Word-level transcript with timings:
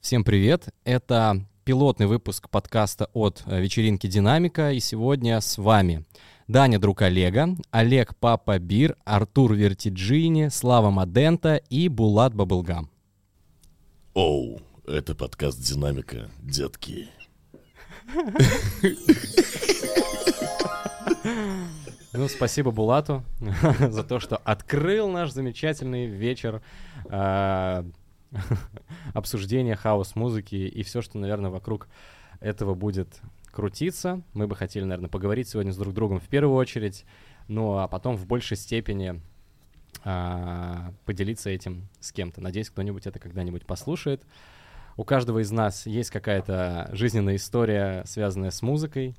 Всем 0.00 0.24
привет! 0.24 0.68
Это 0.84 1.44
пилотный 1.64 2.06
выпуск 2.06 2.48
подкаста 2.50 3.08
от 3.12 3.42
э, 3.46 3.60
вечеринки 3.60 4.06
«Динамика», 4.06 4.72
и 4.72 4.80
сегодня 4.80 5.40
с 5.40 5.58
вами 5.58 6.04
Даня, 6.46 6.78
друг 6.78 7.02
Олега, 7.02 7.56
Олег 7.70 8.16
Папа 8.16 8.58
Бир, 8.58 8.96
Артур 9.04 9.54
Вертиджини, 9.54 10.48
Слава 10.50 10.90
Мадента 10.90 11.56
и 11.56 11.88
Булат 11.88 12.34
Баблгам. 12.34 12.90
Оу, 14.14 14.60
это 14.86 15.14
подкаст 15.14 15.60
«Динамика», 15.60 16.30
детки. 16.38 17.08
Ну, 22.12 22.28
спасибо 22.28 22.70
Булату 22.70 23.24
за 23.88 24.02
то, 24.02 24.20
что 24.20 24.36
открыл 24.36 25.08
наш 25.08 25.30
замечательный 25.30 26.06
вечер 26.06 26.60
э, 27.08 27.84
обсуждения 29.14 29.76
хаос-музыки 29.76 30.54
и 30.54 30.82
все, 30.82 31.02
что, 31.02 31.18
наверное, 31.18 31.50
вокруг 31.50 31.88
этого 32.40 32.74
будет 32.74 33.20
крутиться. 33.50 34.22
Мы 34.34 34.46
бы 34.46 34.56
хотели, 34.56 34.84
наверное, 34.84 35.08
поговорить 35.08 35.48
сегодня 35.48 35.72
с 35.72 35.76
друг 35.76 35.94
другом 35.94 36.20
в 36.20 36.28
первую 36.28 36.56
очередь, 36.56 37.04
ну 37.48 37.78
а 37.78 37.88
потом 37.88 38.16
в 38.16 38.26
большей 38.26 38.56
степени 38.56 39.20
а, 40.04 40.92
поделиться 41.04 41.50
этим 41.50 41.88
с 42.00 42.12
кем-то. 42.12 42.40
Надеюсь, 42.40 42.70
кто-нибудь 42.70 43.06
это 43.06 43.18
когда-нибудь 43.18 43.66
послушает. 43.66 44.22
У 45.00 45.04
каждого 45.04 45.38
из 45.38 45.50
нас 45.50 45.86
есть 45.86 46.10
какая-то 46.10 46.90
жизненная 46.92 47.36
история, 47.36 48.02
связанная 48.04 48.50
с 48.50 48.60
музыкой. 48.60 49.16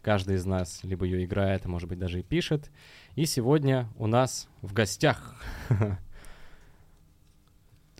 Каждый 0.00 0.36
из 0.36 0.46
нас 0.46 0.80
либо 0.84 1.04
ее 1.04 1.22
играет, 1.22 1.66
а 1.66 1.68
может 1.68 1.86
быть 1.86 1.98
даже 1.98 2.20
и 2.20 2.22
пишет. 2.22 2.70
И 3.14 3.26
сегодня 3.26 3.90
у 3.98 4.06
нас 4.06 4.48
в 4.62 4.72
гостях 4.72 5.34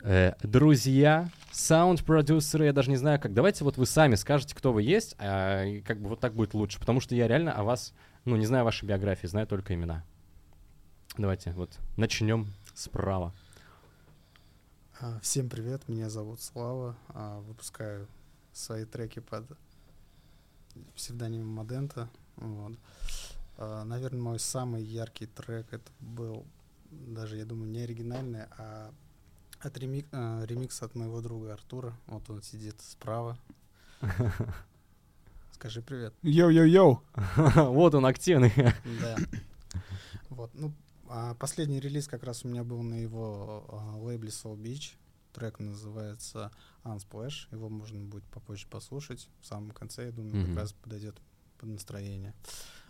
э, 0.03 0.33
друзья, 0.43 1.29
саунд-продюсеры, 1.53 2.65
я 2.65 2.73
даже 2.73 2.89
не 2.89 2.97
знаю 2.97 3.21
как. 3.21 3.35
Давайте 3.35 3.63
вот 3.63 3.77
вы 3.77 3.85
сами 3.85 4.15
скажете, 4.15 4.55
кто 4.55 4.73
вы 4.73 4.83
есть, 4.83 5.15
а, 5.19 5.67
как 5.83 6.01
бы 6.01 6.09
вот 6.09 6.21
так 6.21 6.33
будет 6.33 6.55
лучше, 6.55 6.81
потому 6.81 7.01
что 7.01 7.15
я 7.15 7.29
реально 7.29 7.53
о 7.53 7.63
вас, 7.63 7.93
ну, 8.25 8.37
не 8.37 8.47
знаю 8.47 8.65
вашей 8.65 8.87
биографии, 8.87 9.27
знаю 9.27 9.47
только 9.47 9.75
имена. 9.75 10.03
Давайте 11.19 11.51
вот 11.51 11.79
начнем 11.99 12.47
справа. 12.73 13.35
А, 15.01 15.21
Всем 15.21 15.49
привет, 15.49 15.89
меня 15.89 16.11
зовут 16.11 16.41
Слава, 16.41 16.97
а, 17.11 17.39
выпускаю 17.43 18.09
свои 18.53 18.85
треки 18.85 19.21
под 19.21 19.47
псевдонимом 20.97 21.47
Мадента. 21.49 22.09
Вот. 22.35 22.73
А, 23.59 23.85
Наверное, 23.85 24.21
мой 24.21 24.41
самый 24.41 24.83
яркий 24.83 25.27
трек 25.27 25.73
это 25.73 25.89
был 26.01 26.45
даже, 26.91 27.37
я 27.37 27.45
думаю, 27.45 27.71
не 27.71 27.81
оригинальный, 27.83 28.47
а 28.59 28.93
от 29.61 29.77
ремик- 29.79 30.09
а, 30.11 30.45
ремикс 30.45 30.83
от 30.83 30.97
моего 30.97 31.21
друга 31.21 31.53
Артура. 31.53 31.97
Вот 32.09 32.29
он 32.29 32.43
сидит 32.43 32.81
справа. 32.81 33.39
Скажи 35.53 35.81
привет. 35.81 36.13
Йоу-йоу-йоу. 36.23 36.99
Вот 37.73 37.95
он 37.95 38.05
активный. 38.05 38.53
Да. 39.01 39.17
Вот, 40.29 40.51
ну, 40.55 40.73
а 41.11 41.35
последний 41.35 41.81
релиз 41.81 42.07
как 42.09 42.23
раз 42.25 42.45
у 42.45 42.49
меня 42.49 42.65
был 42.65 42.83
на 42.83 42.95
его 42.95 43.65
а, 43.69 43.97
лейбле 43.97 44.31
Soul 44.31 44.57
Beach. 44.57 44.95
Трек 45.33 45.59
называется 45.61 46.51
Unsplash. 46.85 47.47
Его 47.53 47.69
можно 47.69 48.01
будет 48.01 48.25
попозже 48.25 48.67
послушать. 48.69 49.29
В 49.41 49.47
самом 49.47 49.71
конце, 49.71 50.07
я 50.07 50.13
думаю, 50.13 50.35
Мгм. 50.37 50.47
как 50.49 50.57
раз 50.57 50.73
подойдет 50.73 51.17
под 51.59 51.69
настроение. 51.71 52.35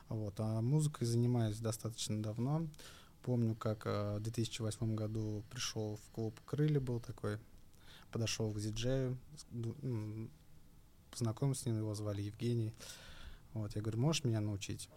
Вот. 0.09 0.35
А 0.39 0.61
музыкой 0.61 1.07
занимаюсь 1.07 1.59
достаточно 1.59 2.23
давно. 2.23 2.67
Помню, 3.23 3.55
как 3.55 3.83
а, 3.87 4.19
в 4.19 4.23
2008 4.23 4.95
году 4.95 5.45
пришел 5.51 5.97
в 5.97 6.11
клуб 6.15 6.41
Крылья, 6.47 6.81
был 6.81 7.01
такой. 7.01 7.39
Подошел 8.11 8.51
к 8.53 8.59
диджею, 8.61 9.19
м, 9.83 10.31
познакомился 11.11 11.63
с 11.63 11.67
ним, 11.67 11.77
его 11.79 11.95
звали 11.95 12.23
Евгений. 12.23 12.73
Вот, 13.53 13.75
я 13.77 13.83
говорю, 13.83 13.99
можешь 14.01 14.25
меня 14.25 14.41
научить? 14.41 14.89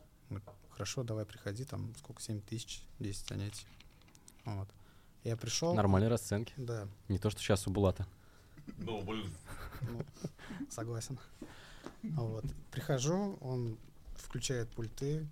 Хорошо, 0.71 1.03
давай 1.03 1.25
приходи, 1.25 1.63
там 1.65 1.93
сколько, 1.97 2.21
7 2.21 2.41
тысяч, 2.41 2.83
10 2.99 3.27
занятий. 3.27 3.65
Вот. 4.45 4.67
Я 5.23 5.37
пришел. 5.37 5.73
Нормальные 5.75 6.09
расценки. 6.09 6.53
Да, 6.57 6.87
Не 7.07 7.19
то, 7.19 7.29
что 7.29 7.39
сейчас 7.39 7.67
у 7.67 7.71
Булата. 7.71 8.07
Ну, 8.77 9.01
блин, 9.01 9.31
ну, 9.81 10.01
согласен. 10.69 11.19
Вот. 12.03 12.45
Прихожу, 12.71 13.37
он 13.41 13.77
включает 14.15 14.69
пульты, 14.69 15.27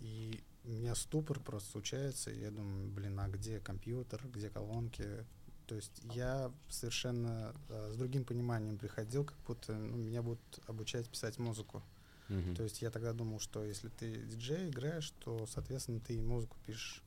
и 0.00 0.40
у 0.64 0.70
меня 0.70 0.94
ступор 0.94 1.40
просто 1.40 1.70
случается. 1.70 2.30
и 2.30 2.40
Я 2.40 2.50
думаю, 2.50 2.88
блин, 2.88 3.18
а 3.20 3.28
где 3.28 3.60
компьютер, 3.60 4.20
где 4.28 4.50
колонки? 4.50 5.24
То 5.66 5.74
есть 5.74 6.00
я 6.14 6.50
совершенно 6.68 7.54
э, 7.68 7.90
с 7.92 7.96
другим 7.96 8.24
пониманием 8.24 8.78
приходил, 8.78 9.24
как 9.24 9.36
будто 9.46 9.74
ну, 9.74 9.96
меня 9.98 10.22
будут 10.22 10.60
обучать 10.66 11.08
писать 11.08 11.38
музыку. 11.38 11.82
Мгм. 12.28 12.54
То 12.56 12.62
есть 12.62 12.82
я 12.82 12.90
тогда 12.90 13.12
думал, 13.12 13.40
что 13.40 13.64
если 13.64 13.88
ты 13.88 14.16
диджей 14.24 14.68
играешь, 14.68 15.10
то, 15.24 15.46
соответственно, 15.46 16.00
ты 16.00 16.14
и 16.14 16.20
музыку 16.20 16.56
пишешь. 16.66 17.02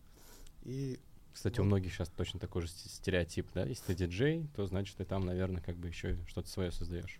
И 0.64 1.00
Кстати, 1.34 1.60
у 1.60 1.64
вот. 1.64 1.68
многих 1.68 1.94
сейчас 1.94 2.10
точно 2.10 2.40
такой 2.40 2.64
же 2.64 2.68
сте- 2.68 2.90
стереотип, 2.90 3.48
да? 3.54 3.64
Если 3.66 3.86
ты 3.86 3.96
диджей, 3.96 4.48
то 4.56 4.66
значит 4.66 4.98
ты 4.98 5.06
там, 5.06 5.26
наверное, 5.26 5.62
как 5.62 5.78
бы 5.78 5.88
еще 5.88 6.18
что-то 6.28 6.50
свое 6.50 6.72
создаешь. 6.72 7.20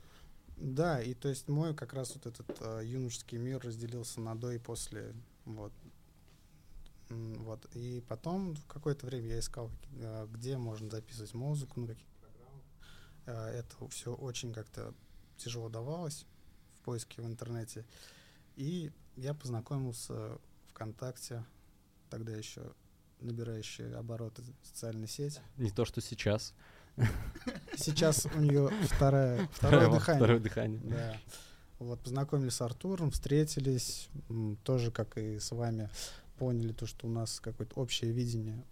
да, 0.58 1.02
и 1.02 1.14
то 1.14 1.30
есть 1.30 1.48
мой 1.48 1.74
как 1.76 1.94
раз 1.94 2.14
вот 2.16 2.26
этот 2.26 2.48
э, 2.60 2.82
юношеский 2.86 3.38
мир 3.38 3.60
разделился 3.64 4.20
на 4.22 4.36
до 4.36 4.52
и 4.52 4.58
после. 4.60 5.14
Вот. 5.46 5.72
Вот. 7.10 7.66
И 7.76 8.02
потом 8.08 8.56
в 8.56 8.66
какое-то 8.68 9.06
время 9.06 9.28
я 9.30 9.40
искал, 9.40 9.70
э, 10.00 10.28
где 10.32 10.58
можно 10.58 10.90
записывать 10.90 11.34
музыку, 11.34 11.80
на 11.82 11.88
каких 11.88 12.06
программах. 12.22 12.64
Э, 13.26 13.60
Это 13.60 13.88
все 13.90 14.14
очень 14.14 14.54
как-то 14.54 14.94
тяжело 15.38 15.68
давалось 15.70 16.26
поиске 16.82 17.22
в 17.22 17.26
интернете. 17.26 17.86
И 18.56 18.92
я 19.16 19.34
познакомился 19.34 20.38
ВКонтакте, 20.70 21.46
тогда 22.10 22.34
еще 22.34 22.74
набирающая 23.20 23.98
обороты 23.98 24.44
социальной 24.64 25.08
сети. 25.08 25.40
Не 25.58 25.72
то, 25.72 25.86
что 25.86 26.02
сейчас. 26.02 26.54
Сейчас 27.78 28.26
у 28.26 28.40
нее 28.40 28.70
второе, 28.90 29.48
второе 29.54 29.92
дыхание. 29.92 30.20
Второе 30.20 30.40
дыхание. 30.40 30.82
Да. 30.84 31.18
Вот, 31.80 32.00
познакомились 32.02 32.54
с 32.54 32.62
Артуром, 32.62 33.10
встретились, 33.10 34.10
тоже, 34.64 34.92
как 34.92 35.18
и 35.18 35.40
с 35.40 35.52
вами, 35.52 35.90
поняли 36.38 36.74
то, 36.74 36.86
что 36.86 37.08
у 37.08 37.10
нас 37.10 37.40
какое-то 37.40 37.80
общее 37.80 38.12
видение 38.12 38.64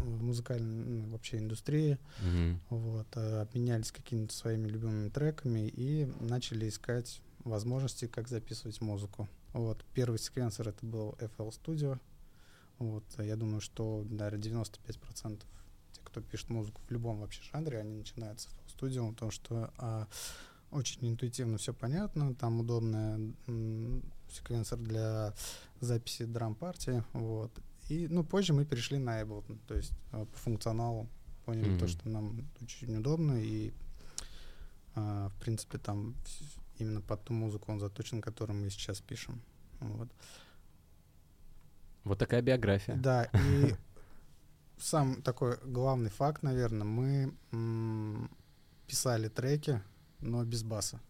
в 0.00 0.22
музыкальной 0.22 0.84
ну, 0.84 1.10
вообще 1.10 1.38
индустрии. 1.38 1.98
Мгм. 2.20 2.60
Вот, 2.70 3.06
э, 3.16 3.40
обменялись 3.42 3.92
какими-то 3.92 4.34
своими 4.34 4.68
любимыми 4.68 5.08
треками 5.08 5.68
и 5.68 6.10
начали 6.20 6.68
искать 6.68 7.20
возможности, 7.44 8.06
как 8.06 8.28
записывать 8.28 8.80
музыку. 8.80 9.28
Вот, 9.52 9.84
первый 9.94 10.18
секвенсор 10.18 10.68
это 10.68 10.84
был 10.84 11.16
FL 11.18 11.50
Studio. 11.50 11.98
Вот, 12.78 13.04
э, 13.18 13.26
я 13.26 13.36
думаю, 13.36 13.60
что, 13.60 14.06
наверное, 14.08 14.40
95% 14.40 15.44
тех, 15.92 16.04
кто 16.04 16.20
пишет 16.20 16.48
музыку 16.50 16.80
в 16.86 16.90
любом 16.90 17.20
вообще 17.20 17.42
жанре, 17.52 17.78
они 17.78 17.94
начинают 17.94 18.40
с 18.40 18.46
FL 18.46 18.76
Studio, 18.78 19.12
потому 19.12 19.30
что 19.30 19.72
а, 19.76 20.06
очень 20.70 21.08
интуитивно 21.08 21.58
все 21.58 21.74
понятно, 21.74 22.34
там 22.34 22.60
удобный 22.60 23.34
м, 23.46 24.02
секвенсор 24.30 24.78
для 24.78 25.34
записи 25.80 26.24
драм-партии, 26.24 27.04
вот. 27.12 27.52
И, 27.90 28.06
ну, 28.08 28.22
позже 28.24 28.52
мы 28.52 28.64
перешли 28.64 28.98
на 28.98 29.20
Ableton, 29.20 29.58
то 29.66 29.74
есть 29.74 29.92
э, 30.12 30.24
по 30.24 30.38
функционалу 30.38 31.08
поняли 31.44 31.76
то, 31.76 31.84
Мгм. 31.84 31.88
что 31.88 32.08
нам 32.08 32.48
очень 32.62 32.96
удобно, 32.96 33.32
и, 33.42 33.72
а, 34.94 35.28
в 35.28 35.34
принципе, 35.40 35.78
там 35.78 36.14
именно 36.78 37.00
под 37.00 37.24
ту 37.24 37.32
музыку 37.32 37.72
он 37.72 37.80
заточен, 37.80 38.20
которую 38.20 38.60
мы 38.60 38.70
сейчас 38.70 39.00
пишем. 39.00 39.42
Вот. 39.80 40.08
Вот 42.04 42.18
такая 42.18 42.42
биография. 42.42 42.94
Да, 42.96 43.24
и 43.24 43.74
сам 44.78 45.20
такой 45.22 45.58
главный 45.64 46.10
факт, 46.10 46.42
наверное, 46.44 46.86
мы 46.86 47.34
м, 47.52 48.30
писали 48.86 49.28
треки, 49.28 49.82
но 50.20 50.44
без 50.44 50.62
баса. 50.62 51.00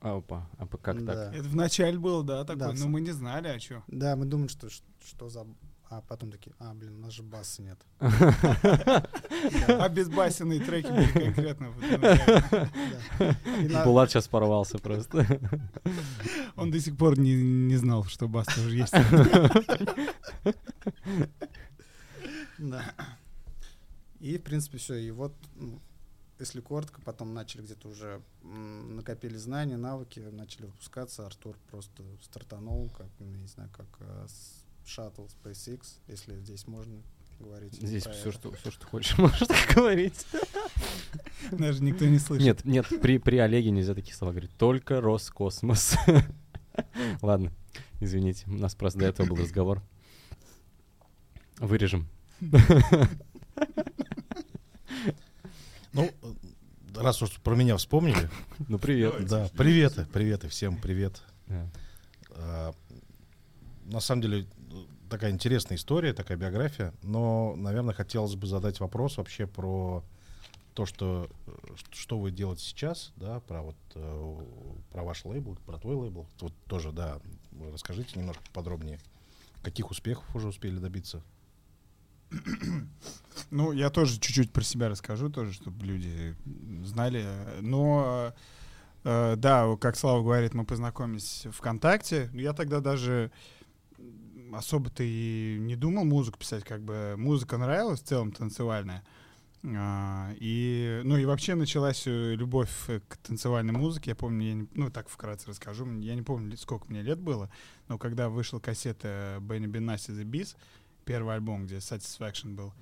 А, 0.00 0.16
опа, 0.16 0.48
а 0.58 0.66
по- 0.66 0.78
как 0.78 0.96
так? 0.98 1.04
Да. 1.06 1.34
Это 1.34 1.48
в 1.48 1.56
начале 1.56 1.98
было, 1.98 2.22
да, 2.22 2.44
такое, 2.44 2.68
Да, 2.68 2.68
но 2.68 2.76
сам- 2.76 2.90
мы 2.92 3.00
не 3.00 3.10
знали, 3.10 3.48
а 3.48 3.58
что. 3.58 3.82
Да, 3.88 4.14
мы 4.14 4.24
думали, 4.26 4.46
что, 4.48 4.68
что 4.70 5.28
за... 5.28 5.44
А 5.90 6.02
потом 6.02 6.30
такие, 6.30 6.54
а, 6.58 6.74
блин, 6.74 6.96
у 6.96 6.98
нас 6.98 7.14
же 7.14 7.22
баса 7.22 7.62
нет. 7.62 7.78
Обезбасенные 9.68 10.60
треки 10.60 10.88
были 10.88 11.10
конкретно. 11.12 11.72
Булат 13.84 14.10
сейчас 14.10 14.28
порвался 14.28 14.78
просто. 14.78 15.26
Он 16.56 16.70
до 16.70 16.78
сих 16.78 16.94
пор 16.96 17.18
не, 17.18 17.42
не 17.42 17.76
знал, 17.76 18.04
что 18.04 18.28
бас 18.28 18.46
тоже 18.46 18.76
есть. 18.76 18.92
Да. 22.58 22.84
И, 24.20 24.36
в 24.36 24.42
принципе, 24.42 24.78
все. 24.78 24.96
И 24.96 25.10
вот 25.10 25.32
ну, 25.54 25.80
если 26.38 26.60
коротко, 26.60 27.00
потом 27.00 27.32
начали 27.34 27.62
где-то 27.62 27.88
уже 27.88 28.20
накопили 28.42 29.36
знания, 29.36 29.76
навыки, 29.76 30.20
начали 30.20 30.66
выпускаться. 30.66 31.24
Артур 31.24 31.56
просто 31.70 32.02
стартанул, 32.22 32.90
как, 32.90 33.08
не 33.20 33.46
знаю, 33.46 33.70
как 33.72 33.86
э, 34.00 34.26
с 34.28 34.57
шаттл 34.88 35.26
SpaceX, 35.26 35.80
если 36.08 36.36
здесь 36.40 36.66
можно 36.66 37.02
говорить. 37.38 37.74
Здесь 37.74 38.02
все 38.04 38.30
это. 38.30 38.32
что, 38.32 38.52
все, 38.52 38.70
что 38.70 38.86
хочешь, 38.86 39.16
можешь 39.18 39.46
так 39.46 39.74
говорить. 39.74 40.26
Даже 41.52 41.82
никто 41.82 42.06
не 42.06 42.18
слышит. 42.18 42.44
Нет, 42.44 42.64
нет, 42.64 42.86
при, 43.00 43.18
при 43.18 43.36
Олеге 43.36 43.70
нельзя 43.70 43.94
такие 43.94 44.14
слова 44.14 44.32
говорить. 44.32 44.50
Только 44.56 45.00
Роскосмос. 45.00 45.94
Ладно, 47.22 47.52
извините, 48.00 48.44
у 48.48 48.54
нас 48.54 48.74
просто 48.74 48.98
до 49.00 49.06
этого 49.06 49.26
был 49.28 49.36
разговор. 49.36 49.82
Вырежем. 51.58 52.08
Ну, 55.92 56.10
раз 56.94 57.22
уж 57.22 57.32
про 57.40 57.54
меня 57.56 57.76
вспомнили, 57.76 58.30
Ну, 58.68 58.78
привет. 58.78 59.26
да, 59.26 59.48
приветы, 59.56 60.06
приветы, 60.12 60.48
всем 60.48 60.76
привет. 60.80 61.22
А, 62.30 62.72
На 63.86 64.00
самом 64.00 64.22
деле, 64.22 64.46
такая 65.08 65.30
интересная 65.30 65.76
история, 65.76 66.12
такая 66.12 66.36
биография, 66.36 66.92
но, 67.02 67.54
наверное, 67.56 67.94
хотелось 67.94 68.34
бы 68.34 68.46
задать 68.46 68.80
вопрос 68.80 69.16
вообще 69.16 69.46
про 69.46 70.04
то, 70.74 70.86
что, 70.86 71.28
э, 71.46 71.50
что 71.90 72.20
вы 72.20 72.30
делаете 72.30 72.62
сейчас, 72.62 73.12
да, 73.16 73.40
про 73.40 73.62
вот, 73.62 73.76
э, 73.96 74.36
про 74.92 75.02
ваш 75.02 75.24
лейбл, 75.24 75.56
про 75.66 75.76
твой 75.78 75.96
лейбл, 75.96 76.28
вот 76.40 76.52
тоже, 76.68 76.92
да, 76.92 77.18
расскажите 77.72 78.18
немножко 78.18 78.44
подробнее, 78.52 79.00
каких 79.62 79.90
успехов 79.90 80.24
уже 80.36 80.48
успели 80.48 80.78
добиться. 80.78 81.22
Ну, 83.50 83.72
я 83.72 83.88
тоже 83.88 84.20
чуть-чуть 84.20 84.52
про 84.52 84.62
себя 84.62 84.88
расскажу, 84.88 85.30
тоже, 85.30 85.52
чтобы 85.54 85.86
люди 85.86 86.36
знали. 86.84 87.24
Но, 87.60 88.34
э, 89.04 89.36
да, 89.36 89.76
как 89.80 89.96
Слава 89.96 90.22
говорит, 90.22 90.54
мы 90.54 90.64
познакомились 90.66 91.46
ВКонтакте. 91.50 92.28
Я 92.34 92.52
тогда 92.52 92.80
даже 92.80 93.30
особо-то 94.52 95.02
и 95.02 95.56
не 95.60 95.76
думал 95.76 96.04
музыку 96.04 96.38
писать, 96.38 96.64
как 96.64 96.82
бы 96.82 97.14
музыка 97.16 97.56
нравилась 97.58 98.00
в 98.00 98.04
целом 98.04 98.32
танцевальная. 98.32 99.04
А, 99.64 100.32
И, 100.38 101.00
ну 101.04 101.16
и 101.16 101.24
вообще 101.24 101.54
началась 101.56 102.04
э, 102.06 102.34
любовь 102.36 102.70
э, 102.88 103.00
к 103.08 103.16
танцевальной 103.18 103.72
музыке. 103.72 104.10
Я 104.10 104.14
помню, 104.14 104.46
я 104.46 104.54
не- 104.54 104.68
ну 104.74 104.88
так 104.90 105.08
вкратце 105.08 105.48
расскажу. 105.48 105.84
Я 106.00 106.14
не 106.14 106.22
помню, 106.22 106.56
сколько 106.56 106.86
мне 106.88 107.02
лет 107.02 107.18
было, 107.18 107.50
но 107.88 107.98
когда 107.98 108.28
вышла 108.28 108.60
кассета 108.60 109.38
Бенни 109.40 109.66
Бенасси 109.66 110.10
The 110.12 110.24
Beast, 110.24 110.56
первый 111.04 111.34
альбом, 111.34 111.66
где 111.66 111.76
Satisfaction 111.78 112.54
был, 112.54 112.72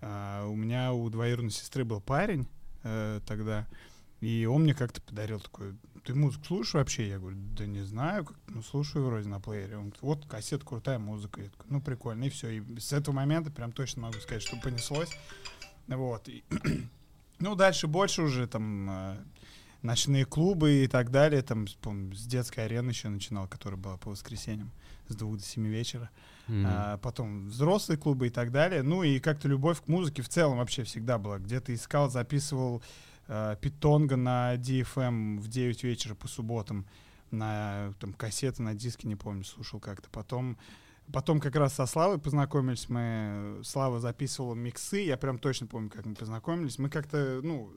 а, 0.00 0.46
у 0.48 0.56
меня 0.56 0.92
у 0.92 1.08
двоюродной 1.08 1.52
сестры 1.52 1.84
был 1.84 2.00
парень 2.00 2.48
э, 2.82 3.20
тогда, 3.26 3.68
и 4.20 4.44
он 4.46 4.62
мне 4.64 4.74
как-то 4.74 5.00
подарил 5.02 5.38
такой, 5.38 5.76
ты 6.04 6.14
музыку 6.14 6.44
слушаешь 6.44 6.74
вообще? 6.74 7.08
Я 7.08 7.18
говорю, 7.18 7.38
да 7.56 7.66
не 7.66 7.82
знаю, 7.82 8.26
как, 8.26 8.36
ну 8.48 8.62
слушаю 8.62 9.06
вроде 9.06 9.28
на 9.28 9.40
плеере. 9.40 9.76
Он 9.76 9.84
говорит, 9.84 10.02
вот 10.02 10.26
кассета 10.26 10.64
крутая 10.64 10.98
музыка. 10.98 11.40
Я 11.40 11.48
такой, 11.48 11.66
ну 11.70 11.80
прикольно, 11.80 12.24
и 12.24 12.30
все. 12.30 12.50
И 12.50 12.78
с 12.78 12.92
этого 12.92 13.14
момента 13.14 13.50
прям 13.50 13.72
точно 13.72 14.02
могу 14.02 14.18
сказать, 14.20 14.42
что 14.42 14.56
понеслось. 14.56 15.10
Вот. 15.86 16.28
И, 16.28 16.44
ну, 17.38 17.54
дальше 17.54 17.86
больше 17.86 18.22
уже 18.22 18.46
там 18.46 18.90
э, 18.90 19.16
ночные 19.82 20.26
клубы 20.26 20.84
и 20.84 20.88
так 20.88 21.10
далее. 21.10 21.40
Там, 21.42 21.66
помню, 21.80 22.14
с 22.14 22.26
детской 22.26 22.66
арены 22.66 22.90
еще 22.90 23.08
начинал, 23.08 23.48
которая 23.48 23.80
была 23.80 23.96
по 23.96 24.10
воскресеньям 24.10 24.70
с 25.08 25.16
двух 25.16 25.38
до 25.38 25.42
семи 25.42 25.70
вечера. 25.70 26.10
М. 26.48 26.64
А, 26.66 26.98
потом 26.98 27.48
взрослые 27.48 27.98
клубы 27.98 28.26
и 28.26 28.30
так 28.30 28.52
далее. 28.52 28.82
Ну 28.82 29.02
и 29.02 29.20
как-то 29.20 29.48
любовь 29.48 29.80
к 29.82 29.88
музыке 29.88 30.20
в 30.20 30.28
целом 30.28 30.58
вообще 30.58 30.84
всегда 30.84 31.18
была. 31.18 31.38
Где-то 31.38 31.74
искал, 31.74 32.10
записывал 32.10 32.82
э, 33.28 33.56
питонга 33.60 34.16
на 34.16 34.56
DFM 34.56 35.38
в 35.38 35.48
9 35.48 35.84
вечера 35.84 36.14
по 36.14 36.28
субботам, 36.28 36.86
на 37.30 37.92
там, 38.00 38.12
кассеты, 38.12 38.62
на 38.62 38.74
диске, 38.74 39.08
не 39.08 39.16
помню, 39.16 39.44
слушал 39.44 39.80
как-то. 39.80 40.08
Потом, 40.10 40.56
потом 41.12 41.40
как 41.40 41.56
раз 41.56 41.74
со 41.74 41.86
Славой 41.86 42.18
познакомились 42.18 42.88
мы. 42.88 43.60
Слава 43.64 44.00
записывала 44.00 44.54
миксы, 44.54 44.98
я 44.98 45.16
прям 45.16 45.38
точно 45.38 45.66
помню, 45.66 45.90
как 45.90 46.06
мы 46.06 46.14
познакомились. 46.14 46.78
Мы 46.78 46.88
как-то, 46.90 47.40
ну, 47.42 47.72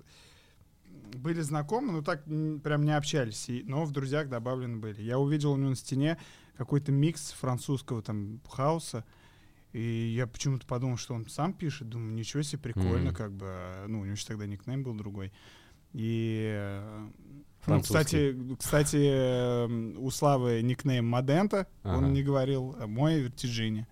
были 1.16 1.42
знакомы, 1.42 1.92
но 1.94 2.02
так 2.02 2.24
прям 2.26 2.84
не 2.84 2.96
общались, 2.96 3.50
и- 3.50 3.64
но 3.64 3.86
в 3.86 3.92
друзьях 3.92 4.30
добавлены 4.30 4.78
были. 4.78 5.02
Я 5.02 5.20
увидел 5.20 5.54
у 5.54 5.58
него 5.58 5.70
на 5.70 5.76
стене 5.76 6.18
какой-то 6.58 6.92
микс 6.92 7.32
французского 7.32 8.02
там 8.02 8.42
хаоса, 8.50 9.06
и 9.77 10.13
я 10.15 10.25
почему-то 10.25 10.65
подумал, 10.65 10.97
что 10.97 11.13
он 11.13 11.27
сам 11.29 11.53
пишет, 11.53 11.88
думаю, 11.89 12.13
ничего 12.13 12.41
себе, 12.41 12.59
прикольно, 12.63 13.12
Мгм. 13.12 13.15
как 13.15 13.31
бы, 13.31 13.45
а, 13.47 13.85
ну, 13.88 14.00
у 14.00 14.03
него 14.03 14.13
еще 14.13 14.25
тогда 14.25 14.45
никнейм 14.47 14.81
был 14.83 14.95
другой. 14.95 15.31
И, 15.94 16.51
э, 16.51 17.07
ну, 17.68 17.81
кстати, 17.81 18.35
кстати, 18.57 18.97
э, 18.97 19.68
у 19.97 20.09
Славы 20.09 20.62
никнейм 20.63 21.06
Мадента, 21.07 21.68
Ага. 21.83 21.97
он 21.97 22.13
не 22.13 22.24
говорил, 22.24 22.75
а 22.79 22.88
мой 22.88 23.19
Вертиджини. 23.21 23.85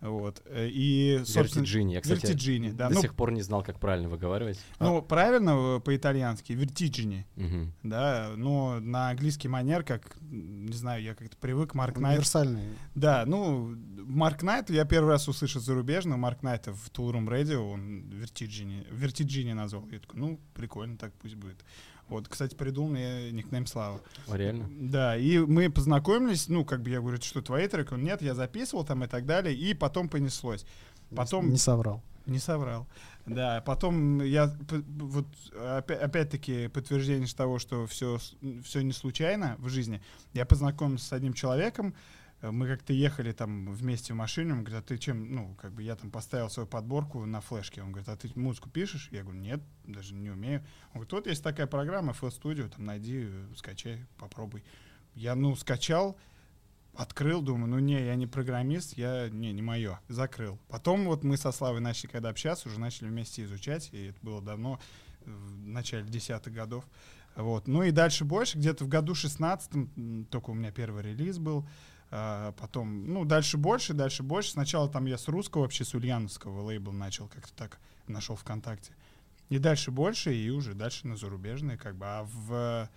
Вот. 0.00 0.42
Э, 0.46 0.68
И, 0.70 1.18
собственно, 1.24 1.62
Вертиджини. 1.64 1.92
Я, 1.94 2.00
кстати, 2.00 2.20
Вертиджини, 2.26 2.70
да. 2.70 2.88
до 2.88 2.94
Ну, 2.94 3.00
сих 3.02 3.14
пор 3.14 3.32
не 3.32 3.42
знал, 3.42 3.62
как 3.64 3.80
правильно 3.80 4.08
выговаривать. 4.08 4.60
ну, 4.80 5.02
правильно 5.02 5.76
э, 5.76 5.80
по-итальянски, 5.80 6.52
Вертиджини, 6.52 7.26
Мгм. 7.36 7.72
да, 7.82 8.32
но 8.36 8.78
на 8.80 9.10
английский 9.10 9.48
манер, 9.48 9.82
как, 9.82 10.16
не 10.30 10.72
знаю, 10.72 11.02
я 11.02 11.14
как-то 11.14 11.36
привык, 11.36 11.74
Марк 11.74 11.98
Найт 11.98 12.14
Универсальный. 12.18 12.62
да, 12.94 13.24
ну, 13.26 13.74
Марк 14.06 14.42
Найт, 14.42 14.70
я 14.70 14.84
первый 14.84 15.08
раз 15.10 15.26
услышал 15.28 15.60
зарубежно, 15.60 16.16
Марк 16.16 16.42
Найта 16.42 16.72
в 16.72 16.90
Toolroom 16.90 17.26
Radio, 17.28 17.58
он 17.72 18.08
Вертиджини, 18.10 18.86
Вертиджини 18.90 19.52
назвал. 19.52 19.86
Я 19.90 19.98
такой, 19.98 20.20
ну, 20.20 20.40
прикольно, 20.54 20.96
так 20.96 21.12
пусть 21.14 21.34
будет. 21.34 21.64
Вот, 22.08 22.26
кстати, 22.28 22.54
придумал 22.54 22.90
мне 22.90 23.30
никнейм 23.32 23.66
Слава. 23.66 24.00
О, 24.28 24.36
реально? 24.36 24.68
Да, 24.70 25.16
и 25.16 25.38
мы 25.38 25.70
познакомились, 25.70 26.48
ну, 26.48 26.64
как 26.64 26.82
бы 26.82 26.90
я 26.90 27.00
говорю, 27.00 27.20
что 27.20 27.42
твои 27.42 27.68
треки? 27.68 27.92
Он, 27.92 28.02
нет, 28.02 28.22
я 28.22 28.34
записывал 28.34 28.84
там 28.84 29.04
и 29.04 29.06
так 29.06 29.26
далее, 29.26 29.54
и 29.54 29.74
потом 29.74 30.08
понеслось. 30.08 30.64
Потом- 31.14 31.50
Не 31.50 31.58
соврал. 31.58 32.02
Не 32.26 32.38
соврал. 32.38 32.86
Да, 33.26 33.62
потом 33.64 34.22
я 34.22 34.54
вот 34.70 35.26
опя- 35.54 35.98
опять-таки 35.98 36.68
подтверждение 36.68 37.26
того, 37.28 37.58
что 37.58 37.86
все, 37.86 38.18
все 38.64 38.80
не 38.82 38.92
случайно 38.92 39.56
в 39.58 39.68
жизни. 39.68 40.02
Я 40.32 40.44
познакомился 40.46 41.06
с 41.06 41.12
одним 41.12 41.32
человеком, 41.34 41.94
мы 42.42 42.68
как-то 42.68 42.92
ехали 42.92 43.32
там 43.32 43.72
вместе 43.72 44.12
в 44.12 44.16
машине, 44.16 44.52
он 44.52 44.64
говорит, 44.64 44.84
а 44.84 44.86
ты 44.86 44.98
чем, 44.98 45.34
ну, 45.34 45.54
как 45.60 45.72
бы 45.72 45.82
я 45.82 45.96
там 45.96 46.10
поставил 46.10 46.48
свою 46.50 46.68
подборку 46.68 47.24
на 47.24 47.40
флешке, 47.40 47.82
он 47.82 47.90
говорит, 47.90 48.08
а 48.08 48.16
ты 48.16 48.30
музыку 48.38 48.70
пишешь? 48.70 49.08
Я 49.10 49.22
говорю, 49.22 49.40
нет, 49.40 49.60
даже 49.84 50.14
не 50.14 50.30
умею. 50.30 50.60
Он 50.88 51.00
говорит, 51.00 51.12
вот 51.12 51.26
есть 51.26 51.42
такая 51.42 51.66
программа 51.66 52.12
FL 52.12 52.30
Studio, 52.30 52.68
там 52.68 52.84
найди, 52.84 53.24
э, 53.24 53.46
скачай, 53.56 54.06
попробуй. 54.18 54.62
Я, 55.14 55.34
ну, 55.34 55.56
скачал, 55.56 56.16
открыл, 56.94 57.42
думаю, 57.42 57.68
ну 57.68 57.78
не, 57.78 58.04
я 58.04 58.14
не 58.14 58.26
программист, 58.26 58.96
я, 58.96 59.28
не, 59.30 59.52
не 59.52 59.62
мое, 59.62 60.00
закрыл. 60.08 60.58
Потом 60.68 61.06
вот 61.06 61.24
мы 61.24 61.36
со 61.36 61.52
Славой 61.52 61.80
начали, 61.80 62.10
когда 62.10 62.28
общаться, 62.28 62.68
уже 62.68 62.78
начали 62.80 63.08
вместе 63.08 63.44
изучать, 63.44 63.88
и 63.92 64.06
это 64.06 64.18
было 64.22 64.42
давно, 64.42 64.80
в 65.24 65.66
начале 65.66 66.04
десятых 66.08 66.52
годов. 66.52 66.84
Вот. 67.36 67.68
Ну 67.68 67.84
и 67.84 67.90
дальше 67.92 68.24
больше, 68.24 68.58
где-то 68.58 68.84
в 68.84 68.88
году 68.88 69.14
16 69.14 70.28
только 70.28 70.50
у 70.50 70.54
меня 70.54 70.72
первый 70.72 71.02
релиз 71.02 71.38
был, 71.38 71.68
потом, 72.10 73.06
ну, 73.12 73.24
дальше 73.24 73.58
больше, 73.58 73.94
дальше 73.94 74.22
больше. 74.22 74.52
Сначала 74.52 74.88
там 74.88 75.06
я 75.06 75.18
с 75.18 75.28
русского, 75.28 75.62
вообще 75.62 75.84
с 75.84 75.94
ульяновского 75.94 76.62
лейбла 76.62 76.92
начал 76.92 77.28
как-то 77.28 77.52
так, 77.54 77.78
нашел 78.06 78.36
ВКонтакте. 78.36 78.92
И 79.48 79.58
дальше 79.58 79.90
больше, 79.90 80.34
и 80.34 80.50
уже 80.50 80.74
дальше 80.74 81.06
на 81.06 81.16
зарубежные, 81.16 81.78
как 81.78 81.96
бы. 81.96 82.06
А 82.06 82.24
в 82.24 82.88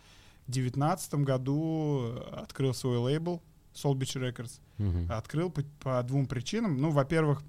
девятнадцатом 0.48 1.24
году 1.24 2.18
открыл 2.32 2.74
свой 2.74 2.98
лейбл 2.98 3.42
Soul 3.74 3.96
Beach 3.96 4.20
Records. 4.20 4.60
Мгм. 4.78 5.12
Открыл 5.12 5.50
по, 5.50 5.64
по 5.80 6.04
двум 6.04 6.26
причинам. 6.26 6.78
Ну, 6.78 6.90
во-первых, 6.90 7.42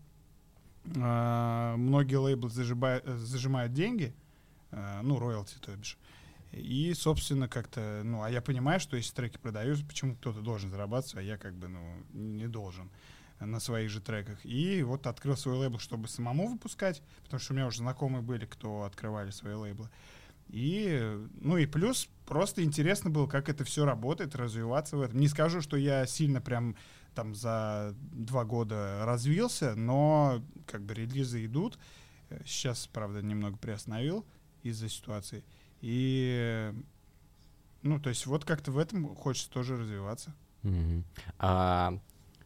а, 0.96 1.76
многие 1.76 2.16
лейблы 2.16 2.50
зажиба- 2.50 3.02
э, 3.04 3.16
зажимают 3.18 3.72
деньги, 3.72 4.14
а, 4.70 5.02
ну, 5.02 5.18
роялти, 5.18 5.56
то 5.60 5.74
бишь. 5.76 5.98
И, 6.52 6.92
собственно, 6.94 7.48
как-то, 7.48 8.02
ну, 8.04 8.22
а 8.22 8.30
я 8.30 8.42
понимаю, 8.42 8.78
что 8.78 8.96
если 8.96 9.14
треки 9.14 9.38
продаю, 9.38 9.76
почему 9.88 10.14
кто-то 10.16 10.40
должен 10.40 10.70
зарабатывать, 10.70 11.16
а 11.16 11.22
я 11.22 11.38
как 11.38 11.54
бы, 11.54 11.68
ну, 11.68 11.80
не 12.12 12.46
должен 12.46 12.90
на 13.40 13.58
своих 13.58 13.90
же 13.90 14.00
треках. 14.00 14.44
И 14.44 14.82
вот 14.82 15.06
открыл 15.06 15.36
свой 15.36 15.56
лейбл, 15.56 15.78
чтобы 15.78 16.08
самому 16.08 16.48
выпускать, 16.48 17.02
потому 17.24 17.40
что 17.40 17.52
у 17.52 17.56
меня 17.56 17.66
уже 17.66 17.78
знакомые 17.78 18.22
были, 18.22 18.44
кто 18.44 18.82
открывали 18.82 19.30
свои 19.30 19.54
лейблы. 19.54 19.88
И, 20.48 21.18
ну 21.40 21.56
и 21.56 21.64
плюс, 21.64 22.08
просто 22.26 22.62
интересно 22.62 23.08
было, 23.08 23.26
как 23.26 23.48
это 23.48 23.64
все 23.64 23.86
работает, 23.86 24.36
развиваться 24.36 24.98
в 24.98 25.00
этом. 25.00 25.18
Не 25.18 25.28
скажу, 25.28 25.62
что 25.62 25.76
я 25.76 26.04
сильно 26.06 26.42
прям 26.42 26.76
там 27.14 27.34
за 27.34 27.94
два 28.12 28.44
года 28.44 29.02
развился, 29.04 29.74
но 29.74 30.42
как 30.66 30.82
бы 30.82 30.94
релизы 30.94 31.44
идут. 31.46 31.78
Сейчас, 32.44 32.86
правда, 32.86 33.22
немного 33.22 33.56
приостановил 33.56 34.26
из-за 34.62 34.88
ситуации. 34.88 35.44
И, 35.82 36.72
ну, 37.82 38.00
то 38.00 38.08
есть 38.08 38.24
вот 38.26 38.44
как-то 38.44 38.72
в 38.72 38.78
этом 38.78 39.14
хочется 39.14 39.50
тоже 39.50 39.76
развиваться. 39.76 40.34
А 41.38 41.98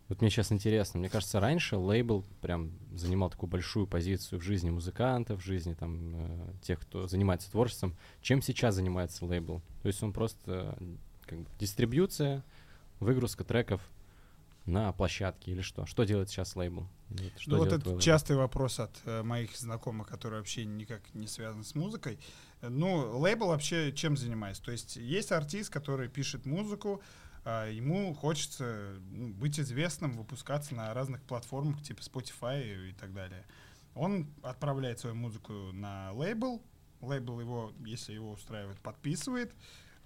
Вот 0.08 0.20
мне 0.20 0.30
сейчас 0.30 0.52
интересно, 0.52 1.00
мне 1.00 1.08
кажется, 1.08 1.40
раньше 1.40 1.76
лейбл 1.76 2.24
прям 2.40 2.70
занимал 2.94 3.28
такую 3.28 3.50
большую 3.50 3.86
позицию 3.88 4.40
в 4.40 4.44
жизни 4.44 4.70
музыкантов, 4.70 5.40
в 5.40 5.44
жизни 5.44 5.74
там 5.74 6.12
э, 6.14 6.52
тех, 6.62 6.80
кто 6.80 7.08
занимается 7.08 7.50
творчеством, 7.50 7.96
чем 8.22 8.40
сейчас 8.40 8.76
занимается 8.76 9.24
лейбл. 9.24 9.62
То 9.82 9.88
есть 9.88 10.00
он 10.04 10.12
просто 10.12 10.76
э, 10.78 10.94
как 11.26 11.40
бы, 11.40 11.46
дистрибьюция, 11.58 12.44
выгрузка 13.00 13.42
треков 13.42 13.80
на 14.66 14.92
площадке 14.92 15.52
или 15.52 15.62
что? 15.62 15.86
Что 15.86 16.04
делает 16.04 16.28
сейчас 16.28 16.56
лейбл? 16.56 16.88
Вот 17.08 17.32
Что 17.38 17.50
Ну, 17.52 17.58
вот 17.58 17.72
это 17.72 17.88
лейбл? 17.88 18.00
частый 18.00 18.36
вопрос 18.36 18.80
от 18.80 18.90
э, 19.04 19.22
моих 19.22 19.56
знакомых, 19.56 20.08
которые 20.08 20.40
вообще 20.40 20.64
никак 20.64 21.02
не 21.14 21.28
связаны 21.28 21.64
с 21.64 21.74
музыкой. 21.74 22.18
Э, 22.60 22.68
Ну, 22.68 23.18
лейбл 23.18 23.46
вообще 23.46 23.92
чем 23.92 24.16
занимается? 24.16 24.62
То 24.62 24.72
есть 24.72 24.96
есть 24.96 25.30
артист, 25.32 25.70
который 25.70 26.08
пишет 26.08 26.46
музыку, 26.46 27.00
а 27.44 27.68
ему 27.68 28.12
хочется 28.12 28.96
ну, 29.10 29.28
быть 29.34 29.60
известным, 29.60 30.16
выпускаться 30.16 30.74
на 30.74 30.92
разных 30.92 31.22
платформах 31.22 31.80
типа 31.82 32.00
Spotify 32.00 32.90
и 32.90 32.92
так 32.92 33.14
далее. 33.14 33.46
Он 33.94 34.28
отправляет 34.42 34.98
свою 34.98 35.14
музыку 35.14 35.52
на 35.72 36.12
лейбл, 36.12 36.60
лейбл 37.00 37.40
его, 37.40 37.72
если 37.84 38.14
его 38.14 38.32
устраивает, 38.32 38.80
подписывает, 38.80 39.54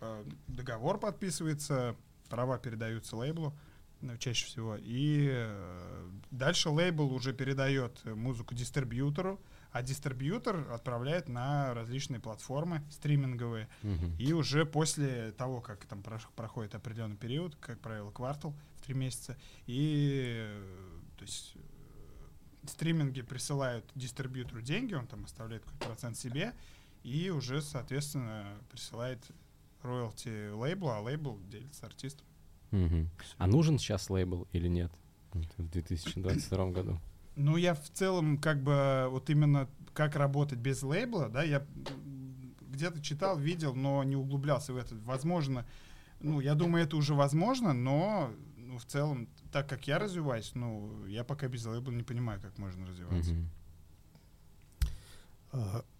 э, 0.02 0.24
договор 0.48 1.00
подписывается, 1.00 1.96
права 2.28 2.58
передаются 2.58 3.16
лейблу 3.16 3.56
ну, 4.00 4.16
чаще 4.16 4.46
всего. 4.46 4.76
И 4.78 5.28
э, 5.30 6.08
дальше 6.30 6.70
лейбл 6.70 7.12
уже 7.12 7.32
передает 7.32 8.04
музыку 8.04 8.54
дистрибьютору, 8.54 9.40
а 9.72 9.82
дистрибьютор 9.82 10.70
отправляет 10.72 11.28
на 11.28 11.74
различные 11.74 12.20
платформы 12.20 12.82
стриминговые. 12.90 13.68
Мгм. 13.82 14.16
И 14.18 14.32
уже 14.32 14.66
после 14.66 15.32
того, 15.32 15.60
как 15.60 15.84
там 15.86 16.02
проходит 16.02 16.74
определенный 16.74 17.16
период, 17.16 17.56
как 17.56 17.78
правило, 17.80 18.10
квартал 18.10 18.54
в 18.76 18.82
три 18.82 18.94
месяца, 18.94 19.36
и 19.66 20.34
э, 20.38 21.00
то 21.16 21.22
есть 21.22 21.52
э, 21.54 22.66
стриминги 22.68 23.22
присылают 23.22 23.84
дистрибьютору 23.94 24.60
деньги, 24.60 24.94
он 24.94 25.06
там 25.06 25.24
оставляет 25.24 25.64
какой-то 25.64 25.86
процент 25.86 26.16
себе, 26.16 26.54
и 27.02 27.30
уже, 27.30 27.62
соответственно, 27.62 28.58
присылает 28.70 29.24
роялти 29.82 30.50
лейблу, 30.50 30.90
а 30.90 31.00
лейбл 31.00 31.38
делится 31.48 31.80
с 31.80 31.84
артистом. 31.84 32.26
Мгм. 32.70 33.08
А 33.38 33.46
нужен 33.46 33.78
сейчас 33.78 34.10
лейбл 34.10 34.46
или 34.52 34.68
нет 34.68 34.92
в 35.32 35.68
2022 35.70 36.70
году? 36.70 37.00
Ну, 37.36 37.56
я 37.56 37.74
в 37.74 37.88
целом, 37.90 38.38
как 38.38 38.62
бы, 38.62 39.06
вот 39.10 39.30
именно 39.30 39.68
как 39.94 40.16
работать 40.16 40.58
без 40.58 40.82
лейбла, 40.82 41.28
да, 41.28 41.42
я 41.42 41.66
где-то 42.70 43.00
читал, 43.00 43.38
видел, 43.38 43.74
но 43.74 44.02
не 44.04 44.16
углублялся 44.16 44.72
в 44.72 44.76
это. 44.76 44.94
Возможно, 45.04 45.66
ну, 46.20 46.40
я 46.40 46.54
думаю, 46.54 46.84
это 46.84 46.96
уже 46.96 47.14
возможно, 47.14 47.72
но 47.72 48.30
ну, 48.56 48.78
в 48.78 48.84
целом, 48.84 49.28
так 49.52 49.68
как 49.68 49.88
я 49.88 49.98
развиваюсь, 49.98 50.52
ну, 50.54 51.04
я 51.06 51.24
пока 51.24 51.48
без 51.48 51.64
лейбла 51.66 51.90
не 51.90 52.04
понимаю, 52.04 52.40
как 52.40 52.56
можно 52.58 52.86
развиваться. 52.86 53.32
Мгм. 53.32 53.50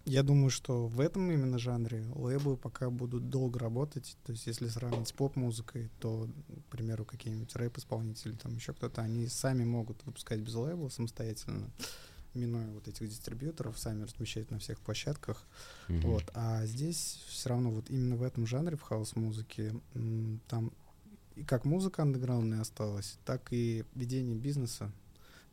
Я 0.05 0.23
думаю, 0.23 0.49
что 0.49 0.87
в 0.87 0.99
этом 0.99 1.31
именно 1.31 1.59
жанре 1.59 2.05
лейблы 2.15 2.57
пока 2.57 2.89
будут 2.89 3.29
долго 3.29 3.59
работать. 3.59 4.17
То 4.25 4.31
есть, 4.31 4.47
если 4.47 4.67
сравнить 4.67 5.07
с 5.07 5.11
поп-музыкой, 5.11 5.89
то, 5.99 6.27
к 6.67 6.71
примеру, 6.71 7.05
какие-нибудь 7.05 7.55
рэп-исполнители, 7.55 8.33
там 8.33 8.55
еще 8.55 8.73
кто-то, 8.73 9.01
они 9.01 9.27
сами 9.27 9.63
могут 9.63 10.03
выпускать 10.05 10.39
без 10.39 10.55
лейбла 10.55 10.89
самостоятельно, 10.89 11.69
минуя 12.33 12.67
вот 12.71 12.87
этих 12.87 13.09
дистрибьюторов, 13.09 13.77
сами 13.77 14.03
размещать 14.03 14.49
на 14.49 14.57
всех 14.59 14.79
площадках. 14.79 15.45
Мгм. 15.87 16.01
Вот. 16.01 16.23
А 16.33 16.65
здесь 16.65 17.19
все 17.27 17.49
равно 17.49 17.69
вот 17.71 17.89
именно 17.89 18.15
в 18.15 18.23
этом 18.23 18.47
жанре, 18.47 18.77
в 18.77 18.81
хаус-музыке, 18.81 19.73
там 20.47 20.71
и 21.35 21.43
как 21.43 21.63
музыка 21.65 22.01
андеграундная 22.01 22.61
осталась, 22.61 23.17
так 23.25 23.47
и 23.51 23.85
ведение 23.95 24.35
бизнеса. 24.35 24.91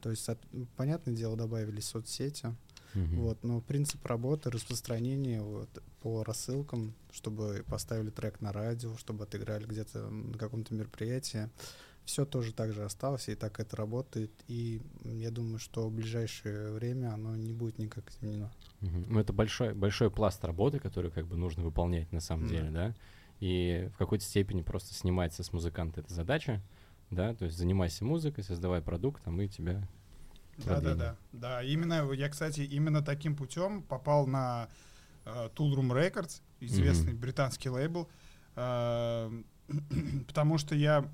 То 0.00 0.10
есть, 0.10 0.28
от- 0.28 0.38
понятное 0.76 1.14
дело, 1.14 1.36
добавились 1.36 1.86
соцсети, 1.86 2.54
Мгм. 2.94 3.20
вот, 3.20 3.44
но 3.44 3.60
принцип 3.60 4.04
работы, 4.06 4.50
распространения 4.50 5.42
вот, 5.42 5.68
по 6.00 6.24
рассылкам, 6.24 6.94
чтобы 7.10 7.64
поставили 7.68 8.10
трек 8.10 8.40
на 8.40 8.52
радио, 8.52 8.96
чтобы 8.96 9.24
отыграли 9.24 9.64
где-то 9.66 10.08
на 10.08 10.38
каком-то 10.38 10.74
мероприятии, 10.74 11.50
все 12.04 12.24
тоже 12.24 12.54
так 12.54 12.72
же 12.72 12.84
осталось, 12.84 13.28
и 13.28 13.34
так 13.34 13.60
это 13.60 13.76
работает. 13.76 14.32
И 14.46 14.80
я 15.04 15.30
думаю, 15.30 15.58
что 15.58 15.88
в 15.88 15.92
ближайшее 15.92 16.72
время 16.72 17.12
оно 17.12 17.36
не 17.36 17.52
будет 17.52 17.78
никак 17.78 18.10
изменено. 18.10 18.50
Мгм. 18.80 19.06
Ну, 19.08 19.20
это 19.20 19.32
большой, 19.32 19.74
большой 19.74 20.10
пласт 20.10 20.42
работы, 20.44 20.78
который 20.78 21.10
как 21.10 21.26
бы 21.26 21.36
нужно 21.36 21.64
выполнять 21.64 22.10
на 22.12 22.20
самом 22.20 22.44
Да. 22.44 22.54
деле, 22.54 22.70
да? 22.70 22.94
И 23.40 23.90
в 23.92 23.98
какой-то 23.98 24.24
степени 24.24 24.62
просто 24.62 24.94
снимается 24.94 25.42
с 25.42 25.52
музыканта 25.52 26.00
эта 26.00 26.12
задача, 26.12 26.62
да? 27.10 27.34
То 27.34 27.44
есть 27.44 27.58
занимайся 27.58 28.04
музыкой, 28.04 28.42
создавай 28.42 28.80
продукт, 28.80 29.20
а 29.26 29.30
мы 29.30 29.46
тебя... 29.48 29.86
Да, 30.58 30.80
да, 30.80 30.94
да. 30.94 31.16
Да, 31.32 31.62
именно, 31.62 32.10
я, 32.12 32.28
кстати, 32.28 32.60
именно 32.60 33.02
таким 33.02 33.36
путем 33.36 33.82
попал 33.82 34.26
на 34.26 34.68
э, 35.24 35.48
Toolroom 35.54 35.90
Records, 35.92 36.42
известный 36.60 37.12
Мгм. 37.12 37.20
британский 37.20 37.70
лейбл, 37.70 38.08
э, 38.56 39.42
потому 40.26 40.58
что 40.58 40.74
я, 40.74 41.08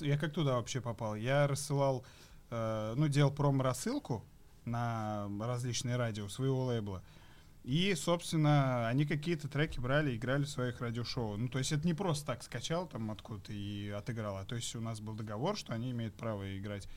я 0.00 0.18
как 0.18 0.32
туда 0.32 0.54
вообще 0.54 0.80
попал? 0.80 1.14
Я 1.14 1.46
рассылал, 1.46 2.04
э, 2.50 2.94
ну, 2.96 3.08
делал 3.08 3.30
промо-рассылку 3.32 4.24
на 4.64 5.28
различные 5.40 5.96
радио 5.96 6.28
своего 6.28 6.64
лейбла, 6.66 7.02
и, 7.64 7.94
собственно, 7.94 8.88
они 8.88 9.04
какие-то 9.04 9.48
треки 9.48 9.78
брали 9.78 10.16
играли 10.16 10.44
в 10.44 10.48
своих 10.48 10.80
радиошоу. 10.80 11.36
Ну, 11.36 11.48
то 11.48 11.58
есть 11.58 11.72
это 11.72 11.86
не 11.86 11.92
просто 11.92 12.24
так 12.26 12.42
скачал 12.42 12.86
там 12.86 13.10
откуда-то 13.10 13.52
и 13.52 13.90
отыграл, 13.90 14.38
а 14.38 14.44
то 14.44 14.54
есть 14.54 14.74
у 14.74 14.80
нас 14.80 15.00
был 15.00 15.14
договор, 15.14 15.56
что 15.56 15.74
они 15.74 15.90
имеют 15.90 16.14
право 16.14 16.56
играть 16.56 16.88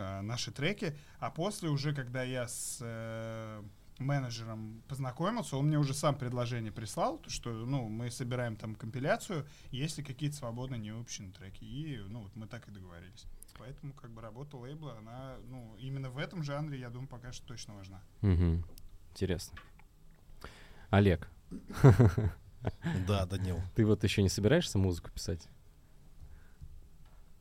э, 0.00 0.20
наши 0.22 0.50
треки. 0.50 0.96
А 1.18 1.30
после 1.30 1.68
уже, 1.68 1.94
когда 1.94 2.22
я 2.22 2.48
с 2.48 2.78
э, 2.80 3.62
менеджером 3.98 4.82
познакомился, 4.88 5.56
он 5.56 5.66
мне 5.66 5.78
уже 5.78 5.94
сам 5.94 6.16
предложение 6.16 6.72
прислал, 6.72 7.18
то, 7.18 7.30
что 7.30 7.50
ну, 7.52 7.88
мы 7.88 8.10
собираем 8.10 8.56
там 8.56 8.74
компиляцию, 8.74 9.46
есть 9.70 9.98
ли 9.98 10.04
какие-то 10.04 10.36
свободно 10.36 10.76
невыпущенные 10.76 11.32
треки. 11.32 11.64
И 11.64 11.98
ну, 12.08 12.22
вот 12.22 12.34
мы 12.36 12.46
так 12.46 12.66
и 12.68 12.70
договорились. 12.70 13.26
Поэтому 13.58 13.92
как 13.92 14.10
бы 14.10 14.22
работа 14.22 14.56
лейбла, 14.56 14.96
она 14.98 15.36
ну, 15.48 15.76
именно 15.78 16.10
в 16.10 16.16
этом 16.18 16.42
жанре, 16.42 16.78
я 16.80 16.88
думаю, 16.88 17.08
пока 17.08 17.32
что 17.32 17.46
точно 17.46 17.74
важна. 17.74 18.00
Мгм. 18.22 18.64
Интересно. 19.10 19.58
Олег, 20.88 21.30
Да, 23.06 23.26
Данил. 23.26 23.60
ты 23.74 23.84
вот 23.84 24.02
еще 24.02 24.22
не 24.22 24.28
собираешься 24.28 24.78
музыку 24.78 25.10
писать? 25.10 25.46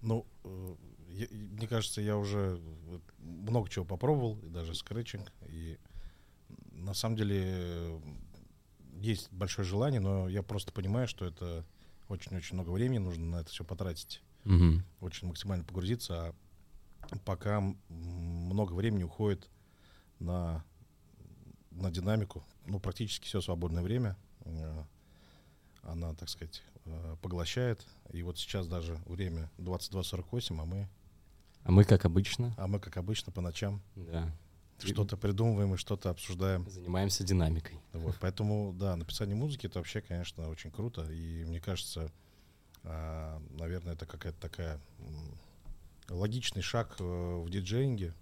Ну, 0.02 0.26
э, 0.44 0.76
я- 1.20 1.28
мне 1.32 1.68
кажется, 1.68 2.02
я 2.02 2.18
уже 2.18 2.62
много 3.20 3.70
чего 3.70 3.86
попробовал, 3.86 4.38
и 4.40 4.50
даже 4.50 4.74
скретчинг. 4.76 5.32
И 5.48 5.78
на 6.72 6.94
самом 6.94 7.16
деле 7.18 7.38
э, 7.46 8.00
есть 9.02 9.32
большое 9.32 9.68
желание, 9.68 10.00
но 10.00 10.28
я 10.30 10.44
просто 10.44 10.72
понимаю, 10.72 11.08
что 11.08 11.26
это 11.26 11.66
очень-очень 12.08 12.56
много 12.56 12.70
времени 12.72 13.00
нужно 13.00 13.26
на 13.26 13.36
это 13.42 13.50
все 13.50 13.64
потратить, 13.64 14.22
Мгм. 14.46 14.84
очень 15.02 15.28
максимально 15.28 15.64
погрузиться, 15.66 16.30
а 16.30 17.16
пока 17.26 17.62
много 17.90 18.74
времени 18.74 19.04
уходит 19.04 19.50
на, 20.20 20.64
на 21.72 21.92
динамику, 21.92 22.44
ну, 22.66 22.80
практически 22.80 23.26
все 23.26 23.42
свободное 23.42 23.84
время. 23.84 24.16
э, 24.46 24.84
Она, 25.84 26.14
так 26.14 26.28
сказать, 26.30 26.62
э, 26.86 27.16
поглощает. 27.22 27.86
И 28.12 28.22
вот 28.22 28.38
сейчас 28.38 28.68
даже 28.68 29.00
время 29.06 29.50
22.48, 29.58 30.62
а 30.62 30.66
мы 30.66 30.90
А 31.64 31.72
мы, 31.72 31.84
как 31.84 32.06
обычно, 32.06 32.54
а 32.58 32.68
мы, 32.68 32.80
как 32.80 32.98
обычно, 32.98 33.32
по 33.32 33.42
ночам 33.42 33.82
да, 33.96 34.32
что-то 34.84 35.18
придумываем 35.18 35.74
и 35.74 35.78
что-то 35.78 36.10
обсуждаем. 36.10 36.70
занимаемся 36.70 37.24
динамикой. 37.24 37.80
Вот, 37.94 38.16
поэтому, 38.20 38.74
да, 38.74 38.96
написание 38.96 39.36
музыки 39.36 39.68
это 39.68 39.80
вообще, 39.80 40.02
конечно, 40.02 40.50
очень 40.50 40.72
круто. 40.72 41.04
И 41.12 41.44
мне 41.46 41.60
кажется, 41.60 42.12
а, 42.84 43.42
наверное, 43.52 43.94
это 43.94 44.06
какая-то 44.06 44.40
такая 44.40 44.80
логичный 46.10 46.62
шаг 46.62 46.96
э, 47.00 47.04
в 47.04 47.50
диджеинге. 47.50 48.14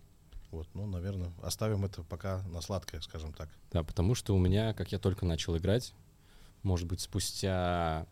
Вот, 0.51 0.67
ну, 0.73 0.85
наверное, 0.85 1.31
оставим 1.41 1.85
это 1.85 2.03
пока 2.03 2.41
на 2.47 2.61
сладкое, 2.61 3.01
скажем 3.01 3.33
так. 3.33 3.49
Да, 3.71 3.83
потому 3.83 4.15
что 4.15 4.35
у 4.35 4.39
меня, 4.39 4.73
как 4.73 4.91
я 4.91 4.99
только 4.99 5.25
начал 5.25 5.57
играть, 5.57 5.93
может 6.63 6.87
быть, 6.87 7.01
спустя 7.01 8.07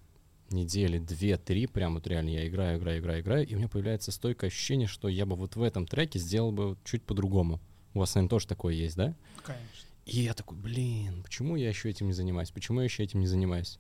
недели 0.56 0.98
две-три, 0.98 1.68
прям 1.68 1.96
вот 1.96 2.08
реально 2.08 2.30
я 2.30 2.48
играю, 2.48 2.80
играю, 2.80 3.00
играю, 3.00 3.22
играю, 3.22 3.48
и 3.48 3.54
у 3.54 3.58
меня 3.58 3.68
появляется 3.68 4.12
стойкое 4.12 4.50
ощущение, 4.50 4.88
что 4.88 5.08
я 5.08 5.26
бы 5.26 5.36
вот 5.36 5.56
в 5.56 5.62
этом 5.62 5.86
треке 5.86 6.20
сделал 6.20 6.52
бы 6.52 6.78
чуть 6.84 7.04
по-другому. 7.04 7.60
У 7.94 8.00
вас, 8.00 8.16
наверное, 8.16 8.30
тоже 8.30 8.48
такое 8.48 8.74
есть, 8.74 8.96
да? 8.96 9.16
Конечно. 9.44 9.90
И 10.06 10.22
я 10.22 10.34
такой, 10.34 10.58
блин, 10.58 11.24
почему 11.24 11.56
я 11.56 11.70
еще 11.70 11.90
этим 11.90 12.08
не 12.08 12.14
занимаюсь? 12.14 12.52
Почему 12.52 12.80
я 12.80 12.86
еще 12.86 13.04
этим 13.04 13.22
не 13.22 13.28
занимаюсь? 13.28 13.80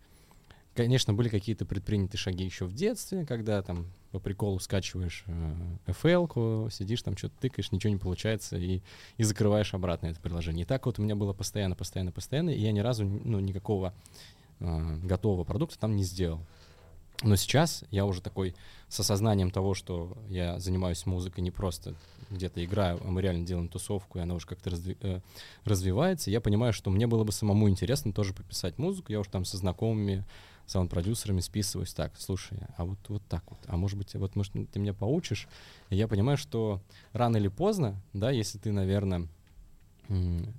Конечно, 0.76 1.14
были 1.14 1.30
какие-то 1.30 1.66
предприняты 1.66 2.18
шаги 2.18 2.44
еще 2.44 2.66
в 2.66 2.74
детстве, 2.74 3.26
когда 3.26 3.62
там 3.62 3.88
по 4.12 4.20
приколу 4.20 4.60
скачиваешь 4.60 5.24
э, 5.28 5.56
FL-ку, 5.88 6.70
сидишь 6.70 7.02
там, 7.02 7.16
что-то 7.16 7.36
тыкаешь, 7.40 7.72
ничего 7.72 7.94
не 7.94 8.00
получается, 8.00 8.58
и, 8.58 8.82
и 9.18 9.24
закрываешь 9.24 9.74
обратно 9.74 10.08
это 10.08 10.20
приложение. 10.20 10.64
И 10.64 10.68
так 10.68 10.86
вот 10.86 11.00
у 11.00 11.02
меня 11.02 11.16
было 11.16 11.32
постоянно, 11.32 11.76
постоянно, 11.76 12.12
постоянно, 12.12 12.50
и 12.50 12.60
я 12.60 12.74
ни 12.74 12.80
разу 12.80 13.06
ну, 13.06 13.40
никакого 13.40 13.94
э, 14.60 14.98
готового 15.04 15.46
продукта 15.46 15.80
там 15.80 15.96
не 15.96 16.04
сделал. 16.04 16.42
Но 17.24 17.36
сейчас 17.36 17.84
я 17.92 18.06
уже 18.06 18.22
такой 18.22 18.56
с 18.90 19.00
осознанием 19.00 19.52
того, 19.52 19.74
что 19.74 20.18
я 20.30 20.60
занимаюсь 20.60 21.06
музыкой 21.06 21.44
не 21.44 21.52
просто 21.52 21.96
где-то 22.30 22.64
играю, 22.64 23.00
а 23.04 23.08
мы 23.08 23.22
реально 23.22 23.46
делаем 23.46 23.68
тусовку, 23.68 24.18
и 24.18 24.22
она 24.22 24.36
уже 24.36 24.48
как-то 24.48 24.70
разви- 24.70 24.98
э, 25.02 25.22
развивается, 25.64 26.32
я 26.32 26.42
понимаю, 26.42 26.74
что 26.74 26.90
мне 26.90 27.08
было 27.08 27.24
бы 27.24 27.32
самому 27.32 27.70
интересно 27.70 28.14
тоже 28.14 28.34
пописать 28.34 28.78
музыку. 28.78 29.12
Я 29.12 29.20
уже 29.20 29.30
там 29.30 29.46
со 29.46 29.58
знакомыми 29.58 30.26
саунд-продюсерами 30.66 31.42
списываюсь 31.42 31.94
так, 31.94 32.14
слушай, 32.18 32.58
а 32.78 32.86
вот, 32.86 32.98
вот 33.08 33.22
так 33.30 33.44
вот, 33.50 33.60
а 33.68 33.78
может 33.78 33.98
быть, 33.98 34.14
вот 34.16 34.36
может 34.36 34.54
ты 34.72 34.80
меня 34.80 34.94
поучишь? 34.94 35.48
И 35.90 35.96
я 35.96 36.08
понимаю, 36.08 36.38
что 36.38 36.82
рано 37.14 37.38
или 37.38 37.48
поздно, 37.48 38.02
да, 38.14 38.32
если 38.32 38.58
ты, 38.58 38.72
наверное, 38.72 39.28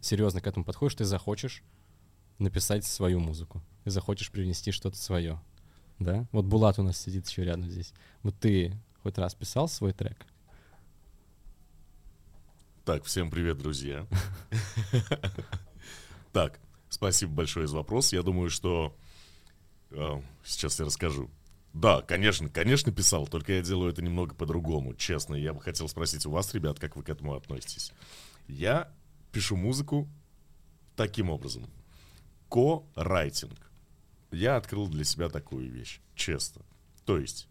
серьезно 0.00 0.40
к 0.40 0.46
этому 0.46 0.64
подходишь, 0.64 0.96
ты 0.96 1.04
захочешь 1.04 1.62
написать 2.38 2.84
свою 2.84 3.18
музыку, 3.18 3.62
ты 3.84 3.90
захочешь 3.90 4.30
привнести 4.30 4.70
что-то 4.70 4.96
свое, 4.96 5.40
да? 5.98 6.26
Вот 6.32 6.44
Булат 6.44 6.78
у 6.78 6.82
нас 6.82 6.98
сидит 6.98 7.28
еще 7.28 7.44
рядом 7.44 7.70
здесь. 7.70 7.92
Вот 8.22 8.38
ты 8.38 8.72
хоть 9.02 9.18
раз 9.18 9.34
писал 9.34 9.68
свой 9.68 9.92
трек? 9.92 10.26
Так, 12.84 13.04
всем 13.04 13.30
привет, 13.30 13.58
друзья. 13.58 14.06
Так, 16.32 16.60
спасибо 16.90 17.32
большое 17.32 17.66
за 17.66 17.76
вопрос. 17.76 18.12
Я 18.12 18.22
думаю, 18.22 18.50
что 18.50 18.94
э, 19.90 20.22
сейчас 20.44 20.78
я 20.78 20.84
расскажу. 20.84 21.30
Да, 21.72 22.02
конечно, 22.02 22.50
конечно 22.50 22.92
писал, 22.92 23.26
только 23.26 23.54
я 23.54 23.62
делаю 23.62 23.90
это 23.90 24.02
немного 24.02 24.34
по-другому, 24.34 24.94
честно. 24.94 25.34
Я 25.34 25.54
бы 25.54 25.62
хотел 25.62 25.88
спросить 25.88 26.26
у 26.26 26.30
вас, 26.30 26.52
ребят, 26.52 26.78
как 26.78 26.94
вы 26.94 27.02
к 27.02 27.08
этому 27.08 27.34
относитесь. 27.34 27.90
Я 28.48 28.92
пишу 29.32 29.56
музыку 29.56 30.10
таким 30.94 31.30
образом. 31.30 31.70
Ко-райтинг. 32.50 33.65
Я 34.30 34.56
открыл 34.56 34.88
для 34.88 35.04
себя 35.04 35.28
такую 35.28 35.70
вещь, 35.70 36.00
честно. 36.14 36.62
То 37.04 37.18
есть, 37.18 37.48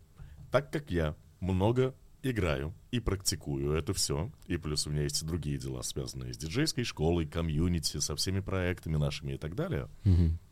так 0.52 0.72
как 0.72 0.92
я 0.92 1.16
много 1.40 1.96
играю 2.22 2.74
и 2.92 3.00
практикую 3.00 3.74
это 3.74 3.94
все, 3.94 4.32
и 4.48 4.58
плюс 4.58 4.88
у 4.88 4.90
меня 4.90 5.04
есть 5.04 5.22
и 5.22 5.26
другие 5.26 5.58
дела, 5.58 5.84
связанные 5.84 6.34
с 6.34 6.38
диджейской 6.38 6.84
школой, 6.84 7.28
комьюнити, 7.28 8.00
со 8.00 8.16
всеми 8.16 8.40
проектами 8.40 8.98
нашими 8.98 9.34
и 9.34 9.38
так 9.38 9.56
далее, 9.56 9.90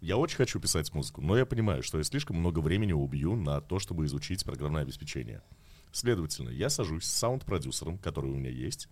я 0.01 0.17
очень 0.17 0.37
хочу 0.37 0.59
писать 0.59 0.93
музыку, 0.93 1.21
но 1.21 1.35
я 1.35 1.45
понимаю, 1.45 1.81
что 1.83 1.97
я 1.97 2.03
слишком 2.03 2.37
много 2.37 2.59
времени 2.59 2.93
убью 2.93 3.35
на 3.35 3.59
то, 3.59 3.79
чтобы 3.79 4.05
изучить 4.05 4.45
программное 4.45 4.83
обеспечение. 4.83 5.41
Следовательно, 5.91 6.49
я 6.49 6.69
сажусь 6.69 7.05
с 7.05 7.11
саунд-продюсером, 7.11 7.97
который 7.97 8.31
у 8.31 8.35
меня 8.35 8.49
есть, 8.49 8.87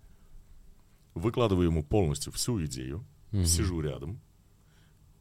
выкладываю 1.13 1.67
ему 1.67 1.83
полностью 1.83 2.31
всю 2.33 2.63
идею, 2.65 3.05
сижу 3.45 3.79
рядом 3.81 4.21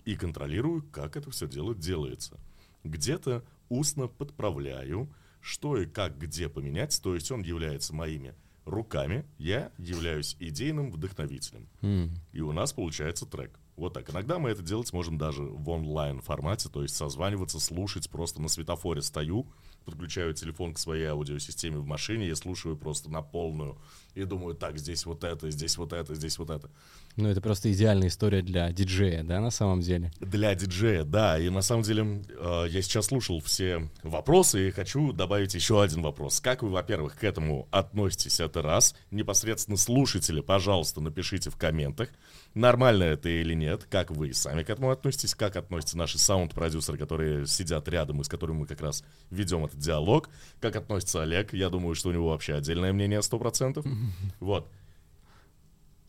и 0.04 0.16
контролирую, 0.16 0.83
как 0.90 1.16
это 1.16 1.30
все 1.30 1.47
дело 1.47 1.75
делается. 1.75 2.38
Где-то 2.85 3.45
устно 3.69 4.09
подправляю, 4.09 5.12
что 5.40 5.76
и 5.76 5.87
как 5.87 6.19
где 6.19 6.49
поменять, 6.49 7.00
то 7.02 7.14
есть 7.14 7.30
он 7.30 7.42
является 7.42 7.95
моими 7.95 8.35
руками, 8.64 9.26
я 9.38 9.73
являюсь 9.78 10.37
идейным 10.38 10.90
вдохновителем. 10.90 11.69
М. 11.83 12.14
И 12.33 12.40
у 12.40 12.52
нас 12.52 12.73
получается 12.73 13.26
трек. 13.26 13.60
Вот 13.81 13.95
так. 13.95 14.11
Иногда 14.11 14.39
мы 14.39 14.51
это 14.51 14.61
делать 14.61 14.93
можем 14.93 15.17
даже 15.17 15.43
в 15.43 15.67
онлайн 15.71 16.21
формате, 16.21 16.69
то 16.69 16.83
есть 16.83 16.95
созваниваться, 16.95 17.59
слушать 17.59 18.11
просто 18.11 18.43
на 18.43 18.49
светофоре 18.49 19.01
стою, 19.01 19.47
подключаю 19.87 20.35
телефон 20.35 20.75
к 20.75 20.79
своей 20.79 21.07
аудиосистеме 21.07 21.79
в 21.79 21.87
машине, 21.87 22.29
я 22.29 22.37
слушаю 22.37 22.77
просто 22.77 23.11
на 23.11 23.23
полную 23.23 23.79
и 24.15 24.25
думаю, 24.25 24.55
так, 24.55 24.79
здесь 24.79 25.07
вот 25.07 25.25
это, 25.25 25.51
здесь 25.51 25.79
вот 25.79 25.93
это, 25.93 26.15
здесь 26.15 26.39
вот 26.39 26.51
это. 26.51 26.69
Ну, 27.17 27.29
это 27.29 27.41
просто 27.41 27.73
идеальная 27.73 28.09
история 28.09 28.43
для 28.43 28.71
диджея, 28.71 29.23
да, 29.23 29.41
на 29.41 29.51
самом 29.51 29.81
деле? 29.81 30.13
Для 30.21 30.55
диджея, 30.55 31.05
да. 31.05 31.39
И 31.39 31.49
на 31.49 31.63
самом 31.63 31.83
деле 31.83 32.23
э, 32.29 32.67
я 32.69 32.83
сейчас 32.83 33.07
слушал 33.07 33.41
все 33.41 33.89
вопросы 34.03 34.69
и 34.69 34.71
хочу 34.71 35.13
добавить 35.13 35.55
еще 35.55 35.83
один 35.83 36.03
вопрос. 36.03 36.41
Как 36.41 36.63
вы, 36.63 36.71
во-первых, 36.71 37.17
к 37.17 37.25
этому 37.25 37.69
относитесь? 37.71 38.41
Это 38.41 38.63
раз. 38.63 38.95
Непосредственно 39.11 39.77
слушатели, 39.77 40.41
пожалуйста, 40.41 41.01
напишите 41.01 41.51
в 41.51 41.57
комментах, 41.57 42.11
нормально 42.55 43.05
это 43.05 43.29
или 43.29 43.55
нет. 43.55 43.70
Как 43.79 44.11
вы 44.11 44.33
сами 44.33 44.62
к 44.62 44.71
этому 44.71 44.91
относитесь? 44.91 45.35
Как 45.35 45.57
относятся 45.57 45.99
наши 45.99 46.19
саунд-продюсеры, 46.19 46.99
которые 46.99 47.47
сидят 47.47 47.89
рядом 47.89 48.21
и 48.21 48.25
с 48.25 48.29
которыми 48.29 48.59
мы 48.59 48.67
как 48.67 48.81
раз 48.81 49.05
ведем 49.31 49.65
этот 49.65 49.79
диалог? 49.79 50.29
Как 50.61 50.77
относится 50.77 51.23
Олег? 51.23 51.53
Я 51.53 51.71
думаю, 51.71 51.95
что 51.95 52.09
у 52.09 52.12
него 52.12 52.29
вообще 52.31 52.55
отдельное 52.55 52.93
мнение 52.93 53.21
100%. 53.21 53.87
Вот. 54.41 54.69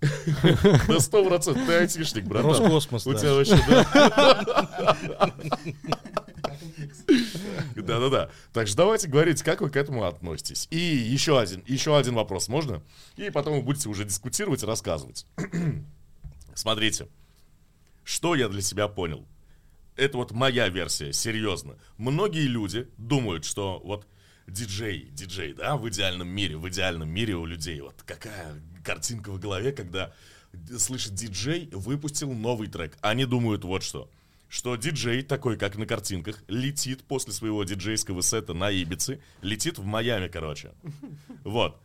Да 0.88 1.00
сто 1.00 1.24
процентов, 1.24 1.64
ты 1.68 1.74
айтишник, 1.74 2.26
братан. 2.26 2.50
Роскосмос, 2.50 3.06
У 3.06 3.14
тебя 3.14 3.34
вообще, 3.34 3.60
да. 3.68 5.32
Да-да-да. 7.76 8.30
Так 8.54 8.68
что 8.68 8.78
давайте 8.78 9.08
говорить, 9.08 9.44
как 9.44 9.62
вы 9.62 9.70
к 9.70 9.76
этому 9.76 10.06
относитесь. 10.06 10.68
И 10.72 10.78
еще 10.78 11.40
один, 11.40 11.64
еще 11.68 11.98
один 11.98 12.16
вопрос, 12.16 12.48
можно? 12.48 12.82
И 13.16 13.30
потом 13.30 13.56
вы 13.56 13.62
будете 13.62 13.90
уже 13.90 14.06
дискутировать 14.06 14.64
и 14.64 14.66
рассказывать. 14.66 15.26
Смотрите, 16.54 17.08
что 18.12 18.36
я 18.36 18.50
для 18.50 18.62
себя 18.62 18.90
понял. 18.90 19.26
Это 19.96 20.18
вот 20.18 20.32
моя 20.32 20.68
версия, 20.68 21.14
серьезно. 21.14 21.78
Многие 21.98 22.46
люди 22.46 22.90
думают, 22.98 23.46
что 23.46 23.80
вот 23.86 24.06
диджей, 24.48 25.08
диджей, 25.12 25.54
да, 25.54 25.78
в 25.78 25.88
идеальном 25.88 26.28
мире, 26.28 26.58
в 26.58 26.68
идеальном 26.68 27.10
мире 27.10 27.36
у 27.36 27.46
людей, 27.46 27.80
вот 27.80 27.96
какая 28.06 28.62
картинка 28.84 29.32
в 29.32 29.40
голове, 29.40 29.72
когда 29.72 30.14
слышит 30.78 31.14
диджей, 31.14 31.70
выпустил 31.72 32.34
новый 32.34 32.68
трек. 32.68 32.98
Они 33.00 33.24
думают 33.24 33.64
вот 33.64 33.82
что. 33.82 34.10
Что 34.50 34.76
диджей, 34.76 35.22
такой 35.22 35.58
как 35.58 35.78
на 35.78 35.86
картинках, 35.86 36.44
летит 36.50 37.06
после 37.06 37.32
своего 37.32 37.64
диджейского 37.64 38.20
сета 38.20 38.54
на 38.54 38.70
Ибице, 38.70 39.22
летит 39.42 39.78
в 39.78 39.86
Майами, 39.86 40.28
короче. 40.28 40.74
Вот. 41.46 41.80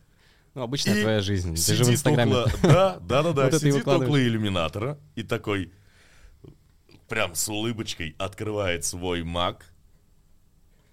Ну, 0.55 0.63
обычная 0.63 0.97
И 0.99 1.03
твоя 1.03 1.21
жизнь. 1.21 1.55
Ты 1.55 1.75
же 1.75 1.85
в 1.85 1.91
Инстаграме. 1.91 2.33
около, 2.33 2.53
да, 2.63 2.99
да, 3.01 3.23
да, 3.23 3.33
да, 3.33 3.43
Вот 3.51 3.61
сидит 3.61 3.87
около 3.87 4.21
иллюминатора 4.21 4.99
и 5.15 5.23
такой 5.23 5.71
прям 7.09 7.35
с 7.35 7.49
улыбочкой 7.49 8.15
открывает 8.19 8.85
свой 8.85 9.23
Mac, 9.23 9.63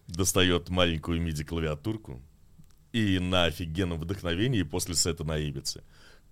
достает 0.08 0.69
маленькую 0.69 1.21
MIDI-клавиатурку 1.21 2.21
и 2.91 3.19
на 3.19 3.45
офигенном 3.45 3.99
вдохновении 3.99 4.63
после 4.63 4.95
сета 4.95 5.23
на 5.23 5.38
Ибице 5.38 5.84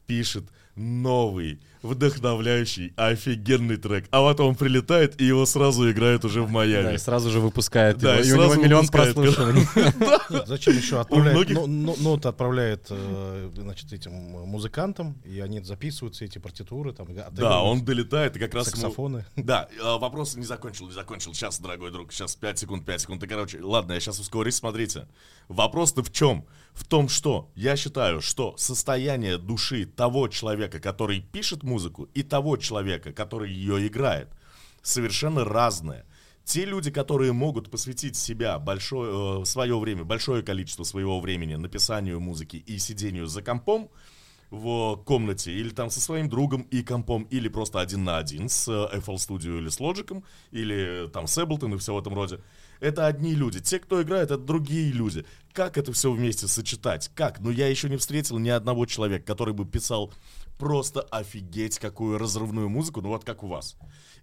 пишет 0.06 0.44
новый, 0.76 1.60
вдохновляющий, 1.82 2.94
офигенный 2.96 3.78
трек. 3.78 4.06
А 4.12 4.22
потом 4.22 4.50
он 4.50 4.56
прилетает, 4.56 5.20
и 5.20 5.26
его 5.26 5.46
сразу 5.46 5.90
играют 5.92 6.26
уже 6.26 6.42
в 6.42 6.48
Да, 6.48 6.52
Майами. 6.52 6.96
и 6.96 6.98
сразу 6.98 7.30
же 7.30 7.40
выпускает 7.40 7.98
Да, 7.98 8.16
его, 8.16 8.24
и 8.24 8.28
и 8.28 8.32
у 8.32 8.36
него 8.36 8.46
сразу 8.48 8.62
миллион 8.62 8.88
прослушиваний. 8.88 9.66
Зачем 10.48 10.78
еще 10.78 11.00
отправляет? 11.02 11.36
многих- 11.38 11.56
Ну, 11.56 11.68
ну, 11.68 11.96
ноты 12.00 12.28
отправляет, 12.30 12.88
э, 12.90 13.52
значит, 13.56 13.92
этим 13.94 14.12
музыкантам, 14.12 15.18
и 15.26 15.40
они 15.40 15.62
записывают 15.62 16.16
все 16.16 16.26
эти 16.26 16.38
партитуры, 16.38 16.94
там, 16.94 17.08
Да, 17.32 17.62
он 17.64 17.84
долетает, 17.84 18.36
и 18.38 18.40
как 18.40 18.54
раз 18.54 18.68
саксофоны. 18.68 19.26
Да, 19.36 19.68
э, 19.78 19.98
вопрос 19.98 20.36
не 20.36 20.44
закончил, 20.46 20.88
не 20.88 20.94
закончил. 20.94 21.34
Сейчас, 21.34 21.60
дорогой 21.60 21.92
друг, 21.92 22.14
сейчас 22.14 22.36
5 22.36 22.60
секунд, 22.60 22.86
5 22.86 23.02
секунд. 23.02 23.24
И, 23.24 23.28
короче, 23.28 23.60
ладно, 23.62 23.94
я 23.94 24.00
сейчас 24.00 24.20
ускорюсь, 24.20 24.56
смотрите. 24.56 25.08
Вопрос-то 25.48 26.04
в 26.04 26.12
чем? 26.12 26.46
В 26.74 26.86
том, 26.86 27.10
что 27.10 27.52
я 27.56 27.76
считаю, 27.76 28.22
что 28.22 28.56
состояние 28.58 29.38
души 29.38 29.86
того 29.86 30.30
человека, 30.30 30.71
который 30.80 31.22
пишет 31.22 31.64
музыку, 31.64 32.10
и 32.14 32.24
того 32.24 32.58
человека, 32.58 33.12
который 33.12 33.52
ее 33.52 33.88
играет, 33.88 34.30
совершенно 34.82 35.44
разное. 35.44 36.06
Те 36.44 36.66
люди, 36.66 36.92
которые 36.92 37.34
могут 37.34 37.70
посвятить 37.70 38.16
себя 38.16 38.58
большое, 38.60 39.42
э, 39.42 39.46
свое 39.46 39.78
время, 39.78 40.04
большое 40.04 40.44
количество 40.44 40.84
своего 40.84 41.20
времени 41.20 41.56
написанию 41.56 42.20
музыки 42.20 42.58
и 42.58 42.78
сидению 42.80 43.28
за 43.28 43.42
компом, 43.42 43.90
в 44.52 44.98
комнате, 45.06 45.54
или 45.54 45.70
там 45.70 45.90
со 45.90 46.02
своим 46.02 46.28
другом 46.28 46.64
и 46.64 46.84
компом, 46.84 47.24
или 47.24 47.48
просто 47.48 47.80
один 47.80 48.04
на 48.04 48.18
один 48.18 48.50
с 48.50 48.68
э, 48.68 48.98
FL 48.98 49.16
Studio 49.16 49.58
или 49.58 49.70
с 49.70 49.80
Logic, 49.80 50.22
или 50.52 51.06
э, 51.06 51.08
там 51.08 51.28
с 51.28 51.38
Ableton 51.38 51.76
и 51.76 51.78
все 51.78 51.94
в 51.94 52.00
этом 52.00 52.14
роде. 52.14 52.42
Это 52.82 53.08
одни 53.08 53.34
люди. 53.34 53.62
Те, 53.62 53.80
кто 53.80 54.02
играет, 54.02 54.32
это 54.32 54.42
другие 54.42 54.92
люди. 54.92 55.26
Как 55.54 55.78
это 55.78 55.94
все 55.94 56.12
вместе 56.12 56.48
сочетать? 56.48 57.12
Как? 57.16 57.40
Ну, 57.40 57.50
я 57.50 57.68
еще 57.68 57.88
не 57.90 57.96
встретил 57.96 58.40
ни 58.40 58.50
одного 58.50 58.86
человека, 58.86 59.24
который 59.26 59.54
бы 59.54 59.66
писал 59.66 60.12
просто 60.62 61.02
офигеть 61.02 61.80
какую 61.80 62.20
разрывную 62.20 62.70
музыку, 62.70 63.02
ну 63.02 63.10
вот 63.10 63.26
как 63.26 63.42
у 63.42 63.48
вас. 63.48 63.76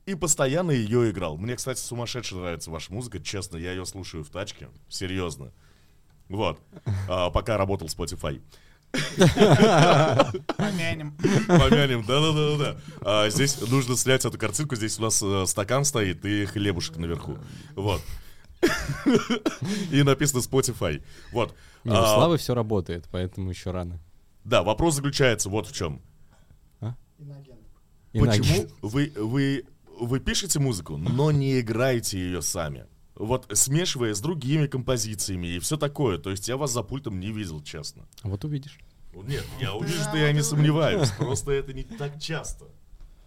И 0.06 0.14
постоянно 0.14 0.70
ее 0.70 1.10
играл. 1.10 1.36
Мне, 1.36 1.56
кстати, 1.56 1.80
сумасшедше 1.80 2.36
нравится 2.36 2.70
ваша 2.70 2.92
музыка, 2.92 3.18
честно, 3.18 3.56
я 3.56 3.72
ее 3.72 3.84
слушаю 3.84 4.22
в 4.22 4.28
тачке, 4.30 4.68
серьезно. 4.88 5.52
Вот. 6.28 6.60
А, 7.08 7.30
пока 7.30 7.56
работал 7.56 7.88
Spotify. 7.88 8.40
Помянем. 10.56 11.16
Помянем, 11.48 12.04
да-да-да-да. 12.06 12.76
А, 13.00 13.28
здесь 13.30 13.60
нужно 13.60 13.96
снять 13.96 14.24
эту 14.24 14.38
картинку, 14.38 14.76
здесь 14.76 14.96
у 15.00 15.02
нас 15.02 15.20
э, 15.20 15.44
стакан 15.46 15.84
стоит 15.84 16.24
и 16.24 16.44
хлебушек 16.44 16.98
наверху. 16.98 17.36
Вот. 17.74 18.00
И 19.90 20.04
написано 20.04 20.38
Spotify. 20.38 21.02
Вот. 21.32 21.56
Не, 21.82 21.90
у 21.90 21.96
А, 21.96 22.14
Славы 22.14 22.38
все 22.38 22.54
работает, 22.54 23.08
поэтому 23.10 23.50
еще 23.50 23.72
рано. 23.72 23.98
Да, 24.44 24.62
вопрос 24.62 24.94
заключается 24.94 25.48
вот 25.48 25.66
в 25.66 25.74
чем. 25.74 26.00
Иначе. 27.18 27.56
Почему 28.12 28.68
вы, 28.82 29.12
вы, 29.16 29.64
вы 29.98 30.20
пишете 30.20 30.58
музыку, 30.58 30.96
но 30.96 31.30
не 31.30 31.60
играете 31.60 32.18
ее 32.18 32.42
сами? 32.42 32.86
вот 33.18 33.50
смешивая 33.52 34.14
с 34.14 34.20
другими 34.20 34.66
композициями 34.66 35.48
и 35.48 35.58
все 35.58 35.76
такое. 35.76 36.18
То 36.18 36.30
есть 36.30 36.48
я 36.48 36.56
вас 36.56 36.70
за 36.70 36.82
пультом 36.82 37.18
не 37.20 37.32
видел, 37.32 37.60
честно. 37.62 38.06
Вот 38.22 38.44
увидишь. 38.44 38.78
Нет, 39.12 39.44
я 39.60 39.74
увижу, 39.74 40.00
что 40.02 40.16
я 40.16 40.32
не 40.32 40.42
сомневаюсь. 40.42 41.10
Просто 41.18 41.52
это 41.52 41.72
не 41.72 41.82
так 41.82 42.20
часто. 42.20 42.66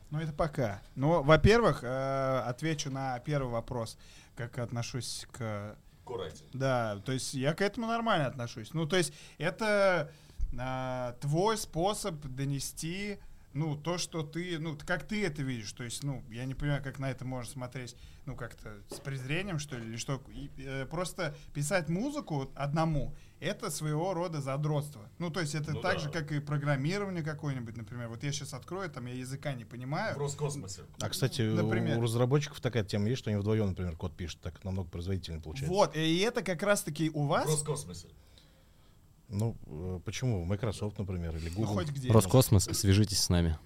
Ну, 0.10 0.20
это 0.20 0.34
пока. 0.34 0.82
Ну, 0.96 1.22
во-первых, 1.24 1.84
э, 1.84 2.44
отвечу 2.46 2.90
на 2.90 3.20
первый 3.20 3.52
вопрос, 3.52 3.98
как 4.36 4.58
отношусь 4.60 5.26
к... 5.32 5.78
Аккуратнее. 6.04 6.50
Да, 6.54 7.02
то 7.06 7.12
есть 7.12 7.34
я 7.34 7.54
к 7.54 7.62
этому 7.62 7.88
нормально 7.88 8.28
отношусь. 8.28 8.74
Ну, 8.74 8.86
то 8.86 8.98
есть 8.98 9.14
это 9.38 10.12
а, 10.58 11.16
твой 11.22 11.58
способ 11.58 12.16
донести, 12.26 13.20
ну, 13.54 13.76
то, 13.76 13.98
что 13.98 14.24
ты, 14.24 14.58
ну, 14.60 14.78
как 14.86 15.08
ты 15.08 15.26
это 15.26 15.42
видишь. 15.42 15.72
То 15.74 15.84
есть, 15.84 16.04
ну, 16.04 16.24
я 16.30 16.46
не 16.46 16.54
понимаю, 16.56 16.82
как 16.84 17.00
на 17.00 17.12
это 17.12 17.26
можно 17.26 17.52
смотреть, 17.52 17.96
ну, 18.26 18.36
как-то 18.36 18.82
с 18.90 19.00
презрением, 19.00 19.60
что 19.60 19.78
ли, 19.78 19.86
или 19.88 19.98
что. 19.98 20.22
И, 20.30 20.50
э, 20.58 20.86
просто 20.86 21.36
писать 21.54 21.90
музыку 21.90 22.52
одному— 22.56 23.16
это 23.40 23.70
своего 23.72 24.14
рода 24.14 24.40
задротство. 24.42 25.10
Ну, 25.20 25.30
то 25.32 25.40
есть 25.42 25.56
это 25.56 25.74
Ну 25.74 25.82
так 25.82 25.96
да. 25.96 26.00
же, 26.00 26.10
как 26.10 26.32
и 26.32 26.40
программирование 26.40 27.24
какое-нибудь, 27.24 27.76
например. 27.76 28.08
Вот 28.08 28.24
я 28.24 28.32
сейчас 28.32 28.54
открою, 28.54 28.90
там 28.90 29.06
я 29.08 29.16
языка 29.16 29.54
не 29.54 29.66
понимаю. 29.66 30.16
В 30.16 30.20
Роскосмосе. 30.20 30.84
А, 31.00 31.10
кстати, 31.10 31.42
Например. 31.42 31.98
у 31.98 32.02
разработчиков 32.02 32.62
такая 32.62 32.84
тема 32.84 33.10
есть, 33.10 33.20
что 33.20 33.30
они 33.32 33.40
вдвоем, 33.40 33.68
например, 33.68 33.96
код 33.98 34.16
пишут, 34.16 34.42
так 34.42 34.64
намного 34.64 34.90
производительнее 34.90 35.42
получается. 35.42 35.74
Вот, 35.74 35.96
и 35.96 36.20
это 36.20 36.44
как 36.44 36.62
раз-таки 36.64 37.10
у 37.14 37.24
В 37.24 37.28
вас, 37.28 37.48
Роскосмосе. 37.48 38.08
Ну, 39.32 39.56
э, 39.66 40.00
почему? 40.04 40.44
Microsoft, 40.46 41.00
например, 41.00 41.36
или 41.36 41.50
ну, 41.50 41.56
Google. 41.56 41.74
хоть 41.74 41.90
где. 41.90 42.12
Роскосмос, 42.12 42.66
свяжитесь 42.66 43.22
с 43.22 43.30
нами. 43.30 43.58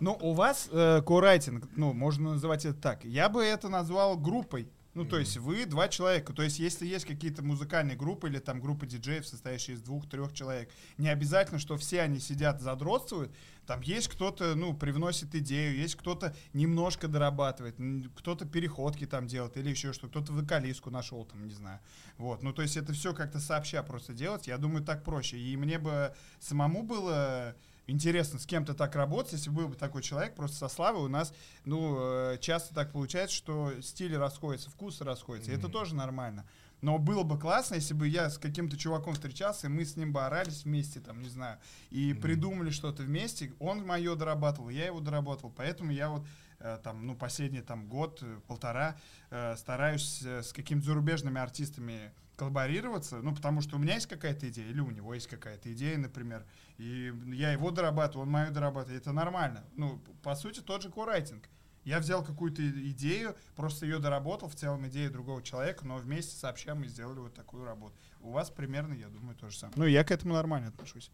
Ну, 0.00 0.18
у 0.20 0.32
вас 0.32 0.68
э, 0.70 1.00
корайтинг, 1.06 1.68
ну, 1.76 1.92
можно 1.92 2.32
называть 2.32 2.64
это 2.64 2.78
так. 2.78 3.04
Я 3.04 3.28
бы 3.28 3.42
это 3.42 3.68
назвал 3.68 4.16
группой. 4.16 4.68
Ну, 4.94 5.04
то 5.04 5.18
есть 5.18 5.36
вы 5.36 5.66
два 5.66 5.88
человека. 5.88 6.32
То 6.32 6.42
есть 6.42 6.58
если 6.58 6.86
есть 6.86 7.04
какие-то 7.04 7.42
музыкальные 7.42 7.98
группы 7.98 8.28
или 8.28 8.38
там 8.38 8.60
группа 8.60 8.86
диджеев, 8.86 9.26
состоящие 9.26 9.76
из 9.76 9.82
двух-трех 9.82 10.32
человек, 10.32 10.70
не 10.96 11.10
обязательно, 11.10 11.58
что 11.58 11.76
все 11.76 12.00
они 12.00 12.18
сидят, 12.18 12.62
задротствуют. 12.62 13.30
Там 13.66 13.80
есть 13.80 14.08
кто-то, 14.08 14.54
ну, 14.54 14.74
привносит 14.74 15.34
идею, 15.34 15.76
есть 15.76 15.96
кто-то 15.96 16.34
немножко 16.52 17.08
дорабатывает, 17.08 17.76
кто-то 18.16 18.46
переходки 18.46 19.06
там 19.06 19.26
делает 19.26 19.56
или 19.56 19.70
еще 19.70 19.92
что, 19.92 20.08
кто-то 20.08 20.32
вокалистку 20.32 20.90
нашел 20.90 21.24
там, 21.24 21.46
не 21.46 21.54
знаю. 21.54 21.80
Вот, 22.16 22.42
ну, 22.42 22.52
то 22.52 22.62
есть 22.62 22.76
это 22.76 22.92
все 22.92 23.12
как-то 23.12 23.40
сообща 23.40 23.82
просто 23.82 24.14
делать. 24.14 24.46
Я 24.46 24.58
думаю, 24.58 24.84
так 24.84 25.04
проще. 25.04 25.38
И 25.38 25.56
мне 25.56 25.78
бы 25.78 26.14
самому 26.38 26.82
было 26.82 27.54
интересно 27.86 28.38
с 28.38 28.46
кем-то 28.46 28.74
так 28.74 28.94
работать, 28.96 29.32
если 29.32 29.50
был 29.50 29.68
бы 29.68 29.76
такой 29.76 30.02
человек, 30.02 30.34
просто 30.34 30.56
со 30.56 30.68
Славой 30.68 31.04
у 31.04 31.08
нас, 31.08 31.32
ну, 31.64 31.96
э, 31.98 32.38
часто 32.40 32.74
так 32.74 32.92
получается, 32.92 33.36
что 33.36 33.72
стили 33.80 34.14
расходятся, 34.14 34.70
вкусы 34.70 35.04
расходятся, 35.04 35.52
и 35.52 35.54
это 35.54 35.68
тоже 35.68 35.94
нормально. 35.94 36.44
Но 36.82 36.98
было 36.98 37.22
бы 37.22 37.38
классно, 37.38 37.76
если 37.76 37.94
бы 37.94 38.06
я 38.06 38.28
с 38.28 38.38
каким-то 38.38 38.76
чуваком 38.76 39.14
встречался, 39.14 39.66
и 39.66 39.70
мы 39.70 39.84
с 39.84 39.96
ним 39.96 40.12
бы 40.12 40.24
орались 40.24 40.64
вместе, 40.64 41.00
там, 41.00 41.22
не 41.22 41.28
знаю, 41.28 41.58
и 41.90 42.12
придумали 42.12 42.70
что-то 42.70 43.02
вместе, 43.02 43.52
он 43.58 43.84
мое 43.86 44.14
дорабатывал, 44.14 44.68
я 44.68 44.86
его 44.86 45.00
доработал, 45.00 45.50
поэтому 45.50 45.90
я 45.90 46.10
вот 46.10 46.26
э, 46.58 46.78
там, 46.82 47.06
ну, 47.06 47.14
последний 47.14 47.62
там 47.62 47.88
год, 47.88 48.20
э, 48.22 48.40
полтора 48.46 48.96
э, 49.30 49.56
стараюсь 49.56 50.22
э, 50.22 50.42
с 50.42 50.52
какими-то 50.52 50.86
зарубежными 50.86 51.40
артистами 51.40 52.12
коллаборироваться, 52.36 53.16
ну, 53.22 53.34
потому 53.34 53.62
что 53.62 53.76
у 53.76 53.78
меня 53.78 53.94
есть 53.94 54.06
какая-то 54.06 54.48
идея, 54.50 54.68
или 54.68 54.80
у 54.80 54.90
него 54.90 55.14
есть 55.14 55.26
какая-то 55.26 55.72
идея, 55.72 55.96
например, 55.96 56.44
и 56.76 57.12
я 57.28 57.52
его 57.52 57.70
дорабатываю, 57.70 58.26
он 58.26 58.30
мою 58.30 58.52
дорабатывает, 58.52 59.00
это 59.00 59.12
нормально. 59.12 59.64
Ну, 59.74 59.98
по 60.22 60.34
сути, 60.34 60.60
тот 60.60 60.82
же 60.82 60.90
корайтинг. 60.90 61.48
Я 61.86 62.00
взял 62.00 62.24
какую-то 62.24 62.68
идею, 62.90 63.36
просто 63.54 63.86
ее 63.86 64.00
доработал, 64.00 64.48
в 64.48 64.56
целом 64.56 64.88
идея 64.88 65.08
другого 65.08 65.40
человека, 65.40 65.86
но 65.86 65.96
вместе 65.98 66.34
сообща 66.36 66.74
мы 66.74 66.88
сделали 66.88 67.20
вот 67.20 67.32
такую 67.34 67.64
работу. 67.64 67.94
У 68.20 68.32
вас 68.32 68.50
примерно, 68.50 68.92
я 68.92 69.08
думаю, 69.08 69.36
то 69.36 69.48
же 69.48 69.56
самое. 69.56 69.78
Ну, 69.78 69.86
я 69.86 70.02
к 70.02 70.10
этому 70.10 70.34
нормально 70.34 70.68
отношусь. 70.68 71.12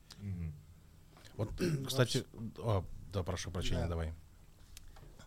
Вот, 1.36 1.50
кстати, 1.86 2.24
а, 2.58 2.82
да, 3.12 3.22
прошу 3.22 3.50
прощения, 3.50 3.82
Да. 3.82 3.88
давай. 3.88 4.14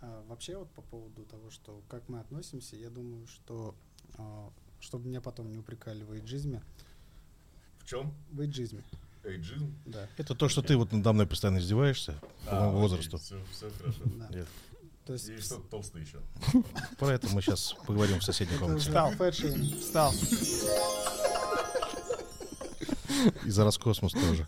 А, 0.02 0.24
вообще 0.28 0.58
вот 0.58 0.72
по 0.72 0.82
поводу 0.82 1.24
того, 1.26 1.52
что 1.52 1.84
как 1.90 2.10
мы 2.10 2.20
относимся, 2.20 2.76
я 2.76 2.90
думаю, 2.90 3.28
что 3.28 3.76
а, 4.18 4.52
чтобы 4.80 5.08
меня 5.08 5.22
потом 5.22 5.52
не 5.52 5.60
упрекали 5.60 6.04
в 6.04 6.12
эйджизме, 6.12 6.64
В 7.80 7.86
чем? 7.86 8.16
в 8.32 8.42
эйджизме, 8.42 8.84
Эйджизм? 9.24 9.76
да. 9.86 10.08
Это 10.18 10.34
то, 10.34 10.50
что 10.50 10.64
ты 10.64 10.76
вот 10.76 10.92
надо 10.92 11.14
мной 11.14 11.28
постоянно 11.28 11.60
издеваешься 11.60 12.20
по 12.50 12.56
моему 12.56 12.80
возрасту. 12.80 13.18
Все, 13.20 13.40
все 13.52 13.70
хорошо. 13.70 14.02
да. 14.32 14.46
То 15.06 15.14
есть 15.14 15.30
И 15.30 15.38
что-то 15.40 15.68
толстый 15.70 16.02
еще. 16.02 16.20
Про 16.98 17.14
это 17.14 17.28
мы 17.30 17.42
сейчас 17.42 17.76
поговорим 17.86 18.20
в 18.20 18.24
соседней 18.24 18.58
комнате. 18.58 18.88
Встал. 18.88 19.12
фэт-шейминг. 19.12 19.80
Встал. 19.80 20.14
И 23.46 23.50
за 23.50 23.64
Роскосмос 23.64 24.14
тоже. 24.14 24.48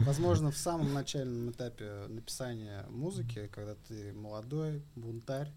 Возможно, 0.00 0.50
в 0.50 0.56
самом 0.56 0.94
начальном 0.94 1.50
этапе 1.50 2.06
написания 2.08 2.86
музыки, 2.88 3.50
когда 3.52 3.74
ты 3.74 4.12
молодой, 4.12 4.82
бунтарь, 4.94 5.52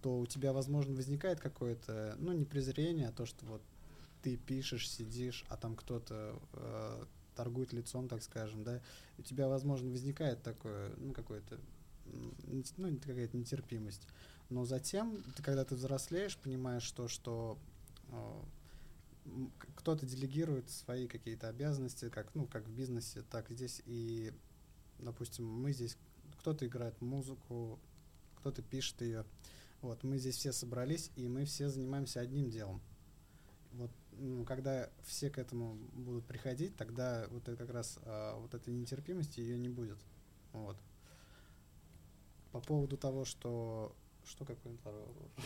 то 0.00 0.18
у 0.18 0.26
тебя, 0.26 0.52
возможно, 0.52 0.94
возникает 0.94 1.40
какое-то, 1.40 2.16
ну, 2.18 2.32
не 2.32 2.44
презрение, 2.44 3.08
а 3.08 3.12
то, 3.12 3.26
что 3.26 3.44
вот 3.46 3.62
ты 4.22 4.36
пишешь, 4.36 4.88
сидишь, 4.88 5.44
а 5.48 5.56
там 5.56 5.74
кто-то 5.74 6.38
э, 6.54 7.04
торгует 7.34 7.72
лицом, 7.72 8.08
так 8.08 8.22
скажем, 8.22 8.64
да, 8.64 8.80
у 9.18 9.22
тебя, 9.22 9.48
возможно, 9.48 9.90
возникает 9.90 10.42
такое, 10.42 10.92
ну, 10.96 11.12
какое-то, 11.12 11.58
ну, 12.06 12.98
какая-то 12.98 13.36
нетерпимость. 13.36 14.06
Но 14.50 14.64
затем, 14.64 15.22
ты, 15.36 15.42
когда 15.42 15.64
ты 15.64 15.74
взрослеешь, 15.74 16.36
понимаешь 16.36 16.90
то, 16.90 17.08
что 17.08 17.58
э, 18.08 18.42
кто-то 19.76 20.06
делегирует 20.06 20.68
свои 20.70 21.06
какие-то 21.06 21.48
обязанности, 21.48 22.08
как, 22.08 22.34
ну, 22.34 22.46
как 22.46 22.66
в 22.66 22.72
бизнесе, 22.72 23.22
так 23.30 23.50
и 23.50 23.54
здесь. 23.54 23.82
И, 23.86 24.32
допустим, 24.98 25.46
мы 25.46 25.72
здесь, 25.72 25.96
кто-то 26.38 26.66
играет 26.66 27.00
музыку, 27.00 27.78
кто-то 28.36 28.62
пишет 28.62 29.00
ее. 29.00 29.24
Вот, 29.80 30.02
мы 30.04 30.18
здесь 30.18 30.36
все 30.36 30.52
собрались, 30.52 31.10
и 31.16 31.28
мы 31.28 31.44
все 31.44 31.68
занимаемся 31.68 32.20
одним 32.20 32.50
делом. 32.50 32.80
Ну, 34.18 34.44
когда 34.44 34.88
все 35.04 35.30
к 35.30 35.38
этому 35.38 35.74
будут 35.92 36.24
приходить, 36.26 36.76
тогда 36.76 37.26
вот 37.30 37.48
это 37.48 37.56
как 37.56 37.70
раз 37.74 37.98
а, 38.04 38.38
вот 38.38 38.54
этой 38.54 38.72
нетерпимости 38.72 39.40
ее 39.40 39.58
не 39.58 39.68
будет. 39.68 39.98
Вот. 40.52 40.76
По 42.52 42.60
поводу 42.60 42.96
того, 42.96 43.24
что 43.24 43.94
что 44.24 44.44
какой 44.44 44.76
второй 44.76 45.02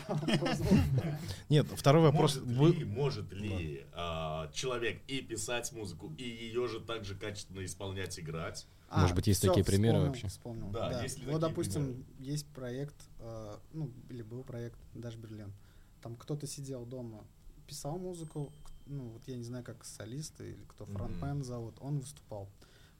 вопрос? 0.07 0.61
Нет, 1.49 1.67
второй 1.75 2.03
вопрос. 2.03 2.39
Может 2.43 2.77
ли, 2.77 2.85
может 2.85 3.33
ли 3.33 3.85
а, 3.93 4.51
человек 4.53 5.01
и 5.07 5.21
писать 5.21 5.71
музыку, 5.71 6.13
и 6.17 6.23
ее 6.23 6.67
же 6.67 6.79
также 6.79 7.15
качественно 7.15 7.65
исполнять, 7.65 8.19
играть? 8.19 8.67
Может 8.91 9.15
быть, 9.15 9.27
есть 9.27 9.39
всё, 9.39 9.49
такие 9.49 9.65
примеры 9.65 9.95
вспомнил, 9.97 10.11
вообще? 10.11 10.27
Вспомнил. 10.27 10.69
Да, 10.69 10.89
Да, 10.89 11.03
есть 11.03 11.19
ли 11.19 11.25
Вот, 11.25 11.41
допустим, 11.41 11.85
примеры? 11.85 12.05
есть 12.19 12.47
проект, 12.47 12.95
э, 13.19 13.57
ну, 13.73 13.91
или 14.09 14.21
был 14.21 14.43
проект 14.43 14.79
Даш 14.93 15.15
Берлин. 15.15 15.53
Там 16.01 16.15
кто-то 16.15 16.47
сидел 16.47 16.85
дома, 16.85 17.25
писал 17.67 17.97
музыку, 17.97 18.51
ну, 18.85 19.09
вот 19.09 19.27
я 19.27 19.35
не 19.35 19.43
знаю, 19.43 19.63
как 19.63 19.83
солист 19.85 20.39
или 20.41 20.57
кто 20.69 20.85
фронтмен 20.85 21.43
зовут, 21.43 21.75
он 21.81 21.99
выступал. 21.99 22.49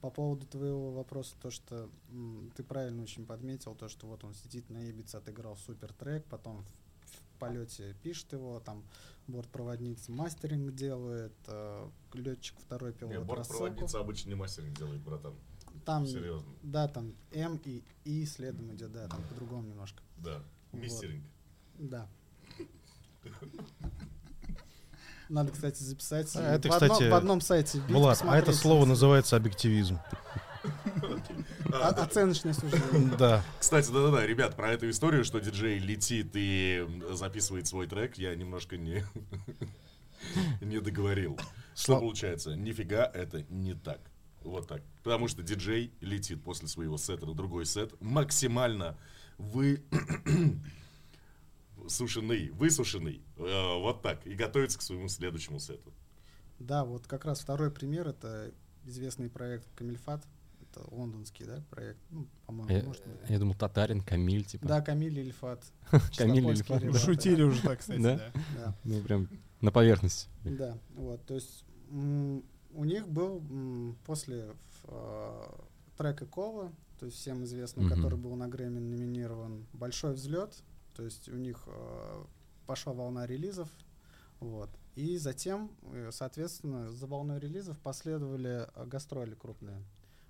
По 0.01 0.11
поводу 0.11 0.45
твоего 0.45 0.91
вопроса, 0.91 1.35
то, 1.41 1.49
что 1.49 1.89
м, 2.11 2.51
ты 2.55 2.63
правильно 2.63 3.01
очень 3.01 3.25
подметил, 3.25 3.73
то, 3.73 3.87
что 3.89 4.05
вот 4.07 4.23
он 4.23 4.33
сидит 4.35 4.69
на 4.69 4.77
Ибице, 4.89 5.15
отыграл 5.15 5.55
супер 5.57 5.91
трек, 5.93 6.23
потом 6.25 6.63
в, 6.63 6.67
в 7.05 7.39
полете 7.39 7.95
пишет 8.03 8.31
его, 8.33 8.59
там 8.59 8.83
бортпроводница 9.27 10.11
мастеринг 10.11 10.75
делает, 10.75 11.33
летчик 12.13 12.59
второй 12.59 12.91
Не, 12.93 12.97
пилот 12.99 13.13
рассылку. 13.13 13.35
бортпроводница 13.35 13.99
обычно 13.99 14.29
не 14.29 14.35
мастеринг 14.35 14.77
делает, 14.77 15.01
братан. 15.01 15.33
Там, 15.85 16.05
Серьезно. 16.05 16.51
да, 16.63 16.87
там 16.87 17.13
М 17.31 17.59
и 17.63 17.81
И 18.03 18.25
следом 18.25 18.73
идет, 18.75 18.91
да, 18.91 19.07
там 19.07 19.23
по-другому 19.29 19.67
немножко. 19.67 20.03
Да. 20.17 20.43
Вот. 20.73 20.81
Мистеринг. 20.81 21.23
Да. 21.79 22.07
Надо, 25.29 25.51
кстати, 25.51 25.81
записать. 25.83 26.29
А, 26.35 26.55
это, 26.55 26.69
в, 26.69 26.71
одно- 26.73 26.89
кстати, 26.89 27.09
в 27.09 27.13
одном 27.13 27.41
сайте. 27.41 27.79
вбить, 27.79 27.95
Влад, 27.95 28.21
а 28.23 28.37
это 28.37 28.53
слово 28.53 28.85
называется 28.85 29.35
объективизм. 29.35 29.99
О- 31.71 31.89
оценочное 31.89 32.53
суждение. 32.53 33.11
Да. 33.19 33.43
Кстати, 33.59 33.91
да-да-да, 33.91 34.25
ребят, 34.25 34.55
про 34.55 34.71
эту 34.71 34.89
историю, 34.89 35.23
что 35.23 35.39
диджей 35.39 35.79
летит 35.79 36.29
и 36.33 36.85
записывает 37.11 37.67
свой 37.67 37.87
трек, 37.87 38.17
я 38.17 38.33
немножко 38.35 38.77
не, 38.77 39.03
не 40.61 40.79
договорил. 40.79 41.37
Что 41.75 41.85
Слав- 41.93 41.99
получается? 42.01 42.55
Нифига 42.55 43.05
это 43.05 43.43
не 43.49 43.73
так. 43.73 43.99
Вот 44.43 44.67
так. 44.67 44.81
Потому 45.03 45.27
что 45.27 45.43
диджей 45.43 45.91
летит 45.99 46.41
после 46.43 46.67
своего 46.67 46.97
сета 46.97 47.25
на 47.25 47.33
другой 47.33 47.65
сет 47.65 47.93
максимально 48.01 48.97
вы 49.37 49.83
сушеный, 51.89 52.49
высушенный, 52.51 53.21
э, 53.37 53.77
вот 53.79 54.01
так, 54.01 54.25
и 54.27 54.33
готовится 54.35 54.77
к 54.79 54.81
своему 54.81 55.07
следующему 55.07 55.59
сету. 55.59 55.93
Да, 56.59 56.83
вот 56.85 57.07
как 57.07 57.25
раз 57.25 57.39
второй 57.39 57.69
пример 57.71 58.07
это 58.07 58.51
известный 58.85 59.29
проект 59.29 59.67
Камильфат. 59.75 60.25
это 60.61 60.83
лондонский, 60.93 61.45
да, 61.45 61.63
проект, 61.69 61.99
ну, 62.09 62.27
по-моему, 62.45 62.71
Я, 62.77 62.83
может 62.83 63.05
быть. 63.05 63.29
я 63.29 63.39
думал, 63.39 63.55
Татарин, 63.55 64.01
Камиль, 64.01 64.43
типа. 64.43 64.67
Да, 64.67 64.81
Камиль 64.81 65.19
Ильфат. 65.19 65.63
Камиль 66.17 66.45
Ильфат. 66.49 66.95
Шутили 66.97 67.43
уже 67.43 67.61
так, 67.61 67.79
кстати, 67.79 68.01
Да? 68.01 68.31
да. 68.55 68.75
Ну, 68.83 69.01
прям 69.01 69.29
на 69.61 69.71
поверхности. 69.71 70.29
Да, 70.43 70.77
вот, 70.95 71.25
то 71.25 71.35
есть 71.35 71.63
у 71.91 72.83
них 72.83 73.07
был 73.07 73.41
после 74.05 74.53
э, 74.83 75.43
трека 75.97 76.25
Кола, 76.25 76.71
то 76.99 77.05
есть 77.05 77.17
всем 77.17 77.43
известный, 77.43 77.85
Мгм. 77.85 77.93
который 77.95 78.17
был 78.17 78.35
на 78.35 78.47
Грэмми 78.47 78.79
номинирован, 78.79 79.65
большой 79.73 80.13
взлет, 80.13 80.55
то 80.97 81.03
есть 81.03 81.29
у 81.29 81.37
них 81.37 81.63
э, 81.67 82.25
пошла 82.65 82.91
волна 82.91 83.27
релизов, 83.27 83.69
вот, 84.39 84.69
и 84.95 85.17
затем, 85.17 85.71
э, 85.83 86.09
соответственно, 86.11 86.91
за 86.91 87.05
волной 87.05 87.39
релизов 87.39 87.79
последовали 87.79 88.67
э, 88.73 88.85
гастроли 88.87 89.35
крупные, 89.35 89.83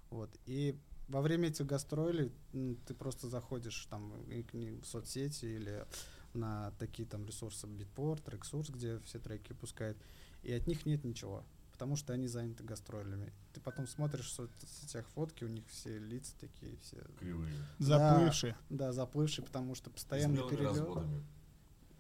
вот, 0.10 0.30
и 0.46 0.78
во 1.08 1.22
время 1.22 1.48
этих 1.48 1.66
гастролей 1.66 2.34
ты 2.52 2.94
просто 2.94 3.30
заходишь 3.30 3.88
там 3.90 4.12
в 4.12 4.84
соцсети 4.84 5.46
или 5.46 5.86
на 6.34 6.72
такие 6.80 7.08
там 7.08 7.26
ресурсы 7.26 7.66
Beatport, 7.66 8.22
Tracksource, 8.26 8.70
где 8.70 9.00
все 9.06 9.20
треки 9.20 9.54
пускают, 9.54 9.98
и 10.44 10.52
от 10.52 10.68
них 10.68 10.86
нет 10.86 11.06
ничего, 11.06 11.46
потому 11.78 11.96
что 11.96 12.12
они 12.12 12.28
заняты 12.28 12.64
гастролями. 12.64 13.32
Ты 13.54 13.62
потом 13.62 13.86
смотришь 13.86 14.26
в 14.26 14.32
соцсетях 14.32 15.06
фотки, 15.10 15.44
у 15.44 15.48
них 15.48 15.64
все 15.68 16.00
лица 16.00 16.34
такие, 16.40 16.76
все, 16.78 16.98
Кривые. 17.20 17.54
Заплывшие. 17.78 18.58
да, 18.72 18.92
заплывшие, 18.92 19.46
потому 19.46 19.76
что 19.76 19.92
белыми 20.40 20.50
перелет, 20.50 20.72
разводами. 20.80 21.24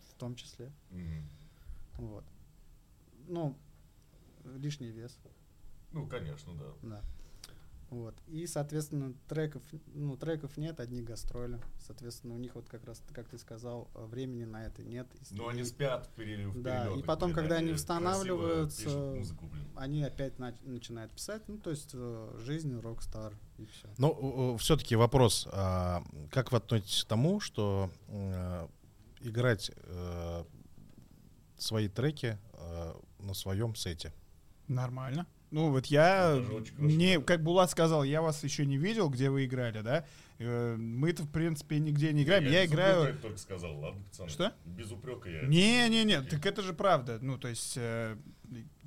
в 0.10 0.14
том 0.16 0.34
числе, 0.34 0.72
Мгм. 0.90 1.30
вот. 2.00 2.24
Ну, 3.28 3.56
лишний 4.46 4.90
вес, 4.90 5.16
Ну, 5.92 6.08
конечно, 6.08 6.56
да. 6.56 6.74
да. 6.82 7.04
Вот. 7.90 8.16
И, 8.28 8.46
соответственно, 8.48 9.14
треков, 9.30 9.64
ну, 9.94 10.18
треков 10.18 10.58
нет, 10.58 10.80
одни 10.82 11.02
гастроли. 11.02 11.60
Соответственно, 11.80 12.36
у 12.36 12.38
них 12.38 12.56
вот 12.56 12.68
как 12.68 12.84
раз, 12.84 13.02
как 13.14 13.30
ты 13.30 13.38
сказал, 13.38 13.90
э, 13.96 14.06
времени 14.06 14.44
на 14.44 14.66
это 14.66 14.84
нет. 14.84 15.08
И- 15.32 15.36
Но 15.36 15.48
они 15.48 15.62
и- 15.62 15.64
спят 15.66 16.08
в 16.08 16.10
перерыв. 16.16 16.54
Да, 16.62 16.92
и 16.94 17.02
потом, 17.02 17.32
когда 17.34 17.56
они 17.56 17.72
восстанавливаются, 17.72 18.90
музыку, 18.90 19.50
они 19.76 20.04
опять 20.04 20.34
нач- 20.38 20.62
начинают 20.68 21.14
писать, 21.14 21.44
ну, 21.48 21.58
то 21.60 21.70
есть 21.70 21.92
э, 21.94 22.36
жизнь 22.40 22.78
рок-стар 22.78 23.34
и 23.58 23.66
все. 23.66 23.88
Но 23.98 24.58
все-таки 24.58 24.96
вопрос, 24.98 25.48
а, 25.52 26.04
как 26.32 26.52
вы 26.52 26.58
относитесь 26.58 27.04
к 27.04 27.08
тому, 27.08 27.40
что 27.40 27.90
э, 28.10 28.68
играть 29.22 29.72
э, 29.76 30.44
свои 31.58 31.88
треки 31.88 32.38
э, 32.54 32.94
на 33.20 33.34
своем 33.34 33.76
сете? 33.76 34.14
Нормально. 34.68 35.26
Ну 35.50 35.72
вот 35.72 35.86
я, 35.86 36.42
мне, 36.78 37.22
как 37.22 37.42
Булат 37.42 37.72
сказал, 37.72 38.04
я 38.04 38.22
вас 38.22 38.44
еще 38.44 38.66
не 38.66 38.78
видел, 38.78 39.10
где 39.10 39.30
вы 39.30 39.46
играли, 39.46 39.82
да? 39.82 40.06
Э, 40.40 40.76
Мы-то, 40.76 41.24
в 41.24 41.32
принципе, 41.32 41.80
нигде 41.80 42.12
не 42.12 42.24
играем. 42.24 42.44
Я 42.46 42.64
без 42.66 42.72
играю... 42.72 43.02
упрека 43.02 43.22
только 43.22 43.38
сказал, 43.38 43.80
ладно, 43.80 44.04
пацаны? 44.04 44.30
Что? 44.30 44.54
Без 44.66 44.92
упрека 44.92 45.30
я. 45.30 45.48
Не-не-не, 45.48 46.22
так 46.22 46.46
это 46.46 46.62
же 46.62 46.74
правда. 46.74 47.20
Ну, 47.22 47.38
то 47.38 47.48
есть, 47.48 47.76
э, 47.78 48.18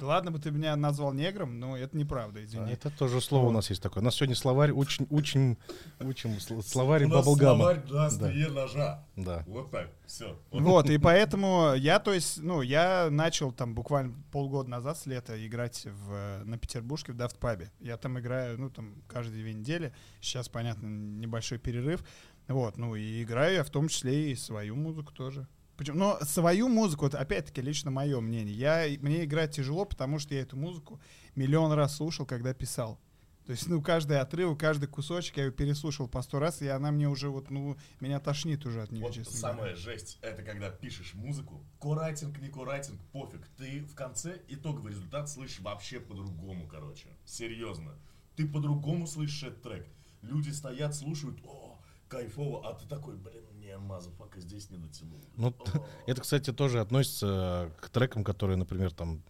ладно 0.01 0.31
бы 0.31 0.39
ты 0.39 0.51
меня 0.51 0.75
назвал 0.77 1.13
негром, 1.13 1.59
но 1.61 1.77
это 1.77 1.97
неправда, 1.97 2.41
А 2.41 2.45
извини. 2.45 2.73
Это 2.73 2.91
тоже 2.91 3.21
слово 3.21 3.49
у 3.49 3.51
нас 3.53 3.69
есть 3.71 3.83
такое. 3.83 4.03
У 4.03 4.05
нас 4.05 4.15
сегодня 4.15 4.35
словарь 4.35 4.71
учим, 4.73 5.07
учим, 5.11 5.59
учим 6.01 6.31
сл- 6.33 6.63
словарь 6.63 7.07
баблгама. 7.07 7.59
словарь 7.59 7.83
Да. 7.87 8.51
ножа. 8.51 9.05
Да. 9.17 9.45
Вот 9.47 9.71
так, 9.71 9.91
все. 10.07 10.39
Вот, 10.51 10.89
и 10.91 10.99
поэтому 10.99 11.75
я, 11.75 11.99
то 11.99 12.13
есть, 12.13 12.39
ну, 12.43 12.63
я 12.63 13.09
начал 13.11 13.53
там 13.53 13.75
буквально 13.75 14.15
полгода 14.33 14.71
назад 14.71 14.99
с 14.99 15.07
лета 15.07 15.47
играть 15.47 15.87
в, 15.87 16.43
на 16.45 16.59
Петербургке 16.59 17.13
в 17.13 17.17
Дафтпабе. 17.17 17.71
Я 17.81 17.97
там 17.97 18.19
играю, 18.19 18.59
ну, 18.59 18.71
там, 18.71 18.95
каждые 19.07 19.43
две 19.43 19.53
недели. 19.55 19.93
Сейчас, 20.21 20.49
понятно, 20.49 20.87
небольшой 20.87 21.59
перерыв. 21.59 22.03
Вот, 22.49 22.79
ну, 22.79 22.97
и 22.97 23.23
играю 23.23 23.55
я 23.57 23.65
в 23.65 23.71
том 23.71 23.89
числе 23.89 24.33
и 24.33 24.35
свою 24.35 24.75
музыку 24.75 25.13
тоже. 25.13 25.47
Причем, 25.81 25.97
но 25.97 26.19
свою 26.25 26.69
музыку, 26.69 27.07
вот 27.07 27.15
опять-таки, 27.15 27.63
лично 27.63 27.91
мое 27.91 28.21
мнение. 28.21 28.55
Я, 28.55 28.99
мне 29.01 29.25
играть 29.25 29.57
тяжело, 29.57 29.87
потому 29.87 30.19
что 30.19 30.35
я 30.35 30.43
эту 30.43 30.55
музыку 30.55 31.01
миллион 31.37 31.73
раз 31.73 31.97
слушал, 31.97 32.27
когда 32.27 32.53
писал. 32.53 33.01
То 33.47 33.53
есть, 33.53 33.67
ну, 33.67 33.81
каждый 33.81 34.21
отрыв, 34.21 34.59
каждый 34.59 34.89
кусочек 34.89 35.39
я 35.39 35.47
ее 35.47 35.53
переслушал 35.53 36.07
по 36.07 36.21
сто 36.21 36.39
раз, 36.39 36.61
и 36.61 36.69
она 36.69 36.91
мне 36.91 37.09
уже 37.09 37.31
вот, 37.31 37.49
ну, 37.49 37.79
меня 37.99 38.21
тошнит 38.21 38.67
уже 38.67 38.83
от 38.83 38.93
нее, 38.93 39.05
Вот 39.05 39.15
честно 39.15 39.41
говоря. 39.41 39.57
самая 39.57 39.75
жесть, 39.75 40.19
это 40.21 40.43
когда 40.43 40.69
пишешь 40.69 41.15
музыку, 41.15 41.65
корайтинг, 41.81 42.39
не 42.41 42.51
корайтинг, 42.51 43.01
пофиг. 43.11 43.49
Ты 43.57 43.81
в 43.81 43.95
конце 43.95 44.39
итоговый 44.49 44.93
результат 44.93 45.31
слышишь 45.31 45.61
вообще 45.61 45.99
по-другому, 45.99 46.69
короче. 46.69 47.09
Серьезно. 47.25 47.95
Ты 48.37 48.47
по-другому 48.47 49.07
слышишь 49.07 49.45
этот 49.45 49.63
трек. 49.63 49.87
Люди 50.21 50.51
стоят, 50.51 50.95
слушают, 50.95 51.41
о, 51.43 51.81
кайфово, 52.11 52.69
а 52.69 52.75
ты 52.75 52.87
такой, 52.87 53.17
блин, 53.17 53.45
не, 53.71 53.79
motherfucker, 53.79 54.41
здесь 54.41 54.71
не 54.71 54.79
дотянул. 54.79 55.21
Ну, 55.37 55.55
это, 56.07 56.21
кстати, 56.21 56.53
тоже 56.53 56.81
относится 56.81 57.71
к 57.81 57.89
трекам, 57.91 58.25
которые, 58.25 58.57
например, 58.57 58.93
там 58.93 59.23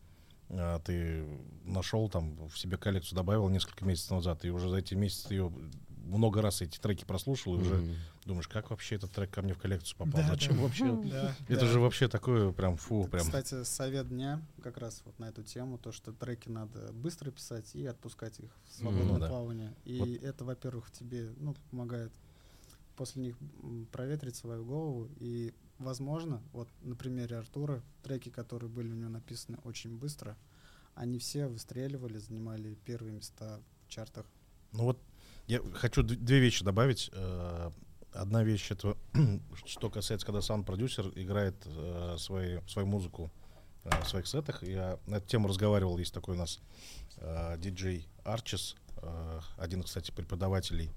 а, 0.50 0.79
ты 0.81 1.24
нашел 1.64 2.09
там 2.09 2.48
в 2.48 2.59
себе 2.59 2.76
коллекцию 2.76 3.16
добавил 3.16 3.48
несколько 3.48 3.85
месяцев 3.85 4.11
назад, 4.11 4.44
и 4.44 4.50
уже 4.50 4.68
за 4.68 4.79
эти 4.79 4.94
месяцы 4.94 5.35
ее 5.35 5.53
много 6.05 6.42
раз 6.42 6.61
эти 6.61 6.79
треки 6.79 7.05
прослушал, 7.05 7.55
и 7.55 7.61
уже 7.61 7.96
думаешь, 8.24 8.48
как 8.48 8.70
вообще 8.70 8.96
этот 8.96 9.12
трек 9.12 9.31
ко 9.31 9.42
мне 9.42 9.55
в 9.55 9.59
коллекцию 9.59 9.96
попал? 9.96 10.22
Да, 10.22 10.29
Зачем 10.29 10.57
да. 10.57 10.62
вообще? 10.62 10.90
Да. 11.11 11.35
Это 11.48 11.66
же 11.66 11.79
вообще 11.79 12.09
такое 12.09 12.53
прям 12.53 12.76
фу, 12.76 13.07
прям. 13.07 13.24
Кстати, 13.24 13.62
совет 13.64 14.09
дня 14.09 14.42
как 14.62 14.79
раз 14.79 15.03
вот 15.05 15.18
на 15.18 15.26
эту 15.26 15.42
тему, 15.42 15.79
то, 15.79 15.92
что 15.92 16.12
треки 16.12 16.48
надо 16.48 16.92
быстро 16.92 17.31
писать 17.31 17.74
и 17.74 17.87
отпускать 17.87 18.40
их 18.40 18.50
в 18.68 18.72
свободное 18.72 19.12
Ну 19.14 19.18
да. 19.18 19.29
плавание. 19.29 19.74
И 19.85 19.98
Вот. 19.98 20.09
это, 20.09 20.44
во-первых, 20.44 20.90
тебе 20.90 21.33
ну, 21.37 21.55
помогает 21.70 22.12
после 23.00 23.22
них 23.22 23.36
проветрить 23.92 24.36
свою 24.36 24.62
голову. 24.62 25.08
И, 25.20 25.54
возможно, 25.78 26.42
вот 26.52 26.68
на 26.82 26.94
примере 26.94 27.38
Артура, 27.38 27.82
треки, 28.02 28.28
которые 28.28 28.68
были 28.68 28.92
у 28.92 28.94
него 28.94 29.08
написаны 29.08 29.56
очень 29.64 29.96
быстро, 29.96 30.36
они 30.94 31.18
все 31.18 31.46
выстреливали, 31.46 32.18
занимали 32.18 32.74
первые 32.84 33.14
места 33.14 33.58
в 33.86 33.88
чартах. 33.88 34.26
Ну 34.72 34.84
вот 34.84 34.98
я 35.46 35.60
хочу 35.72 36.02
две 36.02 36.40
вещи 36.40 36.62
добавить. 36.62 37.08
Э, 37.14 37.70
Одна 38.12 38.44
вещь 38.44 38.70
это 38.70 38.98
что 39.64 39.88
касается, 39.88 40.26
когда 40.26 40.42
саунд-продюсер 40.42 41.10
играет 41.14 41.54
э, 41.64 42.16
свои, 42.18 42.58
свою 42.68 42.86
музыку 42.86 43.30
э, 43.84 44.02
в 44.02 44.08
своих 44.10 44.26
сетах. 44.26 44.62
Я 44.62 44.98
на 45.06 45.16
эту 45.16 45.26
тему 45.26 45.48
разговаривал, 45.48 45.96
есть 45.96 46.12
такой 46.12 46.34
у 46.34 46.38
нас 46.38 46.60
э, 47.16 47.56
диджей 47.56 48.06
Арчис, 48.24 48.76
э, 48.96 49.40
один, 49.56 49.84
кстати, 49.84 50.10
преподавателей 50.10 50.90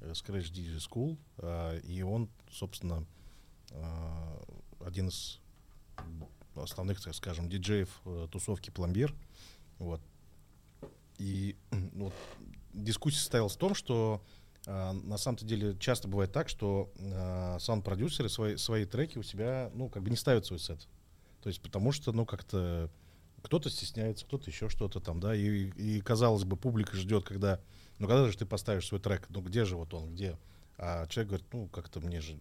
Scratch 0.00 0.52
DJ 0.52 0.78
School, 0.78 1.18
э, 1.38 1.80
и 1.80 2.02
он, 2.02 2.28
собственно, 2.50 3.04
э, 3.70 4.42
один 4.84 5.08
из 5.08 5.40
основных, 6.54 7.02
так 7.02 7.14
скажем, 7.14 7.48
диджеев 7.48 7.88
э, 8.04 8.28
тусовки 8.30 8.70
Пломбир. 8.70 9.14
Вот. 9.78 10.00
И 11.18 11.56
ну, 11.70 12.06
вот 12.06 12.14
дискуссия 12.72 13.18
состоялась 13.18 13.54
в 13.54 13.58
том, 13.58 13.74
что 13.74 14.22
а, 14.66 14.92
на 14.92 15.16
самом-то 15.16 15.44
деле 15.44 15.76
часто 15.78 16.08
бывает 16.08 16.32
так, 16.32 16.48
что 16.48 16.92
а, 17.00 17.58
саунд-продюсеры 17.58 18.28
свои, 18.28 18.56
свои 18.56 18.84
треки 18.84 19.18
у 19.18 19.22
себя, 19.22 19.70
ну, 19.74 19.88
как 19.88 20.02
бы 20.02 20.10
не 20.10 20.16
ставят 20.16 20.46
свой 20.46 20.58
сет. 20.58 20.86
То 21.42 21.48
есть 21.48 21.60
потому 21.60 21.92
что, 21.92 22.12
ну, 22.12 22.26
как-то 22.26 22.90
кто-то 23.42 23.70
стесняется, 23.70 24.26
кто-то 24.26 24.50
еще 24.50 24.68
что-то 24.68 25.00
там, 25.00 25.20
да, 25.20 25.34
и, 25.34 25.70
и, 25.70 26.00
казалось 26.00 26.44
бы, 26.44 26.56
публика 26.56 26.96
ждет, 26.96 27.24
когда, 27.24 27.60
ну, 27.98 28.06
когда 28.08 28.28
же 28.30 28.36
ты 28.36 28.46
поставишь 28.46 28.86
свой 28.86 29.00
трек, 29.00 29.26
ну, 29.30 29.40
где 29.40 29.64
же 29.64 29.76
вот 29.76 29.92
он, 29.94 30.14
где? 30.14 30.36
А 30.76 31.06
человек 31.08 31.28
говорит, 31.28 31.46
ну, 31.52 31.66
как-то 31.68 32.00
мне 32.00 32.20
же, 32.20 32.38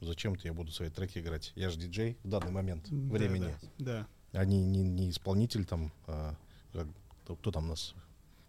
зачем-то 0.00 0.46
я 0.46 0.52
буду 0.52 0.70
свои 0.72 0.90
треки 0.90 1.18
играть? 1.18 1.52
Я 1.54 1.70
же 1.70 1.78
диджей 1.78 2.18
в 2.22 2.28
данный 2.28 2.50
момент 2.52 2.86
Да, 2.90 3.12
времени. 3.14 3.54
Да. 3.78 4.06
А 4.32 4.44
не, 4.44 4.62
не, 4.62 4.82
не 4.82 5.10
исполнитель 5.10 5.64
там, 5.64 5.92
а, 6.06 6.34
как- 6.72 6.88
кто, 7.24 7.36
кто 7.36 7.50
там 7.50 7.64
у 7.66 7.68
нас, 7.68 7.94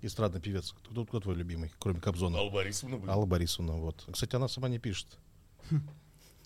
эстрадный 0.01 0.41
певец, 0.41 0.73
кто, 0.83 1.05
кто 1.05 1.19
твой 1.19 1.35
любимый, 1.35 1.71
кроме 1.79 1.99
Кобзона? 2.01 2.37
Алла 2.37 2.49
Борисовна 2.49 2.97
были? 2.97 3.09
Алла 3.11 3.25
Борисовна, 3.25 3.73
вот. 3.73 4.05
Кстати, 4.11 4.35
она 4.35 4.47
сама 4.47 4.69
не 4.69 4.79
пишет. 4.79 5.07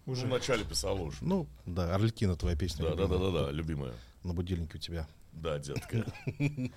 Ну, 0.06 0.14
в 0.14 0.26
начале 0.28 0.64
писала 0.64 1.02
уже. 1.02 1.18
Ну, 1.20 1.48
да, 1.66 1.94
Орликина 1.94 2.38
твоя 2.38 2.56
песня. 2.56 2.86
Да, 2.86 2.96
да, 2.96 3.08
да, 3.08 3.18
да, 3.18 3.32
да, 3.32 3.52
любимая. 3.52 3.94
На 4.24 4.34
будильнике 4.34 4.78
у 4.78 4.80
тебя. 4.80 5.06
Да, 5.42 5.60
детка. 5.60 6.06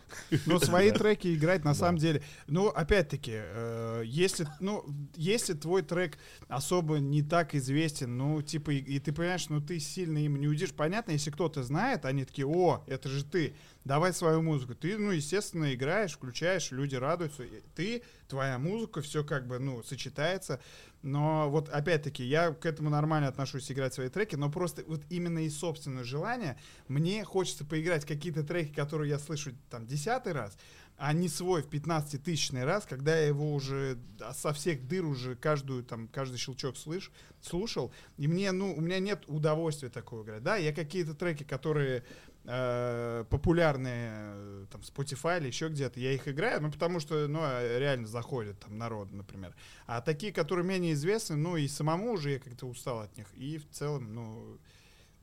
Ну, 0.47 0.59
свои 0.59 0.91
треки 0.91 1.35
играть 1.35 1.65
на 1.65 1.75
самом 1.75 1.99
деле. 1.99 2.23
Ну, 2.47 2.69
опять-таки, 2.69 3.33
э, 3.35 4.03
если, 4.05 4.47
ну, 4.61 4.85
если 5.17 5.55
твой 5.55 5.83
трек 5.83 6.19
особо 6.49 6.97
не 6.99 7.23
так 7.23 7.55
известен, 7.55 8.17
ну, 8.17 8.43
типа, 8.43 8.71
и, 8.71 8.99
ты 8.99 9.13
понимаешь, 9.13 9.49
ну, 9.49 9.61
ты 9.61 9.81
сильно 9.81 10.19
им 10.19 10.37
не 10.37 10.47
уйдешь. 10.47 10.73
Понятно, 10.73 11.13
если 11.13 11.31
кто-то 11.31 11.63
знает, 11.63 12.05
они 12.05 12.25
такие, 12.25 12.47
о, 12.47 12.85
это 12.87 13.09
же 13.09 13.25
ты, 13.25 13.55
давай 13.85 14.13
свою 14.13 14.43
музыку. 14.43 14.75
Ты, 14.75 14.99
ну, 14.99 15.11
естественно, 15.11 15.75
играешь, 15.75 16.13
включаешь, 16.13 16.71
люди 16.71 16.97
радуются. 16.97 17.45
Ты, 17.75 18.03
твоя 18.29 18.59
музыка, 18.59 19.01
все 19.01 19.25
как 19.25 19.47
бы, 19.47 19.59
ну, 19.59 19.83
сочетается. 19.83 20.61
Но 21.03 21.49
вот 21.49 21.69
опять-таки 21.71 22.23
я 22.25 22.53
к 22.53 22.67
этому 22.67 22.91
нормально 22.91 23.29
отношусь 23.29 23.71
играть 23.73 23.95
свои 23.95 24.09
треки, 24.09 24.37
но 24.37 24.51
просто 24.51 24.85
вот 24.87 25.03
именно 25.09 25.39
из 25.39 25.57
собственного 25.57 26.05
желания 26.05 26.59
мне 26.89 27.25
хочется 27.25 27.65
поиграть 27.65 28.05
какие-то 28.05 28.45
треки, 28.45 28.75
которые 28.75 29.11
я 29.11 29.19
слышу 29.19 29.53
там 29.71 29.87
десятый 29.87 30.33
раз, 30.33 30.59
а 30.99 31.15
не 31.15 31.29
свой 31.29 31.63
в 31.63 31.69
15-тысячный 31.69 32.65
раз, 32.65 32.85
когда 32.85 33.17
я 33.17 33.29
его 33.29 33.55
уже 33.55 33.99
со 34.35 34.53
всех 34.53 34.87
дыр 34.87 35.07
уже 35.07 35.35
каждую 35.35 35.83
там 35.83 36.09
каждый 36.09 36.37
щелчок 36.37 36.77
слыш, 36.77 37.11
слушал, 37.41 37.91
и 38.19 38.29
мне 38.29 38.53
ну 38.53 38.75
у 38.75 38.81
меня 38.83 38.99
нет 38.99 39.25
удовольствия 39.27 39.89
такого 39.89 40.23
играть. 40.23 40.43
Да, 40.43 40.57
я 40.57 40.75
какие-то 40.75 41.15
треки, 41.15 41.43
которые 41.43 42.05
э, 42.45 43.25
популярные 43.29 44.11
э, 44.13 44.67
там 44.71 44.81
Spotify 44.81 45.39
или 45.39 45.49
еще 45.49 45.69
где-то, 45.69 46.01
я 46.01 46.13
их 46.13 46.29
играю, 46.29 46.63
ну 46.63 46.71
потому 46.71 47.01
что 47.01 47.27
ну 47.29 47.41
а, 47.43 47.79
реально 47.79 48.07
заходят 48.07 48.59
там 48.61 48.79
народ, 48.79 49.13
например. 49.13 49.55
А 49.87 50.01
такие, 50.01 50.33
которые 50.33 50.65
менее 50.65 50.95
известны, 50.95 51.37
ну 51.37 51.57
и 51.57 51.69
самому 51.69 52.13
уже 52.13 52.33
я 52.33 52.39
как-то 52.39 52.67
устал 52.67 53.01
от 53.01 53.17
них. 53.17 53.27
И 53.35 53.59
в 53.59 53.69
целом, 53.71 54.15
ну 54.15 54.59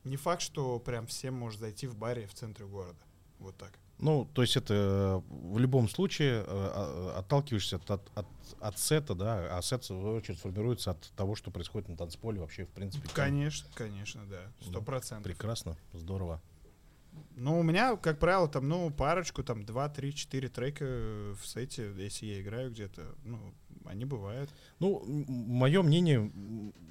не 0.04 0.16
факт, 0.16 0.42
что 0.42 0.78
прям 0.78 1.06
всем 1.06 1.34
может 1.34 1.60
зайти 1.60 1.86
в 1.86 1.96
баре 1.96 2.26
в 2.26 2.34
центре 2.34 2.66
города. 2.66 2.98
Вот 3.38 3.56
так. 3.56 3.78
Ну, 4.00 4.28
то 4.32 4.42
есть 4.42 4.56
это 4.56 4.74
э, 4.74 5.22
в 5.28 5.58
любом 5.58 5.88
случае 5.88 6.44
а, 6.46 7.16
отталкиваешься 7.18 7.76
от, 7.76 7.90
от, 7.90 8.10
от, 8.14 8.26
от 8.60 8.78
сета, 8.78 9.14
да, 9.14 9.56
а 9.56 9.60
сет, 9.60 9.82
в 9.82 9.86
свою 9.86 10.14
очередь, 10.14 10.38
формируется 10.38 10.92
от 10.92 11.00
того, 11.16 11.34
что 11.34 11.50
происходит 11.50 11.88
на 11.88 11.96
танцполе 11.96 12.40
вообще, 12.40 12.64
в 12.64 12.68
принципе. 12.68 13.06
там 13.06 13.16
Конечно, 13.16 13.68
конечно, 13.74 14.24
да, 14.26 14.40
сто 14.60 14.78
Ну, 14.78 14.82
процентов. 14.82 15.24
Прекрасно, 15.24 15.76
здорово. 15.92 16.40
Ну, 17.36 17.58
у 17.58 17.62
меня, 17.62 17.96
как 17.96 18.18
правило, 18.18 18.48
там, 18.48 18.68
ну, 18.68 18.90
парочку, 18.90 19.42
там, 19.42 19.64
два, 19.64 19.88
три, 19.88 20.14
четыре 20.14 20.48
трека 20.48 20.84
в 20.84 21.46
сете, 21.46 21.92
если 21.96 22.26
я 22.26 22.40
играю 22.40 22.70
где-то, 22.70 23.14
ну, 23.24 23.54
они 23.84 24.04
бывают. 24.04 24.50
Ну, 24.80 25.02
мое 25.06 25.82
мнение, 25.82 26.20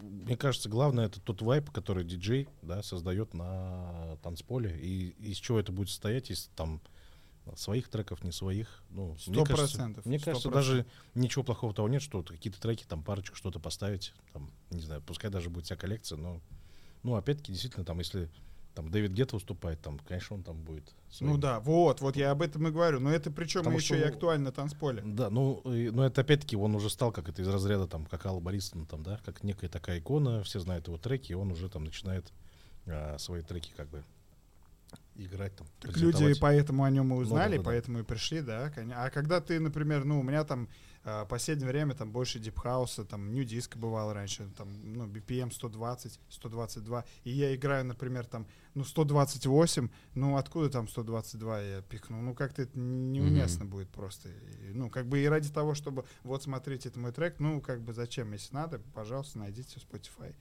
мне 0.02 0.36
кажется, 0.38 0.70
главное 0.70 1.06
это 1.08 1.20
тот 1.22 1.42
вайп, 1.42 1.70
который 1.72 2.04
диджей, 2.04 2.48
да, 2.62 2.82
создает 2.84 3.34
на 3.34 4.18
танцполе, 4.24 4.78
и 4.80 5.10
из 5.20 5.38
чего 5.38 5.60
это 5.60 5.72
будет 5.72 5.90
состоять, 5.90 6.32
из 6.32 6.50
там 6.56 6.82
своих 7.56 7.88
треков, 7.88 8.24
не 8.24 8.32
своих. 8.32 8.84
Ну, 8.90 9.16
Сто 9.18 9.32
мне 9.32 9.46
кажется- 9.46 9.78
Мне 10.10 10.20
кажется, 10.20 10.50
даже 10.56 10.86
ничего 11.16 11.44
плохого 11.44 11.74
того 11.74 11.88
нет, 11.88 12.02
что 12.02 12.22
какие-то 12.24 12.60
треки, 12.60 12.84
там 12.86 13.04
парочку 13.04 13.36
что-то 13.36 13.60
поставить, 13.60 14.14
там, 14.34 14.52
не 14.70 14.82
знаю, 14.82 15.02
пускай 15.02 15.30
даже 15.32 15.50
будет 15.50 15.66
вся 15.66 15.76
коллекция, 15.78 16.18
но, 16.18 16.42
ну, 17.04 17.16
опять-таки, 17.16 17.52
действительно, 17.54 17.86
там, 17.86 18.00
если 18.00 18.30
там 18.78 18.92
Дэвид 18.92 19.12
Гетта 19.12 19.36
выступает, 19.36 19.82
там, 19.82 19.98
конечно, 20.08 20.36
он 20.36 20.44
там 20.44 20.62
будет. 20.62 20.94
Ну 21.20 21.30
своим. 21.30 21.40
да, 21.40 21.60
вот, 21.60 22.00
вот 22.00 22.16
я 22.16 22.30
об 22.30 22.44
этом 22.44 22.68
и 22.68 22.72
говорю. 22.72 23.00
Но 23.00 23.12
это 23.12 23.32
причем 23.32 23.62
Потому 23.62 23.78
еще 23.78 23.96
что, 23.96 23.96
и 23.96 24.02
ну, 24.02 24.08
актуально 24.14 24.52
танцполе. 24.52 25.02
Да, 25.04 25.32
ну, 25.32 25.62
и- 25.66 25.90
но 25.90 26.06
это 26.06 26.22
опять-таки 26.22 26.56
он 26.56 26.76
уже 26.76 26.92
стал 26.92 27.12
как 27.12 27.28
это 27.28 27.42
из 27.42 27.48
разряда 27.48 27.88
там, 27.88 28.06
как 28.06 28.28
Алла 28.28 28.40
Борисовна, 28.40 28.86
там, 28.86 29.02
да, 29.02 29.20
как 29.26 29.44
некая 29.44 29.68
такая 29.68 29.98
икона, 29.98 30.44
все 30.44 30.60
знают 30.60 30.86
его 30.88 31.00
треки, 31.00 31.32
и 31.32 31.36
он 31.36 31.52
уже 31.52 31.70
там 31.70 31.86
начинает 31.86 32.32
а, 32.86 33.18
свои 33.18 33.42
треки 33.42 33.72
как 33.76 33.90
бы 33.90 34.04
играть 35.16 35.56
там. 35.56 35.66
Так 35.80 35.98
люди 35.98 36.36
поэтому 36.40 36.84
о 36.84 36.92
нем 36.92 37.12
и 37.14 37.18
узнали, 37.18 37.58
да-да-да. 37.58 37.70
поэтому 37.70 38.00
и 38.00 38.04
пришли, 38.04 38.42
да. 38.42 38.72
А 38.94 39.10
когда 39.10 39.42
ты, 39.42 39.60
например, 39.60 40.06
ну, 40.06 40.20
у 40.20 40.24
меня 40.24 40.44
там 40.44 40.70
а, 41.10 41.24
последнее 41.26 41.70
время 41.70 41.94
там 41.96 42.12
больше 42.12 42.38
дипхауса, 42.38 43.06
там 43.06 43.32
нью 43.34 43.46
диска 43.46 43.78
бывало 43.80 44.14
раньше, 44.14 44.50
там, 44.58 44.94
ну, 44.94 45.08
BPM 45.08 45.52
120, 45.54 46.20
122, 46.30 47.06
и 47.24 47.30
я 47.32 47.56
играю, 47.56 47.86
например, 47.86 48.26
там, 48.26 48.46
ну, 48.74 48.84
128, 48.84 49.90
ну, 50.16 50.36
откуда 50.36 50.70
там 50.70 50.90
122 50.90 51.62
я 51.62 51.82
пикну? 51.82 52.22
Ну, 52.22 52.36
как-то 52.36 52.64
это 52.64 52.78
неуместно 52.78 53.64
будет 53.64 53.90
просто. 53.90 54.28
И, 54.28 54.74
ну, 54.74 54.90
как 54.90 55.08
бы 55.08 55.20
и 55.22 55.26
ради 55.28 55.50
того, 55.50 55.76
чтобы, 55.76 56.04
вот, 56.24 56.44
смотрите, 56.44 56.90
это 56.90 57.00
мой 57.00 57.14
трек, 57.14 57.40
ну, 57.40 57.62
как 57.62 57.82
бы 57.82 57.94
зачем? 57.94 58.34
Если 58.34 58.54
надо, 58.54 58.80
пожалуйста, 58.94 59.40
найдите 59.40 59.80
в 59.80 59.84
Spotify 59.90 60.36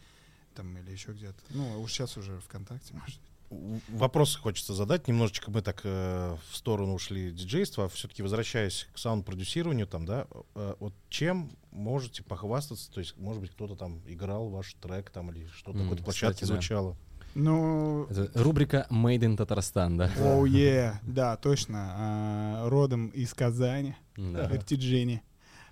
там 0.57 0.76
или 0.79 0.90
еще 0.90 1.12
где-то. 1.12 1.38
Ну, 1.50 1.81
уж 1.81 1.92
сейчас 1.92 2.16
уже 2.16 2.40
ВКонтакте, 2.40 2.92
может. 2.94 3.20
В- 3.20 3.36
Вопрос 3.50 4.35
хочется 4.37 4.74
задать. 4.74 5.06
Немножечко 5.09 5.50
мы 5.50 5.62
так 5.62 5.80
э, 5.85 6.37
в 6.50 6.56
сторону 6.56 6.94
ушли 6.94 7.30
диджейства, 7.30 7.85
а 7.85 7.88
все-таки 7.88 8.22
возвращаясь 8.22 8.88
к 8.92 8.98
саунд-продюсированию, 8.98 9.87
там, 9.87 10.04
да, 10.04 10.26
э, 10.54 10.74
вот 10.80 10.94
чем 11.09 11.50
можете 11.70 12.22
похвастаться? 12.24 12.90
То 12.90 13.00
есть, 13.00 13.16
может 13.16 13.40
быть, 13.40 13.52
кто-то 13.52 13.76
там 13.76 14.00
играл 14.06 14.48
ваш 14.48 14.74
трек 14.74 15.11
там 15.11 15.30
или 15.30 15.46
что-то 15.54 15.78
М, 15.78 15.85
какой-то 15.85 16.02
площадке 16.04 16.35
кстати, 16.35 16.48
да. 16.48 16.54
звучало. 16.54 16.96
Ну, 17.35 18.04
Это 18.11 18.30
рубрика 18.42 18.87
Made 18.90 19.20
in 19.20 19.37
Татарстан, 19.37 19.96
да? 19.98 20.11
Оу, 20.18 20.46
е, 20.46 20.98
да, 21.02 21.37
точно. 21.37 21.92
а, 21.96 22.68
родом 22.68 23.09
из 23.09 23.32
Казани, 23.35 23.94
Да. 24.16 24.46
Иртиджини. 24.54 25.22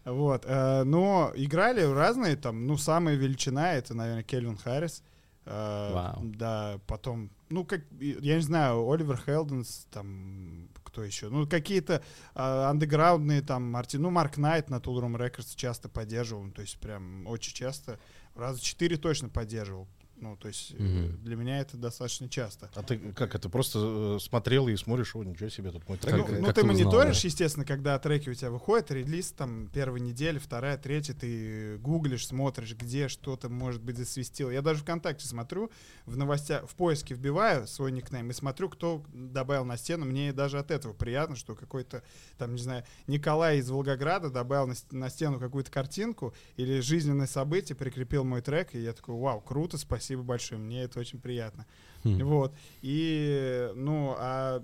Вот, 0.05 0.45
э, 0.47 0.85
но 0.85 1.33
играли 1.35 1.81
разные, 1.81 2.37
там, 2.37 2.67
ну, 2.67 2.77
самая 2.77 3.15
величина, 3.17 3.73
это, 3.73 3.95
наверное, 3.95 4.23
Кельвин 4.23 4.59
Харрис. 4.59 5.03
Э, 5.03 5.14
Вау. 5.47 6.21
Да, 6.23 6.81
потом, 6.87 7.31
ну, 7.51 7.65
как, 7.65 7.83
я 8.01 8.37
не 8.37 8.41
знаю, 8.41 8.91
Оливер 8.91 9.19
Хелденс, 9.19 9.87
там, 9.91 10.69
кто 10.85 11.03
еще, 11.03 11.29
ну, 11.29 11.47
какие-то 11.47 12.03
а, 12.35 12.71
андеграундные, 12.71 13.43
там, 13.43 13.71
Марти, 13.71 13.97
ну, 13.97 14.11
Марк 14.11 14.39
Найт 14.39 14.71
на 14.71 14.77
Room 14.77 15.17
Records 15.17 15.55
часто 15.55 15.89
поддерживал, 15.89 16.51
то 16.51 16.63
есть 16.63 16.79
прям 16.79 17.27
очень 17.27 17.55
часто, 17.55 17.99
раза 18.35 18.63
четыре 18.63 18.97
точно 18.97 19.29
поддерживал. 19.29 19.89
Ну, 20.17 20.37
то 20.37 20.49
есть 20.49 20.73
Мгм. 20.79 21.23
для 21.23 21.37
меня 21.37 21.61
это 21.61 21.77
достаточно 21.77 22.29
часто. 22.29 22.71
А 22.75 22.83
ты 22.83 22.99
как 22.99 23.35
это 23.35 23.49
просто 23.49 24.17
э, 24.17 24.19
смотрел 24.21 24.69
и 24.69 24.77
смотришь, 24.77 25.15
о, 25.17 25.25
ничего 25.25 25.49
себе, 25.49 25.71
тут 25.71 25.89
мой 25.89 25.99
трек. 25.99 26.13
Как- 26.13 26.21
ну, 26.21 26.27
играет». 26.27 26.41
ну, 26.41 26.47
как 26.47 26.55
ты 26.55 26.61
ты 26.61 26.67
узнал, 26.67 26.85
мониторишь, 26.87 27.23
да? 27.23 27.29
естественно, 27.29 27.67
когда 27.67 27.99
треки 27.99 28.31
у 28.31 28.35
тебя 28.35 28.51
выходят, 28.51 28.91
релиз 28.91 29.33
там 29.33 29.69
первой 29.69 30.01
недели, 30.01 30.39
вторая, 30.39 30.79
третья, 30.79 31.15
ты 31.15 31.79
гуглишь, 31.79 32.27
смотришь, 32.27 32.75
где 32.75 33.09
что-то, 33.09 33.49
может 33.49 33.83
быть, 33.83 33.97
засвистело. 33.99 34.51
Я 34.51 34.63
даже 34.63 34.83
ВКонтакте 34.83 35.27
смотрю, 35.27 35.71
в 36.07 36.17
новостях, 36.17 36.69
в 36.69 36.75
поиске 36.75 37.15
вбиваю 37.15 37.67
свой 37.67 37.91
никнейм 37.91 38.31
и 38.31 38.33
смотрю, 38.33 38.69
кто 38.69 39.05
добавил 39.13 39.65
на 39.65 39.77
стену. 39.77 40.07
Мне 40.07 40.33
даже 40.33 40.59
от 40.59 40.71
этого 40.71 40.93
приятно, 40.93 41.35
что 41.37 41.55
какой-то, 41.55 42.03
там, 42.39 42.55
не 42.55 42.63
знаю, 42.63 42.85
Николай 43.09 43.59
из 43.59 43.69
Волгограда 43.69 44.31
добавил 44.31 44.69
на, 44.69 44.75
на 44.93 45.11
стену 45.11 45.41
какую-то 45.41 45.71
картинку 45.71 46.35
или 46.57 46.81
жизненное 46.81 47.27
событие, 47.27 47.77
прикрепил 47.77 48.25
мой 48.25 48.41
трек, 48.41 48.75
и 48.75 48.81
я 48.81 48.93
такой, 48.93 49.17
вау, 49.17 49.41
круто, 49.41 49.77
спасибо 49.77 50.04
большое, 50.13 50.61
мне 50.61 50.83
это 50.83 51.01
очень 51.01 51.21
приятно. 51.21 51.67
Хм. 52.05 52.19
Вот. 52.25 52.55
И, 52.83 53.71
ну, 53.75 54.15
а 54.19 54.63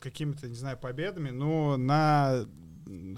какими-то, 0.00 0.48
не 0.48 0.54
знаю, 0.54 0.78
победами, 0.78 1.30
но 1.30 1.76
на 1.76 2.46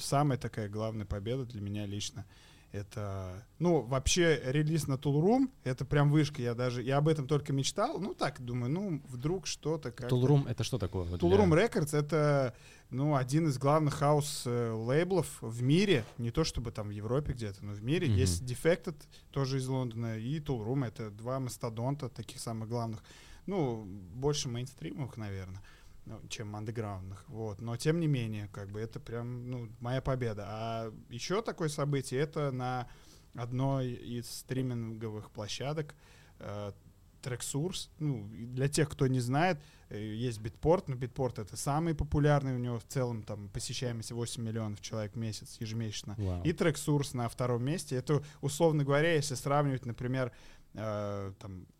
самая 0.00 0.38
такая 0.38 0.68
главная 0.68 1.06
победа 1.06 1.44
для 1.44 1.60
меня 1.60 1.86
лично 1.86 2.26
это, 2.72 3.44
ну, 3.58 3.80
вообще 3.80 4.40
релиз 4.44 4.86
на 4.86 4.94
Room, 4.94 5.50
это 5.64 5.84
прям 5.84 6.10
вышка, 6.10 6.40
я 6.40 6.54
даже, 6.54 6.82
я 6.82 6.98
об 6.98 7.08
этом 7.08 7.26
только 7.26 7.52
мечтал, 7.52 7.98
ну, 7.98 8.14
так, 8.14 8.40
думаю, 8.40 8.70
ну, 8.70 9.02
вдруг 9.08 9.46
что-то 9.46 9.90
как 9.90 10.10
Toolroom— 10.10 10.48
это 10.48 10.62
что 10.64 10.78
такое? 10.78 11.04
Tool 11.06 11.28
для- 11.28 11.66
Records 11.66 11.96
это, 11.96 12.54
ну, 12.90 13.16
один 13.16 13.48
из 13.48 13.58
главных 13.58 13.94
хаус-лейблов 13.94 15.38
в 15.40 15.62
мире, 15.62 16.04
не 16.18 16.30
то 16.30 16.44
чтобы 16.44 16.70
там 16.70 16.88
в 16.88 16.92
Европе 16.92 17.32
где-то, 17.32 17.64
но 17.64 17.72
в 17.72 17.82
мире. 17.82 18.06
Мгм. 18.08 18.16
Есть 18.16 18.42
Defected, 18.42 18.96
тоже 19.30 19.58
из 19.58 19.66
Лондона, 19.66 20.18
и 20.18 20.38
Room, 20.64 20.86
это 20.86 21.10
два 21.10 21.40
мастодонта, 21.40 22.08
таких 22.08 22.40
самых 22.40 22.68
главных, 22.68 23.02
ну, 23.46 23.84
больше 24.14 24.48
мейнстримовых, 24.48 25.16
наверное, 25.16 25.60
чем 26.28 26.56
андеграундных, 26.56 27.24
вот. 27.28 27.60
Но, 27.60 27.76
тем 27.76 28.00
не 28.00 28.06
менее, 28.06 28.48
как 28.52 28.70
бы, 28.70 28.80
это 28.80 29.00
прям, 29.00 29.50
ну, 29.50 29.68
моя 29.80 30.00
победа. 30.00 30.44
А 30.46 30.92
еще 31.08 31.42
такое 31.42 31.68
событие, 31.68 32.20
это 32.20 32.50
на 32.50 32.88
одной 33.34 33.92
из 33.92 34.28
стриминговых 34.30 35.30
площадок, 35.30 35.94
э, 36.38 36.72
TrackSource, 37.22 37.90
ну, 37.98 38.28
для 38.30 38.68
тех, 38.68 38.88
кто 38.88 39.06
не 39.06 39.20
знает, 39.20 39.60
э, 39.88 40.02
есть 40.02 40.40
Битпорт, 40.40 40.88
но 40.88 40.96
Битпорт 40.96 41.38
это 41.38 41.56
самый 41.56 41.94
популярный, 41.94 42.54
у 42.54 42.58
него 42.58 42.78
в 42.78 42.84
целом 42.84 43.22
там 43.22 43.48
посещаемость 43.48 44.12
8 44.12 44.42
миллионов 44.42 44.80
человек 44.80 45.14
в 45.14 45.18
месяц 45.18 45.56
ежемесячно. 45.60 46.14
Вау. 46.18 46.42
И 46.44 46.52
TrackSource 46.52 47.16
на 47.16 47.28
втором 47.28 47.64
месте. 47.64 47.96
Это, 47.96 48.22
условно 48.40 48.84
говоря, 48.84 49.14
если 49.14 49.34
сравнивать, 49.34 49.86
например, 49.86 50.32
э, 50.74 51.32
там, 51.38 51.66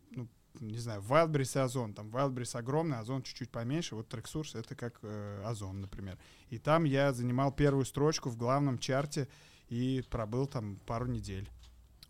не 0.61 0.77
знаю, 0.77 1.01
Wildberries 1.01 1.57
и 1.57 1.59
Озон. 1.63 1.93
Там 1.93 2.09
Wildberries 2.09 2.57
огромный, 2.57 2.99
Озон 2.99 3.23
чуть-чуть 3.23 3.49
поменьше. 3.49 3.95
Вот 3.95 4.13
TrackSource 4.13 4.59
это 4.59 4.75
как 4.75 4.99
э, 5.01 5.43
Озон, 5.45 5.81
например. 5.81 6.17
И 6.49 6.57
там 6.59 6.83
я 6.83 7.11
занимал 7.13 7.51
первую 7.51 7.85
строчку 7.85 8.29
в 8.29 8.37
главном 8.37 8.77
чарте 8.77 9.27
и 9.69 10.03
пробыл 10.09 10.47
там 10.47 10.77
пару 10.85 11.07
недель. 11.07 11.49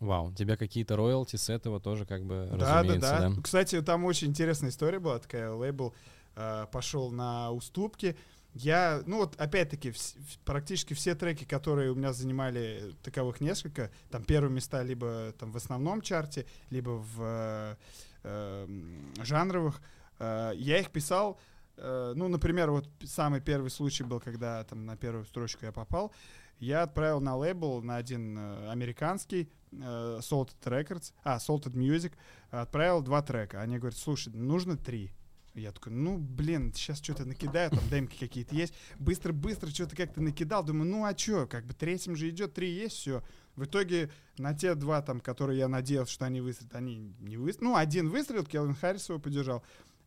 Вау, 0.00 0.28
у 0.28 0.32
тебя 0.32 0.56
какие-то 0.56 0.96
роялти 0.96 1.36
с 1.36 1.48
этого 1.48 1.80
тоже 1.80 2.04
как 2.04 2.24
бы 2.24 2.48
Да, 2.50 2.56
да, 2.56 2.76
разумеется, 2.82 3.18
да, 3.20 3.28
да? 3.30 3.42
Кстати, 3.42 3.80
там 3.82 4.04
очень 4.04 4.28
интересная 4.28 4.70
история 4.70 4.98
была 4.98 5.18
такая. 5.18 5.50
Лейбл 5.52 5.94
э, 6.34 6.66
пошел 6.72 7.10
на 7.10 7.52
уступки. 7.52 8.16
Я, 8.54 9.02
ну 9.06 9.18
вот 9.18 9.40
опять-таки, 9.40 9.90
вс- 9.90 10.18
в- 10.20 10.38
практически 10.40 10.92
все 10.92 11.14
треки, 11.14 11.44
которые 11.44 11.90
у 11.90 11.94
меня 11.94 12.12
занимали, 12.12 12.94
таковых 13.02 13.40
несколько, 13.40 13.90
там 14.10 14.24
первые 14.24 14.52
места 14.52 14.82
либо 14.82 15.32
там 15.38 15.52
в 15.52 15.56
основном 15.56 16.02
чарте, 16.02 16.44
либо 16.68 16.90
в 17.16 17.78
э, 18.22 18.66
э, 18.66 18.66
м, 18.68 19.24
жанровых, 19.24 19.80
э, 20.18 20.52
я 20.56 20.78
их 20.78 20.90
писал 20.90 21.38
э, 21.76 22.12
ну, 22.14 22.28
например, 22.28 22.70
вот 22.70 22.88
самый 23.04 23.40
первый 23.40 23.70
случай 23.70 24.04
был, 24.04 24.20
когда 24.20 24.62
там 24.64 24.84
на 24.86 24.96
первую 24.96 25.24
строчку 25.24 25.64
я 25.64 25.72
попал, 25.72 26.12
я 26.58 26.82
отправил 26.82 27.20
на 27.20 27.36
лейбл, 27.36 27.82
на 27.82 27.96
один 27.96 28.38
э, 28.38 28.70
американский, 28.70 29.50
э, 29.72 30.20
Salted 30.20 30.60
Records, 30.64 31.12
а, 31.24 31.38
Salted 31.38 31.72
Music, 31.72 32.12
отправил 32.50 33.02
два 33.02 33.22
трека. 33.22 33.60
Они 33.60 33.78
говорят, 33.78 33.98
слушай, 33.98 34.32
нужно 34.32 34.76
три. 34.76 35.12
Я 35.54 35.72
такой, 35.72 35.92
ну, 35.92 36.16
блин, 36.16 36.72
сейчас 36.72 36.98
что-то 37.02 37.26
накидаю, 37.26 37.70
там 37.70 37.86
демки 37.90 38.18
какие-то 38.18 38.54
есть. 38.54 38.74
Быстро-быстро 38.98 39.68
что-то 39.68 39.94
как-то 39.94 40.22
накидал. 40.22 40.64
Думаю, 40.64 40.90
ну, 40.90 41.04
а 41.04 41.16
что, 41.16 41.46
как 41.46 41.66
бы 41.66 41.74
третьим 41.74 42.16
же 42.16 42.30
идет, 42.30 42.54
три 42.54 42.70
есть, 42.72 42.96
все. 42.96 43.22
В 43.54 43.64
итоге 43.64 44.10
на 44.38 44.54
те 44.54 44.74
два, 44.74 45.02
там, 45.02 45.20
которые 45.20 45.58
я 45.58 45.68
надеялся, 45.68 46.12
что 46.12 46.24
они 46.24 46.40
выстрелят, 46.40 46.74
они 46.74 47.14
не 47.20 47.36
выстрелили. 47.36 47.70
Ну, 47.70 47.76
один 47.76 48.08
выстрелил, 48.08 48.46
Келвин 48.46 48.74
Харрис 48.74 49.10
его 49.10 49.18
поддержал. 49.18 49.62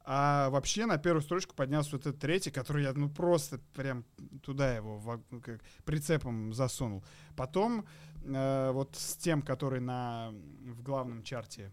А 0.07 0.49
вообще 0.51 0.85
на 0.85 0.97
первую 0.97 1.21
строчку 1.21 1.55
поднялся 1.55 1.91
вот 1.93 2.05
этот 2.05 2.19
третий, 2.19 2.51
который 2.51 2.83
я, 2.83 2.93
ну, 2.93 3.09
просто 3.09 3.59
прям 3.75 4.05
туда 4.43 4.75
его 4.75 5.21
ну, 5.31 5.41
как 5.41 5.61
прицепом 5.83 6.53
засунул. 6.53 7.03
Потом 7.35 7.85
э, 8.23 8.71
вот 8.71 8.95
с 8.95 9.15
тем, 9.15 9.41
который 9.41 9.79
на, 9.79 10.31
в 10.63 10.83
главном 10.83 11.23
чарте 11.23 11.71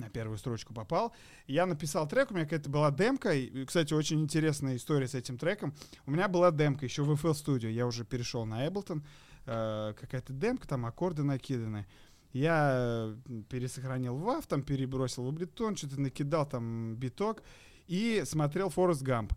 на 0.00 0.10
первую 0.10 0.38
строчку 0.38 0.74
попал. 0.74 1.12
Я 1.46 1.66
написал 1.66 2.08
трек, 2.08 2.30
у 2.30 2.34
меня 2.34 2.44
какая-то 2.44 2.68
была 2.70 2.90
демка. 2.90 3.32
И, 3.34 3.64
кстати, 3.64 3.94
очень 3.94 4.20
интересная 4.20 4.76
история 4.76 5.06
с 5.06 5.14
этим 5.14 5.38
треком. 5.38 5.72
У 6.06 6.10
меня 6.10 6.26
была 6.28 6.50
демка 6.50 6.84
еще 6.84 7.02
в 7.02 7.10
FL 7.12 7.32
Studio. 7.32 7.70
Я 7.70 7.86
уже 7.86 8.04
перешел 8.04 8.44
на 8.46 8.66
Ableton. 8.66 9.02
Э, 9.46 9.94
какая-то 9.98 10.32
демка, 10.32 10.66
там 10.68 10.84
аккорды 10.86 11.22
накиданы. 11.22 11.86
Я 12.32 12.70
э, 12.74 13.16
пересохранил 13.48 14.16
в 14.16 14.28
WAV, 14.28 14.44
там 14.46 14.62
перебросил 14.62 15.24
в 15.24 15.34
Ableton, 15.34 15.76
что-то 15.76 16.00
накидал 16.00 16.48
там 16.48 16.94
биток 16.96 17.42
и 17.88 18.22
смотрел 18.24 18.68
Форест 18.70 19.02
Гамп. 19.02 19.32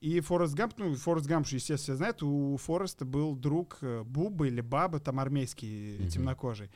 И 0.00 0.20
Форест 0.20 0.52
Гамп, 0.54 0.74
ну, 0.76 0.94
Форест 0.96 1.26
Гамп, 1.26 1.46
естественно, 1.46 1.78
все 1.78 1.94
знают, 1.94 2.22
у 2.22 2.58
Фореста 2.58 3.06
был 3.06 3.34
друг 3.34 3.78
э, 3.80 4.02
Буба 4.04 4.46
или 4.48 4.60
Баба, 4.60 5.00
там 5.00 5.18
армейский, 5.18 5.96
Мгм. 5.98 6.08
темнокожий. 6.08 6.70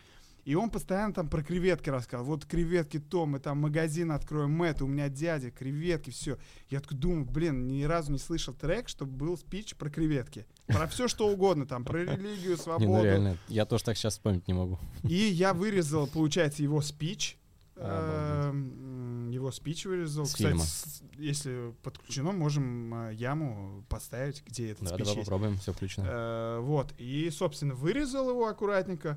И 0.49 0.55
он 0.55 0.71
постоянно 0.71 1.13
там 1.13 1.29
про 1.29 1.43
креветки 1.43 1.91
рассказывал. 1.91 2.31
Вот 2.37 2.47
креветки 2.47 2.99
то, 2.99 3.27
мы 3.27 3.39
там 3.39 3.59
магазин 3.59 4.11
откроем, 4.13 4.63
это, 4.63 4.87
у 4.87 4.89
меня 4.89 5.11
дядя, 5.11 5.51
креветки, 5.51 6.09
все. 6.09 6.39
Я 6.71 6.81
такой 6.81 6.97
думаю, 6.97 7.27
блин, 7.27 7.69
ни 7.69 7.83
разу 7.83 8.13
не 8.13 8.19
слышал 8.19 8.55
трек, 8.55 8.89
чтобы 8.89 9.13
был 9.13 9.37
спич 9.37 9.77
про 9.77 9.91
креветки. 9.91 10.47
Про 10.67 10.87
все 10.87 11.07
что 11.07 11.29
угодно, 11.29 11.67
там, 11.67 11.85
про 11.85 11.99
религию, 11.99 12.53
Не, 12.57 12.57
свободу. 12.57 12.87
ну 12.91 13.05
реально, 13.05 13.37
я 13.49 13.67
тоже 13.67 13.85
так 13.85 13.99
сейчас 13.99 14.15
вспомнить 14.15 14.49
не 14.49 14.55
могу. 14.55 14.79
И 15.05 15.15
я 15.17 15.53
вырезал, 15.53 16.07
получается, 16.07 16.63
его 16.63 16.81
спич. 16.81 17.37
Обалдеть. 17.77 18.49
Эм, 18.49 19.31
Его 19.31 19.53
спич 19.53 19.85
вырезал. 19.85 20.25
С 20.27 20.35
Кстати, 20.35 20.57
с- 20.57 21.03
если 21.19 21.75
подключено, 21.83 22.33
можем 22.33 22.93
э, 23.11 23.15
яму 23.15 23.85
поставить, 23.89 24.43
где 24.47 24.71
этот 24.71 24.85
Да, 24.85 24.89
спич 24.95 24.99
давай 25.01 25.15
есть. 25.17 25.27
попробуем, 25.29 25.57
все 25.59 25.73
включено. 25.73 26.07
Э, 26.09 26.59
Вот. 26.61 26.93
И, 26.99 27.29
собственно, 27.31 27.75
вырезал 27.75 28.31
его 28.31 28.49
аккуратненько, 28.49 29.17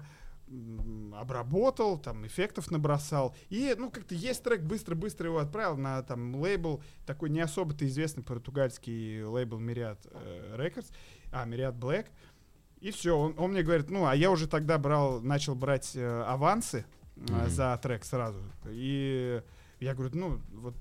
обработал, 1.13 1.97
там, 1.97 2.25
эффектов 2.25 2.71
набросал. 2.71 3.35
И, 3.49 3.75
ну, 3.77 3.89
как-то 3.89 4.15
есть 4.15 4.43
трек, 4.43 4.61
быстро-быстро 4.61 5.27
его 5.27 5.39
отправил 5.39 5.77
на, 5.77 6.01
там, 6.03 6.35
лейбл, 6.35 6.81
такой 7.05 7.29
не 7.29 7.39
особо-то 7.41 7.85
известный 7.85 8.23
португальский 8.23 9.23
лейбл 9.23 9.59
Myriad 9.59 9.99
э, 10.11 10.55
Records, 10.57 10.91
а, 11.31 11.45
Myriad 11.47 11.77
Black. 11.77 12.07
И 12.79 12.91
все, 12.91 13.17
он, 13.17 13.35
он 13.37 13.51
мне 13.51 13.61
говорит, 13.63 13.89
ну, 13.89 14.05
а 14.05 14.15
я 14.15 14.31
уже 14.31 14.47
тогда 14.47 14.77
брал, 14.77 15.21
начал 15.21 15.55
брать 15.55 15.95
э, 15.95 16.23
авансы 16.23 16.85
э, 17.15 17.21
Мгм. 17.21 17.49
за 17.49 17.79
трек 17.81 18.03
сразу. 18.03 18.39
И 18.67 19.41
я 19.79 19.93
говорю, 19.93 20.17
ну, 20.17 20.41
вот 20.53 20.75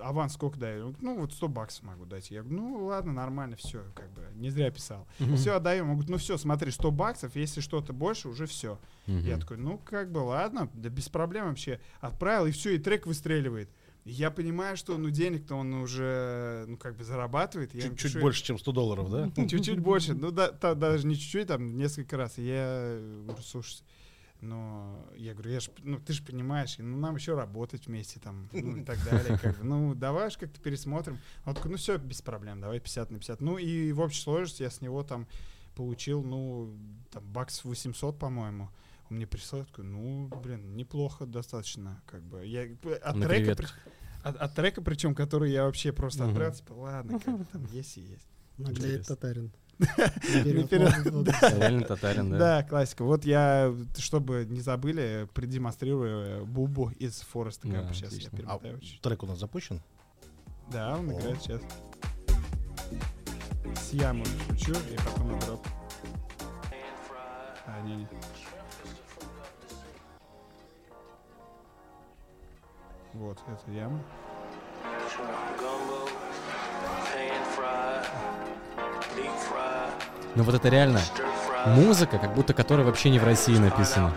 аванс 0.00 0.34
сколько? 0.34 0.56
Он 0.56 0.60
говорит, 0.60 1.02
Ну, 1.02 1.20
вот 1.20 1.32
100 1.32 1.48
баксов 1.48 1.82
могу 1.84 2.04
дать. 2.04 2.30
Я 2.30 2.42
говорю, 2.42 2.60
ну, 2.62 2.84
ладно, 2.86 3.12
нормально, 3.12 3.56
все, 3.56 3.82
как 3.94 4.10
бы, 4.12 4.22
не 4.34 4.50
зря 4.50 4.70
писал. 4.70 5.06
Все, 5.36 5.56
отдаем. 5.56 5.84
Он 5.84 5.92
говорит, 5.92 6.10
ну, 6.10 6.16
все, 6.18 6.36
смотри, 6.36 6.70
100 6.70 6.90
баксов, 6.90 7.36
если 7.36 7.60
что-то 7.60 7.92
больше, 7.92 8.28
уже 8.28 8.46
все. 8.46 8.78
Мгм. 9.06 9.20
Я 9.26 9.38
такой, 9.38 9.56
ну, 9.56 9.78
как 9.78 10.10
бы, 10.10 10.18
ладно, 10.18 10.68
да 10.74 10.88
без 10.88 11.08
проблем 11.08 11.48
вообще. 11.48 11.80
Отправил, 12.00 12.46
и 12.46 12.50
все, 12.50 12.74
и 12.74 12.78
трек 12.78 13.06
выстреливает. 13.06 13.70
Я 14.04 14.30
понимаю, 14.30 14.76
что, 14.76 14.96
ну, 14.98 15.10
денег-то 15.10 15.56
он 15.56 15.74
уже, 15.74 16.64
ну, 16.68 16.76
как 16.76 16.96
бы 16.96 17.02
зарабатывает. 17.02 17.72
Чуть-чуть 17.72 18.12
пишу, 18.12 18.20
больше, 18.20 18.44
чем 18.44 18.56
100 18.56 18.72
долларов, 18.72 19.10
да? 19.10 19.30
Чуть-чуть 19.48 19.80
больше. 19.80 20.14
Ну, 20.14 20.30
да, 20.30 20.52
даже 20.52 21.06
не 21.06 21.16
чуть-чуть, 21.16 21.48
там, 21.48 21.76
несколько 21.76 22.16
раз. 22.16 22.38
Я 22.38 23.00
говорю, 23.24 23.42
слушай, 23.42 23.82
но 24.46 25.06
я 25.16 25.32
говорю, 25.34 25.50
я 25.52 25.60
ж, 25.60 25.68
ну, 25.82 25.98
ты 26.00 26.12
же 26.12 26.22
понимаешь, 26.22 26.76
ну, 26.78 26.96
нам 26.96 27.16
еще 27.16 27.34
работать 27.34 27.86
вместе, 27.86 28.20
там, 28.20 28.48
ну, 28.52 28.76
и 28.76 28.84
так 28.84 28.98
далее. 29.04 29.38
Как 29.38 29.58
бы, 29.58 29.64
ну, 29.64 29.94
давай 29.94 30.30
ж 30.30 30.36
как-то 30.38 30.60
пересмотрим. 30.60 31.18
Он 31.44 31.54
такой, 31.54 31.70
ну, 31.72 31.76
все, 31.76 31.98
без 31.98 32.22
проблем, 32.22 32.60
давай 32.60 32.80
50 32.80 33.10
на 33.10 33.18
50. 33.18 33.40
Ну, 33.40 33.58
и 33.58 33.92
в 33.92 34.00
общей 34.00 34.20
сложности 34.22 34.62
я 34.62 34.70
с 34.70 34.80
него 34.80 35.02
там 35.02 35.26
получил, 35.74 36.22
ну, 36.22 36.74
там, 37.10 37.24
бакс 37.32 37.64
800, 37.64 38.18
по-моему. 38.18 38.70
Он 39.10 39.16
мне 39.16 39.26
прислал, 39.26 39.60
я 39.60 39.66
такой, 39.66 39.84
ну, 39.84 40.28
блин, 40.42 40.74
неплохо 40.76 41.26
достаточно, 41.26 42.02
как 42.06 42.22
бы. 42.22 42.44
Я 42.46 42.62
от 43.04 43.16
На 43.16 43.26
трека, 43.26 43.54
при- 43.56 43.66
от, 44.24 44.36
от 44.36 44.54
трека, 44.54 44.82
причем, 44.82 45.14
который 45.14 45.52
я 45.52 45.64
вообще 45.64 45.92
просто 45.92 46.22
Мгм. 46.24 46.30
отправил, 46.32 46.54
типа, 46.54 46.72
ладно, 46.72 47.20
как 47.20 47.38
бы, 47.38 47.44
там 47.44 47.64
есть 47.66 47.98
и 47.98 48.00
есть. 48.00 48.26
Наглеет 48.58 49.06
татарин. 49.06 49.52
Реально 50.32 51.82
татарин, 51.82 52.30
да? 52.30 52.38
Да, 52.38 52.62
классика. 52.62 53.04
Вот 53.04 53.24
я, 53.24 53.74
чтобы 53.98 54.46
не 54.48 54.60
забыли, 54.60 55.28
продемонстрирую 55.34 56.42
э, 56.42 56.44
Бубу 56.44 56.90
из 56.98 57.20
Фореста 57.20 57.68
Гампа. 57.68 57.92
Сейчас 57.92 58.14
я. 58.14 58.28
А 58.28 58.36
перемотаю. 58.36 58.80
трек 59.02 59.22
у 59.22 59.26
нас 59.26 59.38
запущен? 59.38 59.82
Да, 60.70 60.96
он 60.96 61.12
играет 61.12 61.42
сейчас. 61.42 61.60
С 63.74 63.92
яму 63.92 64.24
включу 64.24 64.72
и 64.72 64.96
потом 64.96 65.32
на 65.32 65.40
дроп. 65.40 65.66
А, 67.66 67.80
не, 67.82 67.96
не. 67.96 68.08
Вот, 73.12 73.38
это 73.48 73.70
яма. 73.72 74.02
Fried, 79.22 79.90
Ну 80.34 80.42
вот 80.42 80.54
это 80.54 80.68
реально 80.68 81.00
музыка, 81.66 82.18
как 82.18 82.34
будто 82.34 82.54
которая 82.54 82.86
вообще 82.86 83.10
не 83.10 83.18
в 83.18 83.24
России 83.24 83.56
написана. 83.56 84.12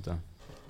Круто. 0.00 0.20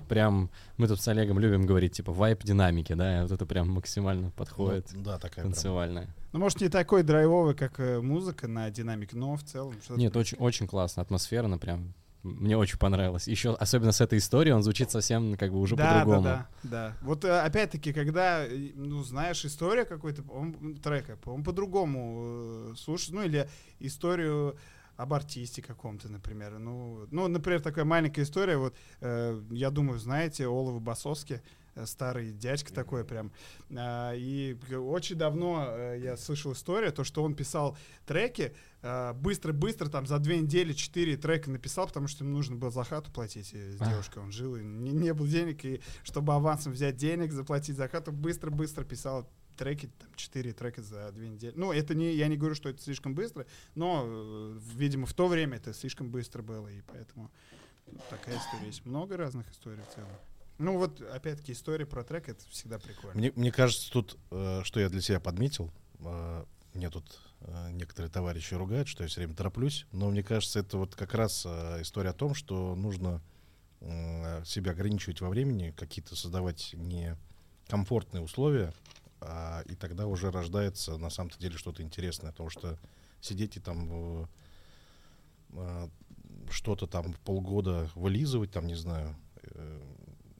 Прям 0.07 0.49
мы 0.77 0.87
тут 0.87 0.99
с 0.99 1.07
Олегом 1.07 1.37
любим 1.37 1.67
говорить, 1.67 1.93
типа, 1.93 2.11
вайп 2.11 2.43
динамики, 2.43 2.93
да, 2.93 3.19
и 3.19 3.21
вот 3.21 3.31
это 3.31 3.45
прям 3.45 3.69
максимально 3.69 4.31
подходит. 4.31 4.87
Ну, 4.91 5.03
да, 5.03 5.19
такая 5.19 5.43
прям. 5.43 5.53
Танцевальная. 5.53 6.07
Ну, 6.31 6.39
может, 6.39 6.61
не 6.61 6.69
такой 6.69 7.03
драйвовый, 7.03 7.53
как 7.53 7.79
э, 7.79 8.01
музыка 8.01 8.47
на 8.47 8.71
динамике, 8.71 9.15
но 9.15 9.35
в 9.35 9.43
целом 9.43 9.75
что-то 9.83 9.99
Нет, 9.99 10.15
очень, 10.17 10.37
очень 10.39 10.67
классно, 10.67 11.03
атмосферно 11.03 11.59
прям. 11.59 11.93
Мне 12.23 12.57
очень 12.57 12.79
понравилось. 12.79 13.27
Еще, 13.27 13.53
особенно 13.53 13.91
с 13.91 14.01
этой 14.01 14.17
историей, 14.17 14.53
он 14.53 14.63
звучит 14.63 14.89
совсем 14.89 15.37
как 15.37 15.51
бы 15.51 15.59
уже 15.59 15.75
да, 15.75 15.99
по-другому. 15.99 16.23
Да, 16.23 16.47
да, 16.63 16.69
да. 16.69 16.93
Вот 17.01 17.23
э, 17.23 17.41
опять-таки, 17.41 17.93
когда, 17.93 18.43
э, 18.45 18.71
ну, 18.73 19.03
знаешь 19.03 19.45
историю 19.45 19.85
какой-то 19.85 20.23
он, 20.31 20.75
трека, 20.83 21.19
он 21.25 21.43
по-другому 21.43 22.73
слушает, 22.75 23.13
ну, 23.13 23.21
или 23.21 23.47
историю 23.79 24.57
об 24.99 25.13
артисте 25.13 25.61
каком-то, 25.61 26.09
например. 26.09 26.59
Ну, 26.59 27.07
ну, 27.09 27.29
например, 27.29 27.61
такая 27.61 27.85
маленькая 27.85 28.23
история, 28.23 28.57
вот, 28.57 28.75
э, 28.99 29.41
я 29.49 29.69
думаю, 29.69 29.97
знаете, 29.97 30.45
Олова 30.45 30.79
Басовский, 30.79 31.39
э, 31.75 31.85
старый 31.85 32.33
дядька 32.33 32.73
такой 32.73 33.05
прям. 33.05 33.31
А, 33.73 34.11
и 34.13 34.57
очень 34.75 35.15
давно 35.15 35.67
э, 35.69 36.01
я 36.03 36.17
слышал 36.17 36.51
историю, 36.51 36.91
то, 36.91 37.05
что 37.05 37.23
он 37.23 37.33
писал 37.33 37.77
треки, 38.05 38.53
э, 38.81 39.13
быстро-быстро, 39.13 39.87
там, 39.87 40.05
за 40.05 40.19
две 40.19 40.37
недели 40.37 40.73
четыре 40.73 41.15
трека 41.15 41.49
написал, 41.49 41.87
потому 41.87 42.09
что 42.09 42.25
ему 42.25 42.35
нужно 42.35 42.57
было 42.57 42.69
за 42.69 42.83
хату 42.83 43.09
платить 43.09 43.53
с 43.53 43.81
А. 43.81 43.89
девушкой. 43.89 44.21
Он 44.21 44.33
жил, 44.33 44.57
и 44.57 44.61
не, 44.61 44.91
не 44.91 45.13
было 45.13 45.29
денег, 45.29 45.63
и 45.63 45.79
чтобы 46.03 46.33
авансом 46.33 46.73
взять 46.73 46.97
денег, 46.97 47.31
заплатить 47.31 47.77
за 47.77 47.87
хату, 47.87 48.11
быстро-быстро 48.11 48.83
писал 48.83 49.29
треки, 49.59 49.89
там, 49.99 50.09
четыре 50.15 50.53
трека 50.53 50.81
за 50.81 51.11
две 51.11 51.27
недели. 51.27 51.53
Ну, 51.57 51.73
это 51.73 51.93
не, 51.93 52.13
я 52.13 52.29
не 52.29 52.37
говорю, 52.37 52.55
что 52.55 52.69
это 52.69 52.81
слишком 52.81 53.13
быстро, 53.13 53.45
но, 53.75 54.03
э, 54.05 54.59
видимо, 54.75 55.05
в 55.05 55.13
то 55.13 55.27
время 55.27 55.57
это 55.57 55.73
слишком 55.73 56.09
быстро 56.09 56.41
было, 56.41 56.69
и 56.69 56.81
поэтому 56.87 57.29
такая 58.09 58.37
история 58.37 58.67
есть. 58.67 58.85
Много 58.85 59.17
разных 59.17 59.51
историй 59.51 59.81
в 59.81 59.93
целом. 59.93 60.09
Ну 60.59 60.77
вот, 60.77 61.01
опять-таки, 61.01 61.51
история 61.51 61.85
про 61.85 62.05
трек, 62.05 62.29
это 62.29 62.41
всегда 62.49 62.79
прикольно. 62.79 63.17
Мне, 63.17 63.33
мне 63.35 63.51
кажется, 63.51 63.91
тут, 63.91 64.17
э, 64.31 64.61
что 64.63 64.79
я 64.79 64.87
для 64.87 65.01
себя 65.01 65.19
подметил, 65.19 65.73
э, 65.99 66.45
мне 66.73 66.89
тут 66.89 67.19
э, 67.41 67.71
некоторые 67.71 68.09
товарищи 68.09 68.53
ругают, 68.53 68.87
что 68.87 69.03
я 69.03 69.09
все 69.09 69.19
время 69.19 69.35
тороплюсь, 69.35 69.87
но 69.91 70.09
мне 70.09 70.23
кажется, 70.23 70.59
это 70.59 70.77
вот 70.77 70.95
как 70.95 71.13
раз 71.13 71.45
э, 71.45 71.81
история 71.81 72.11
о 72.11 72.13
том, 72.13 72.33
что 72.33 72.75
нужно 72.75 73.21
э, 73.81 74.43
себя 74.45 74.71
ограничивать 74.71 75.19
во 75.19 75.27
времени, 75.27 75.73
какие-то 75.75 76.15
создавать 76.15 76.73
некомфортные 76.75 78.23
условия, 78.23 78.73
а, 79.21 79.61
и 79.65 79.75
тогда 79.75 80.07
уже 80.07 80.31
рождается 80.31 80.97
на 80.97 81.09
самом-то 81.09 81.39
деле 81.39 81.57
что-то 81.57 81.83
интересное, 81.83 82.31
потому 82.31 82.49
что 82.49 82.77
сидеть 83.21 83.57
и 83.57 83.59
там 83.59 83.89
э, 83.91 84.25
э, 85.53 85.87
что-то 86.49 86.87
там 86.87 87.13
полгода 87.25 87.89
вылизывать, 87.95 88.51
там, 88.51 88.67
не 88.67 88.75
знаю, 88.75 89.15
э, 89.43 89.81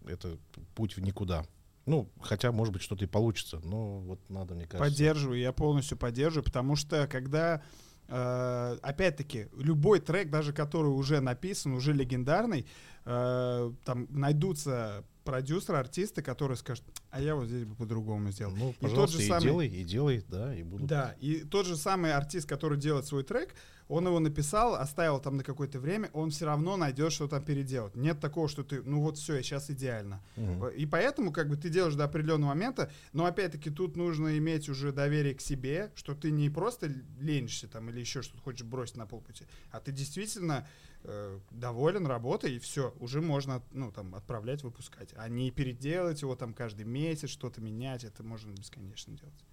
это 0.07 0.37
путь 0.75 0.95
в 0.95 1.01
никуда. 1.01 1.45
Ну, 1.85 2.09
хотя, 2.21 2.51
может 2.51 2.73
быть, 2.73 2.83
что-то 2.83 3.05
и 3.05 3.07
получится, 3.07 3.59
но 3.63 3.99
вот 3.99 4.19
надо, 4.29 4.53
мне 4.53 4.65
кажется... 4.65 4.91
Поддерживаю, 4.91 5.39
я 5.39 5.51
полностью 5.51 5.97
поддерживаю, 5.97 6.43
потому 6.43 6.75
что 6.75 7.07
когда, 7.07 7.63
э, 8.07 8.77
опять-таки, 8.81 9.47
любой 9.57 9.99
трек, 9.99 10.29
даже 10.29 10.53
который 10.53 10.89
уже 10.89 11.19
написан, 11.19 11.73
уже 11.73 11.93
легендарный, 11.93 12.67
э, 13.05 13.73
там 13.83 14.07
найдутся 14.09 15.03
продюсеры, 15.29 15.77
артисты, 15.77 16.21
которые 16.23 16.57
скажут, 16.57 16.83
а 17.11 17.21
я 17.21 17.35
вот 17.35 17.47
здесь 17.47 17.63
бы 17.65 17.75
по-другому 17.75 18.31
сделал. 18.31 18.55
Ну, 18.55 18.73
И 18.81 18.87
тот 18.87 19.11
же 19.11 19.21
и, 19.21 19.27
самый- 19.27 19.43
делай, 19.43 19.67
и 19.67 19.83
делай, 19.83 20.23
да, 20.27 20.55
и 20.55 20.63
будут... 20.63 20.87
Да, 20.87 21.15
и 21.19 21.41
тот 21.43 21.67
же 21.67 21.77
самый 21.77 22.13
артист, 22.13 22.49
который 22.49 22.77
делает 22.79 23.05
свой 23.05 23.23
трек, 23.23 23.53
он 23.89 24.05
его 24.05 24.19
написал, 24.19 24.75
оставил 24.75 25.19
там 25.19 25.37
на 25.37 25.43
какое-то 25.43 25.79
время, 25.79 26.11
он 26.13 26.29
все 26.29 26.45
равно 26.45 26.77
найдет, 26.77 27.11
что 27.11 27.27
там 27.27 27.43
переделать. 27.43 27.95
Нет 27.95 28.19
такого, 28.19 28.47
что 28.47 28.63
ты, 28.63 28.83
ну 28.83 29.01
вот 29.01 29.17
все, 29.17 29.41
сейчас 29.41 29.71
идеально. 29.71 30.21
Мгм. 30.35 30.67
И 30.69 30.85
поэтому 30.85 31.33
как 31.33 31.49
бы 31.49 31.57
ты 31.57 31.69
делаешь 31.69 31.95
до 31.95 32.03
определенного 32.03 32.51
момента, 32.51 32.91
но 33.13 33.25
опять-таки 33.25 33.71
тут 33.71 33.97
нужно 33.97 34.37
иметь 34.37 34.69
уже 34.69 34.91
доверие 34.91 35.33
к 35.33 35.41
себе, 35.41 35.91
что 35.95 36.13
ты 36.13 36.29
не 36.29 36.51
просто 36.51 36.93
ленишься 37.19 37.67
там 37.67 37.89
или 37.89 37.99
еще 37.99 38.21
что-то 38.21 38.43
хочешь 38.43 38.65
бросить 38.65 38.95
на 38.95 39.07
полпути, 39.07 39.45
а 39.71 39.79
ты 39.79 39.91
действительно 39.91 40.67
э, 41.03 41.39
доволен 41.49 42.05
работой 42.05 42.57
и 42.57 42.59
все, 42.59 42.93
уже 42.99 43.21
можно 43.21 43.63
ну 43.71 43.91
там 43.91 44.13
отправлять, 44.13 44.61
выпускать, 44.61 45.15
а 45.17 45.27
не 45.29 45.49
переделать 45.49 46.21
его 46.21 46.35
там 46.35 46.53
каждый 46.53 46.85
месяц, 46.85 47.31
что-то 47.31 47.59
менять, 47.59 48.03
это 48.03 48.21
можно 48.21 48.51
бесконечно 48.51 49.17
делать. 49.17 49.43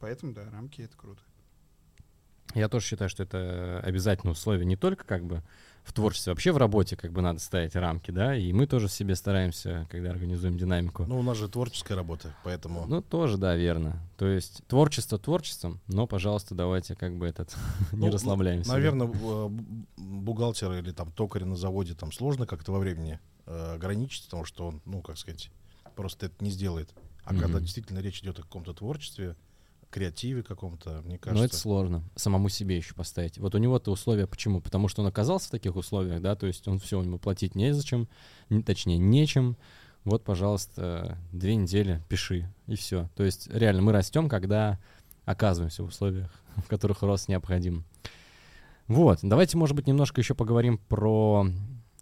Поэтому 0.00 0.32
да, 0.32 0.50
рамки 0.50 0.80
это 0.80 0.96
круто. 0.96 1.22
Я 2.54 2.68
тоже 2.68 2.86
считаю, 2.86 3.08
что 3.08 3.22
это 3.22 3.80
обязательное 3.82 4.32
условие 4.32 4.66
не 4.66 4.76
только 4.76 5.04
как 5.04 5.24
бы 5.24 5.42
в 5.84 5.92
творчестве, 5.92 6.32
вообще 6.32 6.52
в 6.52 6.58
работе 6.58 6.96
как 6.96 7.12
бы 7.12 7.22
надо 7.22 7.40
ставить 7.40 7.74
рамки, 7.74 8.10
да, 8.10 8.36
и 8.36 8.52
мы 8.52 8.66
тоже 8.66 8.88
себе 8.88 9.16
стараемся, 9.16 9.88
когда 9.90 10.10
организуем 10.10 10.56
динамику. 10.56 11.04
Ну, 11.08 11.18
у 11.18 11.22
нас 11.22 11.36
же 11.36 11.48
творческая 11.48 11.96
работа, 11.96 12.34
поэтому... 12.44 12.86
Ну, 12.86 13.02
тоже, 13.02 13.36
да, 13.36 13.56
верно. 13.56 14.00
То 14.16 14.26
есть 14.26 14.62
творчество 14.68 15.18
творчеством, 15.18 15.80
но, 15.88 16.06
пожалуйста, 16.06 16.54
давайте 16.54 16.94
как 16.94 17.16
бы 17.16 17.26
этот 17.26 17.56
не 17.92 18.06
Ну, 18.06 18.12
расслабляемся. 18.12 18.70
Наверное, 18.70 19.08
бухгалтера 19.96 20.78
или 20.78 20.92
там 20.92 21.10
токаря 21.10 21.46
на 21.46 21.56
заводе 21.56 21.94
там 21.94 22.12
сложно 22.12 22.46
как-то 22.46 22.70
во 22.72 22.78
времени 22.78 23.18
э, 23.46 23.74
ограничить, 23.74 24.26
потому 24.26 24.44
что 24.44 24.68
он, 24.68 24.82
ну, 24.84 25.02
как 25.02 25.18
сказать, 25.18 25.50
просто 25.96 26.26
это 26.26 26.44
не 26.44 26.50
сделает. 26.50 26.94
А 27.24 27.34
когда 27.34 27.60
действительно 27.60 28.00
речь 28.00 28.20
идет 28.20 28.38
о 28.38 28.42
каком-то 28.42 28.72
творчестве, 28.72 29.36
креативе 29.92 30.42
каком-то, 30.42 31.02
мне 31.04 31.14
Но 31.14 31.18
кажется... 31.18 31.44
это 31.44 31.56
сложно 31.56 32.02
самому 32.16 32.48
себе 32.48 32.76
еще 32.76 32.94
поставить. 32.94 33.38
Вот 33.38 33.54
у 33.54 33.58
него-то 33.58 33.92
условия 33.92 34.26
почему? 34.26 34.60
Потому 34.60 34.88
что 34.88 35.02
он 35.02 35.08
оказался 35.08 35.48
в 35.48 35.50
таких 35.52 35.76
условиях, 35.76 36.20
да, 36.20 36.34
то 36.34 36.46
есть 36.46 36.66
он 36.66 36.78
все, 36.78 37.00
ему 37.02 37.18
платить 37.18 37.54
незачем, 37.54 38.08
н- 38.50 38.62
точнее, 38.62 38.98
нечем. 38.98 39.56
Вот, 40.04 40.24
пожалуйста, 40.24 41.18
две 41.30 41.54
недели 41.54 42.02
пиши, 42.08 42.52
и 42.66 42.74
все. 42.74 43.08
То 43.14 43.22
есть 43.22 43.48
реально 43.52 43.82
мы 43.82 43.92
растем, 43.92 44.28
когда 44.28 44.80
оказываемся 45.24 45.84
в 45.84 45.88
условиях, 45.88 46.30
в 46.56 46.66
которых 46.66 47.02
рост 47.02 47.28
необходим. 47.28 47.84
Вот, 48.88 49.20
давайте, 49.22 49.56
может 49.56 49.76
быть, 49.76 49.86
немножко 49.86 50.20
еще 50.20 50.34
поговорим 50.34 50.78
про 50.78 51.46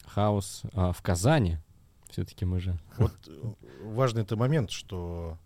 хаос 0.07 0.63
а, 0.73 0.93
в 0.93 1.03
Казани. 1.03 1.59
Все-таки 2.09 2.45
мы 2.45 2.59
же... 2.59 2.79
Вот 2.97 3.13
э, 3.29 3.53
важный 3.85 4.23
это 4.23 4.37
момент, 4.37 4.71
что 4.71 5.39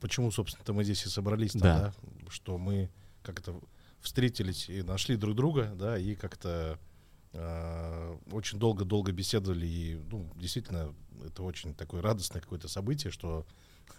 почему, 0.00 0.30
собственно, 0.30 0.72
мы 0.74 0.84
здесь 0.84 1.04
и 1.06 1.08
собрались, 1.08 1.52
Да. 1.54 1.92
да. 1.94 2.30
что 2.30 2.58
мы 2.58 2.90
как-то 3.22 3.60
встретились 4.00 4.68
и 4.68 4.82
нашли 4.82 5.16
друг 5.16 5.34
друга, 5.34 5.72
да, 5.74 5.96
и 5.98 6.14
как-то 6.14 6.78
э, 7.32 8.16
очень 8.32 8.58
долго-долго 8.58 9.12
беседовали, 9.12 9.66
и, 9.66 10.00
ну, 10.10 10.30
действительно, 10.36 10.94
это 11.24 11.42
очень 11.42 11.74
такое 11.74 12.02
радостное 12.02 12.42
какое-то 12.42 12.68
событие, 12.68 13.10
что, 13.10 13.46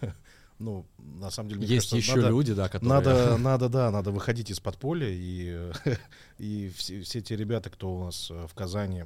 ну, 0.58 0.86
на 0.98 1.30
самом 1.30 1.48
деле, 1.50 1.62
Есть 1.62 1.90
кажется, 1.90 1.96
еще 1.96 2.14
надо- 2.16 2.28
люди, 2.28 2.54
да, 2.54 2.68
которые... 2.68 2.88
Надо, 2.88 3.36
надо, 3.38 3.68
да, 3.68 3.90
надо 3.90 4.12
выходить 4.12 4.50
из 4.50 4.60
подполья, 4.60 5.08
и, 5.10 5.72
и 6.38 6.68
все, 6.76 7.02
все 7.02 7.20
те 7.20 7.34
ребята, 7.36 7.68
кто 7.68 7.92
у 7.94 8.04
нас 8.04 8.30
э, 8.30 8.46
в 8.46 8.54
Казани 8.54 9.04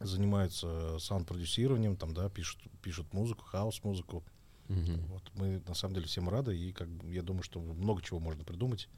занимаются 0.00 0.98
саунд-продюсированием, 0.98 1.96
там, 1.96 2.14
да, 2.14 2.28
пишут, 2.28 2.60
пишут 2.82 3.12
музыку, 3.12 3.44
хаос-музыку. 3.44 4.24
Мгм. 4.68 5.06
Вот 5.06 5.22
мы 5.34 5.62
на 5.66 5.74
самом 5.74 5.94
деле 5.94 6.06
всем 6.06 6.28
рады, 6.28 6.56
и 6.56 6.72
как 6.72 6.88
бы, 6.88 7.12
я 7.12 7.22
думаю, 7.22 7.42
что 7.42 7.60
много 7.60 8.02
чего 8.02 8.18
можно 8.20 8.44
придумать. 8.44 8.88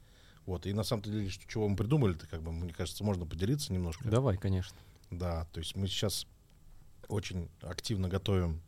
Вот, 0.45 0.65
и 0.65 0.73
на 0.73 0.83
самом 0.83 1.03
деле, 1.03 1.29
что, 1.29 1.47
чего 1.47 1.67
мы 1.67 1.75
придумали, 1.75 2.13
то 2.13 2.25
как 2.27 2.41
бы, 2.41 2.51
мне 2.51 2.73
кажется, 2.73 3.03
можно 3.03 3.25
поделиться 3.25 3.71
немножко. 3.71 4.09
Давай, 4.09 4.37
конечно. 4.37 4.77
Да, 5.11 5.45
то 5.51 5.59
есть 5.59 5.75
мы 5.75 5.87
сейчас 5.87 6.25
очень 7.07 7.49
активно 7.61 8.07
готовим 8.07 8.61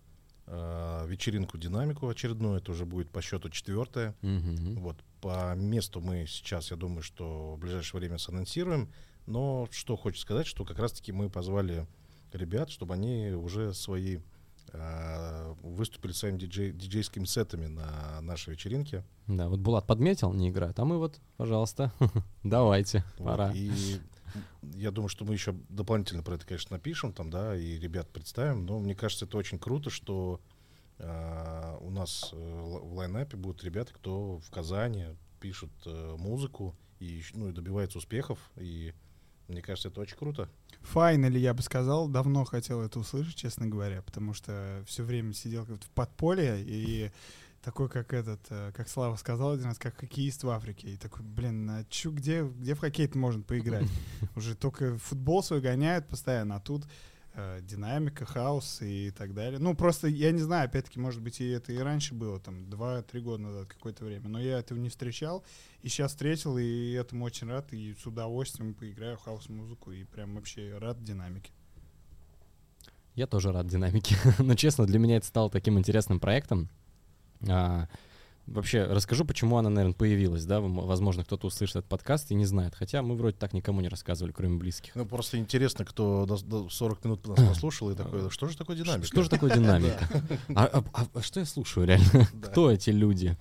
э, 0.47 1.05
вечеринку 1.07 1.57
динамику 1.57 2.07
очередную, 2.07 2.57
это 2.57 2.71
уже 2.71 2.85
будет 2.85 3.09
по 3.09 3.21
счету 3.21 3.49
четвертая. 3.49 4.15
Мгм. 4.21 4.75
Вот, 4.75 4.97
по 5.21 5.55
месту 5.55 6.01
мы 6.01 6.25
сейчас, 6.27 6.71
я 6.71 6.77
думаю, 6.77 7.03
что 7.03 7.55
в 7.55 7.59
ближайшее 7.59 7.99
время 7.99 8.17
санонсируем. 8.17 8.91
Но 9.27 9.67
что 9.71 9.95
хочется 9.95 10.23
сказать, 10.23 10.47
что 10.47 10.65
как 10.65 10.79
раз-таки 10.79 11.11
мы 11.11 11.29
позвали 11.29 11.87
ребят, 12.33 12.69
чтобы 12.69 12.95
они 12.95 13.29
уже 13.31 13.73
свои 13.73 14.19
выступили 15.61 16.13
своими 16.13 16.37
диджей, 16.37 16.71
диджейскими 16.71 17.25
сетами 17.25 17.67
на 17.67 18.21
нашей 18.21 18.51
вечеринке. 18.51 19.03
Да, 19.27 19.49
вот 19.49 19.59
Булат 19.59 19.85
подметил, 19.85 20.33
не 20.33 20.49
играет, 20.49 20.79
а 20.79 20.85
мы 20.85 20.97
вот, 20.97 21.19
пожалуйста, 21.37 21.91
давайте, 22.43 23.03
Вот, 23.17 23.27
пора. 23.27 23.51
И 23.53 23.71
я 24.73 24.91
думаю, 24.91 25.09
что 25.09 25.25
мы 25.25 25.33
еще 25.33 25.53
дополнительно 25.69 26.23
про 26.23 26.35
это, 26.35 26.45
конечно, 26.45 26.75
напишем 26.75 27.13
там, 27.13 27.29
да, 27.29 27.55
и 27.55 27.77
ребят 27.77 28.09
представим. 28.09 28.65
Но 28.65 28.79
мне 28.79 28.95
кажется, 28.95 29.25
это 29.25 29.37
очень 29.37 29.59
круто, 29.59 29.89
что 29.89 30.39
э, 30.97 31.77
у 31.81 31.89
нас 31.89 32.29
э, 32.31 32.35
в 32.37 32.93
лайнапе 32.93 33.37
будут 33.37 33.63
ребята, 33.63 33.93
кто 33.93 34.39
в 34.39 34.49
Казани 34.49 35.05
пишут 35.39 35.71
э, 35.85 36.15
музыку 36.17 36.75
и, 36.99 37.21
ну, 37.33 37.49
и 37.49 37.53
добивается 37.53 37.97
успехов. 37.97 38.39
И 38.55 38.93
мне 39.51 39.61
кажется, 39.61 39.89
это 39.89 40.01
очень 40.01 40.17
круто. 40.17 40.49
Файнали, 40.81 41.37
я 41.37 41.53
бы 41.53 41.61
сказал, 41.61 42.07
давно 42.07 42.43
хотел 42.45 42.81
это 42.81 42.99
услышать, 42.99 43.35
честно 43.35 43.67
говоря, 43.67 44.01
потому 44.01 44.33
что 44.33 44.83
все 44.87 45.03
время 45.03 45.33
сидел 45.33 45.65
как-то 45.65 45.85
в 45.85 45.89
подполье 45.91 46.61
и 46.61 47.11
такой, 47.61 47.89
как 47.89 48.13
этот, 48.13 48.39
э, 48.49 48.71
как 48.75 48.89
Слава 48.89 49.15
сказал 49.15 49.51
один 49.51 49.65
раз, 49.65 49.77
как 49.77 49.95
хоккеист 49.95 50.43
в 50.43 50.49
Африке. 50.49 50.89
И 50.89 50.97
такой, 50.97 51.23
блин, 51.23 51.69
а 51.69 51.85
чё, 51.89 52.11
где, 52.11 52.43
где 52.43 52.73
в 52.73 52.79
хоккей 52.79 53.09
можно 53.13 53.43
поиграть? 53.43 53.87
Уже 54.35 54.55
только 54.55 54.97
футбол 54.97 55.43
свой 55.43 55.61
гоняют 55.61 56.07
постоянно, 56.07 56.55
а 56.55 56.59
тут 56.59 56.85
э, 57.33 57.59
динамика, 57.61 58.25
хаос 58.25 58.81
и 58.81 59.11
так 59.11 59.33
далее. 59.33 59.59
Ну, 59.59 59.75
просто, 59.75 60.07
я 60.07 60.31
не 60.31 60.41
знаю, 60.41 60.65
опять-таки, 60.65 60.99
может 60.99 61.21
быть, 61.21 61.41
и 61.41 61.49
это 61.49 61.71
и 61.71 61.77
раньше 61.77 62.13
было, 62.13 62.39
там, 62.39 62.63
2-3 62.65 63.19
года 63.21 63.43
назад 63.43 63.67
какое-то 63.67 64.05
время, 64.05 64.27
но 64.27 64.39
я 64.39 64.59
этого 64.59 64.77
не 64.77 64.89
встречал, 64.89 65.43
и 65.81 65.89
сейчас 65.89 66.11
встретил, 66.11 66.57
и 66.57 66.91
этому 66.91 67.25
очень 67.25 67.47
рад, 67.47 67.71
и 67.73 67.93
с 67.93 68.05
удовольствием 68.05 68.73
поиграю 68.73 69.17
в 69.17 69.21
хаос-музыку, 69.21 69.91
и 69.91 70.03
прям 70.03 70.35
вообще 70.35 70.77
рад 70.77 71.03
динамике. 71.03 71.51
Я 73.15 73.27
тоже 73.27 73.51
рад 73.51 73.67
динамике. 73.67 74.15
Но 74.39 74.55
честно, 74.55 74.85
для 74.85 74.99
меня 74.99 75.17
это 75.17 75.25
стало 75.25 75.49
таким 75.49 75.77
интересным 75.77 76.19
проектом. 76.19 76.69
А, 77.47 77.87
вообще, 78.51 78.83
расскажу, 78.83 79.25
почему 79.25 79.57
она, 79.57 79.69
наверное, 79.69 79.95
появилась, 79.95 80.45
да? 80.45 80.59
Возможно, 80.61 81.23
кто-то 81.23 81.47
услышит 81.47 81.77
этот 81.77 81.89
подкаст 81.89 82.31
и 82.31 82.35
не 82.35 82.45
знает. 82.45 82.75
Хотя 82.75 83.01
мы 83.01 83.15
вроде 83.15 83.35
так 83.37 83.53
никому 83.53 83.81
не 83.81 83.87
рассказывали, 83.89 84.31
кроме 84.31 84.57
близких. 84.57 84.95
Ну, 84.95 85.05
просто 85.05 85.37
интересно, 85.37 85.85
кто 85.85 86.25
до, 86.25 86.37
до 86.43 86.69
40 86.69 87.05
минут 87.05 87.27
нас 87.27 87.37
послушал 87.47 87.91
и 87.91 87.95
такой, 87.95 88.29
что 88.29 88.47
же 88.47 88.57
такое 88.57 88.75
динамика? 88.77 89.07
Что 89.07 89.23
же 89.23 89.29
такое 89.29 89.53
динамика? 89.53 90.07
А, 90.55 90.65
а- 90.65 90.83
а- 90.93 91.07
а 91.13 91.21
что 91.21 91.39
я 91.39 91.45
слушаю 91.45 91.87
реально? 91.87 92.27
Кто 92.43 92.69
эти 92.71 92.89
люди? 92.91 93.37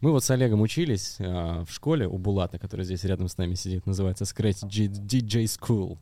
Мы 0.00 0.12
вот 0.12 0.22
с 0.24 0.30
Олегом 0.30 0.60
учились 0.60 1.16
в 1.18 1.66
школе 1.70 2.06
у 2.06 2.18
Булата, 2.18 2.58
который 2.58 2.84
здесь 2.84 3.02
рядом 3.04 3.28
с 3.28 3.38
нами 3.38 3.54
сидит, 3.54 3.86
называется 3.86 4.24
Scratch 4.24 4.62
DJ 4.68 5.44
School. 5.44 5.98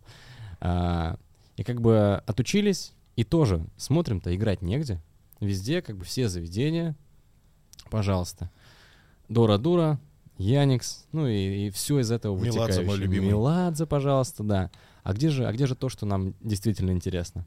И 1.56 1.62
как 1.62 1.80
бы 1.80 2.20
отучились, 2.26 2.92
и 3.16 3.22
тоже 3.24 3.64
смотрим-то, 3.76 4.34
играть 4.34 4.62
негде. 4.62 5.00
Везде 5.40 5.82
как 5.82 5.96
бы 5.96 6.04
все 6.04 6.28
заведения, 6.28 6.96
пожалуйста. 7.90 8.50
Дора-дура, 9.28 9.98
Яникс, 10.38 11.06
ну 11.12 11.26
и, 11.26 11.70
все 11.70 12.00
из 12.00 12.10
этого 12.10 12.36
Меладзе 12.36 12.58
мой 12.58 12.66
вытекающее. 12.66 12.96
любимый. 12.96 13.28
Меладзе, 13.28 13.86
пожалуйста, 13.86 14.42
да. 14.42 14.70
А 15.02 15.12
где 15.12 15.30
же, 15.30 15.46
а 15.46 15.52
где 15.52 15.66
же 15.66 15.74
то, 15.74 15.88
что 15.88 16.06
нам 16.06 16.34
действительно 16.40 16.90
интересно? 16.90 17.46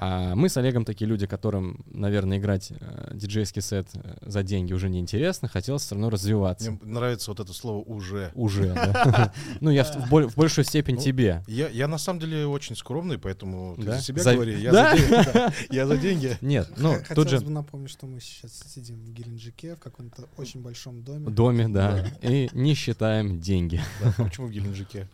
А 0.00 0.36
мы 0.36 0.48
с 0.48 0.56
Олегом 0.56 0.84
такие 0.84 1.08
люди, 1.08 1.26
которым, 1.26 1.84
наверное, 1.86 2.38
играть 2.38 2.70
э, 2.70 3.10
диджейский 3.14 3.60
сет 3.60 3.88
э, 3.94 4.16
за 4.22 4.44
деньги 4.44 4.72
уже 4.72 4.88
не 4.88 5.00
интересно, 5.00 5.48
хотелось 5.48 5.82
все 5.82 5.96
равно 5.96 6.08
развиваться. 6.08 6.70
Мне 6.70 6.80
нравится 6.84 7.32
вот 7.32 7.40
это 7.40 7.52
слово 7.52 7.82
«уже». 7.82 8.30
Уже, 8.34 8.72
да. 8.74 9.32
Ну, 9.60 9.70
я 9.70 9.82
в 9.82 9.96
в 9.96 10.08
боль- 10.08 10.28
в 10.28 10.36
большую 10.36 10.64
степень 10.64 10.94
Ну, 10.94 11.00
тебе. 11.00 11.42
Я, 11.48 11.88
на 11.88 11.98
самом 11.98 12.20
деле 12.20 12.46
очень 12.46 12.76
скромный, 12.76 13.18
поэтому 13.18 13.74
ты 13.74 13.82
за 13.82 14.00
себя 14.00 14.22
говори. 14.22 14.60
Я, 14.60 14.70
Да? 14.70 14.96
за, 14.96 15.02
деньги, 15.02 15.30
да, 15.34 15.52
я 15.70 15.86
за 15.88 15.96
деньги. 15.96 16.38
Нет, 16.42 16.68
ну, 16.76 16.90
Хотелось 16.92 17.08
тут 17.16 17.28
же 17.30 17.40
бы 17.40 17.50
напомнить, 17.50 17.90
что 17.90 18.06
мы 18.06 18.20
сейчас 18.20 18.52
сидим 18.72 19.00
в 19.04 19.10
Геленджике, 19.12 19.74
в 19.74 19.80
каком-то 19.80 20.28
очень 20.36 20.62
большом 20.62 21.02
доме. 21.02 21.26
в 21.26 21.34
доме, 21.34 21.66
да, 21.66 22.06
и 22.22 22.48
не 22.52 22.74
считаем 22.74 23.40
деньги. 23.40 23.80
Да, 24.00 24.14
почему 24.16 24.46
в 24.46 24.52
Геленджике? 24.52 25.08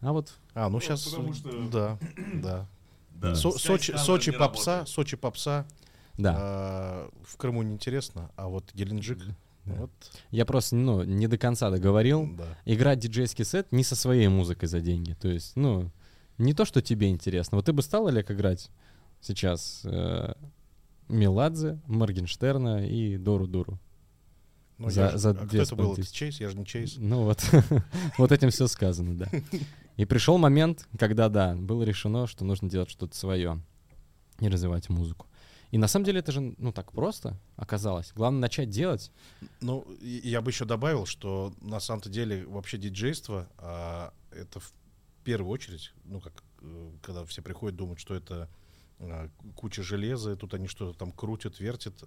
А 0.00 0.12
вот 0.12 0.32
А, 0.54 0.68
ну 0.68 0.80
сейчас... 0.80 1.04
потому 1.04 1.32
что- 1.32 1.68
Да, 1.70 1.98
да. 2.42 2.66
Да. 3.20 3.34
Со- 3.34 3.50
Сочи, 3.52 3.92
Сочи 3.96 4.30
не 4.30 4.36
попса, 4.36 4.72
работает. 4.76 4.88
Сочи 4.94 5.16
попса. 5.16 5.66
Да. 6.18 6.34
А, 6.38 7.10
в 7.24 7.36
Крыму 7.36 7.62
неинтересно, 7.62 8.30
а 8.36 8.48
вот 8.48 8.72
Геленджик, 8.74 9.18
Да. 9.64 9.74
вот, 9.74 9.90
Я 10.30 10.44
просто, 10.46 10.76
ну, 10.76 11.02
не 11.04 11.26
до 11.28 11.38
конца 11.38 11.70
договорил. 11.70 12.28
да. 12.36 12.44
Играть 12.64 12.98
диджейский 12.98 13.44
сет 13.44 13.72
не 13.72 13.84
со 13.84 13.94
своей 13.96 14.28
музыкой 14.28 14.68
за 14.68 14.80
деньги. 14.80 15.12
То 15.14 15.28
есть, 15.28 15.56
ну, 15.56 15.90
не 16.38 16.54
то, 16.54 16.64
что 16.64 16.80
тебе 16.82 17.08
интересно. 17.10 17.56
Вот 17.56 17.66
ты 17.66 17.72
бы 17.72 17.82
стал, 17.82 18.06
Олег, 18.06 18.30
играть 18.30 18.70
сейчас 19.20 19.82
э, 19.84 20.32
Меладзе, 21.08 21.78
Моргенштерна 21.86 22.86
и 22.86 23.16
Дору 23.18 23.46
Дуру? 23.46 23.78
Ну, 24.78 24.88
За- 24.88 25.02
я 25.02 25.10
же- 25.10 25.18
за 25.18 25.30
а 25.30 25.34
кто 25.34 25.56
это 25.58 25.76
был? 25.76 25.92
Это 25.92 26.10
Чейз? 26.10 26.40
Я 26.40 26.48
же 26.48 26.56
не 26.56 26.64
Чейз. 26.64 26.94
Ну 26.96 27.24
вот, 27.24 27.44
вот 28.18 28.32
этим 28.32 28.48
все 28.50 28.66
сказано, 28.66 29.14
да. 29.14 29.28
И 30.00 30.06
пришел 30.06 30.38
момент, 30.38 30.88
когда, 30.98 31.28
да, 31.28 31.54
было 31.54 31.82
решено, 31.82 32.26
что 32.26 32.42
нужно 32.42 32.70
делать 32.70 32.88
что-то 32.88 33.14
свое 33.14 33.60
и 34.38 34.48
развивать 34.48 34.88
музыку. 34.88 35.26
И 35.72 35.76
на 35.76 35.88
самом 35.88 36.06
деле 36.06 36.20
это 36.20 36.32
же, 36.32 36.54
ну, 36.56 36.72
так 36.72 36.90
просто 36.90 37.38
оказалось. 37.56 38.10
Главное 38.14 38.40
начать 38.40 38.70
делать. 38.70 39.12
Ну, 39.60 39.86
я 40.00 40.40
бы 40.40 40.52
еще 40.52 40.64
добавил, 40.64 41.04
что 41.04 41.52
на 41.60 41.80
самом-то 41.80 42.08
деле 42.08 42.46
вообще 42.46 42.78
диджейство 42.78 43.46
а, 43.58 44.14
это 44.30 44.58
в 44.58 44.72
первую 45.22 45.50
очередь, 45.52 45.92
ну 46.04 46.22
как, 46.22 46.44
э, 46.62 46.92
когда 47.02 47.26
все 47.26 47.42
приходят, 47.42 47.76
думают, 47.76 48.00
что 48.00 48.14
это 48.14 48.48
а, 49.00 49.28
куча 49.54 49.82
железа, 49.82 50.34
тут 50.34 50.54
они 50.54 50.66
что-то 50.66 50.98
там 50.98 51.12
крутят, 51.12 51.60
вертят. 51.60 52.04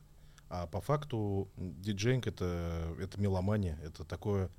А 0.50 0.66
по 0.66 0.82
факту 0.82 1.48
диджейнг 1.58 2.26
это, 2.26 2.96
это 3.00 3.22
меломания, 3.22 3.80
это 3.84 4.04
такое, 4.04 4.50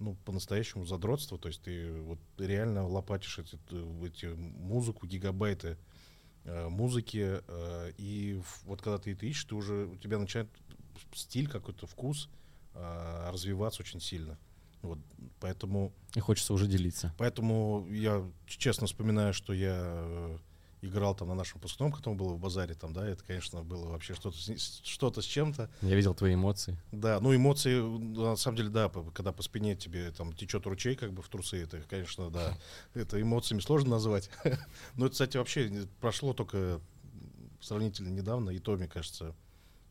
ну, 0.00 0.16
по-настоящему 0.24 0.84
задротство. 0.86 1.38
То 1.38 1.48
есть 1.48 1.62
ты 1.62 1.92
вот 2.00 2.18
реально 2.38 2.86
лопатишь 2.86 3.38
эти, 3.38 3.58
эти 4.04 4.26
музыку, 4.26 5.06
гигабайты 5.06 5.76
э, 6.44 6.68
музыки, 6.68 7.40
э, 7.46 7.92
и 7.98 8.40
вот 8.64 8.82
когда 8.82 8.98
ты 8.98 9.12
это 9.12 9.26
ищешь, 9.26 9.44
ты 9.44 9.54
уже, 9.54 9.86
у 9.86 9.96
тебя 9.96 10.18
начинает 10.18 10.48
стиль 11.14 11.48
какой-то, 11.48 11.86
вкус 11.86 12.28
э, 12.74 13.30
развиваться 13.30 13.82
очень 13.82 14.00
сильно. 14.00 14.38
Вот, 14.82 14.98
поэтому, 15.40 15.92
И 16.14 16.20
хочется 16.20 16.54
уже 16.54 16.66
делиться. 16.66 17.14
поэтому 17.18 17.86
я 17.90 18.26
честно 18.46 18.86
вспоминаю, 18.86 19.34
что 19.34 19.52
я 19.52 19.76
э, 19.78 20.38
играл 20.82 21.14
там 21.14 21.28
на 21.28 21.34
нашем 21.34 21.54
выпускном, 21.56 21.92
который 21.92 22.14
было 22.14 22.34
в 22.34 22.38
базаре, 22.38 22.74
там, 22.74 22.92
да, 22.92 23.06
это, 23.06 23.22
конечно, 23.24 23.62
было 23.62 23.88
вообще 23.88 24.14
что-то 24.14 24.36
с, 24.36 24.80
что-то 24.82 25.22
с 25.22 25.24
чем-то. 25.24 25.70
Я 25.82 25.94
видел 25.94 26.14
твои 26.14 26.34
эмоции. 26.34 26.78
Да, 26.92 27.20
ну 27.20 27.34
эмоции, 27.34 27.80
на 27.80 28.36
самом 28.36 28.56
деле, 28.56 28.68
да, 28.70 28.90
когда 29.14 29.32
по 29.32 29.42
спине 29.42 29.76
тебе 29.76 30.10
там 30.10 30.32
течет 30.32 30.66
ручей, 30.66 30.96
как 30.96 31.12
бы 31.12 31.22
в 31.22 31.28
трусы, 31.28 31.62
это, 31.62 31.80
конечно, 31.88 32.30
да, 32.30 32.56
это 32.94 33.20
эмоциями 33.20 33.60
сложно 33.60 33.90
назвать. 33.90 34.30
Но 34.94 35.06
это, 35.06 35.12
кстати, 35.12 35.36
вообще 35.36 35.86
прошло 36.00 36.32
только 36.32 36.80
сравнительно 37.60 38.08
недавно, 38.08 38.50
и 38.50 38.58
то, 38.58 38.76
мне 38.76 38.88
кажется, 38.88 39.34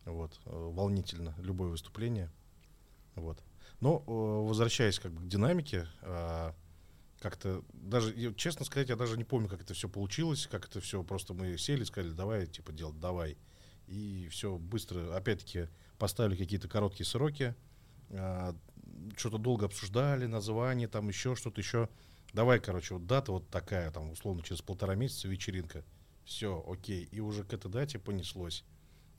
вот, 0.05 0.39
э, 0.45 0.49
волнительно, 0.51 1.35
любое 1.39 1.69
выступление. 1.69 2.31
Вот. 3.15 3.37
Но, 3.79 3.99
возвращаясь 3.99 4.99
как 4.99 5.13
бы 5.13 5.21
к 5.21 5.27
динамике, 5.27 5.87
а, 6.01 6.53
как-то 7.19 7.63
даже, 7.73 8.33
честно 8.35 8.65
сказать, 8.65 8.89
я 8.89 8.95
даже 8.95 9.17
не 9.17 9.23
помню, 9.23 9.49
как 9.49 9.61
это 9.61 9.73
все 9.73 9.89
получилось, 9.89 10.47
как 10.49 10.65
это 10.65 10.79
все, 10.81 11.03
просто 11.03 11.33
мы 11.33 11.57
сели, 11.57 11.83
сказали, 11.83 12.13
давай, 12.13 12.47
типа, 12.47 12.71
делать, 12.71 12.99
давай. 12.99 13.37
И 13.87 14.27
все 14.31 14.57
быстро, 14.57 15.15
опять-таки, 15.15 15.67
поставили 15.97 16.35
какие-то 16.35 16.67
короткие 16.67 17.05
сроки, 17.05 17.55
а, 18.11 18.55
что-то 19.17 19.37
долго 19.37 19.65
обсуждали, 19.65 20.25
название, 20.25 20.87
там 20.87 21.07
еще 21.07 21.35
что-то 21.35 21.61
еще. 21.61 21.89
Давай, 22.33 22.59
короче, 22.59 22.93
вот 22.93 23.07
дата 23.07 23.31
вот 23.31 23.49
такая, 23.49 23.91
там, 23.91 24.11
условно, 24.11 24.43
через 24.43 24.61
полтора 24.61 24.95
месяца 24.95 25.27
вечеринка. 25.27 25.83
Все, 26.25 26.63
окей. 26.67 27.09
И 27.11 27.19
уже 27.19 27.43
к 27.43 27.53
этой 27.53 27.71
дате 27.71 27.97
понеслось. 27.97 28.63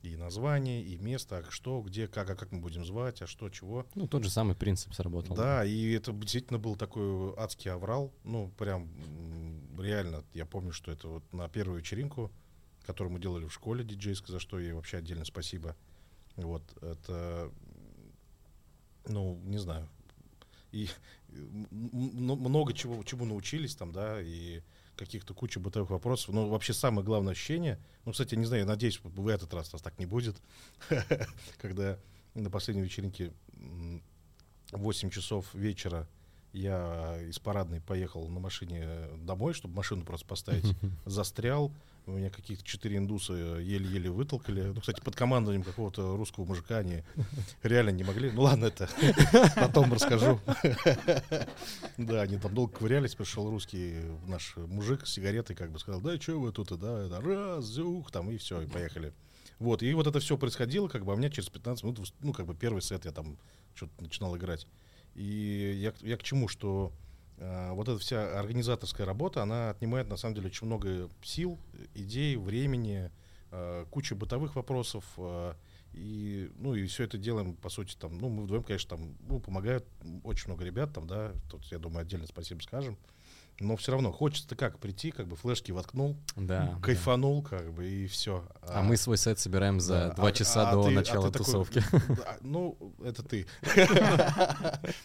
И 0.03 0.17
название, 0.17 0.83
и 0.83 0.97
место, 0.97 1.39
а 1.39 1.51
что, 1.51 1.83
где, 1.83 2.09
как, 2.09 2.31
а 2.31 2.35
как 2.35 2.53
мы 2.53 2.61
будем 2.61 2.87
звать, 2.87 3.21
а 3.21 3.27
что, 3.27 3.51
чего. 3.51 3.87
Ну, 3.95 4.09
тот 4.09 4.25
же 4.25 4.31
самый 4.31 4.57
принцип 4.57 4.95
сработал. 4.95 5.37
Да, 5.37 5.63
и 5.63 5.93
это 5.93 6.13
действительно 6.13 6.59
был 6.59 6.75
такой 6.75 7.35
адский 7.37 7.71
аврал. 7.71 8.11
Ну, 8.25 8.51
прям 8.57 8.89
реально, 9.79 10.25
я 10.33 10.47
помню, 10.47 10.73
что 10.73 10.91
это 10.91 11.09
вот 11.09 11.33
на 11.35 11.49
первую 11.51 11.81
вечеринку, 11.81 12.31
которую 12.87 13.13
мы 13.13 13.21
делали 13.21 13.47
в 13.47 13.53
школе 13.53 13.85
диджейской, 13.85 14.33
за 14.33 14.41
что 14.41 14.59
ей 14.59 14.73
вообще 14.73 14.97
отдельно 14.97 15.27
спасибо. 15.27 15.77
Вот, 16.37 16.63
это, 16.81 17.53
ну, 19.07 19.39
не 19.45 19.59
знаю. 19.59 19.87
И 20.73 20.89
много 21.29 22.73
чего, 22.73 23.03
чему 23.05 23.27
научились 23.27 23.75
там, 23.75 23.93
да, 23.93 24.21
и 24.23 24.63
каких-то 25.01 25.33
куча 25.33 25.59
бытовых 25.59 25.91
вопросов. 25.91 26.35
Но 26.35 26.49
вообще 26.49 26.75
самое 26.75 27.05
главное 27.05 27.33
ощущение, 27.33 27.79
ну, 28.05 28.13
кстати, 28.13 28.35
не 28.35 28.45
знаю, 28.45 28.63
я 28.63 28.67
надеюсь, 28.69 29.01
в 29.03 29.29
этот 29.29 29.53
раз 29.55 29.73
нас 29.73 29.81
так 29.81 29.99
не 29.99 30.07
будет, 30.07 30.37
когда 31.59 31.99
на 32.35 32.51
последней 32.51 32.83
вечеринке 32.83 33.33
м, 33.55 34.03
8 34.73 35.11
часов 35.11 35.53
вечера 35.55 36.07
я 36.53 37.19
из 37.23 37.39
парадной 37.39 37.81
поехал 37.81 38.29
на 38.29 38.41
машине 38.41 39.09
домой, 39.23 39.55
чтобы 39.55 39.75
машину 39.75 40.05
просто 40.05 40.27
поставить. 40.27 40.77
Застрял. 41.07 41.73
У 42.07 42.13
меня 42.13 42.31
каких-то 42.31 42.65
четыре 42.65 42.97
индуса 42.97 43.33
еле-еле 43.33 44.11
вытолкали. 44.11 44.63
Ну, 44.75 44.81
кстати, 44.81 45.01
под 45.01 45.15
командованием 45.15 45.63
какого-то 45.63 46.17
русского 46.17 46.45
мужика 46.45 46.79
они 46.79 47.03
реально 47.63 47.91
не 47.91 48.05
могли. 48.05 48.31
Ну 48.31 48.43
ладно, 48.43 48.67
это 48.67 48.89
потом 49.57 49.93
расскажу. 49.93 50.41
Да, 51.97 52.23
они 52.23 52.39
там 52.39 52.55
долго 52.55 52.79
ковырялись, 52.79 53.15
пришел 53.15 53.51
русский 53.51 54.01
наш 54.27 54.57
мужик 54.57 55.07
с 55.07 55.13
сигаретой, 55.13 55.55
как 55.55 55.71
бы 55.71 55.79
сказал, 55.79 56.01
да, 56.01 56.19
что 56.19 56.41
вы 56.41 56.51
тут, 56.53 56.69
да, 56.79 57.21
раз, 57.21 57.67
зюх, 57.67 58.11
там, 58.11 58.31
и 58.31 58.39
все, 58.39 58.63
и 58.63 58.67
поехали. 58.67 59.13
Вот, 59.59 59.83
и 59.83 59.93
вот 59.93 60.07
это 60.07 60.19
все 60.21 60.39
происходило, 60.39 60.89
как 60.89 61.05
бы, 61.05 61.13
а 61.13 61.15
у 61.15 61.19
меня 61.19 61.29
через 61.29 61.51
15 61.51 61.85
минут, 61.85 62.15
ну, 62.21 62.33
как 62.33 62.47
бы, 62.47 62.55
первый 62.55 62.81
сет 62.81 63.05
я 63.05 63.13
там 63.13 63.37
что-то 63.75 63.93
начинал 64.03 64.37
играть. 64.37 64.67
И 65.15 65.79
я, 65.83 65.93
я 66.01 66.17
к 66.17 66.23
чему, 66.23 66.49
что 66.49 66.93
вот 67.41 67.89
эта 67.89 67.99
вся 67.99 68.39
организаторская 68.39 69.07
работа, 69.07 69.43
она 69.43 69.71
отнимает, 69.71 70.09
на 70.09 70.17
самом 70.17 70.35
деле, 70.35 70.49
очень 70.49 70.67
много 70.67 71.09
сил, 71.23 71.59
идей, 71.95 72.37
времени, 72.37 73.11
а, 73.51 73.87
куча 73.87 74.15
бытовых 74.15 74.57
вопросов, 74.57 75.05
а, 75.17 75.57
и, 75.93 76.51
ну, 76.59 76.75
и 76.75 76.87
все 76.87 77.05
это 77.05 77.19
делаем, 77.19 77.57
по 77.57 77.69
сути, 77.69 77.97
там, 77.97 78.19
ну, 78.19 78.29
мы 78.29 78.45
вдвоем, 78.45 78.63
конечно, 78.63 78.91
там, 78.91 79.17
ну, 79.29 79.41
помогают 79.41 79.85
очень 80.23 80.49
много 80.49 80.65
ребят, 80.65 80.93
там, 80.93 81.07
да, 81.07 81.33
тут, 81.51 81.65
я 81.73 81.79
думаю, 81.79 82.03
отдельно 82.03 82.27
спасибо 82.27 82.61
скажем, 82.61 82.97
но 83.61 83.77
все 83.77 83.93
равно 83.93 84.11
хочется-то 84.11 84.57
как 84.57 84.79
прийти, 84.79 85.11
как 85.11 85.29
бы 85.29 85.37
флешки 85.37 85.71
воткнул, 85.71 86.17
Да. 86.35 86.79
кайфанул, 86.83 87.43
как 87.43 87.73
бы, 87.73 87.87
и 87.89 88.07
все. 88.07 88.45
А 88.63 88.83
мы 88.83 88.97
свой 88.97 89.17
сет 89.19 89.39
собираем 89.39 89.81
за 89.81 90.09
Да, 90.09 90.15
два 90.15 90.29
а- 90.29 90.33
часа 90.33 90.69
а 90.71 90.75
до 90.75 90.83
ты- 90.85 90.89
а 90.89 90.93
начала 90.93 91.27
ты 91.27 91.33
такой, 91.39 91.45
тусовки. 91.47 91.83
да, 91.93 92.39
ну, 92.41 92.77
это 93.05 93.23
ты. 93.23 93.47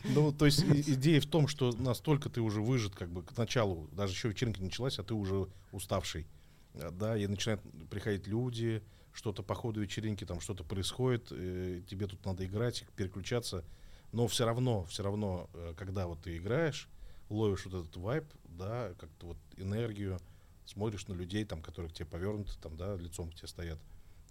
Ну, 0.05 0.31
то 0.31 0.45
есть 0.45 0.63
идея 0.63 1.19
в 1.21 1.25
том, 1.25 1.47
что 1.47 1.71
настолько 1.73 2.29
ты 2.29 2.41
уже 2.41 2.61
выжат, 2.61 2.95
как 2.95 3.09
бы 3.09 3.23
к 3.23 3.37
началу, 3.37 3.89
даже 3.91 4.13
еще 4.13 4.29
вечеринка 4.29 4.59
не 4.59 4.65
началась, 4.65 4.99
а 4.99 5.03
ты 5.03 5.13
уже 5.13 5.47
уставший. 5.71 6.27
А, 6.75 6.91
Да, 6.91 7.17
и 7.17 7.27
начинают 7.27 7.61
приходить 7.89 8.27
люди, 8.27 8.81
что-то 9.13 9.43
по 9.43 9.55
ходу 9.55 9.81
вечеринки, 9.81 10.25
там 10.25 10.39
что-то 10.41 10.63
происходит, 10.63 11.27
э, 11.31 11.81
тебе 11.89 12.07
тут 12.07 12.25
надо 12.25 12.45
играть, 12.45 12.85
переключаться. 12.95 13.63
Но 14.11 14.27
все 14.27 14.45
равно, 14.45 14.83
все 14.85 15.03
равно, 15.03 15.49
э, 15.53 15.73
когда 15.77 16.07
вот 16.07 16.21
ты 16.21 16.37
играешь, 16.37 16.87
ловишь 17.29 17.65
вот 17.65 17.85
этот 17.85 17.97
вайп, 17.97 18.25
да, 18.45 18.93
как-то 18.99 19.27
вот 19.27 19.37
энергию, 19.57 20.19
смотришь 20.65 21.07
на 21.07 21.13
людей, 21.13 21.45
там, 21.45 21.61
которые 21.61 21.91
к 21.91 21.93
тебе 21.93 22.05
повернуты, 22.05 22.51
там, 22.61 22.77
да, 22.77 22.95
лицом 22.95 23.31
к 23.31 23.35
тебе 23.35 23.47
стоят. 23.47 23.79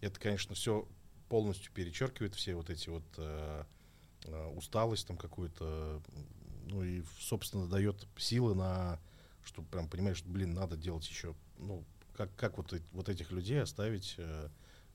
Это, 0.00 0.18
конечно, 0.20 0.54
все 0.54 0.86
полностью 1.28 1.72
перечеркивает 1.72 2.34
все 2.34 2.54
вот 2.54 2.70
эти 2.70 2.88
вот 2.88 3.04
э, 3.16 3.64
э, 4.24 4.46
усталость 4.54 5.06
там 5.06 5.16
какую-то, 5.16 6.02
ну 6.66 6.82
и, 6.82 7.02
собственно, 7.18 7.66
дает 7.66 8.06
силы 8.16 8.54
на, 8.54 9.00
чтобы 9.44 9.68
прям 9.68 9.88
понимаешь, 9.88 10.18
что, 10.18 10.28
блин, 10.28 10.54
надо 10.54 10.76
делать 10.76 11.08
еще, 11.08 11.34
ну, 11.58 11.84
как, 12.16 12.34
как 12.36 12.58
вот, 12.58 12.72
вот 12.92 13.08
этих 13.08 13.32
людей 13.32 13.60
оставить 13.60 14.14
э, 14.18 14.48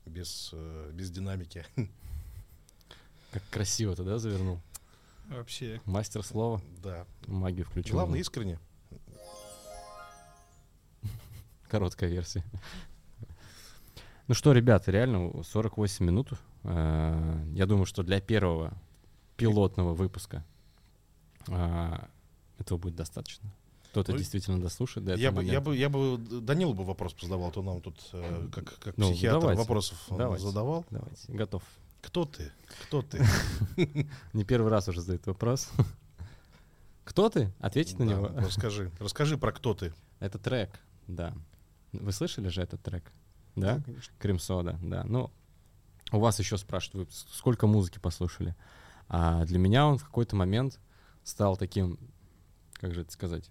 без, 0.06 0.50
э, 0.52 0.90
без 0.92 1.10
динамики. 1.10 1.64
Как 3.30 3.48
красиво 3.48 3.94
ты, 3.94 4.02
да, 4.02 4.18
завернул? 4.18 4.60
Вообще. 5.30 5.80
Мастер 5.86 6.22
слова, 6.24 6.60
Да. 6.82 7.06
магию 7.26 7.64
включил. 7.64 7.94
Главное, 7.94 8.18
искренне. 8.20 8.58
Короткая 11.68 12.10
версия. 12.10 12.44
Ну 14.26 14.34
что, 14.34 14.52
ребята, 14.52 14.90
реально 14.90 15.42
48 15.42 16.04
минут. 16.04 16.32
Э, 16.64 17.44
Я 17.52 17.66
думаю, 17.66 17.86
что 17.86 18.02
для 18.02 18.20
первого 18.20 18.72
пилотного 19.36 19.94
выпуска 19.94 20.44
э, 21.48 21.98
этого 22.58 22.78
будет 22.78 22.96
достаточно. 22.96 23.52
Кто-то 23.90 24.12
Ну, 24.12 24.18
действительно 24.18 24.60
дослушает 24.60 25.06
до 25.06 25.12
этого 25.12 25.22
Я 25.22 25.32
бы, 25.32 25.44
я 25.44 25.60
бы, 25.60 25.76
я 25.76 25.88
бы 25.88 26.16
Данилу 26.40 26.74
бы 26.74 26.84
вопрос 26.84 27.14
задавал, 27.20 27.50
то 27.50 27.62
нам 27.62 27.80
тут 27.80 27.98
э, 28.12 28.48
как, 28.52 28.78
как 28.78 28.96
Ну, 28.96 29.10
психиатр 29.10 29.40
давайте, 29.40 29.60
вопросов 29.62 29.98
давайте. 30.10 30.44
задавал. 30.44 30.84
Давайте, 30.90 31.32
готов. 31.32 31.62
Кто 32.00 32.24
ты? 32.24 32.52
Кто 32.86 33.02
ты? 33.02 33.24
Не 34.32 34.44
первый 34.44 34.70
раз 34.70 34.88
уже 34.88 35.00
задают 35.00 35.26
вопрос. 35.26 35.70
Кто 37.04 37.28
ты? 37.28 37.52
Ответить 37.58 37.98
на 37.98 38.04
него. 38.04 38.30
Расскажи, 38.36 38.90
расскажи 38.98 39.36
про 39.36 39.52
кто 39.52 39.74
ты. 39.74 39.92
Это 40.20 40.38
трек, 40.38 40.70
да. 41.08 41.34
Вы 41.92 42.12
слышали 42.12 42.48
же 42.48 42.62
этот 42.62 42.82
трек? 42.82 43.10
Да? 43.56 43.82
Крем-сода, 44.18 44.78
да. 44.82 45.04
Ну, 45.04 45.30
у 46.12 46.18
вас 46.18 46.38
еще 46.38 46.56
спрашивают, 46.56 47.08
вы 47.08 47.14
сколько 47.32 47.66
музыки 47.66 47.98
послушали? 47.98 48.54
А 49.08 49.44
для 49.44 49.58
меня 49.58 49.86
он 49.86 49.98
в 49.98 50.04
какой-то 50.04 50.36
момент 50.36 50.78
стал 51.24 51.56
таким, 51.56 51.98
как 52.74 52.94
же 52.94 53.02
это 53.02 53.12
сказать, 53.12 53.50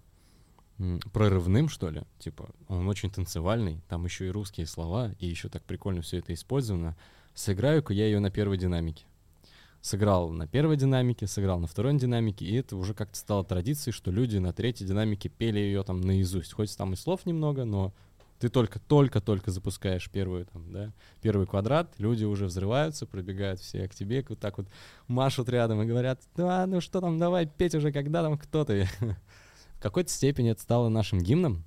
прорывным, 1.12 1.68
что 1.68 1.90
ли. 1.90 2.02
Типа, 2.18 2.48
он 2.68 2.88
очень 2.88 3.10
танцевальный, 3.10 3.82
там 3.88 4.04
еще 4.04 4.26
и 4.26 4.30
русские 4.30 4.66
слова, 4.66 5.12
и 5.18 5.26
еще 5.26 5.48
так 5.48 5.62
прикольно 5.64 6.02
все 6.02 6.18
это 6.18 6.32
использовано. 6.32 6.96
Сыграю-ка 7.40 7.94
я 7.94 8.04
ее 8.04 8.20
на 8.20 8.30
первой 8.30 8.58
динамике. 8.58 9.06
Сыграл 9.80 10.28
на 10.28 10.46
первой 10.46 10.76
динамике, 10.76 11.26
сыграл 11.26 11.58
на 11.58 11.66
второй 11.66 11.96
динамике, 11.96 12.44
и 12.44 12.54
это 12.56 12.76
уже 12.76 12.92
как-то 12.92 13.16
стало 13.16 13.44
традицией, 13.44 13.94
что 13.94 14.10
люди 14.10 14.36
на 14.36 14.52
третьей 14.52 14.86
динамике 14.86 15.30
пели 15.30 15.58
ее 15.58 15.82
там 15.82 16.02
наизусть. 16.02 16.52
Хоть 16.52 16.76
там 16.76 16.92
и 16.92 16.96
слов 16.96 17.24
немного, 17.24 17.64
но 17.64 17.94
ты 18.40 18.50
только-только-только 18.50 19.52
запускаешь 19.52 20.10
первую 20.10 20.44
там, 20.52 20.70
да, 20.70 20.92
первый 21.22 21.46
квадрат, 21.46 21.94
люди 21.96 22.24
уже 22.24 22.44
взрываются, 22.44 23.06
пробегают 23.06 23.60
все 23.60 23.88
к 23.88 23.94
тебе, 23.94 24.22
вот 24.28 24.38
так 24.38 24.58
вот 24.58 24.66
машут 25.08 25.48
рядом 25.48 25.80
и 25.80 25.86
говорят, 25.86 26.20
да, 26.36 26.66
ну 26.66 26.82
что 26.82 27.00
там, 27.00 27.18
давай 27.18 27.46
петь 27.46 27.74
уже, 27.74 27.90
когда 27.90 28.22
там 28.22 28.36
кто 28.36 28.66
ты. 28.66 28.86
В 29.78 29.80
какой-то 29.80 30.10
степени 30.10 30.50
это 30.50 30.60
стало 30.60 30.90
нашим 30.90 31.20
гимном, 31.20 31.64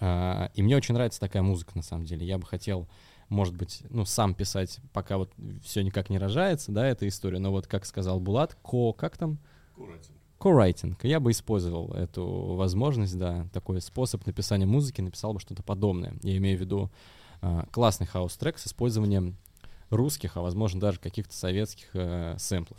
А, 0.00 0.50
и 0.54 0.62
мне 0.62 0.76
очень 0.76 0.94
нравится 0.94 1.20
такая 1.20 1.42
музыка, 1.42 1.70
на 1.76 1.82
самом 1.82 2.06
деле. 2.06 2.26
Я 2.26 2.38
бы 2.38 2.46
хотел, 2.46 2.88
может 3.30 3.54
быть, 3.54 3.82
ну, 3.88 4.04
сам 4.04 4.34
писать, 4.34 4.80
пока 4.92 5.16
вот 5.16 5.32
все 5.62 5.82
никак 5.82 6.10
не 6.10 6.18
рожается, 6.18 6.72
да, 6.72 6.86
эта 6.86 7.08
история, 7.08 7.38
но 7.38 7.50
вот, 7.50 7.66
как 7.66 7.86
сказал 7.86 8.20
Булат, 8.20 8.56
co, 8.56 8.92
как 8.92 9.16
там? 9.16 9.38
Co-writing. 10.38 11.04
Я 11.04 11.20
бы 11.20 11.30
использовал 11.30 11.92
эту 11.92 12.26
возможность, 12.54 13.16
да, 13.16 13.46
такой 13.52 13.80
способ 13.80 14.26
написания 14.26 14.66
музыки, 14.66 15.00
написал 15.00 15.32
бы 15.32 15.40
что-то 15.40 15.62
подобное. 15.62 16.14
Я 16.22 16.36
имею 16.38 16.58
в 16.58 16.60
виду 16.60 16.90
а, 17.40 17.66
классный 17.70 18.06
хаус-трек 18.06 18.58
с 18.58 18.66
использованием 18.66 19.36
русских, 19.90 20.36
а 20.36 20.40
возможно 20.40 20.80
даже 20.80 20.98
каких-то 20.98 21.34
советских 21.34 21.88
э, 21.94 22.36
сэмплов. 22.38 22.78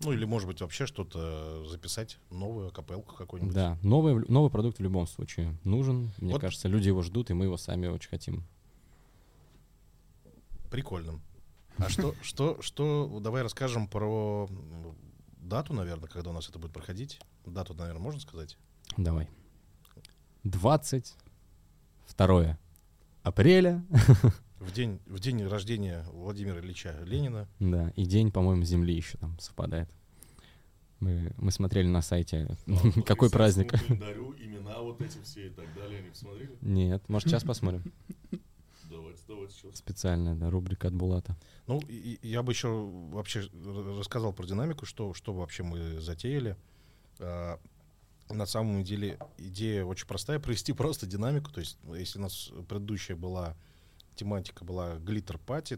Ну 0.00 0.12
или, 0.12 0.24
может 0.24 0.48
быть, 0.48 0.60
вообще 0.60 0.86
что-то 0.86 1.64
записать, 1.66 2.18
новую 2.30 2.70
капелку 2.70 3.14
какую-нибудь. 3.14 3.54
Да, 3.54 3.78
новый, 3.82 4.24
новый 4.28 4.50
продукт 4.50 4.78
в 4.78 4.82
любом 4.82 5.06
случае 5.06 5.56
нужен. 5.64 6.10
Мне 6.18 6.32
Вот. 6.32 6.40
кажется, 6.40 6.66
люди 6.68 6.88
его 6.88 7.02
ждут, 7.02 7.30
и 7.30 7.34
мы 7.34 7.44
его 7.44 7.56
сами 7.56 7.86
очень 7.86 8.10
хотим. 8.10 8.44
Прикольно. 10.74 11.20
А 11.78 11.88
что, 11.88 12.14
что, 12.22 12.60
что, 12.60 13.20
давай 13.20 13.44
расскажем 13.44 13.86
про 13.86 14.48
дату, 15.36 15.72
наверное, 15.72 16.08
когда 16.08 16.30
у 16.30 16.32
нас 16.32 16.48
это 16.48 16.58
будет 16.58 16.72
проходить. 16.72 17.20
Дату, 17.46 17.74
наверное, 17.74 18.02
можно 18.02 18.18
сказать? 18.18 18.58
Давай. 18.96 19.28
22 20.42 22.58
апреля, 23.22 23.84
В 24.58 24.72
день, 24.72 24.98
в 25.06 25.20
день 25.20 25.46
рождения 25.46 26.04
Владимира 26.10 26.58
Ильича 26.58 26.98
Ленина. 27.04 27.46
да, 27.60 27.90
и 27.90 28.04
день, 28.04 28.32
по-моему, 28.32 28.64
Земли 28.64 28.96
еще 28.96 29.16
там 29.18 29.38
совпадает. 29.38 29.88
Мы, 30.98 31.32
мы 31.36 31.52
смотрели 31.52 31.86
на 31.86 32.02
сайте, 32.02 32.48
какой 33.06 33.30
праздник. 33.30 33.70
календарю, 33.70 34.34
имена 34.38 34.80
вот 34.80 35.00
эти 35.00 35.18
все 35.22 35.46
и 35.46 35.50
так 35.50 35.72
далее, 35.76 36.02
не 36.02 36.10
посмотрели? 36.10 36.58
Нет, 36.62 37.08
может, 37.08 37.28
сейчас 37.28 37.44
посмотрим. 37.44 37.92
Специальная, 39.76 40.34
да, 40.34 40.50
рубрика 40.50 40.88
от 40.88 40.94
Булата. 40.94 41.36
Ну, 41.66 41.80
и- 41.88 42.18
и 42.22 42.28
я 42.28 42.42
бы 42.42 42.52
еще 42.52 42.68
вообще 43.12 43.48
рассказал 43.98 44.32
про 44.32 44.46
динамику, 44.46 44.86
что, 44.86 45.14
что 45.14 45.32
вообще 45.32 45.62
мы 45.62 46.00
затеяли. 46.00 46.56
А, 47.18 47.58
на 48.30 48.46
самом 48.46 48.82
деле 48.84 49.18
идея 49.38 49.84
очень 49.84 50.06
простая, 50.06 50.38
провести 50.40 50.72
просто 50.72 51.06
динамику. 51.06 51.50
То 51.50 51.60
есть, 51.60 51.78
если 51.94 52.18
у 52.18 52.22
нас 52.22 52.50
предыдущая 52.68 53.16
была 53.16 53.56
тематика 54.14 54.64
была 54.64 54.96
глиттер 54.96 55.38
пати, 55.38 55.76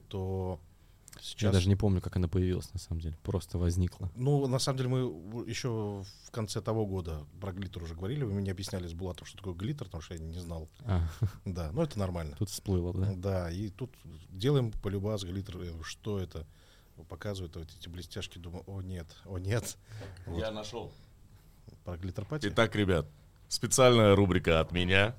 то 1.17 1.23
Я 1.23 1.29
сейчас... 1.31 1.53
даже 1.53 1.69
не 1.69 1.77
помню, 1.77 2.01
как 2.01 2.17
она 2.17 2.29
появилась, 2.29 2.73
на 2.73 2.79
самом 2.79 3.01
деле. 3.01 3.17
Просто 3.23 3.59
возникла. 3.59 4.11
Ну, 4.17 4.47
на 4.47 4.59
самом 4.59 4.77
деле, 4.79 4.89
мы 4.91 5.49
еще 5.49 6.05
в 6.25 6.31
конце 6.31 6.61
того 6.61 6.87
года 6.87 7.25
про 7.41 7.53
глиттер 7.53 7.83
уже 7.83 7.95
говорили. 7.95 8.25
Вы 8.25 8.33
мне 8.35 8.51
объясняли 8.51 8.87
с 8.87 8.93
Булатом, 8.95 9.27
что 9.27 9.39
такое 9.39 9.55
глиттер, 9.55 9.87
потому 9.87 10.03
что 10.03 10.15
я 10.15 10.21
не 10.21 10.39
знал. 10.39 10.69
А, 10.85 11.09
Да, 11.45 11.71
но 11.73 11.83
это 11.83 11.99
нормально. 11.99 12.37
тут 12.39 12.51
всплыло, 12.51 12.93
да? 12.95 13.13
Да, 13.17 13.51
и 13.51 13.69
тут 13.71 13.91
делаем 14.31 14.71
полюбас 14.73 15.25
глиттер. 15.25 15.59
э, 15.63 15.73
Что 15.83 16.19
это? 16.19 16.47
Показывают 17.09 17.55
вот 17.57 17.69
эти 17.79 17.89
блестяшки, 17.89 18.39
думаю, 18.39 18.65
о 18.67 18.81
нет, 18.81 19.07
о 19.27 19.39
нет. 19.39 19.77
Вот, 20.27 20.39
Я 20.39 20.51
нашел. 20.51 20.93
про 21.85 21.97
глиттер 21.99 22.25
пати. 22.25 22.49
Итак, 22.49 22.75
ребят, 22.75 23.07
специальная 23.49 24.15
рубрика 24.17 24.61
от 24.61 24.73
меня. 24.73 25.15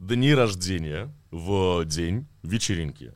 Дни 0.00 0.32
рождения 0.34 1.12
в 1.30 1.84
день 1.84 2.26
вечеринки. 2.42 3.14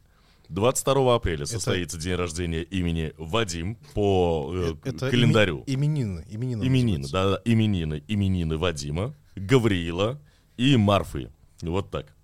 22 0.53 1.15
апреля 1.15 1.47
состоится 1.47 1.99
день 1.99 2.15
рождения 2.15 2.63
имени 2.63 3.13
Вадим 3.17 3.77
по 3.95 4.51
э, 4.55 4.75
Э, 4.85 4.89
это 4.91 5.11
календарю. 5.11 5.65
ими- 5.67 5.75
именины. 5.75 6.25
Именины, 6.29 6.63
Именины, 6.65 7.09
да, 7.11 7.31
да, 7.31 7.41
именины, 7.45 8.03
именины 8.07 8.59
Вадима, 8.59 9.15
Гавриила 9.35 10.21
и 10.57 10.77
Марфы. 10.77 11.31
Вот 11.63 11.91
так. 11.91 12.15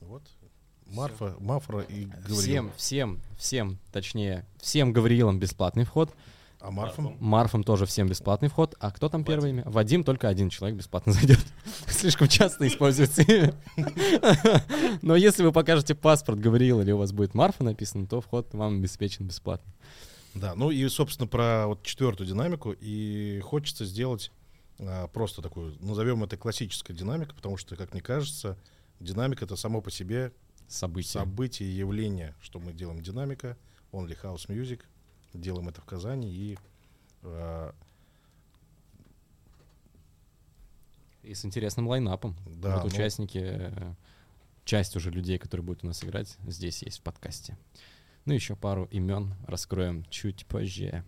Вот. 0.00 0.22
Марфа, 0.86 1.36
Мафра 1.38 1.80
и 1.80 2.04
Гавриил. 2.04 2.36
Всем, 2.36 2.72
всем, 2.76 3.20
всем, 3.38 3.78
точнее, 3.92 4.44
всем 4.60 4.92
Гавриилам 4.92 5.38
бесплатный 5.38 5.84
вход. 5.84 6.10
А 6.60 6.70
Марфам? 6.70 7.16
Марфам 7.20 7.64
тоже 7.64 7.86
всем 7.86 8.06
бесплатный 8.06 8.48
вход. 8.48 8.76
А 8.80 8.90
кто 8.90 9.08
там 9.08 9.24
первое 9.24 9.50
имя? 9.50 9.62
Вадим 9.66 10.04
только 10.04 10.28
один 10.28 10.50
человек 10.50 10.76
бесплатно 10.78 11.12
зайдет. 11.14 11.40
Слишком 11.88 12.28
часто 12.28 12.66
используется 12.66 13.22
имя. 13.22 13.54
Но 15.02 15.16
если 15.16 15.42
вы 15.42 15.52
покажете 15.52 15.94
паспорт 15.94 16.38
Гавриил 16.38 16.82
или 16.82 16.92
у 16.92 16.98
вас 16.98 17.12
будет 17.12 17.34
Марфа 17.34 17.64
написано, 17.64 18.06
то 18.06 18.20
вход 18.20 18.52
вам 18.52 18.78
обеспечен 18.78 19.26
бесплатно. 19.26 19.72
Да, 20.34 20.54
ну 20.54 20.70
и, 20.70 20.86
собственно, 20.88 21.26
про 21.26 21.66
вот 21.66 21.82
четвертую 21.82 22.26
динамику. 22.26 22.74
И 22.78 23.40
хочется 23.40 23.84
сделать 23.86 24.30
а, 24.78 25.08
просто 25.08 25.42
такую, 25.42 25.76
назовем 25.80 26.22
это 26.24 26.36
классической 26.36 26.94
динамикой, 26.94 27.34
потому 27.34 27.56
что, 27.56 27.74
как 27.74 27.92
мне 27.92 28.02
кажется, 28.02 28.58
динамика 29.00 29.44
это 29.44 29.56
само 29.56 29.80
по 29.80 29.90
себе 29.90 30.32
Событие. 30.68 31.10
событие, 31.10 31.76
явление, 31.76 32.34
что 32.40 32.60
мы 32.60 32.72
делаем 32.72 33.02
динамика, 33.02 33.56
Only 33.92 34.16
House 34.22 34.46
Music, 34.48 34.80
делаем 35.38 35.68
это 35.68 35.80
в 35.80 35.84
Казани 35.84 36.32
и 36.32 36.58
а, 37.22 37.74
И 41.22 41.34
с 41.34 41.44
интересным 41.44 41.86
лайнапом. 41.86 42.34
Да, 42.46 42.76
вот 42.76 42.84
ну- 42.84 42.88
участники, 42.88 43.38
э, 43.42 43.94
часть 44.64 44.96
уже 44.96 45.10
людей, 45.10 45.38
которые 45.38 45.64
будут 45.64 45.84
у 45.84 45.86
нас 45.86 46.02
играть, 46.02 46.36
здесь 46.46 46.82
есть 46.82 46.98
в 47.00 47.02
подкасте. 47.02 47.58
Ну, 48.24 48.32
еще 48.34 48.56
пару 48.56 48.84
имен 48.86 49.34
раскроем 49.46 50.04
чуть 50.08 50.46
позже. 50.46 51.04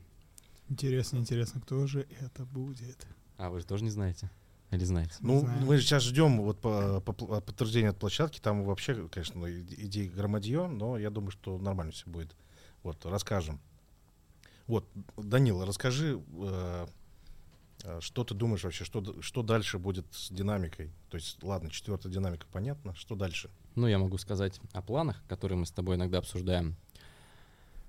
Интересно, 0.69 1.19
интересно, 1.19 1.61
кто 1.61 1.87
же 1.87 2.07
это 2.21 2.45
будет? 2.45 3.07
А, 3.39 3.51
вы 3.51 3.61
же 3.61 3.67
тоже 3.67 3.85
не 3.85 3.91
знаете? 3.91 4.31
Или 4.71 4.85
знаете? 4.85 5.15
Ну, 5.21 5.41
Знаю. 5.41 5.67
мы 5.67 5.77
же 5.77 5.83
сейчас 5.83 6.03
ждем 6.03 6.41
вот 6.41 6.59
по, 6.61 7.01
по 7.01 7.13
пл- 7.13 7.41
подтверждения 7.43 7.91
от 7.91 7.99
площадки. 7.99 8.41
Там 8.41 8.65
вообще, 8.65 9.07
конечно, 9.09 9.45
и- 9.45 9.63
идей 9.87 10.09
громадье, 10.09 10.67
но 10.67 10.97
я 10.97 11.11
думаю, 11.11 11.31
что 11.31 11.59
нормально 11.59 11.93
все 11.93 12.09
будет. 12.09 12.35
Вот, 12.83 13.05
расскажем. 13.05 13.61
Вот, 14.67 14.87
Данил, 15.17 15.65
расскажи, 15.65 16.21
э, 16.39 16.87
э, 17.85 18.01
что 18.01 18.25
ты 18.25 18.35
думаешь 18.35 18.65
вообще, 18.65 18.85
что, 18.85 19.21
что 19.21 19.43
дальше 19.43 19.79
будет 19.79 20.07
с 20.13 20.31
динамикой? 20.31 20.91
То 21.11 21.17
есть, 21.17 21.43
ладно, 21.43 21.71
четвертая 21.71 22.13
динамика, 22.13 22.47
понятно, 22.53 22.95
что 22.95 23.17
дальше? 23.17 23.51
Ну, 23.75 23.87
я 23.87 23.99
могу 23.99 24.19
сказать 24.19 24.61
о 24.73 24.83
планах, 24.83 25.23
которые 25.29 25.59
мы 25.59 25.67
с 25.67 25.71
тобой 25.71 25.97
иногда 25.97 26.19
обсуждаем. 26.19 26.77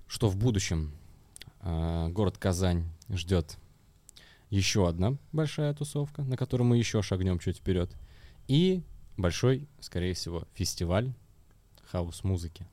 Что 0.06 0.28
в 0.28 0.36
будущем 0.36 0.92
а, 1.60 2.08
город 2.08 2.36
Казань 2.38 2.84
ждет 3.08 3.56
еще 4.50 4.88
одна 4.88 5.16
большая 5.32 5.74
тусовка, 5.74 6.22
на 6.22 6.36
которую 6.36 6.66
мы 6.66 6.76
еще 6.76 7.02
шагнем 7.02 7.38
чуть 7.38 7.58
вперед. 7.58 7.90
И 8.48 8.82
большой, 9.16 9.66
скорее 9.80 10.14
всего, 10.14 10.46
фестиваль 10.54 11.12
хаос-музыки. 11.90 12.66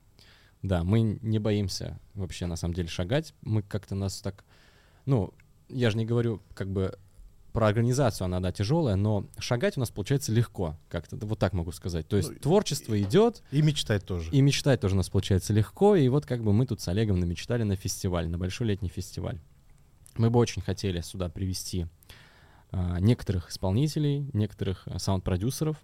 Да, 0.62 0.84
мы 0.84 1.20
не 1.22 1.40
боимся 1.40 2.00
вообще 2.14 2.46
на 2.46 2.56
самом 2.56 2.74
деле 2.76 2.88
шагать. 2.88 3.34
Мы 3.42 3.62
как-то 3.64 3.96
нас 3.96 4.22
так... 4.22 4.44
Ну, 5.06 5.34
я 5.70 5.90
же 5.90 5.98
не 5.98 6.06
говорю 6.06 6.42
как 6.54 6.70
бы 6.70 6.98
про 7.52 7.68
организацию 7.68 8.26
она, 8.26 8.40
да, 8.40 8.52
тяжелая, 8.52 8.96
но 8.96 9.26
шагать 9.38 9.76
у 9.76 9.82
нас 9.82 9.90
получается 9.90 10.32
легко, 10.32 10.78
как-то, 10.88 11.18
вот 11.18 11.38
так 11.40 11.52
могу 11.54 11.72
сказать. 11.74 12.08
То 12.08 12.16
есть 12.16 12.30
Ну, 12.30 12.36
и- 12.36 12.40
творчество 12.40 13.02
идет, 13.02 13.42
И 13.52 13.62
мечтать 13.62 14.06
тоже. 14.06 14.32
и 14.32 14.40
мечтать 14.42 14.80
тоже 14.80 14.94
у 14.94 14.98
нас 14.98 15.10
получается 15.10 15.52
легко, 15.52 15.96
и 15.96 16.08
вот 16.08 16.26
как 16.26 16.44
бы 16.44 16.54
мы 16.54 16.66
тут 16.66 16.80
с 16.80 16.88
Олегом 16.88 17.20
намечтали 17.20 17.64
на 17.64 17.76
фестиваль, 17.76 18.30
на 18.30 18.38
большой 18.38 18.68
летний 18.68 18.88
фестиваль. 18.90 19.40
Мы 20.16 20.30
бы 20.30 20.40
очень 20.40 20.62
хотели 20.62 21.02
сюда 21.02 21.28
привести 21.30 21.88
а, 22.72 23.00
некоторых 23.02 23.50
исполнителей, 23.50 24.30
некоторых 24.32 24.84
а, 24.88 24.98
саунд-продюсеров, 25.00 25.76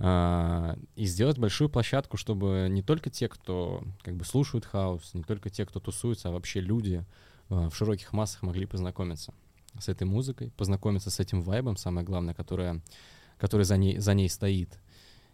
и 0.00 1.04
сделать 1.06 1.38
большую 1.38 1.68
площадку, 1.68 2.16
чтобы 2.16 2.68
не 2.70 2.82
только 2.82 3.10
те, 3.10 3.28
кто 3.28 3.82
как 4.02 4.14
бы 4.14 4.24
слушают 4.24 4.64
хаус, 4.64 5.12
не 5.12 5.24
только 5.24 5.50
те, 5.50 5.66
кто 5.66 5.80
тусуется, 5.80 6.28
а 6.28 6.30
вообще 6.30 6.60
люди 6.60 7.04
а, 7.48 7.68
в 7.68 7.74
широких 7.74 8.12
массах 8.12 8.42
могли 8.42 8.66
познакомиться 8.66 9.34
с 9.76 9.88
этой 9.88 10.04
музыкой, 10.04 10.52
познакомиться 10.56 11.10
с 11.10 11.18
этим 11.18 11.42
вайбом, 11.42 11.76
самое 11.76 12.06
главное, 12.06 12.32
которое, 12.32 12.80
который 13.38 13.64
за 13.64 13.76
ней, 13.76 13.98
за 13.98 14.14
ней 14.14 14.28
стоит, 14.28 14.78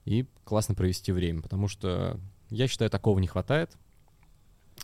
и 0.07 0.27
классно 0.45 0.75
провести 0.75 1.13
время, 1.13 1.43
потому 1.43 1.69
что 1.69 2.19
я 2.49 2.67
считаю, 2.67 2.91
такого 2.91 3.19
не 3.19 3.27
хватает, 3.27 3.77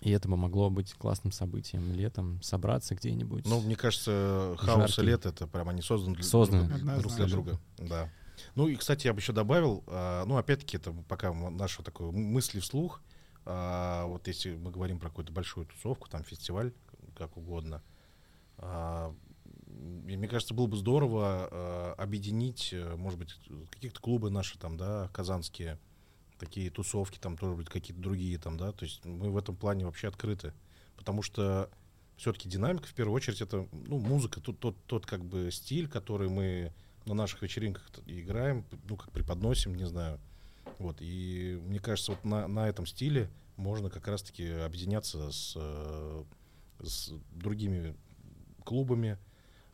и 0.03 0.11
это 0.11 0.29
бы 0.29 0.37
могло 0.37 0.71
быть 0.71 0.95
классным 0.95 1.33
событием 1.33 1.93
летом, 1.93 2.41
собраться 2.43 2.95
где-нибудь. 2.95 3.47
Ну, 3.47 3.61
мне 3.61 3.77
кажется, 3.77 4.57
хаос 4.59 4.99
и 4.99 5.03
лето 5.03 5.29
это 5.31 5.47
прям 5.47 5.69
они 5.69 5.83
созданы 5.83 6.17
для, 6.17 6.25
Созданы. 6.25 6.69
друг, 6.69 6.99
друг 7.01 7.15
для 7.15 7.27
друга. 7.27 7.61
Да. 7.79 8.11
Ну 8.55 8.69
и, 8.69 8.77
кстати, 8.77 9.07
я 9.07 9.13
бы 9.13 9.21
еще 9.21 9.33
добавил, 9.33 9.85
а, 9.87 10.25
ну, 10.25 10.37
опять-таки, 10.37 10.77
это 10.77 10.93
пока 11.09 11.33
наши 11.33 11.83
такой 11.83 12.11
мысли 12.13 12.61
вслух, 12.61 13.01
а, 13.45 14.07
вот 14.07 14.27
если 14.29 14.57
мы 14.57 14.71
говорим 14.71 14.99
про 14.99 15.09
какую-то 15.09 15.33
большую 15.33 15.67
тусовку, 15.67 16.09
там, 16.09 16.25
фестиваль, 16.25 16.73
как 17.17 17.37
угодно, 17.37 17.83
а, 18.59 19.15
м, 19.67 20.03
мне 20.05 20.29
кажется, 20.29 20.55
было 20.55 20.67
бы 20.67 20.77
здорово 20.77 21.95
объединить, 21.95 22.71
э, 22.73 22.97
может 22.97 23.19
быть, 23.19 23.37
каких-то 23.71 24.01
клубы 24.01 24.31
наши 24.31 24.59
там, 24.59 24.77
да, 24.77 25.09
казанские, 25.13 25.79
такие 26.39 26.71
тусовки, 26.71 27.19
там 27.19 27.37
тоже 27.37 27.55
быть 27.55 27.69
какие-то 27.69 28.03
другие 28.03 28.39
там, 28.39 28.57
да, 28.57 28.73
то 28.73 28.85
есть 28.85 29.05
мы 29.05 29.31
в 29.31 29.37
этом 29.37 29.57
плане 29.57 29.85
вообще 29.85 30.09
открыты, 30.09 30.53
потому 30.97 31.23
что 31.23 31.71
все-таки 32.21 32.49
динамика 32.49 32.87
в 32.87 32.93
первую 32.93 33.15
очередь 33.17 33.41
это 33.41 33.67
ну 33.73 33.99
музыка 33.99 34.41
тот 34.41 34.59
тот 34.59 34.77
тот 34.85 35.07
как 35.07 35.25
бы 35.25 35.51
стиль 35.51 35.89
который 35.89 36.29
мы 36.29 36.71
на 37.07 37.15
наших 37.15 37.43
вечеринках 37.43 37.89
играем 38.07 38.65
ну 38.89 38.97
как 38.97 39.11
преподносим 39.11 39.75
не 39.75 39.87
знаю 39.87 40.19
вот 40.79 40.97
и 41.01 41.59
мне 41.65 41.79
кажется 41.81 42.13
вот 42.13 42.25
на 42.25 42.47
на 42.49 42.69
этом 42.69 42.87
стиле 42.87 43.29
можно 43.57 43.91
как 43.91 44.07
раз 44.09 44.23
таки 44.23 44.49
объединяться 44.49 45.31
с 45.31 45.55
э, 45.57 46.25
с 46.83 47.13
другими 47.33 47.95
клубами 48.65 49.19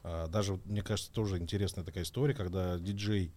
А, 0.03 0.29
даже 0.29 0.61
мне 0.65 0.83
кажется 0.83 1.11
тоже 1.13 1.39
интересная 1.39 1.85
такая 1.85 2.05
история 2.05 2.35
когда 2.35 2.79
диджей 2.79 3.33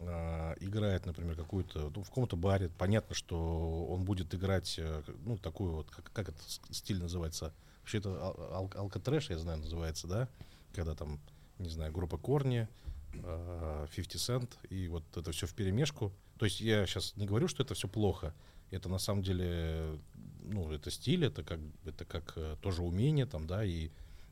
а, 0.00 0.54
играет, 0.60 1.06
например, 1.06 1.36
какую-то, 1.36 1.92
ну, 1.94 2.02
в 2.02 2.08
каком-то 2.08 2.36
баре, 2.36 2.68
понятно, 2.78 3.14
что 3.14 3.86
он 3.88 4.02
будет 4.04 4.34
играть, 4.34 4.74
э, 4.78 5.02
ну, 5.24 5.38
такую 5.38 5.72
вот, 5.72 5.90
как, 5.90 6.10
как 6.12 6.28
этот 6.28 6.42
стиль 6.70 7.00
называется? 7.00 7.52
Вообще 7.80 7.98
это 7.98 8.08
ал- 8.10 8.36
ал- 8.52 8.70
алкотрэш, 8.74 9.30
я 9.30 9.38
знаю, 9.38 9.58
называется, 9.58 10.08
да? 10.08 10.28
Когда 10.74 10.94
там, 10.94 11.20
не 11.58 11.68
знаю, 11.68 11.92
группа 11.92 12.16
Корни, 12.18 12.66
50 13.12 14.14
Cent, 14.14 14.50
и 14.70 14.88
вот 14.88 15.04
это 15.16 15.32
все 15.32 15.46
в 15.46 15.54
перемешку. 15.54 16.12
То 16.38 16.46
есть 16.46 16.60
я 16.60 16.86
сейчас 16.86 17.16
не 17.16 17.26
говорю, 17.26 17.48
что 17.48 17.62
это 17.62 17.74
все 17.74 17.88
плохо. 17.88 18.34
Это 18.70 18.88
на 18.88 18.98
самом 18.98 19.22
деле, 19.22 19.98
ну, 20.42 20.72
это 20.72 20.90
стиль, 20.90 21.26
это 21.26 21.42
как, 21.42 21.60
это 21.84 22.04
как 22.04 22.32
э, 22.36 22.56
тоже 22.62 22.82
умение 22.82 23.26
там, 23.26 23.46
да, 23.46 23.64
и 23.64 23.90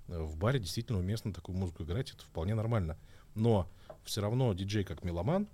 э, 0.09 0.19
в 0.19 0.37
баре 0.39 0.59
действительно 0.59 0.99
уместно 0.99 1.33
такую 1.35 1.59
музыку 1.59 1.83
играть, 1.83 2.13
это 2.13 2.25
вполне 2.25 2.55
нормально. 2.55 2.97
Но 3.35 3.71
все 4.05 4.23
равно 4.23 4.55
диджей 4.55 4.83
как 4.83 5.05
меломан, 5.05 5.47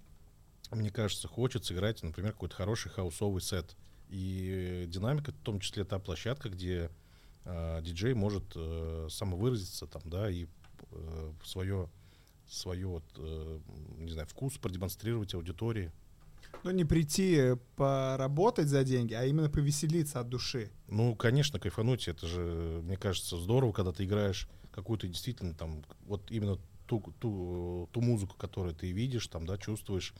мне 0.71 0.91
кажется, 0.91 1.29
хочет 1.29 1.65
сыграть, 1.65 2.03
например, 2.03 2.33
какой-то 2.33 2.55
хороший 2.55 2.91
хаусовый 2.91 3.41
сет. 3.41 3.77
И 4.09 4.85
э, 4.85 4.87
динамика, 4.87 5.33
в 5.33 5.43
том 5.43 5.61
числе 5.61 5.85
та 5.85 5.99
площадка, 5.99 6.49
где 6.49 6.91
э, 7.45 7.81
диджей 7.83 8.15
может 8.15 8.45
э, 8.55 9.09
самовыразиться 9.11 9.87
там, 9.87 10.03
да, 10.05 10.31
и 10.31 10.47
э, 10.91 11.33
свое, 11.45 11.89
свое 12.49 12.87
вот, 12.87 13.05
э, 13.17 13.59
не 13.99 14.13
знаю, 14.13 14.27
вкус 14.29 14.59
продемонстрировать 14.59 15.35
аудитории. 15.35 15.93
Ну, 16.63 16.71
не 16.71 16.85
прийти 16.85 17.35
э, 17.37 17.57
поработать 17.77 18.69
за 18.69 18.85
деньги, 18.85 19.15
а 19.15 19.25
именно 19.25 19.49
повеселиться 19.49 20.21
от 20.21 20.29
души. 20.29 20.71
Ну, 20.89 21.15
конечно, 21.15 21.59
кайфануть, 21.59 22.09
это 22.09 22.27
же, 22.27 22.81
мне 22.85 22.97
кажется, 22.97 23.37
здорово, 23.37 23.73
когда 23.73 23.93
ты 23.93 24.05
играешь 24.05 24.49
какую-то 24.71 25.07
действительно 25.07 25.55
там, 25.55 25.85
вот 26.07 26.31
именно 26.31 26.59
ту, 26.87 27.01
ту, 27.21 27.89
ту 27.93 28.01
музыку, 28.01 28.37
которую 28.37 28.75
ты 28.75 28.93
видишь, 28.93 29.27
там, 29.29 29.47
да, 29.47 29.59
чувствуешь, 29.59 30.15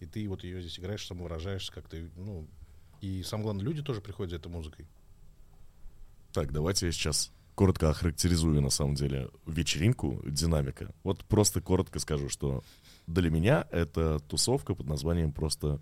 и 0.00 0.06
ты 0.06 0.28
вот 0.28 0.44
ее 0.44 0.60
здесь 0.60 0.78
играешь, 0.78 1.06
самовыражаешься 1.06 1.72
как-то, 1.72 1.96
ну, 2.16 2.46
и 3.00 3.22
самое 3.22 3.44
главное, 3.44 3.64
люди 3.64 3.82
тоже 3.82 4.00
приходят 4.00 4.30
за 4.30 4.36
этой 4.36 4.48
музыкой. 4.48 4.86
Так, 6.32 6.52
давайте 6.52 6.86
я 6.86 6.92
сейчас 6.92 7.32
коротко 7.54 7.90
охарактеризую, 7.90 8.60
на 8.60 8.70
самом 8.70 8.94
деле, 8.94 9.30
вечеринку 9.46 10.22
«Динамика». 10.26 10.94
Вот 11.02 11.24
просто 11.24 11.60
коротко 11.60 11.98
скажу, 11.98 12.28
что 12.28 12.62
для 13.06 13.30
меня 13.30 13.66
это 13.70 14.20
тусовка 14.20 14.74
под 14.74 14.86
названием 14.86 15.32
просто 15.32 15.80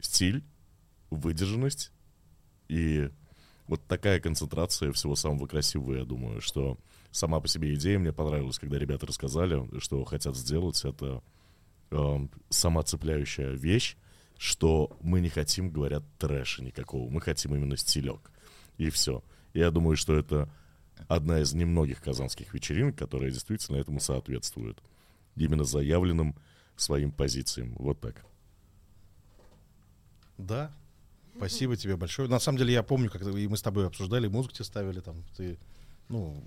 стиль, 0.00 0.44
выдержанность 1.10 1.92
и 2.68 3.10
вот 3.66 3.86
такая 3.86 4.20
концентрация 4.20 4.92
всего 4.92 5.14
самого 5.14 5.46
красивого, 5.46 5.94
я 5.94 6.04
думаю, 6.04 6.40
что 6.40 6.78
сама 7.10 7.40
по 7.40 7.48
себе 7.48 7.74
идея 7.74 7.98
мне 7.98 8.12
понравилась, 8.12 8.58
когда 8.58 8.78
ребята 8.78 9.06
рассказали, 9.06 9.64
что 9.78 10.04
хотят 10.04 10.36
сделать. 10.36 10.84
Это 10.84 11.22
эм, 11.90 12.30
сама 12.48 12.82
вещь, 13.54 13.96
что 14.38 14.96
мы 15.00 15.20
не 15.20 15.28
хотим, 15.28 15.70
говорят, 15.70 16.04
трэша 16.18 16.64
никакого. 16.64 17.10
Мы 17.10 17.20
хотим 17.20 17.54
именно 17.54 17.76
стилек. 17.76 18.32
И 18.76 18.90
все. 18.90 19.22
Я 19.52 19.70
думаю, 19.70 19.96
что 19.96 20.14
это 20.14 20.52
одна 21.08 21.40
из 21.40 21.52
немногих 21.52 22.00
казанских 22.00 22.54
вечеринок, 22.54 22.96
которая 22.96 23.30
действительно 23.30 23.76
этому 23.76 24.00
соответствует. 24.00 24.78
Именно 25.36 25.64
заявленным 25.64 26.34
своим 26.76 27.12
позициям. 27.12 27.74
Вот 27.78 28.00
так. 28.00 28.24
Да. 30.38 30.72
Спасибо 31.36 31.76
тебе 31.76 31.96
большое. 31.96 32.28
На 32.28 32.38
самом 32.38 32.58
деле, 32.58 32.72
я 32.72 32.82
помню, 32.82 33.10
как 33.10 33.22
мы 33.22 33.56
с 33.56 33.62
тобой 33.62 33.86
обсуждали, 33.86 34.28
музыку 34.28 34.54
тебе 34.54 34.64
ставили 34.64 35.00
там. 35.00 35.22
Ты, 35.36 35.58
ну, 36.08 36.42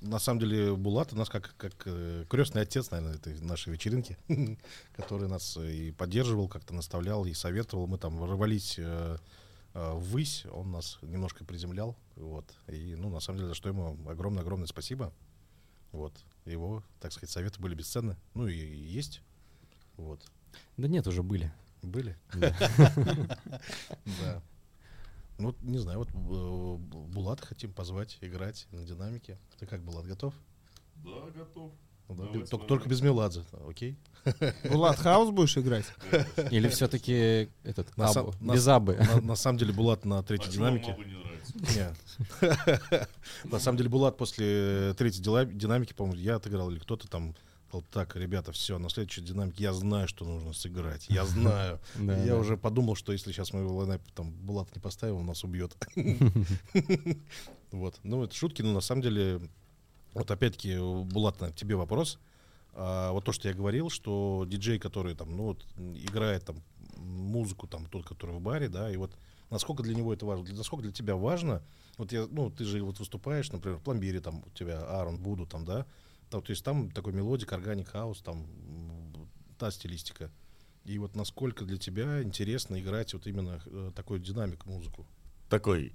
на 0.00 0.18
самом 0.18 0.40
деле, 0.40 0.74
Булат 0.74 1.12
у 1.12 1.16
нас 1.16 1.28
как, 1.28 1.54
как 1.56 1.74
э, 1.86 2.24
крестный 2.28 2.62
отец, 2.62 2.90
наверное, 2.90 3.16
этой 3.16 3.38
нашей 3.40 3.72
вечеринки, 3.72 4.16
который 4.96 5.28
нас 5.28 5.56
и 5.56 5.92
поддерживал, 5.92 6.48
как-то 6.48 6.74
наставлял 6.74 7.26
и 7.26 7.34
советовал. 7.34 7.86
Мы 7.86 7.98
там 7.98 8.22
рвались 8.24 8.76
э, 8.78 9.18
ввысь, 9.74 10.46
он 10.46 10.70
нас 10.70 10.98
немножко 11.02 11.44
приземлял. 11.44 11.96
Вот. 12.16 12.44
И, 12.68 12.94
ну, 12.96 13.10
на 13.10 13.20
самом 13.20 13.38
деле, 13.38 13.48
за 13.48 13.54
что 13.54 13.68
ему 13.68 13.98
огромное-огромное 14.08 14.66
спасибо. 14.66 15.12
Вот. 15.92 16.12
Его, 16.44 16.82
так 17.00 17.12
сказать, 17.12 17.30
советы 17.30 17.60
были 17.60 17.74
бесценны. 17.74 18.16
Ну, 18.34 18.46
и, 18.46 18.56
и 18.56 18.86
есть. 18.86 19.20
Вот. 19.96 20.24
Да 20.76 20.88
нет, 20.88 21.06
уже 21.06 21.22
были. 21.22 21.52
Были? 21.82 22.16
Да. 22.34 24.42
Ну, 25.36 25.46
вот, 25.46 25.60
не 25.62 25.78
знаю, 25.78 25.98
вот 25.98 26.10
э, 26.10 26.76
Булата 27.12 27.44
хотим 27.44 27.72
позвать 27.72 28.18
играть 28.20 28.68
на 28.70 28.84
динамике. 28.84 29.36
Ты 29.58 29.66
как, 29.66 29.82
Булат, 29.82 30.06
готов? 30.06 30.32
Да, 31.02 31.28
готов. 31.34 31.72
Ну, 32.16 32.24
да, 32.32 32.38
бе- 32.38 32.46
только, 32.46 32.66
только 32.66 32.88
без 32.88 33.00
Меладзе, 33.00 33.42
окей? 33.68 33.96
Булат 34.70 34.96
Хаус 34.98 35.30
будешь 35.30 35.56
играть? 35.58 35.84
Или 36.50 36.68
все-таки 36.68 37.50
этот 37.62 37.94
На 37.96 38.06
абу, 38.06 38.32
сам- 38.32 38.46
на 38.46 38.52
без 38.54 38.64
с- 38.64 38.68
абы. 38.68 38.96
На, 38.96 39.20
на 39.20 39.36
самом 39.36 39.58
деле 39.58 39.72
Булат 39.72 40.04
на 40.04 40.18
А 40.18 40.22
третьей 40.22 40.50
динамике. 40.52 40.96
не 40.98 41.14
нравится? 41.14 41.94
Не. 42.40 43.06
На 43.50 43.58
самом 43.60 43.76
деле 43.76 43.90
Булат 43.90 44.16
после 44.16 44.94
третьей 44.96 45.22
дила- 45.22 45.44
динамики, 45.44 45.92
по-моему, 45.92 46.18
я 46.20 46.36
отыграл 46.36 46.70
или 46.70 46.78
кто-то 46.78 47.06
там 47.06 47.34
сказал, 47.68 47.84
так, 47.90 48.16
ребята, 48.16 48.52
все, 48.52 48.78
на 48.78 48.88
следующей 48.88 49.20
динамике 49.20 49.64
я 49.64 49.72
знаю, 49.74 50.08
что 50.08 50.24
нужно 50.24 50.52
сыграть. 50.54 51.06
Я 51.08 51.26
знаю. 51.26 51.80
Я 52.24 52.36
уже 52.36 52.56
подумал, 52.56 52.94
что 52.96 53.12
если 53.12 53.30
сейчас 53.32 53.52
мы 53.52 53.60
его 53.60 53.74
лайнап 53.76 54.00
там 54.14 54.30
Булат 54.30 54.74
не 54.74 54.80
поставим, 54.80 55.16
он 55.16 55.26
нас 55.26 55.44
убьет. 55.44 55.76
Вот. 57.72 57.96
Ну, 58.04 58.22
это 58.22 58.34
шутки, 58.34 58.62
но 58.62 58.72
на 58.72 58.80
самом 58.80 59.02
деле, 59.02 59.40
вот 60.14 60.30
опять-таки, 60.30 60.78
Булат, 60.78 61.40
на 61.40 61.52
тебе 61.52 61.76
вопрос. 61.76 62.18
А, 62.72 63.12
вот 63.12 63.24
то, 63.24 63.32
что 63.32 63.48
я 63.48 63.54
говорил, 63.54 63.90
что 63.90 64.44
диджей, 64.48 64.78
который 64.78 65.14
там, 65.14 65.36
ну, 65.36 65.44
вот, 65.44 65.66
играет 65.76 66.44
там 66.44 66.62
музыку, 66.96 67.66
там, 67.66 67.86
тот, 67.86 68.06
который 68.06 68.34
в 68.34 68.40
баре, 68.40 68.68
да, 68.68 68.90
и 68.90 68.96
вот 68.96 69.16
насколько 69.50 69.82
для 69.82 69.94
него 69.94 70.12
это 70.12 70.26
важно, 70.26 70.44
для- 70.44 70.56
насколько 70.56 70.82
для 70.82 70.92
тебя 70.92 71.16
важно, 71.16 71.62
вот 71.98 72.12
я, 72.12 72.26
ну, 72.30 72.50
ты 72.50 72.64
же 72.64 72.82
вот 72.82 72.98
выступаешь, 72.98 73.52
например, 73.52 73.78
в 73.78 73.82
пломбире, 73.82 74.20
там, 74.20 74.42
у 74.44 74.50
тебя 74.50 74.80
Аарон, 74.80 75.18
Буду, 75.18 75.46
там, 75.46 75.64
да, 75.64 75.86
там, 76.30 76.42
то 76.42 76.50
есть 76.50 76.64
там 76.64 76.90
такой 76.90 77.12
melodic, 77.12 77.52
organic 77.52 77.88
house, 77.88 78.20
там, 78.22 78.46
та 79.58 79.70
стилистика. 79.70 80.30
И 80.84 80.98
вот 80.98 81.16
насколько 81.16 81.64
для 81.64 81.78
тебя 81.78 82.22
интересно 82.22 82.80
играть 82.80 83.14
вот 83.14 83.26
именно 83.26 83.60
э, 83.64 83.92
такой 83.94 84.18
динамик 84.20 84.66
музыку? 84.66 85.06
Такой 85.48 85.94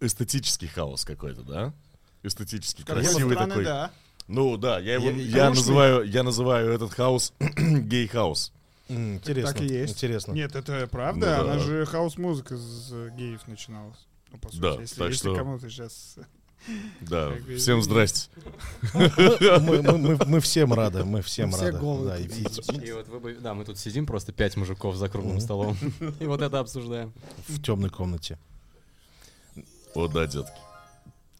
эстетический 0.00 0.68
хаус 0.68 1.04
какой-то, 1.04 1.42
да? 1.42 1.74
Какой 2.22 3.02
красивый 3.02 3.32
стороны, 3.34 3.48
такой. 3.50 3.64
да. 3.64 3.90
Ну 4.26 4.56
да, 4.56 4.78
я, 4.78 4.94
его, 4.94 5.08
Я- 5.10 5.44
я, 5.44 5.50
называю, 5.50 6.04
я 6.04 6.22
называю 6.22 6.72
этот 6.72 6.92
хаус 6.92 7.32
гей-хаус. 7.58 8.52
Интересно. 8.88 9.52
Так 9.52 9.62
и 9.62 9.66
есть. 9.66 9.94
Интересно. 9.94 10.32
Нет, 10.32 10.54
это 10.56 10.86
правда, 10.90 11.20
Ну 11.38 11.44
да. 11.44 11.52
она 11.52 11.58
же 11.58 11.84
хаус-музыка 11.86 12.56
с 12.56 12.88
э, 12.92 13.10
геев 13.16 13.46
начиналась. 13.46 13.98
Ну, 14.32 14.38
по 14.38 14.48
сути, 14.50 14.60
Да, 14.60 14.74
если, 14.80 14.94
так 14.96 15.08
если 15.08 15.28
что- 15.28 15.34
кому-то 15.36 15.68
сейчас... 15.70 16.16
Да, 17.00 17.32
всем 17.56 17.82
здрасте. 17.82 18.28
Мы, 18.92 19.80
мы- 19.82 19.96
мы- 19.98 20.18
мы 20.26 20.40
всем 20.40 20.72
рады, 20.74 21.04
мы 21.04 21.22
всем 21.22 21.50
Мы 21.50 21.56
все 21.56 21.66
рады. 21.66 21.78
головы 21.78 22.06
Да, 22.08 22.18
и 22.18 22.26
видеть 22.26 22.68
И 22.84 22.92
вот 22.92 23.08
вы 23.08 23.20
бы- 23.20 23.34
да, 23.40 23.54
мы 23.54 23.64
тут 23.64 23.78
сидим 23.78 24.06
просто 24.06 24.32
пять 24.32 24.56
мужиков 24.56 24.96
за 24.96 25.08
круглым 25.08 25.40
столом. 25.40 25.76
И 26.20 26.24
вот 26.26 26.42
это 26.42 26.58
обсуждаем. 26.58 27.12
в 27.46 27.62
темной 27.62 27.90
комнате. 27.90 28.38
Вот 29.94 30.12
да, 30.12 30.26
детки. 30.26 30.52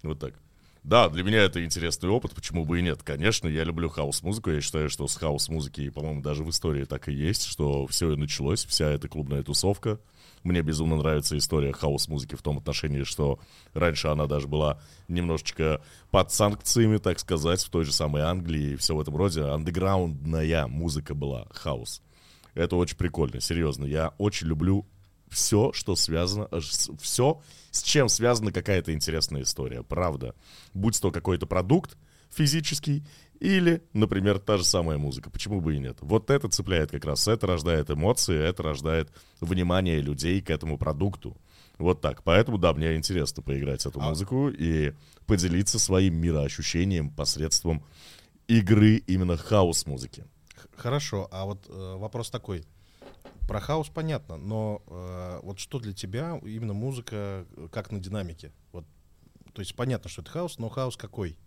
Вот 0.03 0.19
так. 0.19 0.35
Да, 0.83 1.09
для 1.09 1.23
меня 1.23 1.43
это 1.43 1.65
интересный 1.65 2.09
опыт, 2.09 2.35
почему 2.35 2.65
бы 2.65 2.79
и 2.79 2.83
нет. 2.83 3.03
Конечно, 3.03 3.47
я 3.49 3.65
люблю 3.65 3.89
хаус-музыку, 3.89 4.51
я 4.51 4.61
считаю, 4.61 4.89
что 4.89 5.07
с 5.07 5.17
хаус-музыки, 5.17 5.91
по-моему, 5.91 6.23
даже 6.23 6.45
в 6.45 6.51
истории 6.51 6.85
так 6.85 7.09
и 7.09 7.13
есть, 7.13 7.45
что 7.45 7.87
все 7.87 8.13
и 8.13 8.17
началось, 8.17 8.65
вся 8.65 8.91
эта 8.91 9.09
клубная 9.09 9.43
тусовка. 9.43 10.01
Мне 10.45 10.63
безумно 10.63 10.97
нравится 10.97 11.37
история 11.37 11.73
хаус-музыки 11.73 12.37
в 12.37 12.43
том 12.43 12.59
отношении, 12.59 13.03
что 13.03 13.39
раньше 13.75 14.09
она 14.09 14.27
даже 14.27 14.47
была 14.47 14.81
немножечко 15.09 15.83
под 16.11 16.33
санкциями, 16.33 16.99
так 16.99 17.19
сказать, 17.19 17.63
в 17.63 17.71
той 17.71 17.85
же 17.85 17.93
самой 17.93 18.23
Англии 18.23 18.73
и 18.73 18.77
все 18.77 18.95
в 18.95 19.01
этом 19.01 19.17
роде. 19.17 19.43
Андеграундная 19.43 20.67
музыка 20.69 21.15
была, 21.15 21.49
хаус. 21.51 22.03
Это 22.55 22.77
очень 22.77 22.97
прикольно, 22.97 23.41
серьезно. 23.41 23.85
Я 23.85 24.15
очень 24.19 24.47
люблю 24.47 24.87
все, 25.29 25.73
что 25.73 25.97
связано, 25.97 26.49
все, 27.01 27.41
с 27.79 27.83
чем 27.83 28.09
связана 28.09 28.53
какая-то 28.53 28.93
интересная 28.93 29.43
история, 29.43 29.83
правда. 29.83 30.35
Будь 30.75 31.01
то 31.01 31.11
какой-то 31.11 31.47
продукт 31.47 31.97
физический 32.31 33.05
или, 33.41 33.83
например, 33.93 34.39
та 34.39 34.59
же 34.59 34.65
самая 34.65 34.99
музыка. 34.99 35.31
Почему 35.31 35.61
бы 35.61 35.77
и 35.77 35.79
нет? 35.79 35.99
Вот 36.01 36.31
это 36.31 36.49
цепляет 36.49 36.91
как 36.91 37.05
раз, 37.05 37.29
это 37.29 37.47
рождает 37.47 37.91
эмоции, 37.91 38.37
это 38.37 38.63
рождает 38.63 39.11
внимание 39.41 40.01
людей 40.01 40.43
к 40.43 40.51
этому 40.51 40.77
продукту. 40.77 41.37
Вот 41.79 42.01
так. 42.01 42.25
Поэтому, 42.25 42.59
да, 42.59 42.73
мне 42.75 42.97
интересно 42.97 43.43
поиграть 43.43 43.87
эту 43.87 44.01
музыку 44.01 44.49
и 44.49 44.93
поделиться 45.27 45.79
своим 45.79 46.17
мироощущением 46.17 47.11
посредством 47.11 47.85
игры 48.49 48.97
именно 49.07 49.37
хаос-музыки. 49.37 50.25
Хорошо, 50.77 51.29
а 51.31 51.45
вот 51.45 51.67
э, 51.69 51.97
вопрос 51.97 52.31
такой. 52.31 52.65
Про 53.49 53.61
хаос 53.61 53.89
понятно, 53.89 54.37
но 54.37 54.83
э, 54.87 55.41
вот 55.43 55.59
что 55.59 55.79
для 55.79 55.95
тебя 55.95 56.39
именно 56.45 56.75
музыка 56.75 57.47
как 57.73 57.91
на 57.91 57.99
динамике? 57.99 58.53
Вот, 58.73 58.85
то 59.55 59.61
есть 59.63 59.75
понятно, 59.75 60.11
что 60.11 60.21
это 60.21 60.31
хаос, 60.31 60.59
но 60.59 60.69
хаос 60.69 60.99
какой? 60.99 61.39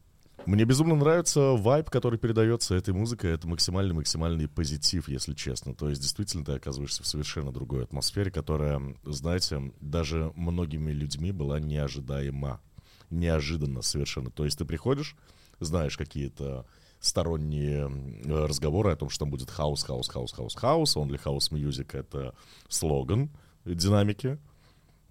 Мне 0.48 0.66
безумно 0.66 0.96
нравится 0.96 1.52
вайб, 1.52 1.92
который 1.92 2.18
передается 2.18 2.74
этой 2.74 2.96
музыкой. 2.96 3.34
Это 3.34 3.48
максимальный-максимальный 3.48 4.48
позитив, 4.48 5.08
если 5.10 5.36
честно. 5.36 5.76
То 5.76 5.90
есть, 5.90 6.02
действительно, 6.02 6.44
ты 6.44 6.54
оказываешься 6.54 7.04
в 7.04 7.08
совершенно 7.08 7.52
другой 7.52 7.84
атмосфере, 7.84 8.32
которая, 8.32 8.82
знаете, 9.04 9.72
даже 9.80 10.32
многими 10.36 10.92
людьми 10.92 11.32
была 11.32 11.60
неожидаема. 11.60 12.60
Неожиданно 13.12 13.84
совершенно. 13.84 14.32
То 14.32 14.46
есть, 14.46 14.58
ты 14.58 14.66
приходишь, 14.66 15.16
знаешь 15.60 15.96
какие-то 15.96 16.66
сторонние 17.02 17.92
разговоры 18.26 18.92
о 18.92 18.96
том, 18.96 19.10
что 19.10 19.26
там 19.26 19.32
будет 19.32 19.50
хаус, 19.50 19.84
хаус, 19.84 20.08
хаус, 20.08 20.32
хаус, 20.32 20.56
хаус. 20.56 20.96
Only 20.96 21.18
house 21.18 21.52
music 21.52 21.96
это 21.96 22.34
слоган 22.70 23.30
динамики. 23.66 24.38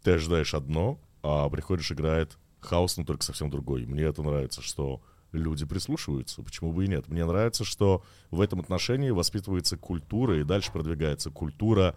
Ты 0.02 0.12
ожидаешь 0.12 0.54
одно, 0.54 0.98
а 1.22 1.48
приходишь, 1.50 1.92
играет 1.92 2.38
хаус, 2.60 2.96
но 2.96 3.04
только 3.04 3.24
совсем 3.24 3.50
другой. 3.50 3.84
Мне 3.86 4.04
это 4.04 4.22
нравится, 4.22 4.62
что 4.62 5.02
люди 5.32 5.66
прислушиваются. 5.66 6.42
Почему 6.42 6.72
бы 6.72 6.84
и 6.84 6.88
нет? 6.88 7.08
Мне 7.08 7.24
нравится, 7.24 7.64
что 7.64 8.04
в 8.30 8.40
этом 8.40 8.60
отношении 8.60 9.10
воспитывается 9.10 9.76
культура, 9.76 10.40
и 10.40 10.44
дальше 10.44 10.72
продвигается 10.72 11.30
культура 11.30 11.96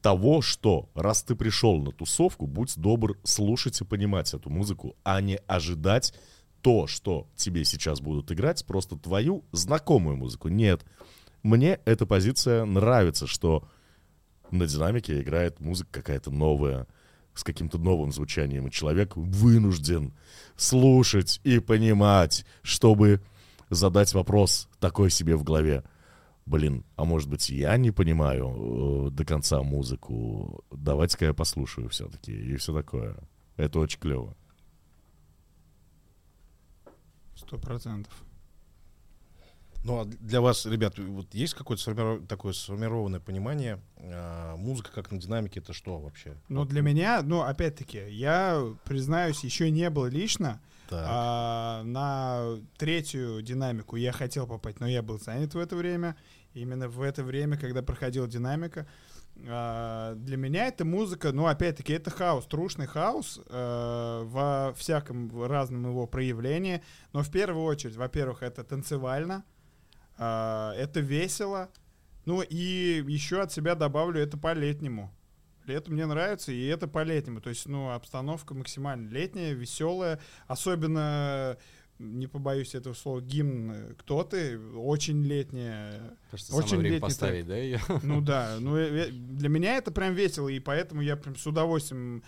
того, 0.00 0.42
что 0.42 0.90
раз 0.94 1.22
ты 1.22 1.34
пришел 1.34 1.78
на 1.78 1.90
тусовку, 1.92 2.46
будь 2.46 2.76
добр 2.78 3.18
слушать 3.22 3.80
и 3.80 3.84
понимать 3.84 4.34
эту 4.34 4.50
музыку, 4.50 4.96
а 5.02 5.20
не 5.20 5.36
ожидать 5.46 6.14
то, 6.64 6.86
что 6.86 7.28
тебе 7.36 7.62
сейчас 7.66 8.00
будут 8.00 8.32
играть, 8.32 8.64
просто 8.64 8.96
твою 8.96 9.44
знакомую 9.52 10.16
музыку. 10.16 10.48
Нет. 10.48 10.82
Мне 11.42 11.78
эта 11.84 12.06
позиция 12.06 12.64
нравится, 12.64 13.26
что 13.26 13.68
на 14.50 14.66
динамике 14.66 15.20
играет 15.20 15.60
музыка 15.60 15.90
какая-то 15.92 16.30
новая, 16.30 16.86
с 17.34 17.44
каким-то 17.44 17.76
новым 17.76 18.12
звучанием, 18.12 18.66
и 18.66 18.70
человек 18.70 19.14
вынужден 19.14 20.14
слушать 20.56 21.38
и 21.44 21.58
понимать, 21.58 22.46
чтобы 22.62 23.20
задать 23.68 24.14
вопрос 24.14 24.70
такой 24.80 25.10
себе 25.10 25.36
в 25.36 25.44
голове. 25.44 25.84
Блин, 26.46 26.86
а 26.96 27.04
может 27.04 27.28
быть, 27.28 27.50
я 27.50 27.76
не 27.76 27.90
понимаю 27.90 29.08
э, 29.08 29.10
до 29.10 29.26
конца 29.26 29.62
музыку. 29.62 30.64
Давайте-ка 30.70 31.26
я 31.26 31.34
послушаю 31.34 31.90
все-таки. 31.90 32.32
И 32.32 32.56
все 32.56 32.72
такое. 32.72 33.16
Это 33.58 33.80
очень 33.80 34.00
клево. 34.00 34.34
Сто 37.36 37.58
процентов. 37.58 38.12
Ну, 39.84 40.00
а 40.00 40.04
для 40.06 40.40
вас, 40.40 40.64
ребят, 40.64 40.98
вот 40.98 41.34
есть 41.34 41.52
какое-то 41.52 41.82
сформиров- 41.82 42.26
такое 42.26 42.54
сформированное 42.54 43.20
понимание, 43.20 43.80
а, 43.98 44.56
музыка 44.56 44.90
как 44.94 45.10
на 45.10 45.18
динамике, 45.18 45.60
это 45.60 45.74
что 45.74 45.98
вообще? 45.98 46.36
Ну, 46.48 46.64
для 46.64 46.80
меня, 46.80 47.20
ну, 47.22 47.42
опять-таки, 47.42 48.08
я, 48.08 48.64
признаюсь, 48.84 49.44
еще 49.44 49.70
не 49.70 49.90
был 49.90 50.06
лично. 50.06 50.62
Так. 50.88 51.04
А, 51.06 51.82
на 51.82 52.58
третью 52.78 53.42
динамику 53.42 53.96
я 53.96 54.12
хотел 54.12 54.46
попасть, 54.46 54.80
но 54.80 54.86
я 54.86 55.02
был 55.02 55.18
занят 55.18 55.54
в 55.54 55.58
это 55.58 55.76
время. 55.76 56.16
Именно 56.54 56.88
в 56.88 57.02
это 57.02 57.22
время, 57.22 57.58
когда 57.58 57.82
проходила 57.82 58.26
динамика, 58.26 58.86
а, 59.46 60.14
для 60.14 60.36
меня 60.36 60.68
эта 60.68 60.84
музыка, 60.84 61.32
ну, 61.32 61.46
опять-таки, 61.46 61.92
это 61.92 62.10
хаос, 62.10 62.46
трушный 62.46 62.86
хаос 62.86 63.40
э, 63.46 64.22
во 64.24 64.72
всяком 64.76 65.44
разном 65.44 65.86
его 65.86 66.06
проявлении. 66.06 66.82
Но 67.12 67.22
в 67.22 67.30
первую 67.30 67.64
очередь, 67.64 67.96
во-первых, 67.96 68.42
это 68.42 68.64
танцевально, 68.64 69.44
а, 70.16 70.72
это 70.74 71.00
весело. 71.00 71.68
Ну 72.24 72.42
и 72.42 73.04
еще 73.06 73.42
от 73.42 73.52
себя 73.52 73.74
добавлю, 73.74 74.20
это 74.20 74.38
по-летнему. 74.38 75.12
Это 75.66 75.90
мне 75.90 76.06
нравится, 76.06 76.52
и 76.52 76.66
это 76.66 76.86
по-летнему. 76.86 77.40
То 77.40 77.50
есть, 77.50 77.66
ну, 77.66 77.90
обстановка 77.90 78.54
максимально 78.54 79.08
летняя, 79.08 79.52
веселая. 79.52 80.20
Особенно, 80.46 81.56
не 81.98 82.26
побоюсь 82.26 82.74
этого 82.74 82.94
слова, 82.94 83.20
гимн 83.20 83.70
э, 83.72 83.94
«Кто 83.98 84.24
ты?» 84.24 84.58
Очень 84.58 85.22
летняя. 85.24 86.16
Кажется, 86.30 86.54
Очень 86.54 86.68
самое 86.68 86.80
время 86.80 86.94
летний 86.94 87.08
поставить, 87.08 87.46
да, 87.46 87.56
ее? 87.56 87.80
Ну 88.02 88.20
да, 88.20 88.56
ну 88.60 88.76
э, 88.76 89.06
э, 89.06 89.10
для 89.10 89.48
меня 89.48 89.76
это 89.76 89.90
прям 89.90 90.14
весело, 90.14 90.48
и 90.48 90.58
поэтому 90.58 91.02
я 91.02 91.16
прям 91.16 91.36
с 91.36 91.46
удовольствием 91.46 92.22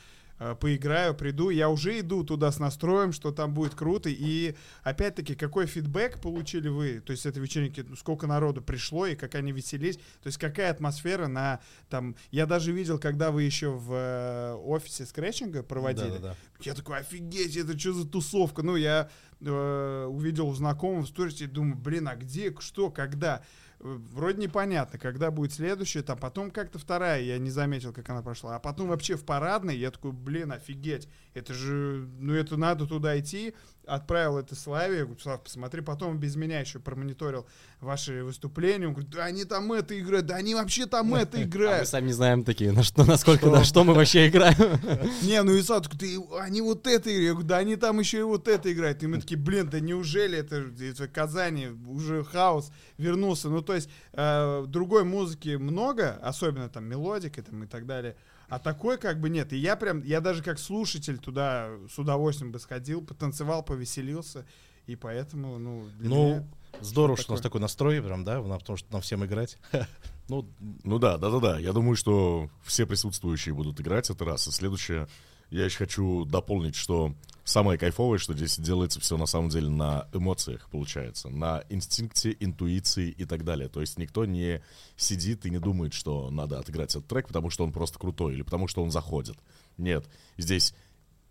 поиграю, 0.61 1.15
приду. 1.15 1.51
Я 1.51 1.69
уже 1.69 2.01
иду 2.01 2.25
туда 2.25 2.53
с 2.53 2.59
настроем, 2.59 3.13
что 3.13 3.33
там 3.33 3.55
будет 3.55 3.75
круто. 3.75 4.09
И 4.11 4.55
опять-таки, 4.83 5.35
какой 5.35 5.67
фидбэк 5.67 6.21
получили 6.21 6.69
вы? 6.69 7.01
То 7.01 7.13
есть 7.13 7.23
с 7.23 7.27
этой 7.27 7.43
вечеринки, 7.43 7.85
ну, 7.87 7.97
сколько 7.97 8.27
народу 8.27 8.63
пришло 8.63 9.07
и 9.07 9.15
как 9.15 9.35
они 9.35 9.53
веселись? 9.53 9.97
То 9.97 10.27
есть 10.27 10.39
какая 10.39 10.71
атмосфера 10.71 11.27
на 11.27 11.61
там... 11.89 12.17
Я 12.31 12.47
даже 12.47 12.73
видел, 12.73 12.99
когда 12.99 13.31
вы 13.31 13.43
еще 13.45 13.71
в 13.71 13.93
э, 13.93 14.55
офисе 14.55 15.07
скретчинга 15.07 15.63
проводили. 15.63 16.11
Да-да-да. 16.11 16.37
Я 16.61 16.75
такой, 16.75 16.99
офигеть, 16.99 17.57
это 17.57 17.79
что 17.79 17.93
за 17.93 18.09
тусовка? 18.09 18.63
Ну, 18.63 18.77
я 18.77 19.11
э, 19.41 20.05
увидел 20.07 20.53
знакомого 20.55 21.03
в 21.03 21.09
сторис 21.09 21.41
и 21.41 21.47
думаю, 21.47 21.77
блин, 21.77 22.09
а 22.09 22.17
где, 22.17 22.55
что, 22.59 22.91
когда? 22.91 23.43
Вроде 23.79 24.41
непонятно, 24.41 24.99
когда 24.99 25.31
будет 25.31 25.53
следующая, 25.53 26.03
там 26.03 26.19
потом 26.19 26.51
как-то 26.51 26.79
вторая, 26.79 27.21
я 27.21 27.39
не 27.39 27.51
заметил, 27.51 27.93
как 27.93 28.09
она 28.09 28.23
прошла. 28.23 28.57
А 28.57 28.59
потом 28.59 28.89
вообще 28.89 29.17
в 29.17 29.25
парадной, 29.25 29.77
я 29.77 29.91
такой, 29.91 30.13
блин, 30.13 30.53
офигеть, 30.53 31.09
это 31.37 31.53
же, 31.53 32.09
ну 32.19 32.33
это 32.33 32.57
надо 32.57 32.87
туда 32.87 33.19
идти. 33.19 33.55
Отправил 33.87 34.39
это 34.39 34.57
Славе, 34.57 34.97
я 34.99 35.05
говорю, 35.05 35.21
Слав, 35.21 35.45
посмотри, 35.45 35.81
потом 35.81 36.19
без 36.19 36.35
меня 36.35 36.59
еще 36.59 36.81
промониторил 36.81 37.47
ваши 37.81 38.25
выступления. 38.25 38.89
Он 38.89 38.95
говорит, 38.95 39.13
да 39.13 39.27
они 39.27 39.45
там 39.45 39.71
это 39.73 40.01
играют, 40.01 40.27
да 40.27 40.37
они 40.37 40.55
вообще 40.55 40.87
там 40.87 41.15
это 41.15 41.37
А 41.37 41.41
мы 41.41 41.47
играют. 41.47 41.89
сами 41.89 42.07
не 42.07 42.13
знаем 42.15 42.43
такие, 42.43 42.73
на 42.73 42.83
что, 42.83 43.05
насколько, 43.05 43.47
на 43.49 43.65
что 43.65 43.85
мы 43.85 43.93
вообще 43.95 44.29
играем. 44.29 44.57
Не, 45.23 45.43
ну 45.43 45.53
и 45.53 45.63
такой, 45.63 45.99
ты, 45.99 46.19
они 46.41 46.63
вот 46.63 46.87
это 46.87 47.11
играют. 47.11 47.27
Я 47.27 47.33
говорю, 47.33 47.49
да 47.49 47.57
они 47.59 47.77
там 47.77 48.01
еще 48.01 48.19
и 48.21 48.23
вот 48.23 48.49
это 48.49 48.73
играют. 48.73 49.03
И 49.03 49.07
мы 49.07 49.21
такие, 49.21 49.39
блин, 49.39 49.69
да 49.69 49.79
неужели 49.79 50.39
это, 50.39 50.57
это 50.81 51.07
Казани, 51.07 51.69
уже 51.87 52.25
хаос 52.25 52.73
вернулся. 52.97 53.51
Ну, 53.51 53.61
то 53.61 53.75
есть, 53.75 53.91
э, 54.15 54.65
другой 54.67 55.05
музыки 55.05 55.57
много, 55.57 56.19
особенно 56.23 56.69
там 56.71 56.87
мелодики 56.87 57.43
там, 57.43 57.63
и 57.63 57.67
так 57.67 57.87
далее. 57.87 58.17
А 58.49 58.59
такой 58.59 58.97
как 58.99 59.21
бы 59.21 59.29
нет. 59.29 59.53
И 59.53 59.57
я 59.57 59.77
прям, 59.77 60.03
я 60.03 60.21
даже 60.21 60.43
как 60.43 60.59
слушатель 60.59 61.19
туда 61.19 61.71
с 61.93 61.99
удовольствием 61.99 62.53
бы 62.53 62.59
сходил, 62.61 63.03
потанцевал, 63.03 63.63
повеселился. 63.63 64.47
И 64.87 64.95
поэтому, 64.95 65.59
ну, 65.59 65.85
для 65.99 66.09
Ну, 66.09 66.29
меня- 66.29 66.49
здорово, 66.81 67.17
что 67.17 67.33
у 67.33 67.35
нас 67.35 67.43
такой 67.43 67.61
настрой, 67.61 68.01
прям, 68.01 68.23
да, 68.25 68.41
потому 68.41 68.77
что 68.77 68.93
нам 68.93 69.01
всем 69.03 69.25
играть. 69.25 69.59
Ну, 70.29 70.45
Ну 70.83 70.99
да, 70.99 71.19
да, 71.19 71.31
да, 71.31 71.39
да. 71.39 71.59
Я 71.59 71.73
думаю, 71.73 71.95
что 71.95 72.51
все 72.65 72.85
присутствующие 72.85 73.55
будут 73.55 73.81
играть 73.81 74.11
это 74.11 74.25
раз. 74.25 74.49
И 74.49 74.51
следующее, 74.51 75.07
Я 75.51 75.65
еще 75.65 75.79
хочу 75.79 76.25
дополнить, 76.25 76.75
что 76.75 77.15
самое 77.45 77.79
кайфовое, 77.79 78.19
что 78.19 78.35
здесь 78.35 78.59
делается 78.59 79.01
все 79.01 79.17
на 79.17 79.27
самом 79.27 79.49
деле 79.49 79.69
на 79.69 80.09
эмоциях, 80.13 80.69
получается, 80.71 81.29
на 81.29 81.63
инстинкте, 81.69 82.37
интуиции 82.41 83.11
и 83.11 83.25
так 83.25 83.45
далее. 83.45 83.69
То 83.69 83.81
есть 83.81 83.99
никто 83.99 84.25
не 84.25 84.63
сидит 84.97 85.47
и 85.47 85.51
не 85.51 85.59
думает, 85.59 85.95
что 85.95 86.31
надо 86.31 86.59
отыграть 86.59 86.91
этот 86.97 87.07
трек, 87.07 87.29
потому 87.29 87.51
что 87.51 87.65
он 87.65 87.73
просто 87.73 87.99
крутой 87.99 88.35
или 88.35 88.43
потому 88.43 88.67
что 88.67 88.83
он 88.83 88.91
заходит. 88.91 89.37
Нет, 89.79 90.09
здесь 90.37 90.75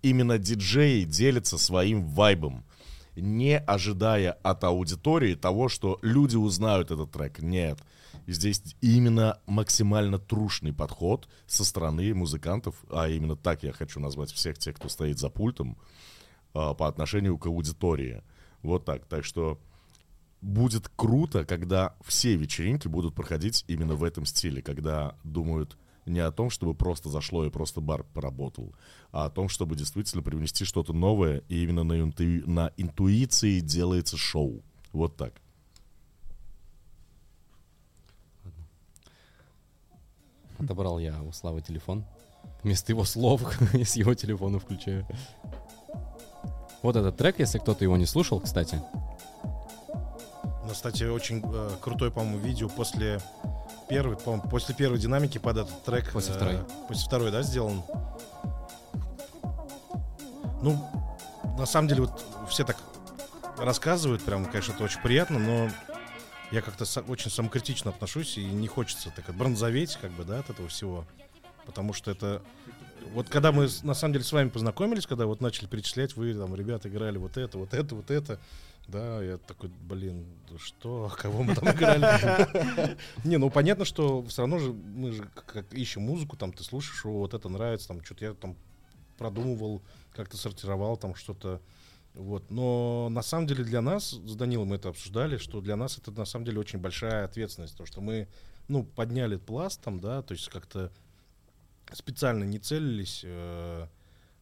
именно 0.01 0.37
диджеи 0.37 1.03
делятся 1.03 1.57
своим 1.57 2.05
вайбом, 2.07 2.63
не 3.15 3.57
ожидая 3.57 4.31
от 4.31 4.63
аудитории 4.63 5.35
того, 5.35 5.67
что 5.67 5.99
люди 6.01 6.35
узнают 6.37 6.91
этот 6.91 7.11
трек. 7.11 7.39
Нет. 7.39 7.79
Здесь 8.27 8.61
именно 8.81 9.39
максимально 9.45 10.17
трушный 10.17 10.73
подход 10.73 11.27
со 11.45 11.63
стороны 11.63 12.13
музыкантов, 12.13 12.83
а 12.89 13.07
именно 13.07 13.35
так 13.35 13.63
я 13.63 13.71
хочу 13.71 13.99
назвать 13.99 14.31
всех 14.31 14.57
тех, 14.57 14.75
кто 14.75 14.89
стоит 14.89 15.19
за 15.19 15.29
пультом, 15.29 15.77
а, 16.53 16.73
по 16.73 16.87
отношению 16.87 17.37
к 17.37 17.45
аудитории. 17.45 18.23
Вот 18.63 18.85
так. 18.85 19.05
Так 19.05 19.25
что 19.25 19.59
будет 20.41 20.89
круто, 20.95 21.45
когда 21.45 21.95
все 22.03 22.35
вечеринки 22.35 22.87
будут 22.87 23.13
проходить 23.13 23.63
именно 23.67 23.95
в 23.95 24.03
этом 24.03 24.25
стиле, 24.25 24.61
когда 24.61 25.15
думают 25.23 25.77
не 26.05 26.19
о 26.19 26.31
том, 26.31 26.49
чтобы 26.49 26.75
просто 26.75 27.09
зашло 27.09 27.45
и 27.45 27.49
просто 27.49 27.81
бар 27.81 28.03
поработал, 28.13 28.75
а 29.11 29.25
о 29.25 29.29
том, 29.29 29.49
чтобы 29.49 29.75
действительно 29.75 30.21
привнести 30.23 30.63
что-то 30.63 30.93
новое, 30.93 31.43
и 31.49 31.63
именно 31.63 31.83
на, 31.83 31.99
инту- 31.99 32.47
на 32.49 32.71
интуиции 32.77 33.59
делается 33.59 34.17
шоу. 34.17 34.63
Вот 34.93 35.17
так. 35.17 35.41
Отобрал 40.59 40.99
я 40.99 41.21
у 41.21 41.31
Славы 41.31 41.61
телефон. 41.61 42.05
Вместо 42.63 42.91
его 42.91 43.03
слов 43.03 43.41
с 43.73 43.95
его 43.95 44.13
телефона 44.13 44.59
включаю. 44.59 45.05
Вот 46.81 46.95
этот 46.95 47.17
трек, 47.17 47.39
если 47.39 47.57
кто-то 47.57 47.83
его 47.83 47.97
не 47.97 48.05
слушал, 48.05 48.39
кстати. 48.39 48.81
Ну, 50.65 50.71
кстати, 50.71 51.03
очень 51.03 51.41
э, 51.43 51.69
крутой, 51.81 52.11
по-моему, 52.11 52.37
видео 52.39 52.69
после 52.69 53.19
первой, 53.89 54.17
по-моему, 54.17 54.49
после 54.49 54.73
первой 54.75 54.99
динамики 54.99 55.37
под 55.37 55.57
этот 55.57 55.83
трек. 55.83 56.11
После 56.11 56.33
э, 56.33 56.37
второй. 56.37 56.57
После 56.87 57.05
второй, 57.05 57.31
да, 57.31 57.41
сделан. 57.41 57.83
Ну, 60.61 60.83
на 61.57 61.65
самом 61.65 61.87
деле, 61.87 62.01
вот 62.01 62.23
все 62.49 62.63
так 62.63 62.77
рассказывают, 63.57 64.23
прям, 64.23 64.45
конечно, 64.45 64.73
это 64.73 64.83
очень 64.83 65.01
приятно, 65.01 65.39
но 65.39 65.69
я 66.51 66.61
как-то 66.61 66.85
са- 66.85 67.05
очень 67.09 67.31
самокритично 67.31 67.91
отношусь, 67.91 68.37
и 68.37 68.45
не 68.45 68.67
хочется 68.67 69.11
так 69.15 69.33
бронзоветь, 69.35 69.97
как 70.01 70.11
бы, 70.11 70.23
да, 70.23 70.39
от 70.39 70.49
этого 70.49 70.67
всего. 70.67 71.05
Потому 71.65 71.93
что 71.93 72.11
это... 72.11 72.41
Вот 73.13 73.29
когда 73.29 73.51
мы, 73.51 73.67
на 73.83 73.93
самом 73.93 74.13
деле, 74.13 74.25
с 74.25 74.31
вами 74.31 74.49
познакомились, 74.49 75.05
когда 75.05 75.25
вот 75.25 75.41
начали 75.41 75.67
перечислять, 75.67 76.15
вы, 76.15 76.33
там, 76.33 76.55
ребята 76.55 76.89
играли 76.89 77.17
вот 77.17 77.37
это, 77.37 77.57
вот 77.57 77.73
это, 77.73 77.95
вот 77.95 78.11
это, 78.11 78.39
да, 78.87 79.23
я 79.23 79.37
такой, 79.37 79.69
блин, 79.69 80.25
да 80.49 80.57
что, 80.59 81.11
кого 81.17 81.43
мы 81.43 81.55
там 81.55 81.69
играли? 81.69 82.97
Не, 83.23 83.37
ну 83.37 83.49
понятно, 83.49 83.85
что 83.85 84.23
все 84.25 84.43
равно 84.43 84.59
же 84.59 84.73
мы 84.73 85.11
же 85.11 85.27
как 85.33 85.73
ищем 85.73 86.03
музыку, 86.03 86.35
там 86.35 86.51
ты 86.51 86.63
слушаешь, 86.63 87.03
вот 87.03 87.33
это 87.33 87.49
нравится, 87.49 87.87
там 87.89 88.03
что-то 88.03 88.25
я 88.25 88.33
там 88.33 88.55
продумывал, 89.17 89.81
как-то 90.13 90.37
сортировал 90.37 90.97
там 90.97 91.15
что-то. 91.15 91.61
Вот. 92.15 92.49
Но 92.49 93.09
на 93.11 93.21
самом 93.21 93.45
деле 93.45 93.63
для 93.63 93.81
нас, 93.81 94.11
с 94.11 94.35
Данилом 94.35 94.69
мы 94.69 94.77
это 94.77 94.89
обсуждали, 94.89 95.37
что 95.37 95.61
для 95.61 95.75
нас 95.75 95.97
это 95.97 96.11
на 96.11 96.25
самом 96.25 96.45
деле 96.45 96.59
очень 96.59 96.79
большая 96.79 97.25
ответственность, 97.25 97.73
потому 97.73 97.87
что 97.87 98.01
мы, 98.01 98.27
ну, 98.67 98.83
подняли 98.83 99.35
пласт 99.35 99.81
там, 99.81 99.99
да, 99.99 100.21
то 100.21 100.33
есть 100.33 100.47
как-то 100.49 100.91
специально 101.91 102.43
не 102.45 102.57
целились, 102.57 103.21
э, 103.23 103.87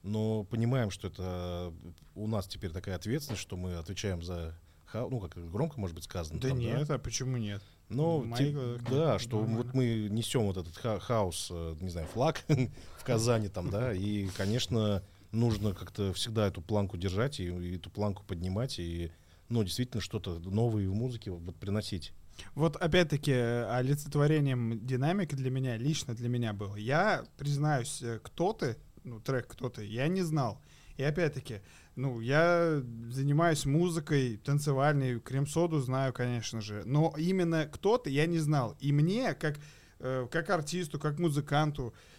но 0.03 0.43
понимаем, 0.43 0.91
что 0.91 1.07
это 1.07 1.73
у 2.15 2.27
нас 2.27 2.47
теперь 2.47 2.71
такая 2.71 2.95
ответственность, 2.95 3.41
что 3.41 3.57
мы 3.57 3.75
отвечаем 3.75 4.21
за 4.21 4.55
ну, 4.93 5.19
как 5.19 5.51
громко, 5.51 5.79
может 5.79 5.95
быть, 5.95 6.03
сказано. 6.03 6.39
Да 6.39 6.49
там, 6.49 6.59
нет, 6.59 6.87
а 6.91 6.99
почему 6.99 7.37
нет? 7.37 7.63
ну, 7.89 8.21
ти- 8.23 8.27
моих 8.27 8.83
глазах 8.83 8.89
да, 8.89 9.19
что 9.19 9.37
нормально. 9.37 9.57
вот 9.63 9.73
мы 9.73 10.07
несем 10.09 10.43
вот 10.43 10.57
этот 10.57 10.75
ха- 10.77 10.99
хаос, 10.99 11.49
э, 11.51 11.75
не 11.79 11.89
знаю, 11.89 12.07
флаг 12.07 12.43
в 12.47 13.03
Казани 13.03 13.49
там, 13.49 13.69
да, 13.69 13.93
и, 13.93 14.27
конечно, 14.29 15.03
нужно 15.33 15.73
как-то 15.73 16.13
всегда 16.13 16.47
эту 16.47 16.61
планку 16.61 16.95
держать 16.95 17.39
и, 17.39 17.45
и 17.45 17.75
эту 17.75 17.89
планку 17.89 18.23
поднимать 18.23 18.79
и, 18.79 19.11
ну, 19.49 19.63
действительно 19.63 20.01
что-то 20.01 20.39
новое 20.39 20.87
в 20.87 20.93
музыке 20.93 21.31
вот 21.31 21.55
приносить. 21.55 22.13
Вот 22.55 22.75
опять-таки 22.77 23.31
э, 23.31 23.65
олицетворением 23.65 24.85
динамики 24.85 25.35
для 25.35 25.51
меня, 25.51 25.77
лично 25.77 26.15
для 26.15 26.29
меня 26.29 26.53
было. 26.53 26.75
Я 26.75 27.25
признаюсь, 27.37 28.01
э, 28.01 28.19
кто 28.23 28.53
ты, 28.53 28.77
ну, 29.03 29.19
трек 29.19 29.47
кто 29.47 29.69
ты, 29.69 29.85
я 29.85 30.07
не 30.07 30.21
знал. 30.21 30.61
И 30.97 31.03
опять-таки, 31.03 31.61
ну, 31.95 32.19
я 32.21 32.81
занимаюсь 33.09 33.65
музыкой 33.65 34.37
танцевальной, 34.37 35.19
крем-соду 35.19 35.79
знаю, 35.79 36.13
конечно 36.13 36.61
же, 36.61 36.83
но 36.85 37.13
именно 37.17 37.67
кто 37.71 37.97
ты 37.97 38.09
я 38.11 38.25
не 38.27 38.39
знал. 38.39 38.75
И 38.79 38.91
мне, 38.91 39.33
как, 39.33 39.59
э, 39.99 40.27
как 40.31 40.49
артисту, 40.49 40.99
как 40.99 41.19
музыканту, 41.19 41.93
э, 41.93 42.12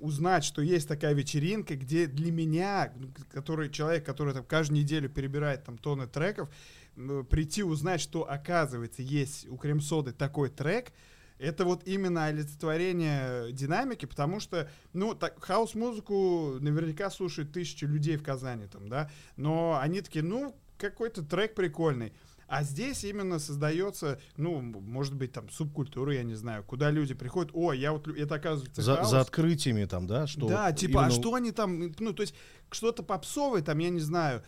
узнать, 0.00 0.44
что 0.44 0.62
есть 0.62 0.88
такая 0.88 1.14
вечеринка, 1.14 1.76
где 1.76 2.06
для 2.06 2.32
меня, 2.32 2.92
ну, 2.96 3.08
который 3.32 3.70
человек, 3.70 4.04
который 4.04 4.34
там 4.34 4.44
каждую 4.44 4.80
неделю 4.80 5.08
перебирает 5.08 5.64
там 5.64 5.78
тонны 5.78 6.06
треков, 6.06 6.48
м, 6.96 7.24
прийти 7.26 7.62
узнать, 7.62 8.00
что 8.00 8.28
оказывается 8.28 9.02
есть 9.02 9.48
у 9.48 9.56
Крем-соды 9.56 10.12
такой 10.12 10.48
трек, 10.48 10.92
это 11.38 11.64
вот 11.64 11.86
именно 11.86 12.26
олицетворение 12.26 13.52
динамики, 13.52 14.06
потому 14.06 14.40
что, 14.40 14.70
ну, 14.92 15.14
так, 15.14 15.42
хаос-музыку 15.42 16.56
наверняка 16.60 17.10
слушают 17.10 17.52
тысячи 17.52 17.84
людей 17.84 18.16
в 18.16 18.22
Казани, 18.22 18.66
там, 18.66 18.88
да, 18.88 19.10
но 19.36 19.78
они 19.80 20.00
такие, 20.00 20.24
ну, 20.24 20.56
какой-то 20.78 21.22
трек 21.22 21.54
прикольный. 21.54 22.12
А 22.48 22.62
здесь 22.62 23.02
именно 23.04 23.38
создается, 23.38 24.20
ну, 24.36 24.60
может 24.60 25.14
быть, 25.14 25.32
там, 25.32 25.50
субкультура, 25.50 26.14
я 26.14 26.22
не 26.22 26.34
знаю, 26.34 26.62
куда 26.62 26.90
люди 26.90 27.12
приходят, 27.12 27.50
о, 27.54 27.72
я 27.72 27.92
вот, 27.92 28.06
это 28.06 28.36
оказывается 28.36 28.82
За, 28.82 28.96
хаос. 28.96 29.10
за 29.10 29.20
открытиями 29.20 29.84
там, 29.84 30.06
да, 30.06 30.26
что 30.28 30.46
да, 30.46 30.68
вот 30.68 30.76
типа, 30.78 31.00
а 31.00 31.08
именно- 31.08 31.20
что 31.20 31.34
они 31.34 31.50
там, 31.50 31.92
ну, 31.98 32.12
то 32.12 32.22
есть 32.22 32.34
что-то 32.70 33.02
попсовое 33.02 33.62
там, 33.62 33.78
я 33.78 33.90
не 33.90 34.00
знаю, 34.00 34.42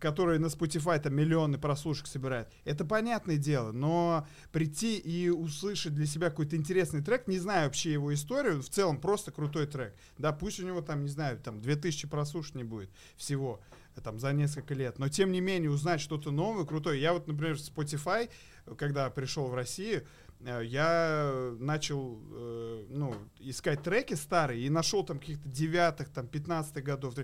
которое 0.00 0.38
на 0.40 0.46
Spotify 0.46 0.98
там 0.98 1.14
миллионы 1.14 1.58
прослушек 1.58 2.08
собирает, 2.08 2.48
это 2.64 2.84
понятное 2.84 3.36
дело, 3.36 3.70
но 3.70 4.26
прийти 4.50 4.96
и 4.96 5.28
услышать 5.28 5.94
для 5.94 6.06
себя 6.06 6.30
какой-то 6.30 6.56
интересный 6.56 7.02
трек, 7.02 7.28
не 7.28 7.38
знаю 7.38 7.66
вообще 7.66 7.92
его 7.92 8.12
историю, 8.12 8.62
в 8.62 8.68
целом 8.68 9.00
просто 9.00 9.30
крутой 9.30 9.66
трек, 9.66 9.94
да, 10.18 10.32
пусть 10.32 10.58
у 10.58 10.66
него 10.66 10.80
там, 10.80 11.02
не 11.02 11.08
знаю, 11.08 11.38
там 11.38 11.60
2000 11.60 12.08
прослушиваний 12.08 12.64
будет 12.66 12.90
всего, 13.16 13.60
там, 14.00 14.18
за 14.18 14.32
несколько 14.32 14.74
лет, 14.74 14.98
но 14.98 15.08
тем 15.08 15.32
не 15.32 15.40
менее 15.40 15.70
узнать 15.70 16.00
что-то 16.00 16.30
новое, 16.30 16.64
крутое. 16.64 17.00
Я 17.00 17.12
вот, 17.12 17.26
например, 17.26 17.56
Spotify, 17.56 18.30
когда 18.76 19.08
пришел 19.10 19.46
в 19.46 19.54
Россию, 19.54 20.06
э, 20.40 20.62
я 20.64 21.54
начал 21.58 22.20
э, 22.32 22.86
ну, 22.88 23.14
искать 23.38 23.82
треки 23.82 24.14
старые 24.14 24.66
и 24.66 24.70
нашел 24.70 25.04
там 25.04 25.18
каких-то 25.18 25.48
девятых, 25.48 26.08
там, 26.10 26.26
пятнадцатых 26.26 26.84
годов. 26.84 27.14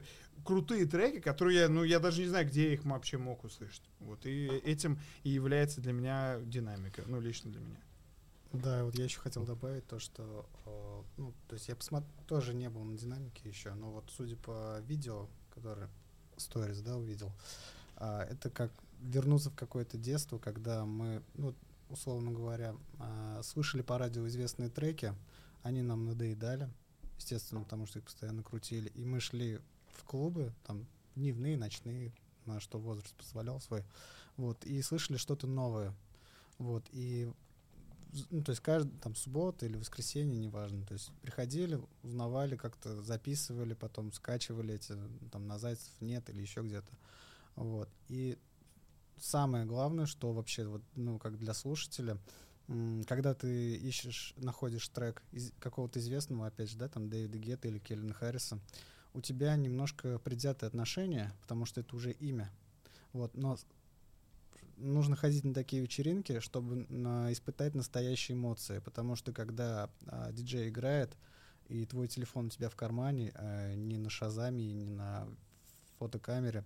Крутые 0.44 0.86
треки, 0.86 1.20
которые 1.20 1.60
я, 1.60 1.68
ну, 1.68 1.84
я 1.84 1.98
даже 1.98 2.22
не 2.22 2.28
знаю, 2.28 2.46
где 2.46 2.68
я 2.68 2.72
их 2.74 2.84
вообще 2.84 3.18
мог 3.18 3.44
услышать. 3.44 3.82
Вот, 3.98 4.24
и 4.24 4.46
этим 4.46 4.98
и 5.22 5.30
является 5.30 5.80
для 5.80 5.92
меня 5.92 6.38
динамика, 6.40 7.02
ну, 7.06 7.20
лично 7.20 7.50
для 7.50 7.60
меня. 7.60 7.80
Да, 8.52 8.84
вот 8.84 8.96
я 8.96 9.04
еще 9.04 9.20
хотел 9.20 9.44
добавить 9.44 9.86
то, 9.86 10.00
что, 10.00 10.44
э, 10.66 11.02
ну, 11.18 11.34
то 11.46 11.54
есть 11.54 11.68
я 11.68 11.76
посмотр... 11.76 12.06
тоже 12.26 12.52
не 12.52 12.68
был 12.68 12.82
на 12.82 12.96
динамике 12.96 13.48
еще, 13.48 13.74
но 13.74 13.92
вот 13.92 14.10
судя 14.16 14.36
по 14.36 14.80
видео, 14.80 15.28
которое 15.54 15.88
сторис, 16.40 16.80
да, 16.80 16.96
увидел, 16.96 17.32
а, 17.96 18.24
это 18.24 18.50
как 18.50 18.72
вернуться 19.00 19.50
в 19.50 19.54
какое-то 19.54 19.96
детство, 19.96 20.38
когда 20.38 20.84
мы, 20.84 21.22
ну, 21.34 21.54
условно 21.88 22.30
говоря, 22.30 22.74
а, 22.98 23.42
слышали 23.42 23.82
по 23.82 23.98
радио 23.98 24.26
известные 24.28 24.68
треки, 24.68 25.14
они 25.62 25.82
нам 25.82 26.06
надоедали, 26.06 26.68
естественно, 27.18 27.62
потому 27.62 27.86
что 27.86 27.98
их 27.98 28.04
постоянно 28.04 28.42
крутили, 28.42 28.88
и 28.94 29.04
мы 29.04 29.20
шли 29.20 29.60
в 29.92 30.04
клубы, 30.04 30.52
там, 30.64 30.86
дневные, 31.14 31.56
ночные, 31.56 32.12
на 32.46 32.60
что 32.60 32.78
возраст 32.78 33.14
позволял 33.14 33.60
свой, 33.60 33.84
вот, 34.36 34.64
и 34.64 34.80
слышали 34.82 35.16
что-то 35.16 35.46
новое, 35.46 35.94
вот, 36.58 36.84
и 36.92 37.30
ну, 38.30 38.42
то 38.42 38.50
есть 38.50 38.62
каждый 38.62 38.96
там 38.98 39.14
суббота 39.14 39.66
или 39.66 39.76
воскресенье, 39.76 40.38
неважно, 40.38 40.84
то 40.84 40.94
есть 40.94 41.10
приходили, 41.22 41.80
узнавали, 42.02 42.56
как-то 42.56 43.02
записывали, 43.02 43.74
потом 43.74 44.12
скачивали 44.12 44.74
эти, 44.74 44.94
там 45.30 45.46
на 45.46 45.58
Зайцев 45.58 45.92
нет 46.00 46.28
или 46.30 46.40
еще 46.40 46.62
где-то, 46.62 46.90
вот. 47.56 47.88
И 48.08 48.38
самое 49.18 49.64
главное, 49.64 50.06
что 50.06 50.32
вообще 50.32 50.66
вот, 50.66 50.82
ну, 50.94 51.18
как 51.18 51.38
для 51.38 51.54
слушателя, 51.54 52.18
когда 53.06 53.34
ты 53.34 53.74
ищешь, 53.76 54.34
находишь 54.36 54.88
трек 54.88 55.22
из 55.32 55.52
какого-то 55.58 55.98
известного, 55.98 56.46
опять 56.46 56.70
же, 56.70 56.78
да, 56.78 56.88
там 56.88 57.08
Дэвида 57.08 57.38
Гетта 57.38 57.68
или 57.68 57.78
Кельвина 57.78 58.14
Харриса, 58.14 58.60
у 59.12 59.20
тебя 59.20 59.56
немножко 59.56 60.18
предвзятое 60.20 60.68
отношение, 60.68 61.32
потому 61.42 61.66
что 61.66 61.80
это 61.80 61.96
уже 61.96 62.12
имя. 62.12 62.50
Вот, 63.12 63.36
но 63.36 63.58
нужно 64.80 65.16
ходить 65.16 65.44
на 65.44 65.54
такие 65.54 65.82
вечеринки, 65.82 66.40
чтобы 66.40 66.86
на- 66.88 67.32
испытать 67.32 67.74
настоящие 67.74 68.36
эмоции, 68.36 68.78
потому 68.80 69.16
что 69.16 69.32
когда 69.32 69.90
а, 70.06 70.32
диджей 70.32 70.68
играет, 70.68 71.16
и 71.68 71.86
твой 71.86 72.08
телефон 72.08 72.46
у 72.46 72.50
тебя 72.50 72.68
в 72.68 72.76
кармане, 72.76 73.32
а 73.34 73.74
не 73.74 73.98
на 73.98 74.10
Шазаме, 74.10 74.64
и 74.64 74.72
не 74.72 74.84
на 74.84 75.28
фотокамере, 75.98 76.64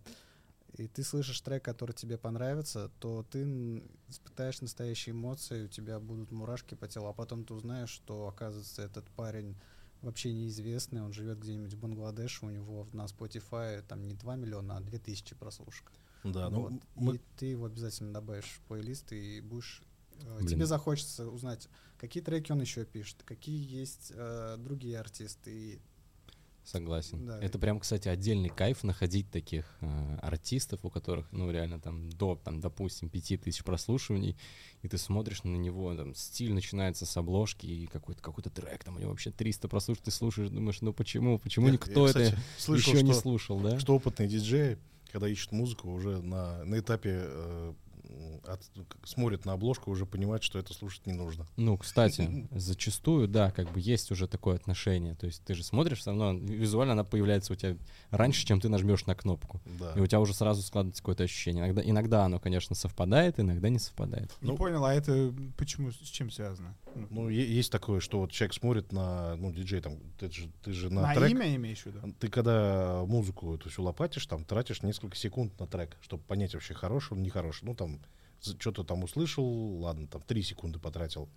и 0.77 0.89
ты 0.89 1.05
слышишь 1.05 1.41
трек, 1.41 1.65
который 1.65 1.93
тебе 1.93 2.19
понравится, 2.19 2.91
то 2.99 3.24
ты 3.31 3.82
испытаешь 4.09 4.61
настоящие 4.61 5.12
эмоции, 5.12 5.65
у 5.65 5.69
тебя 5.69 6.01
будут 6.01 6.32
мурашки 6.32 6.74
по 6.74 6.89
телу, 6.89 7.07
а 7.07 7.12
потом 7.12 7.45
ты 7.45 7.55
узнаешь, 7.55 7.91
что, 7.91 8.27
оказывается, 8.27 8.82
этот 8.82 9.09
парень 9.11 9.57
вообще 10.03 10.32
неизвестный, 10.32 11.03
он 11.03 11.12
живет 11.12 11.39
где-нибудь 11.39 11.74
в 11.74 11.78
Бангладеше, 11.78 12.47
у 12.47 12.51
него 12.51 12.89
на 12.93 13.05
Spotify 13.05 13.82
там 13.82 14.07
не 14.07 14.15
2 14.15 14.36
миллиона, 14.36 14.77
а 14.77 14.81
2000 14.81 15.35
прослушек. 15.35 15.93
Да, 16.24 16.48
ну, 16.51 16.62
Вот. 16.62 16.72
мы- 16.96 17.16
И 17.16 17.20
ты 17.36 17.46
его 17.46 17.66
обязательно 17.66 18.12
добавишь 18.12 18.44
в 18.59 18.60
плейлист 18.68 19.12
и 19.12 19.40
будешь... 19.40 19.82
э, 20.20 20.36
Блин. 20.38 20.48
Тебе 20.48 20.66
захочется 20.66 21.28
узнать, 21.28 21.68
какие 21.98 22.22
треки 22.22 22.51
он 22.52 22.60
еще 22.60 22.84
пишет, 22.84 23.22
какие 23.24 23.62
есть 23.80 24.10
э, 24.14 24.56
другие 24.59 24.98
артисты. 24.98 25.51
И 25.52 25.78
Согласен. 26.66 27.26
Да. 27.26 27.38
Это 27.42 27.59
прям, 27.59 27.78
кстати, 27.78 28.09
отдельный 28.09 28.48
кайф 28.48 28.84
находить 28.84 29.30
таких 29.30 29.66
э, 29.82 30.16
артистов, 30.22 30.80
у 30.82 30.88
которых, 30.88 31.30
ну, 31.30 31.51
реально 31.51 31.78
там 31.78 32.09
до, 32.09 32.36
там, 32.42 32.60
допустим, 32.60 33.10
пяти 33.10 33.36
тысяч 33.36 33.62
прослушиваний, 33.62 34.34
и 34.80 34.88
ты 34.88 34.96
смотришь 34.96 35.44
на 35.44 35.55
него, 35.56 35.94
там, 35.94 36.14
стиль 36.14 36.55
начинается 36.55 37.05
с 37.05 37.14
обложки, 37.18 37.66
и 37.66 37.84
какой-то 37.86 38.22
какой 38.22 38.42
трек, 38.44 38.82
там, 38.82 38.96
у 38.96 38.98
него 38.98 39.10
вообще 39.10 39.30
300 39.30 39.68
прослушиваний, 39.68 40.05
ты 40.06 40.10
слушаешь, 40.10 40.48
думаешь, 40.48 40.80
ну 40.80 40.94
почему, 40.94 41.38
почему 41.38 41.66
Я- 41.66 41.72
никто 41.74 42.05
я, 42.06 42.10
это 42.12 42.24
кстати, 42.24 42.42
слышал, 42.56 42.94
еще 42.94 43.02
не 43.02 43.12
что- 43.12 43.20
слушал, 43.20 43.60
да? 43.60 43.78
что 43.78 43.94
опытные 43.96 44.26
диджеи, 44.30 44.78
когда 45.12 45.28
ищут 45.28 45.52
музыку, 45.52 45.90
уже 45.90 46.20
на, 46.20 46.64
на 46.64 46.78
этапе 46.78 47.20
э, 47.22 47.74
от- 48.47 48.70
ну, 48.74 48.85
как 48.85 49.06
смотрят 49.06 49.44
на 49.44 49.52
обложку, 49.52 49.90
уже 49.90 50.06
понимают, 50.06 50.43
что 50.43 50.59
это 50.59 50.72
слушать 50.74 51.06
не 51.06 51.12
нужно. 51.12 51.47
Ну, 51.56 51.76
кстати, 51.76 52.48
зачастую, 52.52 53.28
да, 53.28 53.51
как 53.51 53.70
бы 53.72 53.81
есть 53.81 54.10
уже 54.10 54.26
такое 54.28 54.56
отношение. 54.56 55.14
То 55.14 55.26
есть 55.26 55.43
ты 55.44 55.55
же 55.55 55.62
смотришь, 55.64 55.98
все 56.01 56.10
равно 56.10 56.32
визуально 56.35 56.93
она 56.93 57.05
появляется 57.05 57.52
у 57.52 57.56
тебя 57.56 57.76
раньше, 58.10 58.47
чем 58.47 58.60
ты 58.60 58.68
нажмешь 58.68 59.06
на 59.06 59.14
кнопку. 59.14 59.60
Да. 59.78 59.93
И 59.97 60.01
у 60.01 60.06
тебя 60.06 60.20
уже 60.20 60.35
сразу 60.35 60.62
складывается 60.62 61.02
какое-то 61.02 61.24
ощущение. 61.24 61.64
Иногда, 61.64 61.82
иногда 61.85 62.24
оно, 62.24 62.39
конечно, 62.39 62.74
совпадает, 62.74 63.40
иногда 63.40 63.68
не 63.68 63.78
совпадает. 63.78 64.31
Не 64.40 64.51
Ну- 64.51 64.56
понял, 64.56 64.85
а 64.85 64.94
это 64.94 65.32
почему, 65.56 65.90
с 65.90 65.97
чем 65.97 66.31
связано? 66.31 66.76
Ну, 66.94 67.06
Ну, 67.10 67.28
есть 67.28 67.72
такое, 67.72 68.01
что 68.01 68.20
вот 68.20 68.31
человек 68.32 68.55
смотрит 68.55 68.93
на, 68.93 69.35
ну, 69.36 69.52
диджей, 69.52 69.81
там, 69.81 69.98
ты 70.18 70.31
же, 70.31 70.48
ты 70.62 70.72
же 70.72 70.90
на, 70.90 71.02
на 71.02 71.14
трек, 71.14 71.31
имя 71.32 71.55
имеешь 71.56 71.82
в 71.82 71.86
виду? 71.86 72.14
ты 72.20 72.28
когда 72.28 73.02
музыку 73.06 73.55
эту 73.55 73.68
всю 73.70 73.82
лопатишь, 73.82 74.26
там, 74.26 74.44
тратишь 74.44 74.82
несколько 74.82 75.16
секунд 75.16 75.59
на 75.59 75.66
трек, 75.66 75.97
чтобы 76.02 76.22
понять 76.22 76.55
вообще, 76.55 76.74
хороший 76.74 77.14
он, 77.14 77.22
нехороший. 77.22 77.66
Ну, 77.66 77.74
там, 77.74 77.93
что-то 78.44 78.84
там 78.84 79.04
услышал, 79.04 79.44
ладно, 79.78 80.06
там, 80.06 80.22
три 80.22 80.42
секунды 80.42 80.78
потратил. 80.78 81.28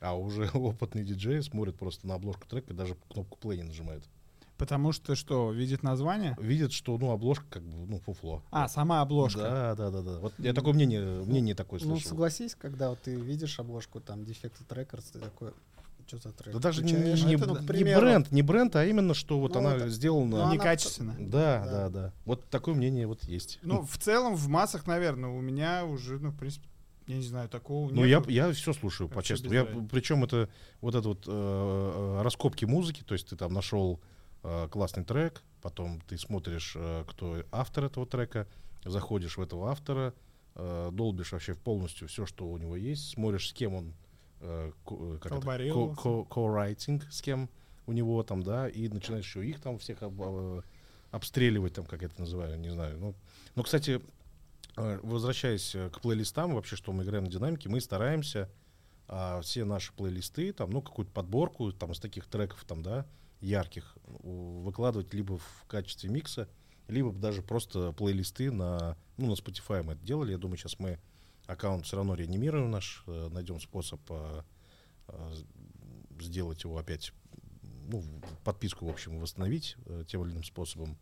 А 0.00 0.16
уже 0.16 0.50
опытный 0.54 1.04
диджей 1.04 1.42
смотрит 1.42 1.76
просто 1.76 2.06
на 2.06 2.14
обложку 2.14 2.46
трека 2.48 2.72
и 2.72 2.76
даже 2.76 2.96
кнопку 3.08 3.38
плей 3.38 3.58
не 3.58 3.64
нажимает. 3.64 4.04
Потому 4.56 4.92
что 4.92 5.16
что, 5.16 5.50
видит 5.50 5.82
название? 5.82 6.36
Видит, 6.40 6.72
что, 6.72 6.96
ну, 6.96 7.10
обложка 7.10 7.44
как 7.50 7.62
бы, 7.64 7.86
ну, 7.86 7.98
фуфло. 7.98 8.42
А, 8.52 8.68
сама 8.68 9.00
обложка. 9.00 9.40
Да, 9.40 9.74
да, 9.74 9.90
да, 9.90 10.02
да. 10.02 10.18
Вот 10.20 10.32
я 10.38 10.54
такое 10.54 10.72
мнение, 10.74 11.24
мнение 11.24 11.56
такое 11.56 11.80
ну, 11.80 11.94
слышал. 11.94 12.10
согласись, 12.10 12.54
когда 12.54 12.90
вот 12.90 13.00
ты 13.02 13.16
видишь 13.16 13.58
обложку, 13.58 14.00
там, 14.00 14.20
Defected 14.20 14.68
Records, 14.68 15.06
ты 15.12 15.18
такой, 15.18 15.52
что 16.06 16.18
за 16.18 16.32
трек? 16.32 16.52
Да 16.54 16.60
даже 16.60 16.82
не, 16.84 16.92
не- 16.92 17.34
это, 17.34 17.46
ну, 17.46 17.58
не 17.60 17.84
бренд, 17.96 18.30
не 18.32 18.42
бренд, 18.42 18.76
а 18.76 18.84
именно, 18.84 19.14
что 19.14 19.38
вот 19.40 19.54
Ну, 19.54 19.60
она 19.60 19.76
это- 19.76 19.88
сделана. 19.88 20.36
ну, 20.36 20.42
она- 20.42 20.52
Некачественно. 20.54 21.14
Да, 21.18 21.64
Да. 21.64 21.70
да, 21.70 21.88
да. 21.88 22.12
Вот 22.24 22.44
такое 22.50 22.74
мнение 22.74 23.06
вот 23.06 23.24
есть. 23.24 23.58
Ну, 23.62 23.82
в 23.82 23.98
целом, 23.98 24.34
в 24.34 24.48
массах, 24.48 24.86
наверное, 24.86 25.30
у 25.30 25.40
меня 25.40 25.84
уже, 25.84 26.18
ну, 26.18 26.30
в 26.30 26.36
принципе, 26.36 26.68
я 27.06 27.16
не 27.16 27.22
знаю, 27.22 27.48
такого 27.48 27.90
Ну, 27.90 28.04
я, 28.04 28.22
я 28.28 28.50
все 28.52 28.72
слушаю, 28.72 29.08
по-честному. 29.08 29.54
Я, 29.54 29.66
причем 29.90 30.24
это 30.24 30.48
вот 30.80 30.94
это 30.94 31.08
вот 31.08 31.24
э, 31.26 31.30
э, 31.30 32.22
раскопки 32.22 32.64
музыки, 32.64 33.02
то 33.06 33.14
есть 33.14 33.28
ты 33.28 33.36
там 33.36 33.52
нашел 33.52 34.00
э, 34.42 34.68
классный 34.70 35.04
трек, 35.04 35.42
потом 35.62 36.00
ты 36.06 36.18
смотришь, 36.18 36.74
э, 36.76 37.04
кто 37.08 37.44
автор 37.50 37.84
этого 37.84 38.06
трека, 38.06 38.46
заходишь 38.84 39.36
в 39.38 39.40
этого 39.40 39.70
автора, 39.70 40.12
э, 40.54 40.90
долбишь 40.92 41.32
вообще 41.32 41.54
полностью 41.54 42.08
все, 42.08 42.26
что 42.26 42.46
у 42.46 42.56
него 42.58 42.76
есть, 42.76 43.10
смотришь, 43.10 43.48
с 43.48 43.52
кем 43.54 43.74
он 43.74 43.94
э, 44.44 44.72
ко- 44.84 44.94
э, 44.94 45.18
co-writing, 46.28 47.02
с 47.10 47.22
кем 47.22 47.48
у 47.86 47.92
него 47.92 48.22
там, 48.22 48.42
да, 48.42 48.68
и 48.68 48.88
начинаешь 48.88 49.24
еще 49.24 49.44
их 49.46 49.60
там 49.60 49.78
всех 49.78 50.02
об- 50.02 50.20
э, 50.20 50.62
обстреливать, 51.10 51.74
там, 51.74 51.86
как 51.86 52.02
это 52.02 52.20
называю, 52.20 52.58
не 52.58 52.70
знаю. 52.70 52.98
Ну, 52.98 53.14
ну 53.54 53.62
кстати, 53.62 54.00
э, 54.76 55.00
возвращаясь 55.02 55.74
э, 55.74 55.90
к 55.90 56.00
плейлистам, 56.00 56.54
вообще, 56.54 56.76
что 56.76 56.92
мы 56.92 57.04
играем 57.04 57.24
на 57.24 57.30
динамике, 57.30 57.68
мы 57.68 57.80
стараемся 57.80 58.50
а, 59.06 59.40
все 59.42 59.64
наши 59.64 59.92
плейлисты, 59.92 60.52
там, 60.54 60.70
ну, 60.70 60.80
какую-то 60.80 61.12
подборку 61.12 61.72
там 61.72 61.92
из 61.92 62.00
таких 62.00 62.24
треков, 62.26 62.64
там, 62.64 62.82
да, 62.82 63.04
ярких, 63.40 63.96
выкладывать 64.22 65.12
либо 65.12 65.36
в 65.36 65.64
качестве 65.68 66.08
микса, 66.08 66.48
либо 66.88 67.12
даже 67.12 67.42
просто 67.42 67.92
плейлисты 67.92 68.50
на, 68.50 68.96
ну, 69.18 69.26
на 69.26 69.32
Spotify 69.32 69.82
мы 69.82 69.92
это 69.92 70.02
делали. 70.04 70.32
Я 70.32 70.38
думаю, 70.38 70.56
сейчас 70.56 70.78
мы 70.78 70.98
аккаунт 71.46 71.84
все 71.84 71.96
равно 71.96 72.14
реанимируем 72.14 72.70
наш, 72.70 73.02
э, 73.06 73.28
найдем 73.30 73.60
способ 73.60 74.00
э, 74.10 74.42
э, 75.08 75.34
сделать 76.20 76.64
его 76.64 76.78
опять, 76.78 77.12
ну, 77.88 78.02
подписку, 78.44 78.86
в 78.86 78.90
общем, 78.90 79.18
восстановить 79.18 79.76
тем 80.06 80.24
или 80.24 80.32
иным 80.32 80.44
способом. 80.44 80.96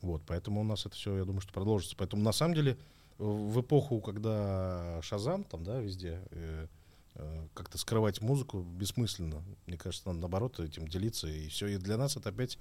Вот, 0.00 0.22
поэтому 0.26 0.60
у 0.60 0.64
нас 0.64 0.86
это 0.86 0.94
все, 0.94 1.16
я 1.16 1.24
думаю, 1.24 1.40
что 1.40 1.52
продолжится. 1.52 1.96
Поэтому, 1.96 2.22
на 2.22 2.32
самом 2.32 2.54
деле, 2.54 2.78
в 3.18 3.60
эпоху, 3.60 4.00
когда 4.00 5.00
Шазам 5.02 5.44
там, 5.44 5.64
да, 5.64 5.80
везде, 5.80 6.20
э, 6.30 6.66
э, 7.14 7.48
как-то 7.54 7.78
скрывать 7.78 8.20
музыку 8.20 8.62
бессмысленно. 8.62 9.42
Мне 9.66 9.78
кажется, 9.78 10.08
надо 10.08 10.20
наоборот 10.20 10.60
этим 10.60 10.88
делиться. 10.88 11.28
И 11.28 11.48
все. 11.48 11.68
И 11.68 11.76
для 11.76 11.96
нас 11.96 12.16
это 12.16 12.30
опять 12.30 12.58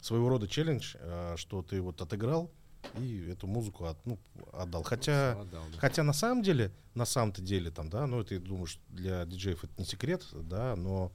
своего 0.00 0.28
рода 0.28 0.48
челлендж, 0.48 0.96
э, 0.98 1.34
что 1.36 1.62
ты 1.62 1.80
вот 1.80 2.00
отыграл 2.02 2.50
и 2.98 3.28
эту 3.30 3.46
музыку 3.46 3.84
от- 3.86 4.04
ну, 4.06 4.18
отдал. 4.52 4.82
Хотя, 4.82 5.34
хотя 5.78 6.02
на 6.02 6.12
самом 6.12 6.42
деле, 6.42 6.72
на 6.94 7.04
самом-то 7.04 7.40
деле, 7.42 7.70
там, 7.70 7.88
да, 7.88 8.06
ну, 8.06 8.22
думаю, 8.24 8.66
что 8.66 8.80
для 8.88 9.24
диджеев 9.24 9.64
это 9.64 9.72
не 9.78 9.84
секрет, 9.84 10.26
да, 10.32 10.76
но 10.76 11.10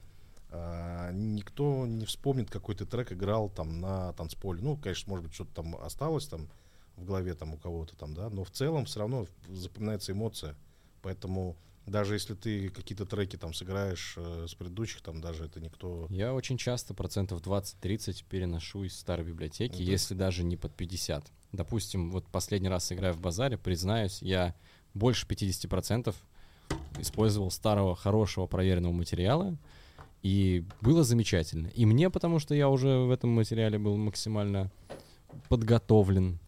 а, 0.50 1.10
никто 1.12 1.86
не 1.86 2.06
вспомнит, 2.06 2.50
какой 2.50 2.74
ты 2.74 2.86
трек 2.86 3.12
играл 3.12 3.50
там 3.50 3.80
на 3.80 4.12
танцполе. 4.14 4.62
Ну, 4.62 4.76
конечно, 4.76 5.10
может 5.10 5.26
быть, 5.26 5.34
что-то 5.34 5.54
там 5.54 5.76
осталось 5.76 6.26
там 6.26 6.48
в 6.96 7.04
голове 7.04 7.34
там 7.34 7.54
у 7.54 7.58
кого-то 7.58 7.96
там, 7.96 8.14
да, 8.14 8.28
но 8.30 8.44
в 8.44 8.50
целом 8.50 8.86
все 8.86 9.00
равно 9.00 9.26
запоминается 9.48 10.12
эмоция. 10.12 10.56
Поэтому 11.02 11.56
даже 11.88 12.14
если 12.14 12.34
ты 12.34 12.68
какие-то 12.68 13.06
треки 13.06 13.36
там 13.36 13.54
сыграешь 13.54 14.14
э, 14.16 14.46
с 14.48 14.54
предыдущих, 14.54 15.00
там 15.02 15.20
даже 15.20 15.44
это 15.44 15.60
никто... 15.60 16.06
Я 16.10 16.34
очень 16.34 16.58
часто 16.58 16.94
процентов 16.94 17.40
20-30 17.40 18.24
переношу 18.28 18.84
из 18.84 18.96
старой 18.98 19.24
библиотеки, 19.26 19.80
Мгм. 19.82 19.90
если 19.90 20.14
даже 20.14 20.44
не 20.44 20.56
под 20.56 20.74
50. 20.74 21.24
Допустим, 21.52 22.10
вот 22.10 22.26
последний 22.28 22.68
раз 22.68 22.92
играя 22.92 23.12
в 23.12 23.20
базаре, 23.20 23.56
признаюсь, 23.58 24.20
я 24.22 24.54
больше 24.94 25.26
50% 25.26 26.14
использовал 26.98 27.50
старого, 27.50 27.96
хорошего, 27.96 28.46
проверенного 28.46 28.92
материала, 28.92 29.56
и 30.22 30.64
было 30.80 31.04
замечательно. 31.04 31.68
И 31.68 31.86
мне, 31.86 32.10
потому 32.10 32.38
что 32.38 32.54
я 32.54 32.68
уже 32.68 32.88
в 32.98 33.10
этом 33.10 33.30
материале 33.30 33.78
был 33.78 33.96
максимально 33.96 34.70
подготовлен. 35.48 36.38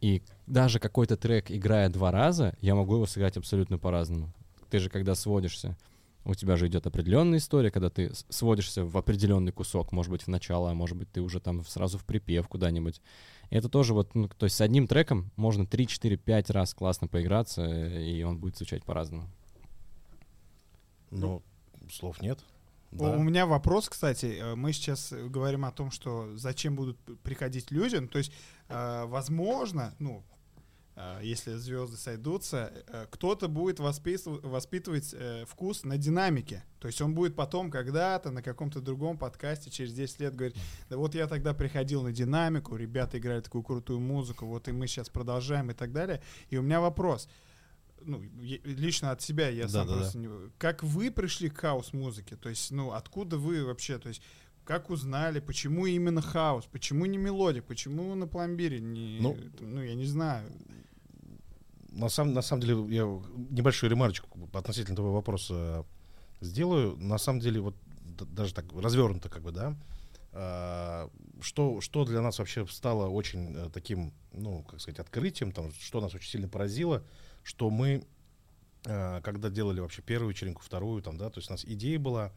И 0.00 0.22
даже 0.46 0.78
какой-то 0.78 1.16
трек, 1.16 1.50
играя 1.50 1.88
два 1.88 2.12
раза, 2.12 2.54
я 2.60 2.74
могу 2.74 2.94
его 2.94 3.06
сыграть 3.06 3.36
абсолютно 3.36 3.78
по-разному. 3.78 4.32
Ты 4.70 4.78
же, 4.80 4.90
когда 4.90 5.14
сводишься, 5.14 5.76
у 6.24 6.34
тебя 6.34 6.56
же 6.56 6.66
идет 6.66 6.86
определенная 6.86 7.38
история, 7.38 7.70
когда 7.70 7.88
ты 7.90 8.12
сводишься 8.28 8.84
в 8.84 8.96
определенный 8.98 9.52
кусок, 9.52 9.92
может 9.92 10.10
быть, 10.12 10.22
в 10.24 10.28
начало, 10.28 10.70
а 10.70 10.74
может 10.74 10.96
быть, 10.96 11.10
ты 11.10 11.20
уже 11.22 11.40
там 11.40 11.64
сразу 11.64 11.96
в 11.98 12.04
припев 12.04 12.48
куда-нибудь. 12.48 13.00
И 13.50 13.56
это 13.56 13.68
тоже 13.70 13.94
вот, 13.94 14.14
ну, 14.14 14.28
то 14.28 14.44
есть 14.44 14.56
с 14.56 14.60
одним 14.60 14.86
треком 14.86 15.30
можно 15.36 15.66
3, 15.66 15.86
4, 15.86 16.16
5 16.18 16.50
раз 16.50 16.74
классно 16.74 17.08
поиграться, 17.08 17.64
и 17.98 18.22
он 18.22 18.38
будет 18.38 18.56
звучать 18.58 18.84
по-разному. 18.84 19.28
Ну, 21.10 21.42
слов 21.90 22.20
нет. 22.20 22.38
У- 22.92 22.96
Да. 22.98 23.16
У 23.16 23.22
меня 23.22 23.46
вопрос, 23.46 23.88
кстати. 23.88 24.38
э, 24.40 24.54
Мы 24.54 24.72
сейчас 24.72 25.12
говорим 25.12 25.64
о 25.64 25.70
том, 25.72 25.90
что 25.90 26.36
зачем 26.36 26.74
будут 26.74 26.98
приходить 27.22 27.70
люди. 27.70 27.96
Ну, 27.96 28.08
то 28.08 28.18
есть, 28.18 28.32
э, 28.68 29.04
возможно, 29.06 29.94
ну, 29.98 30.22
если 31.22 31.54
звезды 31.54 31.96
сойдутся, 31.96 32.72
э, 32.88 33.06
кто-то 33.10 33.46
будет 33.48 33.78
воспитыв- 33.78 34.40
воспитывать 34.42 35.14
э, 35.16 35.44
вкус 35.46 35.84
на 35.84 35.96
динамике. 35.96 36.64
То 36.80 36.88
есть 36.88 37.00
он 37.00 37.14
будет 37.14 37.36
потом 37.36 37.70
когда-то 37.70 38.30
на 38.30 38.42
каком-то 38.42 38.80
другом 38.80 39.16
подкасте 39.16 39.70
через 39.70 39.92
10 39.92 40.20
лет 40.20 40.34
говорить, 40.34 40.56
да 40.90 40.96
вот 40.96 41.14
я 41.14 41.28
тогда 41.28 41.54
приходил 41.54 42.02
на 42.02 42.12
динамику, 42.12 42.74
ребята 42.76 43.18
играли 43.18 43.40
такую 43.40 43.62
крутую 43.62 44.00
музыку, 44.00 44.46
вот 44.46 44.66
и 44.66 44.72
мы 44.72 44.88
сейчас 44.88 45.08
продолжаем 45.08 45.70
и 45.70 45.74
так 45.74 45.92
далее. 45.92 46.20
И 46.50 46.56
у 46.56 46.62
меня 46.62 46.80
вопрос. 46.80 47.28
Ну, 48.00 48.22
лично 48.40 49.10
от 49.10 49.22
себя 49.22 49.48
я 49.48 49.68
сам 49.68 49.86
Да-да-да. 49.86 50.00
просто 50.00 50.18
не... 50.18 50.28
Как 50.58 50.82
вы 50.82 51.10
пришли 51.10 51.48
к 51.48 51.58
хаус-музыке? 51.58 52.36
То 52.36 52.48
есть, 52.48 52.70
ну, 52.70 52.92
откуда 52.92 53.38
вы 53.38 53.64
вообще, 53.64 53.98
то 53.98 54.08
есть, 54.08 54.22
как 54.64 54.90
узнали, 54.90 55.40
почему 55.40 55.86
именно 55.86 56.22
хаус, 56.22 56.66
почему 56.66 57.06
не 57.06 57.18
мелодия, 57.18 57.62
почему 57.62 58.14
на 58.14 58.26
пломбире 58.26 58.80
не... 58.80 59.18
Ну, 59.20 59.36
Ну, 59.60 59.82
я 59.82 59.94
не 59.94 60.04
знаю. 60.04 60.52
На 61.98 62.08
самом, 62.08 62.32
на 62.32 62.42
самом 62.42 62.62
деле, 62.62 62.96
я 62.96 63.02
небольшую 63.50 63.90
ремарочку 63.90 64.28
относительно 64.52 64.96
того 64.96 65.12
вопроса 65.12 65.84
сделаю. 66.40 66.96
На 66.96 67.18
самом 67.18 67.40
деле, 67.40 67.60
вот 67.60 67.74
даже 68.02 68.54
так 68.54 68.64
развернуто, 68.72 69.28
как 69.28 69.42
бы, 69.42 69.50
да. 69.50 69.76
а, 70.32 71.10
что, 71.40 71.80
что 71.80 72.04
для 72.04 72.20
нас 72.20 72.38
вообще 72.38 72.66
стало 72.68 73.08
очень 73.08 73.54
э, 73.54 73.70
таким, 73.72 74.12
ну, 74.32 74.62
как 74.62 74.80
сказать, 74.80 75.00
открытием, 75.00 75.52
там, 75.52 75.72
что 75.72 76.00
нас 76.00 76.14
очень 76.14 76.30
сильно 76.30 76.48
поразило, 76.48 77.02
что 77.42 77.70
мы, 77.70 78.04
э, 78.84 79.20
когда 79.22 79.50
делали 79.50 79.80
вообще 79.80 80.02
первую 80.02 80.30
вечеринку, 80.30 80.62
вторую, 80.62 81.02
там, 81.02 81.16
да, 81.16 81.30
то 81.30 81.38
есть 81.38 81.50
у 81.50 81.52
нас 81.52 81.64
идея 81.64 81.98
была 81.98 82.32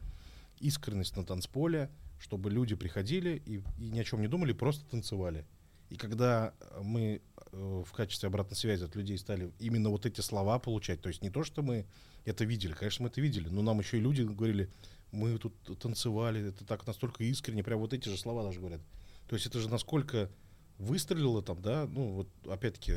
искренность 0.58 1.16
на 1.16 1.24
танцполе, 1.24 1.90
чтобы 2.18 2.50
люди 2.50 2.74
приходили 2.74 3.42
и, 3.44 3.62
и 3.78 3.90
ни 3.90 3.98
о 3.98 4.04
чем 4.04 4.20
не 4.20 4.28
думали, 4.28 4.52
просто 4.52 4.84
танцевали. 4.88 5.44
И 5.92 5.96
когда 5.96 6.54
мы 6.80 7.20
э, 7.52 7.82
в 7.86 7.92
качестве 7.92 8.28
обратной 8.28 8.56
связи 8.56 8.84
от 8.84 8.96
людей 8.96 9.18
стали 9.18 9.52
именно 9.58 9.90
вот 9.90 10.06
эти 10.06 10.22
слова 10.22 10.58
получать, 10.58 11.02
то 11.02 11.08
есть 11.10 11.20
не 11.22 11.28
то, 11.28 11.44
что 11.44 11.62
мы 11.62 11.84
это 12.24 12.44
видели, 12.46 12.72
конечно, 12.72 13.02
мы 13.02 13.08
это 13.10 13.20
видели, 13.20 13.48
но 13.50 13.60
нам 13.60 13.78
еще 13.78 13.98
и 13.98 14.00
люди 14.00 14.22
говорили, 14.22 14.70
мы 15.10 15.36
тут 15.36 15.52
танцевали, 15.78 16.48
это 16.48 16.64
так 16.64 16.86
настолько 16.86 17.24
искренне, 17.24 17.62
прям 17.62 17.78
вот 17.80 17.92
эти 17.92 18.08
же 18.08 18.16
слова 18.16 18.42
даже 18.42 18.60
говорят. 18.60 18.80
То 19.28 19.34
есть 19.36 19.46
это 19.46 19.60
же 19.60 19.68
насколько 19.68 20.30
выстрелило 20.78 21.42
там, 21.42 21.60
да, 21.60 21.86
ну 21.86 22.12
вот 22.12 22.28
опять-таки 22.50 22.94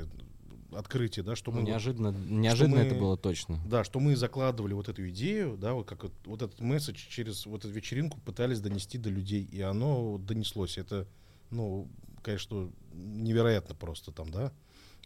открытие, 0.72 1.24
да, 1.24 1.36
что 1.36 1.52
Ну, 1.52 1.60
мы 1.60 1.68
неожиданно, 1.68 2.12
неожиданно 2.12 2.80
это 2.80 2.96
мы- 2.96 3.02
было 3.02 3.18
точно. 3.18 3.60
да, 3.68 3.84
что 3.84 4.00
мы 4.00 4.16
закладывали 4.16 4.72
вот 4.74 4.88
эту 4.88 5.08
идею, 5.10 5.58
да, 5.58 5.74
вот 5.74 5.86
как 5.86 6.04
вот, 6.04 6.14
вот 6.26 6.42
этот 6.42 6.62
месседж 6.62 7.06
через 7.10 7.46
вот 7.46 7.66
эту 7.66 7.74
вечеринку 7.74 8.22
пытались 8.22 8.62
донести 8.62 8.98
до 8.98 9.10
людей, 9.10 9.44
и 9.44 9.60
оно 9.60 10.18
донеслось. 10.18 10.78
Это, 10.78 11.08
ну, 11.52 11.88
конечно, 12.26 12.72
невероятно 12.92 13.76
просто 13.76 14.12
там, 14.12 14.32
да. 14.32 14.52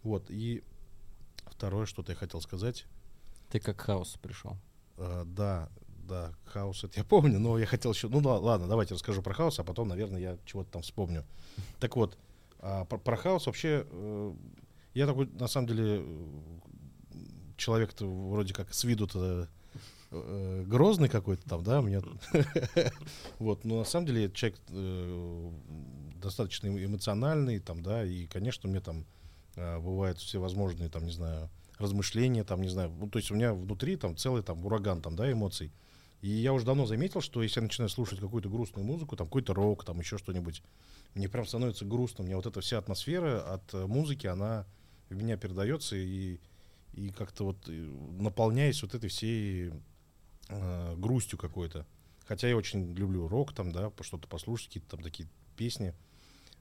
Вот, 0.02 0.30
и 0.30 0.64
второе, 1.46 1.84
что-то 1.84 2.12
я 2.12 2.16
хотел 2.16 2.40
сказать. 2.40 2.86
Ты 3.50 3.60
как 3.60 3.76
к 3.76 3.82
хаосу 3.82 4.18
пришел. 4.18 4.56
А, 4.96 5.24
да, 5.26 5.68
да, 6.08 6.32
хаос, 6.46 6.82
это 6.82 6.98
я 6.98 7.04
помню, 7.04 7.38
но 7.38 7.58
я 7.58 7.66
хотел 7.66 7.92
еще... 7.92 8.08
Ну, 8.08 8.22
да, 8.22 8.38
ладно, 8.38 8.66
давайте 8.66 8.94
расскажу 8.94 9.20
про 9.20 9.34
хаос, 9.34 9.58
а 9.58 9.64
потом, 9.64 9.88
наверное, 9.88 10.20
я 10.20 10.38
чего-то 10.46 10.70
там 10.70 10.82
вспомню. 10.82 11.24
Так 11.78 11.94
вот, 11.96 12.16
а, 12.58 12.86
про, 12.86 12.96
про 12.96 13.16
хаос 13.16 13.46
вообще... 13.46 13.86
э, 13.88 14.34
я 14.94 15.06
такой, 15.06 15.26
на 15.26 15.46
самом 15.46 15.68
деле, 15.68 16.04
человек-то 17.56 18.06
вроде 18.06 18.54
как 18.54 18.72
с 18.72 18.82
виду-то 18.82 19.48
э, 20.10 20.64
грозный 20.66 21.10
какой-то 21.10 21.46
там, 21.48 21.62
да, 21.62 21.82
мне... 21.82 22.02
Вот, 23.38 23.64
но 23.64 23.80
на 23.80 23.84
самом 23.84 24.06
деле 24.06 24.30
человек 24.32 24.58
э, 24.70 25.50
достаточно 26.20 26.68
эмо- 26.68 26.84
эмоциональный, 26.84 27.58
там, 27.58 27.82
да, 27.82 28.04
и, 28.04 28.26
конечно, 28.26 28.68
мне 28.68 28.80
там 28.80 29.06
э, 29.56 29.78
бывают 29.78 30.18
всевозможные, 30.18 30.88
там, 30.88 31.04
не 31.04 31.12
знаю, 31.12 31.50
размышления, 31.78 32.44
там, 32.44 32.60
не 32.60 32.68
знаю, 32.68 32.90
ну, 32.90 33.08
то 33.08 33.18
есть 33.18 33.30
у 33.30 33.34
меня 33.34 33.54
внутри 33.54 33.96
там 33.96 34.16
целый 34.16 34.42
там 34.42 34.64
ураган, 34.64 35.02
там, 35.02 35.16
да, 35.16 35.30
эмоций. 35.30 35.72
И 36.20 36.28
я 36.28 36.52
уже 36.52 36.66
давно 36.66 36.84
заметил, 36.84 37.22
что 37.22 37.42
если 37.42 37.60
я 37.60 37.64
начинаю 37.64 37.88
слушать 37.88 38.20
какую-то 38.20 38.50
грустную 38.50 38.86
музыку, 38.86 39.16
там, 39.16 39.26
какой-то 39.26 39.54
рок, 39.54 39.84
там, 39.84 39.98
еще 39.98 40.18
что-нибудь, 40.18 40.62
мне 41.14 41.28
прям 41.28 41.46
становится 41.46 41.84
грустно, 41.84 42.24
мне 42.24 42.36
вот 42.36 42.46
эта 42.46 42.60
вся 42.60 42.78
атмосфера 42.78 43.40
от 43.54 43.74
э, 43.74 43.86
музыки, 43.86 44.26
она 44.26 44.66
в 45.08 45.14
меня 45.14 45.36
передается 45.36 45.96
и, 45.96 46.38
и 46.92 47.08
как-то 47.10 47.44
вот 47.44 47.56
э, 47.68 47.72
наполняясь 47.72 48.82
вот 48.82 48.94
этой 48.94 49.08
всей 49.08 49.72
э, 50.48 50.96
грустью 50.96 51.38
какой-то. 51.38 51.86
Хотя 52.26 52.48
я 52.48 52.56
очень 52.56 52.94
люблю 52.94 53.26
рок, 53.26 53.52
там, 53.54 53.72
да, 53.72 53.90
что-то 54.02 54.28
послушать, 54.28 54.68
какие-то 54.68 54.90
там 54.90 55.02
такие 55.02 55.28
песни. 55.56 55.94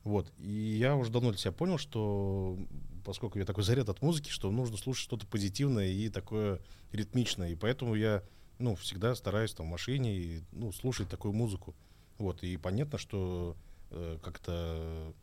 Вот. 0.04 0.32
И 0.38 0.52
я 0.52 0.96
уже 0.96 1.12
давно 1.12 1.32
для 1.32 1.40
себя 1.40 1.52
понял, 1.52 1.78
что 1.78 2.58
поскольку 3.04 3.40
я 3.40 3.46
такой 3.46 3.64
заряд 3.64 3.90
от 3.90 4.02
музыки, 4.02 4.30
что 4.30 4.52
нужно 4.52 4.78
слушать 4.78 5.04
что-то 5.04 5.28
позитивное 5.28 5.88
и 5.88 6.10
такое 6.10 6.62
ритмичное. 6.92 7.50
И 7.50 7.56
поэтому 7.56 7.96
я, 7.96 8.24
ну, 8.60 8.76
всегда 8.76 9.16
стараюсь 9.16 9.54
там 9.54 9.68
в 9.68 9.70
машине 9.70 10.44
ну, 10.52 10.72
слушать 10.72 11.10
такую 11.10 11.34
музыку. 11.34 11.76
Вот. 12.18 12.44
И 12.44 12.58
понятно, 12.58 12.98
что 12.98 13.56
э, 13.92 14.18
как-то 14.22 15.14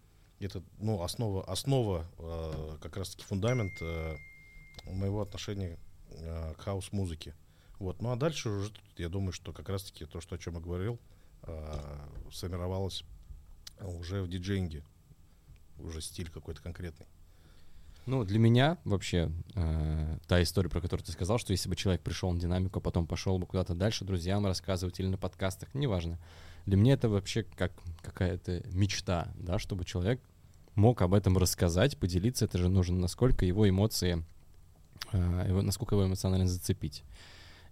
это, 0.41 0.63
ну, 0.79 1.03
основа, 1.03 1.45
основа 1.45 2.07
э, 2.19 2.77
как 2.81 2.97
раз-таки 2.97 3.25
фундамент 3.25 3.73
э, 3.81 4.17
моего 4.85 5.23
отношения 5.23 5.79
э, 6.11 6.55
к 6.55 6.61
хаус-музыке. 6.61 7.35
Вот. 7.79 8.01
Ну 8.01 8.11
а 8.11 8.17
дальше 8.17 8.49
уже, 8.49 8.73
я 8.97 9.09
думаю, 9.09 9.33
что 9.33 9.53
как 9.53 9.69
раз-таки 9.69 10.05
то, 10.07 10.21
что, 10.21 10.35
о 10.35 10.39
чем 10.39 10.55
я 10.55 10.61
говорил, 10.61 10.99
э, 11.43 11.99
сформировалось 12.33 13.05
уже 13.81 14.23
в 14.23 14.29
диджеинге. 14.29 14.83
Уже 15.79 16.01
стиль 16.01 16.31
какой-то 16.31 16.63
конкретный. 16.63 17.07
Ну, 18.07 18.23
для 18.25 18.39
меня 18.39 18.79
вообще 18.85 19.33
э, 19.55 20.19
та 20.29 20.41
история, 20.43 20.69
про 20.71 20.81
которую 20.81 21.05
ты 21.05 21.11
сказал, 21.13 21.39
что 21.39 21.51
если 21.53 21.69
бы 21.69 21.75
человек 21.75 22.03
пришел 22.03 22.33
на 22.33 22.39
динамику, 22.39 22.79
а 22.79 22.83
потом 22.83 23.05
пошел 23.07 23.37
бы 23.39 23.47
куда-то 23.47 23.75
дальше 23.75 24.05
друзьям 24.05 24.47
рассказывать 24.47 25.01
или 25.01 25.09
на 25.09 25.19
подкастах, 25.19 25.75
неважно. 25.75 26.19
Для 26.67 26.77
меня 26.77 26.95
это 26.95 27.09
вообще 27.09 27.43
как 27.43 27.73
какая-то 28.03 28.63
мечта, 28.73 29.33
да, 29.37 29.59
чтобы 29.59 29.85
человек 29.85 30.21
мог 30.77 31.03
об 31.03 31.15
этом 31.15 31.37
рассказать, 31.37 31.99
поделиться. 31.99 32.45
Это 32.45 32.59
же 32.59 32.69
нужно, 32.69 32.97
насколько 32.97 33.45
его 33.45 33.69
эмоции, 33.69 34.25
э, 35.13 35.47
его- 35.49 35.63
насколько 35.63 35.97
его 35.97 36.07
эмоционально 36.07 36.47
зацепить. 36.47 37.03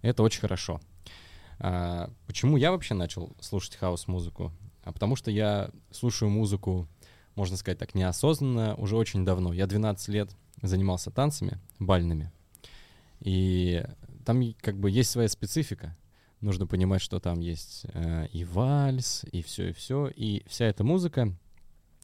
Это 0.01 0.21
очень 0.21 0.41
хорошо. 0.41 0.81
А, 1.59 2.11
почему 2.27 2.57
я 2.57 2.71
вообще 2.71 2.93
начал 2.93 3.33
слушать 3.39 3.77
хаос-музыку? 3.77 4.51
А 4.85 4.93
потому 4.93 5.17
что 5.17 5.29
я 5.29 5.71
слушаю 5.91 6.29
музыку 6.29 6.87
можно 7.35 7.57
сказать 7.57 7.77
так, 7.77 7.93
неосознанно 7.95 8.75
уже 8.75 8.95
очень 8.95 9.25
давно. 9.25 9.53
Я 9.53 9.67
12 9.67 10.07
лет 10.09 10.31
занимался 10.61 11.11
танцами 11.11 11.59
бальными. 11.79 12.31
И 13.19 13.83
там 14.25 14.41
как 14.61 14.77
бы 14.79 14.89
есть 14.89 15.11
своя 15.11 15.27
специфика. 15.27 15.95
Нужно 16.41 16.65
понимать, 16.65 17.01
что 17.01 17.19
там 17.19 17.39
есть 17.39 17.85
э, 17.93 18.27
и 18.31 18.43
вальс, 18.43 19.25
и 19.31 19.41
все, 19.41 19.69
и 19.69 19.73
все. 19.73 20.07
И 20.07 20.43
вся 20.47 20.65
эта 20.65 20.83
музыка 20.83 21.35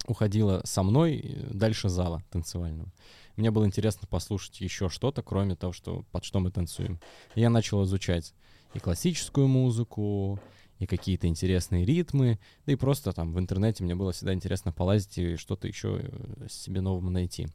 уходила 0.08 0.62
со 0.66 0.84
мной 0.84 1.18
э, 1.18 1.54
дальше 1.54 1.90
зала 1.90 2.24
танцевального. 2.30 2.92
Мне 3.38 3.52
было 3.52 3.66
интересно 3.66 4.08
послушать 4.08 4.60
еще 4.60 4.90
что-то, 4.90 5.22
кроме 5.22 5.56
того, 5.56 5.74
что, 5.74 6.04
под 6.12 6.26
что 6.26 6.40
мы 6.40 6.52
танцуем. 6.52 7.00
И 7.36 7.42
я 7.42 7.50
начал 7.50 7.84
изучать 7.84 8.34
и 8.74 8.80
классическую 8.80 9.48
музыку, 9.48 10.40
и 10.82 10.88
какие-то 10.88 11.28
интересные 11.28 11.86
ритмы, 11.86 12.40
да 12.66 12.74
и 12.74 12.76
просто 12.76 13.12
там 13.14 13.34
в 13.34 13.40
интернете 13.40 13.84
мне 13.84 13.94
было 13.94 14.12
всегда 14.14 14.34
интересно 14.34 14.72
полазить 14.72 15.16
и 15.20 15.36
что-то 15.36 15.68
еще 15.68 16.00
э, 16.02 16.48
себе 16.50 16.82
новому 16.82 17.12
найти. 17.12 17.48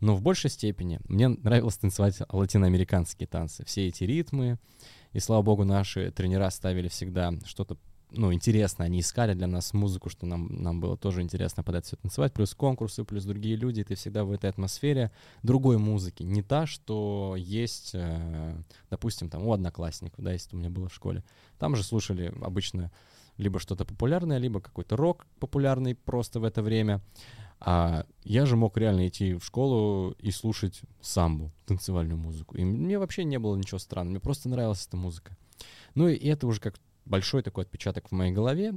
Но 0.00 0.16
в 0.16 0.22
большей 0.22 0.48
степени 0.48 0.98
мне 1.04 1.28
нравилось 1.28 1.76
танцевать 1.76 2.22
латиноамериканские 2.30 3.26
танцы. 3.26 3.62
Все 3.66 3.88
эти 3.88 4.04
ритмы, 4.04 4.58
и 5.12 5.20
слава 5.20 5.42
богу, 5.42 5.64
наши 5.64 6.10
тренера 6.12 6.48
ставили 6.48 6.88
всегда 6.88 7.34
что-то 7.44 7.76
ну, 8.14 8.32
интересно, 8.32 8.84
они 8.84 9.00
искали 9.00 9.34
для 9.34 9.46
нас 9.46 9.72
музыку, 9.72 10.10
что 10.10 10.26
нам, 10.26 10.62
нам 10.62 10.80
было 10.80 10.96
тоже 10.96 11.22
интересно 11.22 11.62
под 11.62 11.76
это 11.76 11.86
все 11.86 11.96
танцевать, 11.96 12.32
плюс 12.32 12.54
конкурсы, 12.54 13.04
плюс 13.04 13.24
другие 13.24 13.56
люди, 13.56 13.80
и 13.80 13.84
ты 13.84 13.94
всегда 13.94 14.24
в 14.24 14.32
этой 14.32 14.50
атмосфере 14.50 15.10
другой 15.42 15.78
музыки, 15.78 16.22
не 16.22 16.42
та, 16.42 16.66
что 16.66 17.34
есть, 17.38 17.90
э, 17.94 18.56
допустим, 18.90 19.28
там 19.28 19.46
у 19.46 19.52
одноклассников, 19.52 20.22
да, 20.22 20.32
если 20.32 20.54
у 20.54 20.58
меня 20.58 20.70
было 20.70 20.88
в 20.88 20.94
школе. 20.94 21.24
Там 21.58 21.76
же 21.76 21.82
слушали 21.82 22.32
обычно 22.42 22.90
либо 23.38 23.58
что-то 23.58 23.84
популярное, 23.84 24.38
либо 24.38 24.60
какой-то 24.60 24.96
рок 24.96 25.26
популярный 25.38 25.94
просто 25.94 26.40
в 26.40 26.44
это 26.44 26.62
время. 26.62 27.00
А 27.60 28.06
я 28.24 28.44
же 28.44 28.56
мог 28.56 28.76
реально 28.76 29.06
идти 29.06 29.34
в 29.34 29.44
школу 29.44 30.16
и 30.18 30.32
слушать 30.32 30.82
самбу, 31.00 31.52
танцевальную 31.64 32.18
музыку. 32.18 32.56
И 32.56 32.64
мне 32.64 32.98
вообще 32.98 33.24
не 33.24 33.38
было 33.38 33.56
ничего 33.56 33.78
странного, 33.78 34.10
мне 34.10 34.20
просто 34.20 34.48
нравилась 34.48 34.84
эта 34.86 34.96
музыка. 34.96 35.36
Ну 35.94 36.08
и 36.08 36.16
это 36.26 36.46
уже 36.46 36.60
как 36.60 36.74
большой 37.04 37.42
такой 37.42 37.64
отпечаток 37.64 38.08
в 38.08 38.12
моей 38.12 38.32
голове. 38.32 38.74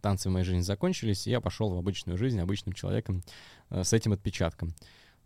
Танцы 0.00 0.28
в 0.28 0.32
моей 0.32 0.44
жизни 0.44 0.62
закончились, 0.62 1.26
и 1.26 1.30
я 1.30 1.40
пошел 1.40 1.70
в 1.70 1.78
обычную 1.78 2.18
жизнь 2.18 2.40
обычным 2.40 2.72
человеком 2.72 3.22
э, 3.70 3.84
с 3.84 3.92
этим 3.92 4.12
отпечатком. 4.12 4.74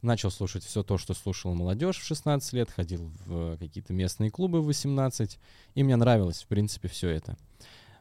Начал 0.02 0.30
слушать 0.30 0.62
все 0.62 0.82
то, 0.82 0.98
что 0.98 1.14
слушала 1.14 1.54
молодежь 1.54 1.98
в 1.98 2.04
16 2.04 2.52
лет, 2.52 2.70
ходил 2.70 3.10
в 3.26 3.56
какие-то 3.58 3.92
местные 3.92 4.30
клубы 4.30 4.60
в 4.60 4.66
18, 4.66 5.38
и 5.74 5.82
мне 5.82 5.96
нравилось, 5.96 6.42
в 6.42 6.46
принципе, 6.46 6.88
все 6.88 7.08
это. 7.08 7.36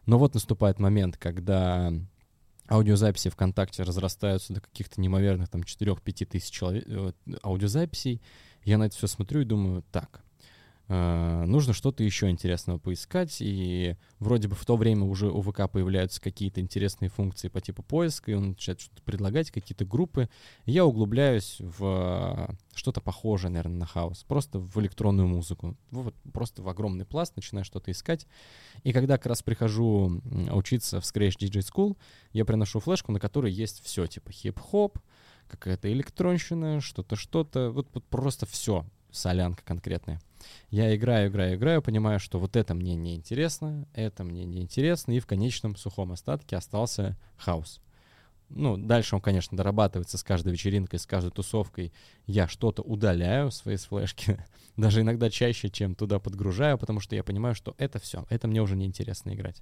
Но 0.06 0.20
вот 0.20 0.36
наступает 0.36 0.80
момент, 0.80 1.18
когда 1.18 1.92
аудиозаписи 2.70 3.30
ВКонтакте 3.30 3.84
разрастаются 3.84 4.54
до 4.54 4.62
каких-то 4.62 5.02
неимоверных 5.02 5.50
там 5.50 5.62
4-5 5.62 6.26
тысяч 6.26 6.52
человек, 6.52 6.84
э, 6.88 7.12
аудиозаписей. 7.44 8.22
Я 8.64 8.78
на 8.78 8.86
это 8.86 8.96
все 8.96 9.08
смотрю 9.08 9.42
и 9.42 9.46
думаю, 9.46 9.84
так, 9.92 10.22
э, 10.22 10.27
нужно 10.90 11.74
что-то 11.74 12.04
еще 12.04 12.30
интересного 12.30 12.78
поискать. 12.78 13.38
И 13.42 13.96
вроде 14.20 14.48
бы 14.48 14.56
в 14.56 14.66
то 14.66 14.78
время 14.78 15.04
уже 15.04 15.30
у 15.30 15.42
ВК 15.42 15.70
появляются 15.70 16.22
какие-то 16.22 16.62
интересные 16.62 17.10
функции 17.10 17.50
по 17.50 17.60
типу 17.60 17.84
поиска, 17.84 18.32
и 18.32 18.36
он 18.36 18.50
начинает 18.50 18.80
что-то 18.80 19.02
предлагать, 19.02 19.52
какие-то 19.52 19.86
группы. 19.86 20.30
И 20.66 20.72
я 20.72 20.86
углубляюсь 20.86 21.58
в 21.60 22.48
э, 22.50 22.56
что-то 22.74 23.02
похожее, 23.02 23.52
наверное, 23.52 23.80
на 23.80 23.86
хаос. 23.86 24.24
Просто 24.24 24.60
в 24.60 24.80
электронную 24.80 25.28
музыку. 25.28 25.76
Вот 25.92 26.16
просто 26.32 26.62
в 26.62 26.70
огромный 26.70 27.06
пласт 27.06 27.36
начинаю 27.36 27.66
что-то 27.66 27.92
искать. 27.92 28.26
И 28.84 28.94
когда 28.94 29.18
как 29.18 29.28
раз 29.28 29.44
прихожу 29.44 30.22
учиться 30.52 31.02
в 31.02 31.04
Scratch 31.04 31.38
DJ 31.40 31.62
School, 31.62 31.98
я 32.32 32.46
приношу 32.46 32.80
флешку, 32.80 33.12
на 33.12 33.20
которой 33.20 33.52
есть 33.52 33.84
все, 33.84 34.08
типа 34.08 34.32
хип-хоп, 34.32 35.00
какая-то 35.48 35.92
электронщина, 35.92 36.82
что-то, 36.82 37.16
что-то, 37.16 37.72
вот, 37.72 37.88
вот 37.94 38.06
просто 38.06 38.46
все. 38.46 38.86
Солянка 39.12 39.64
конкретная. 39.64 40.22
Я 40.70 40.96
играю, 40.96 41.30
играю, 41.30 41.56
играю, 41.56 41.82
понимаю, 41.82 42.20
что 42.20 42.40
вот 42.40 42.56
это 42.56 42.74
мне 42.74 42.96
не 42.96 43.16
интересно, 43.16 43.88
это 43.94 44.24
мне 44.24 44.46
не 44.46 44.62
интересно, 44.62 45.12
и 45.14 45.20
в 45.20 45.26
конечном 45.26 45.76
сухом 45.76 46.12
остатке 46.12 46.56
остался 46.56 47.18
хаос. 47.38 47.82
Ну, 48.50 48.78
дальше 48.78 49.16
он, 49.16 49.22
конечно, 49.22 49.58
дорабатывается 49.58 50.18
с 50.18 50.24
каждой 50.24 50.54
вечеринкой, 50.54 51.00
с 51.00 51.06
каждой 51.06 51.32
тусовкой. 51.32 51.92
Я 52.28 52.48
что-то 52.48 52.82
удаляю 52.82 53.52
свои 53.52 53.76
флешки, 53.76 54.38
даже 54.78 55.02
иногда 55.02 55.30
чаще, 55.30 55.70
чем 55.70 55.96
туда 55.96 56.20
подгружаю, 56.20 56.78
потому 56.78 57.00
что 57.00 57.16
я 57.16 57.24
понимаю, 57.24 57.56
что 57.56 57.76
это 57.78 58.00
все, 58.00 58.26
это 58.30 58.48
мне 58.48 58.62
уже 58.62 58.76
неинтересно 58.76 59.34
играть. 59.34 59.62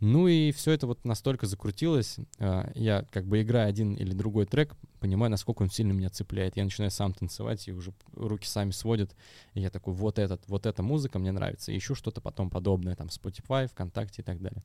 Ну 0.00 0.28
и 0.28 0.52
все 0.52 0.72
это 0.72 0.86
вот 0.86 1.04
настолько 1.04 1.46
закрутилось, 1.46 2.16
а, 2.38 2.70
я 2.74 3.06
как 3.10 3.24
бы 3.26 3.40
играя 3.40 3.66
один 3.66 3.94
или 3.94 4.12
другой 4.12 4.44
трек, 4.44 4.74
понимаю, 5.00 5.30
насколько 5.30 5.62
он 5.62 5.70
сильно 5.70 5.92
меня 5.92 6.10
цепляет. 6.10 6.56
Я 6.56 6.64
начинаю 6.64 6.90
сам 6.90 7.14
танцевать, 7.14 7.66
и 7.66 7.72
уже 7.72 7.94
руки 8.14 8.46
сами 8.46 8.72
сводят. 8.72 9.16
И 9.54 9.60
я 9.60 9.70
такой, 9.70 9.94
вот 9.94 10.18
этот, 10.18 10.46
вот 10.48 10.66
эта 10.66 10.82
музыка 10.82 11.18
мне 11.18 11.32
нравится. 11.32 11.76
Ищу 11.76 11.94
что-то 11.94 12.20
потом 12.20 12.50
подобное, 12.50 12.94
там, 12.94 13.06
Spotify, 13.06 13.68
ВКонтакте 13.68 14.20
и 14.20 14.24
так 14.24 14.40
далее. 14.40 14.62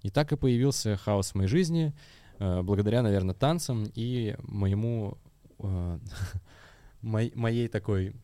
И 0.00 0.08
так 0.08 0.32
и 0.32 0.36
появился 0.36 0.96
хаос 0.96 1.32
в 1.32 1.34
моей 1.34 1.48
жизни, 1.48 1.92
э, 2.38 2.62
благодаря, 2.62 3.02
наверное, 3.02 3.34
танцам 3.34 3.90
и 3.94 4.34
моему, 4.38 5.18
моей, 7.02 7.32
моей 7.34 7.68
такой 7.68 8.14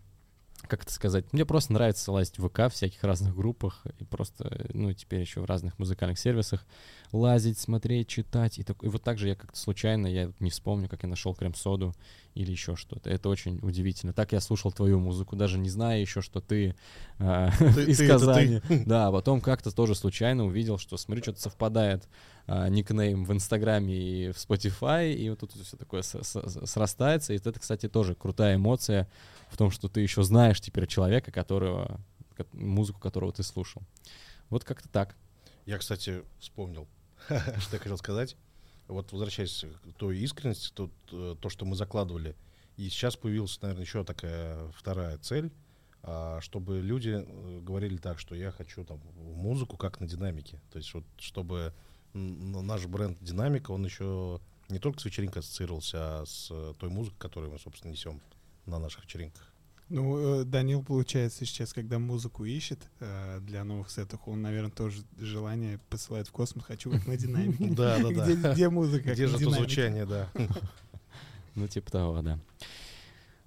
как 0.69 0.83
это 0.83 0.93
сказать, 0.93 1.33
мне 1.33 1.45
просто 1.45 1.73
нравится 1.73 2.13
лазить 2.13 2.39
в 2.39 2.49
ВК 2.49 2.59
в 2.59 2.71
всяких 2.71 3.03
разных 3.05 3.35
группах 3.35 3.85
и 3.99 4.05
просто, 4.05 4.67
ну, 4.73 4.93
теперь 4.93 5.21
еще 5.21 5.41
в 5.41 5.45
разных 5.45 5.79
музыкальных 5.79 6.19
сервисах 6.19 6.65
лазить, 7.13 7.59
смотреть, 7.59 8.09
читать. 8.09 8.59
И, 8.59 8.63
так, 8.63 8.83
и 8.83 8.89
вот 8.89 9.03
так 9.03 9.19
же 9.19 9.29
я 9.29 9.35
как-то 9.35 9.59
случайно, 9.59 10.07
я 10.07 10.33
не 10.41 10.51
вспомню, 10.51 10.89
как 10.89 11.03
я 11.03 11.09
нашел 11.09 11.35
крем-соду 11.35 11.95
или 12.35 12.51
еще 12.51 12.77
что-то. 12.77 13.11
Это 13.11 13.29
очень 13.29 13.59
удивительно. 13.63 14.13
Так 14.13 14.33
я 14.33 14.41
слушал 14.41 14.73
твою 14.73 14.99
музыку, 14.99 15.37
даже 15.37 15.59
не 15.59 15.69
зная 15.69 16.01
еще, 16.01 16.21
что 16.21 16.41
ты, 16.41 16.75
э, 17.19 17.49
из 17.87 17.99
ты 17.99 18.05
это 18.05 18.19
Казани. 18.19 18.61
Да, 18.87 19.09
а 19.09 19.13
потом 19.13 19.41
как-то 19.41 19.71
тоже 19.71 19.95
случайно 19.95 20.45
увидел, 20.45 20.79
что, 20.79 20.97
смотри, 20.97 21.23
что-то 21.23 21.41
совпадает 21.41 22.09
а, 22.47 22.69
никнейм 22.69 23.25
в 23.25 23.33
Инстаграме 23.33 23.95
и 23.95 24.33
в 24.33 24.37
Spotify, 24.37 25.13
и 25.13 25.29
вот 25.31 25.41
тут 25.41 25.53
все 25.53 25.77
такое 25.77 26.03
срастается. 26.03 27.33
И 27.33 27.37
это, 27.39 27.53
кстати, 27.59 27.89
тоже 27.89 28.15
крутая 28.15 28.57
эмоция 28.57 29.09
в 29.51 29.57
том, 29.57 29.71
что 29.71 29.89
ты 29.89 30.01
еще 30.01 30.23
знаешь 30.23 30.61
теперь 30.61 30.87
человека, 30.87 31.33
которого, 31.33 32.01
ко- 32.37 32.47
музыку 32.53 33.01
которого 33.01 33.33
ты 33.33 33.43
слушал. 33.43 33.83
Вот 34.49 34.65
как-то 34.65 34.89
так. 34.89 35.17
Я, 35.65 35.79
кстати, 35.79 36.23
вспомнил, 36.39 36.87
что 37.29 37.77
я 37.77 37.79
хотел 37.79 37.99
сказать. 37.99 38.37
Вот 38.87 39.11
возвращаясь 39.11 39.65
к 39.83 39.99
той 39.99 40.19
искренности, 40.19 40.73
то, 40.73 40.91
то, 41.35 41.49
что 41.49 41.65
мы 41.65 41.75
закладывали. 41.75 42.37
И 42.77 42.89
сейчас 42.89 43.17
появилась, 43.17 43.61
наверное, 43.63 43.85
еще 43.85 44.05
такая 44.05 44.69
вторая 44.73 45.19
цель, 45.19 45.51
а, 46.03 46.41
чтобы 46.41 46.79
люди 46.81 47.25
э, 47.27 47.61
говорили 47.63 47.97
так, 47.97 48.21
что 48.21 48.37
я 48.37 48.53
хочу 48.53 48.85
там 48.85 49.01
музыку 49.17 49.77
как 49.77 49.99
на 49.99 50.07
динамике. 50.07 50.61
То 50.71 50.79
есть 50.79 50.95
вот 50.95 51.05
чтобы 51.19 51.73
наш 52.15 52.87
бренд 52.87 53.19
Динамика, 53.21 53.71
он 53.71 53.85
еще 53.85 54.41
не 54.69 54.79
только 54.79 55.01
с 55.01 55.05
вечеринкой 55.05 55.41
ассоциировался, 55.41 55.99
а 56.21 56.25
с 56.27 56.49
э, 56.51 56.75
той 56.79 56.89
музыкой, 56.89 57.19
которую 57.19 57.53
мы, 57.53 57.59
собственно, 57.59 57.93
несем 57.93 58.21
на 58.67 58.79
наших 58.79 59.05
вечеринках. 59.05 59.53
Ну, 59.89 60.41
э, 60.41 60.45
Данил, 60.45 60.83
получается, 60.83 61.45
сейчас, 61.47 61.73
когда 61.73 62.01
музыку 62.01 62.45
ищет 62.45 62.81
э, 62.99 63.39
для 63.43 63.63
новых 63.63 63.91
сетов, 63.91 64.21
он, 64.27 64.43
наверное, 64.43 64.73
тоже 64.73 65.03
желание 65.19 65.79
посылает 65.89 66.27
в 66.27 66.33
космос. 66.33 66.65
Хочу 66.65 66.91
как 66.91 67.07
на 67.07 67.17
динамике. 67.17 67.69
Да, 67.71 67.99
да, 67.99 68.11
Где, 68.11 68.37
да. 68.37 68.53
где 68.53 68.69
музыка? 68.69 69.13
Где 69.13 69.29
же 69.29 69.39
то 69.39 69.51
звучание, 69.51 70.07
да. 70.07 70.29
Ну, 71.55 71.67
типа 71.69 71.91
того, 71.91 72.21
да. 72.21 72.39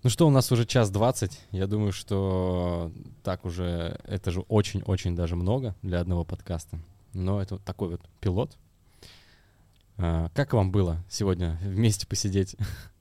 Ну 0.02 0.10
что, 0.10 0.26
у 0.26 0.31
нас 0.31 0.52
уже 0.52 0.65
час 0.65 0.90
двадцать. 0.90 1.41
Я 1.52 1.68
думаю, 1.68 1.91
что 1.91 2.91
так 3.22 3.45
уже, 3.45 3.99
это 4.03 4.31
же 4.31 4.40
очень-очень 4.41 5.15
даже 5.15 5.36
много 5.36 5.76
для 5.84 5.99
одного 5.99 6.23
подкаста. 6.23 6.80
Но 7.14 7.41
это 7.41 7.56
вот 7.56 7.64
такой 7.64 7.90
вот 7.90 8.02
пилот. 8.19 8.57
А, 9.98 10.30
как 10.34 10.53
вам 10.53 10.72
было 10.72 11.03
сегодня 11.10 11.57
вместе 11.61 12.07
посидеть? 12.07 12.56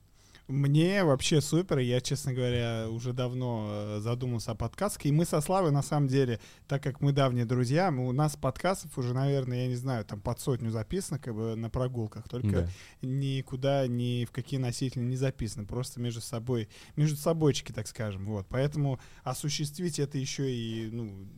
Мне 0.49 1.05
вообще 1.05 1.43
супер. 1.43 1.77
Я, 1.79 2.01
честно 2.01 2.33
говоря, 2.33 2.87
уже 2.89 3.13
давно 3.13 3.69
э, 3.71 4.01
задумался 4.01 4.53
о 4.53 4.55
подкастке. 4.55 5.11
И 5.11 5.13
мы 5.13 5.27
со 5.27 5.43
Славой, 5.43 5.71
на 5.73 5.83
самом 5.83 6.09
деле, 6.09 6.41
так 6.67 6.83
как 6.83 7.03
мы 7.03 7.13
давние 7.13 7.45
друзья, 7.45 7.91
мы- 7.91 8.09
у 8.09 8.13
нас 8.13 8.35
подкастов 8.35 8.97
уже, 8.97 9.13
наверное, 9.13 9.65
я 9.65 9.69
не 9.69 9.75
знаю, 9.75 10.07
там 10.07 10.23
под 10.23 10.41
сотню 10.41 10.71
записано 10.71 11.19
как 11.19 11.35
бы 11.35 11.55
на 11.55 11.69
прогулках. 11.69 12.27
Только 12.31 12.49
Да. 12.63 12.69
никуда, 13.03 13.87
ни 13.87 14.25
в 14.25 14.31
какие 14.31 14.59
носители 14.59 15.03
не 15.03 15.17
записаны. 15.17 15.67
Просто 15.67 16.01
между 16.01 16.23
собой, 16.23 16.71
между 16.97 17.19
собойчики, 17.19 17.73
так 17.73 17.87
скажем. 17.87 18.25
Вот. 18.25 18.47
Поэтому 18.49 18.99
осуществить 19.25 19.99
это 19.99 20.17
еще 20.17 20.51
и 20.51 20.89
ну, 20.91 21.29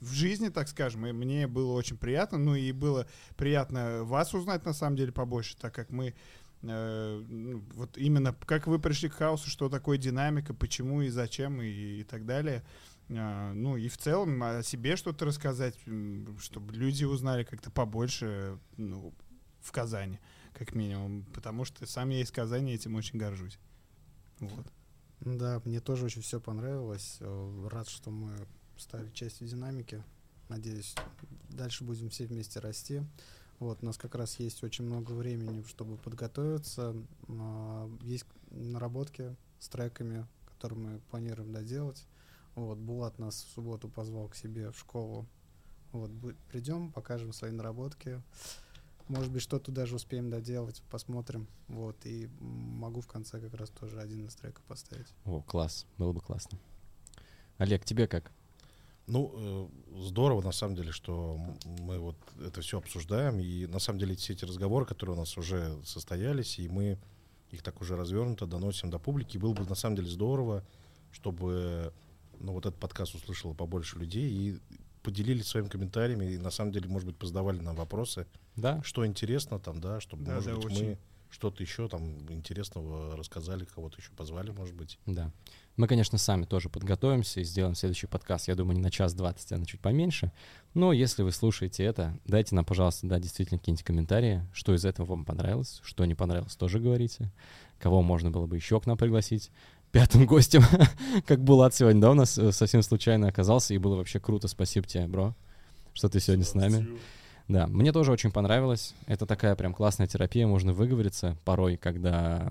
в- 0.00 0.12
жизни, 0.12 0.50
так 0.50 0.68
скажем, 0.68 1.04
и 1.04 1.10
мне 1.10 1.48
было 1.48 1.72
очень 1.72 1.96
приятно. 1.96 2.38
Ну 2.38 2.54
и 2.54 2.70
было 2.70 3.08
приятно 3.36 4.04
вас 4.04 4.32
узнать, 4.34 4.64
на 4.64 4.72
самом 4.72 4.94
деле, 4.94 5.10
побольше, 5.10 5.56
так 5.60 5.74
как 5.74 5.90
мы 5.90 6.14
вот 6.62 7.98
именно 7.98 8.32
как 8.32 8.66
вы 8.66 8.78
пришли 8.78 9.08
к 9.08 9.14
хаосу, 9.14 9.50
что 9.50 9.68
такое 9.68 9.98
динамика, 9.98 10.54
почему 10.54 11.02
и 11.02 11.08
зачем 11.08 11.60
и, 11.60 12.00
и 12.00 12.04
так 12.04 12.24
далее. 12.24 12.62
А, 13.10 13.52
ну 13.52 13.76
и 13.76 13.88
в 13.88 13.98
целом 13.98 14.42
о 14.42 14.62
себе 14.62 14.96
что-то 14.96 15.24
рассказать, 15.24 15.76
чтобы 16.38 16.72
люди 16.72 17.04
узнали 17.04 17.44
как-то 17.44 17.70
побольше 17.70 18.58
ну, 18.76 19.12
в 19.60 19.72
Казани, 19.72 20.20
как 20.52 20.74
минимум. 20.74 21.24
Потому 21.34 21.64
что 21.64 21.86
сам 21.86 22.10
я 22.10 22.20
из 22.20 22.30
Казани 22.30 22.74
этим 22.74 22.94
очень 22.94 23.18
горжусь. 23.18 23.58
Вот. 24.38 24.66
Да, 25.20 25.60
мне 25.64 25.80
тоже 25.80 26.06
очень 26.06 26.22
все 26.22 26.40
понравилось. 26.40 27.18
Э, 27.20 27.68
Рад, 27.70 27.88
что 27.88 28.10
мы 28.10 28.32
стали 28.76 29.08
частью 29.10 29.46
динамики. 29.46 30.02
Надеюсь, 30.48 30.94
дальше 31.48 31.84
будем 31.84 32.10
все 32.10 32.26
вместе 32.26 32.60
расти. 32.60 33.02
Вот, 33.62 33.78
у 33.80 33.86
нас 33.86 33.96
как 33.96 34.16
раз 34.16 34.40
есть 34.40 34.64
очень 34.64 34.84
много 34.84 35.12
времени, 35.12 35.62
чтобы 35.68 35.96
подготовиться. 35.96 36.96
А, 37.28 37.88
Есть 38.00 38.26
наработки 38.50 39.36
с 39.60 39.68
треками, 39.68 40.26
которые 40.46 40.80
мы 40.80 40.98
планируем 41.12 41.52
доделать. 41.52 42.04
Вот, 42.56 42.78
Булат 42.78 43.20
нас 43.20 43.36
в 43.36 43.54
субботу 43.54 43.88
позвал 43.88 44.26
к 44.26 44.34
себе 44.34 44.72
в 44.72 44.78
школу. 44.80 45.28
Вот, 45.92 46.10
придем, 46.50 46.90
покажем 46.90 47.32
свои 47.32 47.52
наработки. 47.52 48.20
Может 49.06 49.30
быть, 49.30 49.42
что-то 49.42 49.70
даже 49.70 49.94
успеем 49.94 50.28
доделать, 50.28 50.82
посмотрим. 50.90 51.46
Вот, 51.68 52.04
и 52.04 52.28
могу 52.40 53.00
в 53.00 53.06
конце 53.06 53.38
как 53.38 53.54
раз 53.54 53.70
тоже 53.70 54.00
один 54.00 54.26
из 54.26 54.34
треков 54.34 54.64
поставить. 54.64 55.14
О, 55.24 55.40
класс, 55.40 55.86
было 55.98 56.12
бы 56.12 56.20
классно. 56.20 56.58
Олег, 57.58 57.84
тебе 57.84 58.08
как? 58.08 58.32
Ну, 59.06 59.32
э, 59.34 59.98
здорово, 60.04 60.42
на 60.42 60.52
самом 60.52 60.76
деле, 60.76 60.92
что 60.92 61.38
мы 61.80 61.98
вот 61.98 62.16
это 62.44 62.60
все 62.60 62.78
обсуждаем. 62.78 63.40
И 63.40 63.66
на 63.66 63.78
самом 63.78 63.98
деле 63.98 64.14
все 64.14 64.32
эти 64.32 64.44
разговоры, 64.44 64.86
которые 64.86 65.16
у 65.16 65.18
нас 65.18 65.36
уже 65.36 65.76
состоялись, 65.84 66.58
и 66.58 66.68
мы 66.68 66.98
их 67.50 67.62
так 67.62 67.80
уже 67.80 67.96
развернуто 67.96 68.46
доносим 68.46 68.90
до 68.90 68.98
публики. 68.98 69.36
И 69.36 69.40
было 69.40 69.52
бы 69.54 69.64
на 69.64 69.74
самом 69.74 69.96
деле 69.96 70.08
здорово, 70.08 70.64
чтобы 71.10 71.92
ну, 72.38 72.52
вот 72.52 72.66
этот 72.66 72.78
подкаст 72.80 73.14
услышало 73.14 73.54
побольше 73.54 73.98
людей 73.98 74.30
и 74.30 74.58
поделились 75.02 75.46
своими 75.48 75.68
комментариями. 75.68 76.26
И 76.32 76.38
на 76.38 76.50
самом 76.50 76.72
деле, 76.72 76.88
может 76.88 77.06
быть, 77.06 77.16
позадавали 77.16 77.58
нам 77.58 77.76
вопросы, 77.76 78.26
Да? 78.56 78.80
что 78.84 79.04
интересно 79.04 79.58
там, 79.58 79.80
да, 79.80 80.00
чтобы, 80.00 80.24
Да, 80.24 80.34
может 80.36 80.50
да, 80.50 80.56
быть, 80.56 80.66
очень. 80.66 80.86
мы 80.90 80.98
что-то 81.28 81.62
еще 81.62 81.88
там 81.88 82.04
интересного 82.30 83.16
рассказали, 83.16 83.64
кого-то 83.64 83.98
еще 83.98 84.10
позвали, 84.12 84.50
может 84.50 84.74
быть. 84.74 84.98
Да. 85.06 85.32
Мы, 85.76 85.86
конечно, 85.86 86.18
сами 86.18 86.44
тоже 86.44 86.68
подготовимся 86.68 87.40
и 87.40 87.44
сделаем 87.44 87.74
следующий 87.74 88.06
подкаст. 88.06 88.48
Я 88.48 88.54
думаю, 88.54 88.76
не 88.76 88.82
на 88.82 88.90
час 88.90 89.14
двадцать, 89.14 89.52
а 89.52 89.58
на 89.58 89.64
чуть 89.64 89.80
поменьше. 89.80 90.30
Но 90.74 90.92
если 90.92 91.22
вы 91.22 91.32
слушаете 91.32 91.84
это, 91.84 92.18
дайте 92.26 92.54
нам, 92.54 92.64
пожалуйста, 92.64 93.06
да, 93.06 93.18
действительно 93.18 93.58
какие-нибудь 93.58 93.84
комментарии, 93.84 94.46
что 94.52 94.74
из 94.74 94.84
этого 94.84 95.06
вам 95.06 95.24
понравилось, 95.24 95.80
что 95.82 96.04
не 96.04 96.14
понравилось, 96.14 96.56
тоже 96.56 96.78
говорите. 96.78 97.30
Кого 97.78 98.02
можно 98.02 98.30
было 98.30 98.46
бы 98.46 98.56
еще 98.56 98.80
к 98.80 98.86
нам 98.86 98.98
пригласить. 98.98 99.50
Пятым 99.92 100.26
гостем, 100.26 100.62
как 101.26 101.42
Булат 101.42 101.74
сегодня, 101.74 102.00
да, 102.00 102.10
у 102.10 102.14
нас 102.14 102.38
э, 102.38 102.52
совсем 102.52 102.82
случайно 102.82 103.28
оказался, 103.28 103.74
и 103.74 103.78
было 103.78 103.96
вообще 103.96 104.20
круто. 104.20 104.48
Спасибо 104.48 104.86
тебе, 104.86 105.06
бро, 105.06 105.34
что 105.92 106.08
ты 106.08 106.20
сегодня 106.20 106.44
с 106.44 106.54
нами. 106.54 106.98
Да, 107.48 107.66
мне 107.66 107.92
тоже 107.92 108.12
очень 108.12 108.30
понравилось. 108.30 108.94
Это 109.06 109.26
такая 109.26 109.54
прям 109.54 109.74
классная 109.74 110.06
терапия, 110.06 110.46
можно 110.46 110.72
выговориться 110.72 111.36
порой, 111.44 111.76
когда 111.76 112.50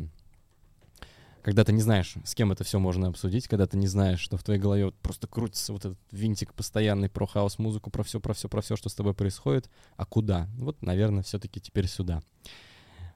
когда 1.42 1.64
ты 1.64 1.74
не 1.74 1.82
знаешь, 1.82 2.16
с 2.24 2.36
кем 2.36 2.52
это 2.52 2.64
все 2.64 2.80
можно 2.80 3.08
обсудить, 3.08 3.48
когда 3.48 3.68
ты 3.68 3.78
не 3.78 3.88
знаешь, 3.88 4.20
что 4.20 4.38
в 4.38 4.44
твоей 4.44 4.60
голове 4.60 4.86
вот 4.86 4.96
просто 4.96 5.28
крутится 5.28 5.74
вот 5.74 5.86
этот 5.86 6.00
винтик 6.12 6.54
постоянный 6.54 7.10
про 7.10 7.26
хаос 7.26 7.60
музыку, 7.60 7.90
про 7.90 8.04
все, 8.04 8.20
про 8.20 8.34
все, 8.34 8.48
про 8.50 8.62
все, 8.62 8.76
что 8.76 8.90
с 8.90 8.96
тобой 8.96 9.14
происходит, 9.14 9.70
а 9.98 10.06
куда? 10.06 10.48
Вот, 10.58 10.82
наверное, 10.82 11.24
все-таки 11.24 11.60
теперь 11.60 11.88
сюда. 11.88 12.22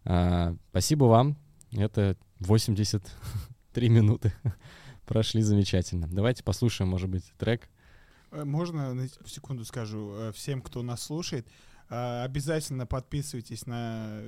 А, 0.04 0.56
спасибо 0.70 1.06
вам. 1.06 1.38
Это 1.72 2.18
83 2.40 3.90
минуты 3.90 4.34
прошли 5.06 5.42
замечательно. 5.42 6.08
Давайте 6.08 6.44
послушаем, 6.44 6.90
может 6.90 7.10
быть, 7.10 7.32
трек. 7.38 7.70
Э, 8.32 8.44
Можно 8.44 8.94
на 8.94 9.08
секунду 9.26 9.66
скажу 9.66 10.14
э, 10.14 10.32
всем, 10.34 10.62
кто 10.62 10.82
нас 10.84 11.04
слушает, 11.04 11.48
э, 11.90 12.24
обязательно 12.24 12.86
подписывайтесь 12.86 13.66
на 13.66 14.22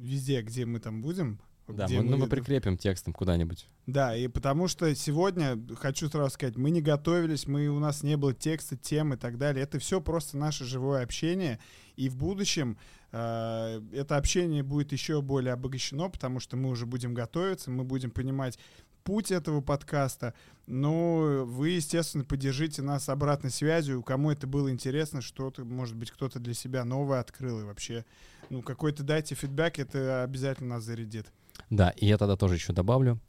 везде, 0.00 0.42
где 0.42 0.64
мы 0.66 0.80
там 0.80 1.02
будем. 1.02 1.40
Да, 1.74 1.86
где 1.86 1.98
мы, 1.98 2.04
ну, 2.04 2.10
мы 2.12 2.16
мы- 2.18 2.28
прикрепим 2.28 2.76
текстом 2.76 3.12
куда-нибудь. 3.12 3.66
Да, 3.86 4.16
и 4.16 4.28
потому 4.28 4.68
что 4.68 4.94
сегодня, 4.94 5.58
хочу 5.76 6.08
сразу 6.08 6.30
сказать, 6.30 6.56
мы 6.56 6.70
не 6.70 6.80
готовились, 6.80 7.46
мы, 7.46 7.68
у 7.68 7.78
нас 7.78 8.02
не 8.02 8.16
было 8.16 8.34
текста, 8.34 8.76
тем 8.76 9.14
и 9.14 9.16
так 9.16 9.38
далее. 9.38 9.62
Это 9.62 9.78
все 9.78 10.00
просто 10.00 10.36
наше 10.36 10.64
живое 10.64 11.02
общение. 11.02 11.58
И 11.96 12.08
в 12.08 12.16
будущем 12.16 12.78
э, 13.12 13.82
это 13.92 14.16
общение 14.16 14.62
будет 14.62 14.92
еще 14.92 15.20
более 15.22 15.52
обогащено, 15.52 16.08
потому 16.08 16.40
что 16.40 16.56
мы 16.56 16.70
уже 16.70 16.86
будем 16.86 17.14
готовиться, 17.14 17.70
мы 17.70 17.84
будем 17.84 18.10
понимать 18.10 18.58
путь 19.04 19.30
этого 19.30 19.60
подкаста. 19.60 20.34
Но 20.66 21.44
вы, 21.44 21.70
естественно, 21.70 22.24
поддержите 22.24 22.82
нас 22.82 23.08
обратной 23.08 23.50
связью. 23.50 24.02
Кому 24.02 24.30
это 24.30 24.46
было 24.46 24.70
интересно, 24.70 25.20
что-то, 25.20 25.64
может 25.64 25.96
быть, 25.96 26.10
кто-то 26.10 26.38
для 26.38 26.54
себя 26.54 26.84
новое 26.84 27.20
открыл. 27.20 27.60
И 27.60 27.64
вообще, 27.64 28.04
ну, 28.50 28.62
какой-то 28.62 29.02
дайте 29.02 29.34
фидбэк, 29.34 29.78
это 29.78 30.22
обязательно 30.22 30.76
нас 30.76 30.84
зарядит. 30.84 31.32
Да, 31.68 31.90
и 31.90 32.06
я 32.06 32.18
тогда 32.18 32.36
тоже 32.36 32.54
еще 32.54 32.72
добавлю. 32.72 33.20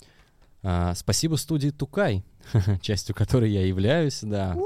А, 0.63 0.93
спасибо 0.95 1.35
студии 1.35 1.69
Тукай, 1.69 2.23
частью 2.81 3.15
которой 3.15 3.51
я 3.51 3.65
являюсь, 3.65 4.19
да. 4.21 4.57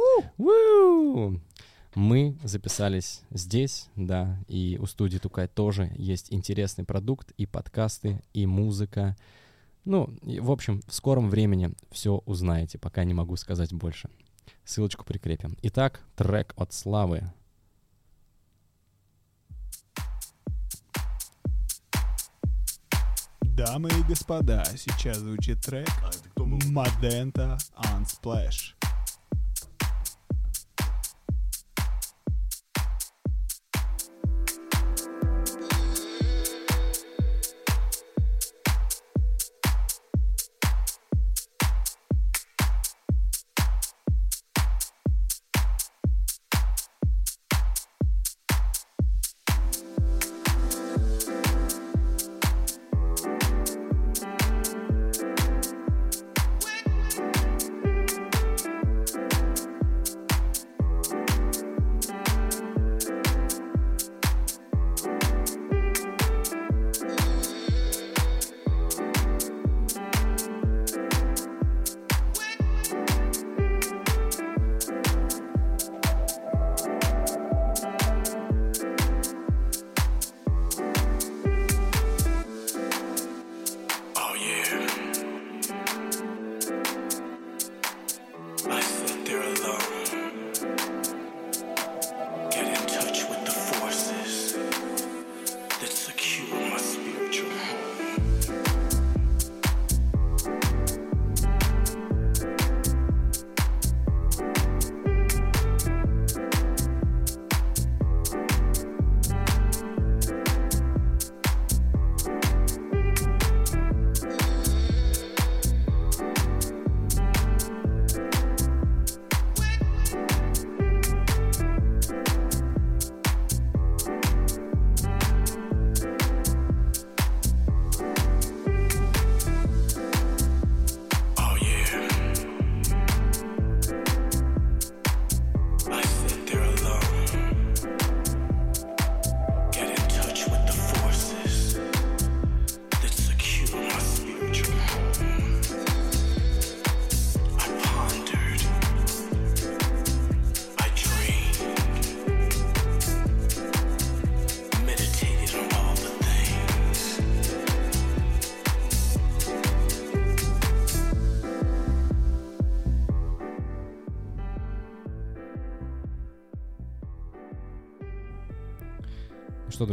Мы 1.95 2.37
записались 2.43 3.21
здесь, 3.29 3.87
да, 3.95 4.37
и 4.49 4.77
у 4.81 4.85
студии 4.85 5.17
Тукай 5.17 5.47
тоже 5.47 5.93
есть 5.95 6.27
интересный 6.33 6.83
продукт, 6.83 7.31
и 7.37 7.45
подкасты, 7.45 8.21
и 8.33 8.45
музыка. 8.45 9.15
Ну, 9.85 10.13
и, 10.23 10.41
в 10.41 10.51
общем, 10.51 10.81
в 10.87 10.93
скором 10.93 11.29
времени 11.29 11.71
все 11.91 12.21
узнаете, 12.25 12.77
пока 12.77 13.05
не 13.05 13.13
могу 13.13 13.37
сказать 13.37 13.71
больше. 13.71 14.09
Ссылочку 14.65 15.05
прикрепим. 15.05 15.57
Итак, 15.61 16.01
трек 16.17 16.53
от 16.57 16.73
Славы. 16.73 17.31
Дамы 23.65 23.89
и 23.89 24.03
господа, 24.03 24.63
сейчас 24.77 25.17
звучит 25.17 25.59
трек 25.61 25.89
Мадента 26.35 27.57
Unsplash. 27.75 28.75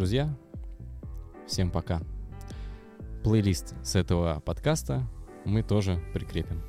Друзья, 0.03 0.37
всем 1.47 1.70
пока. 1.70 2.01
Плейлист 3.23 3.77
с 3.85 3.95
этого 3.95 4.41
подкаста 4.41 5.07
мы 5.45 5.62
тоже 5.62 6.03
прикрепим. 6.12 6.61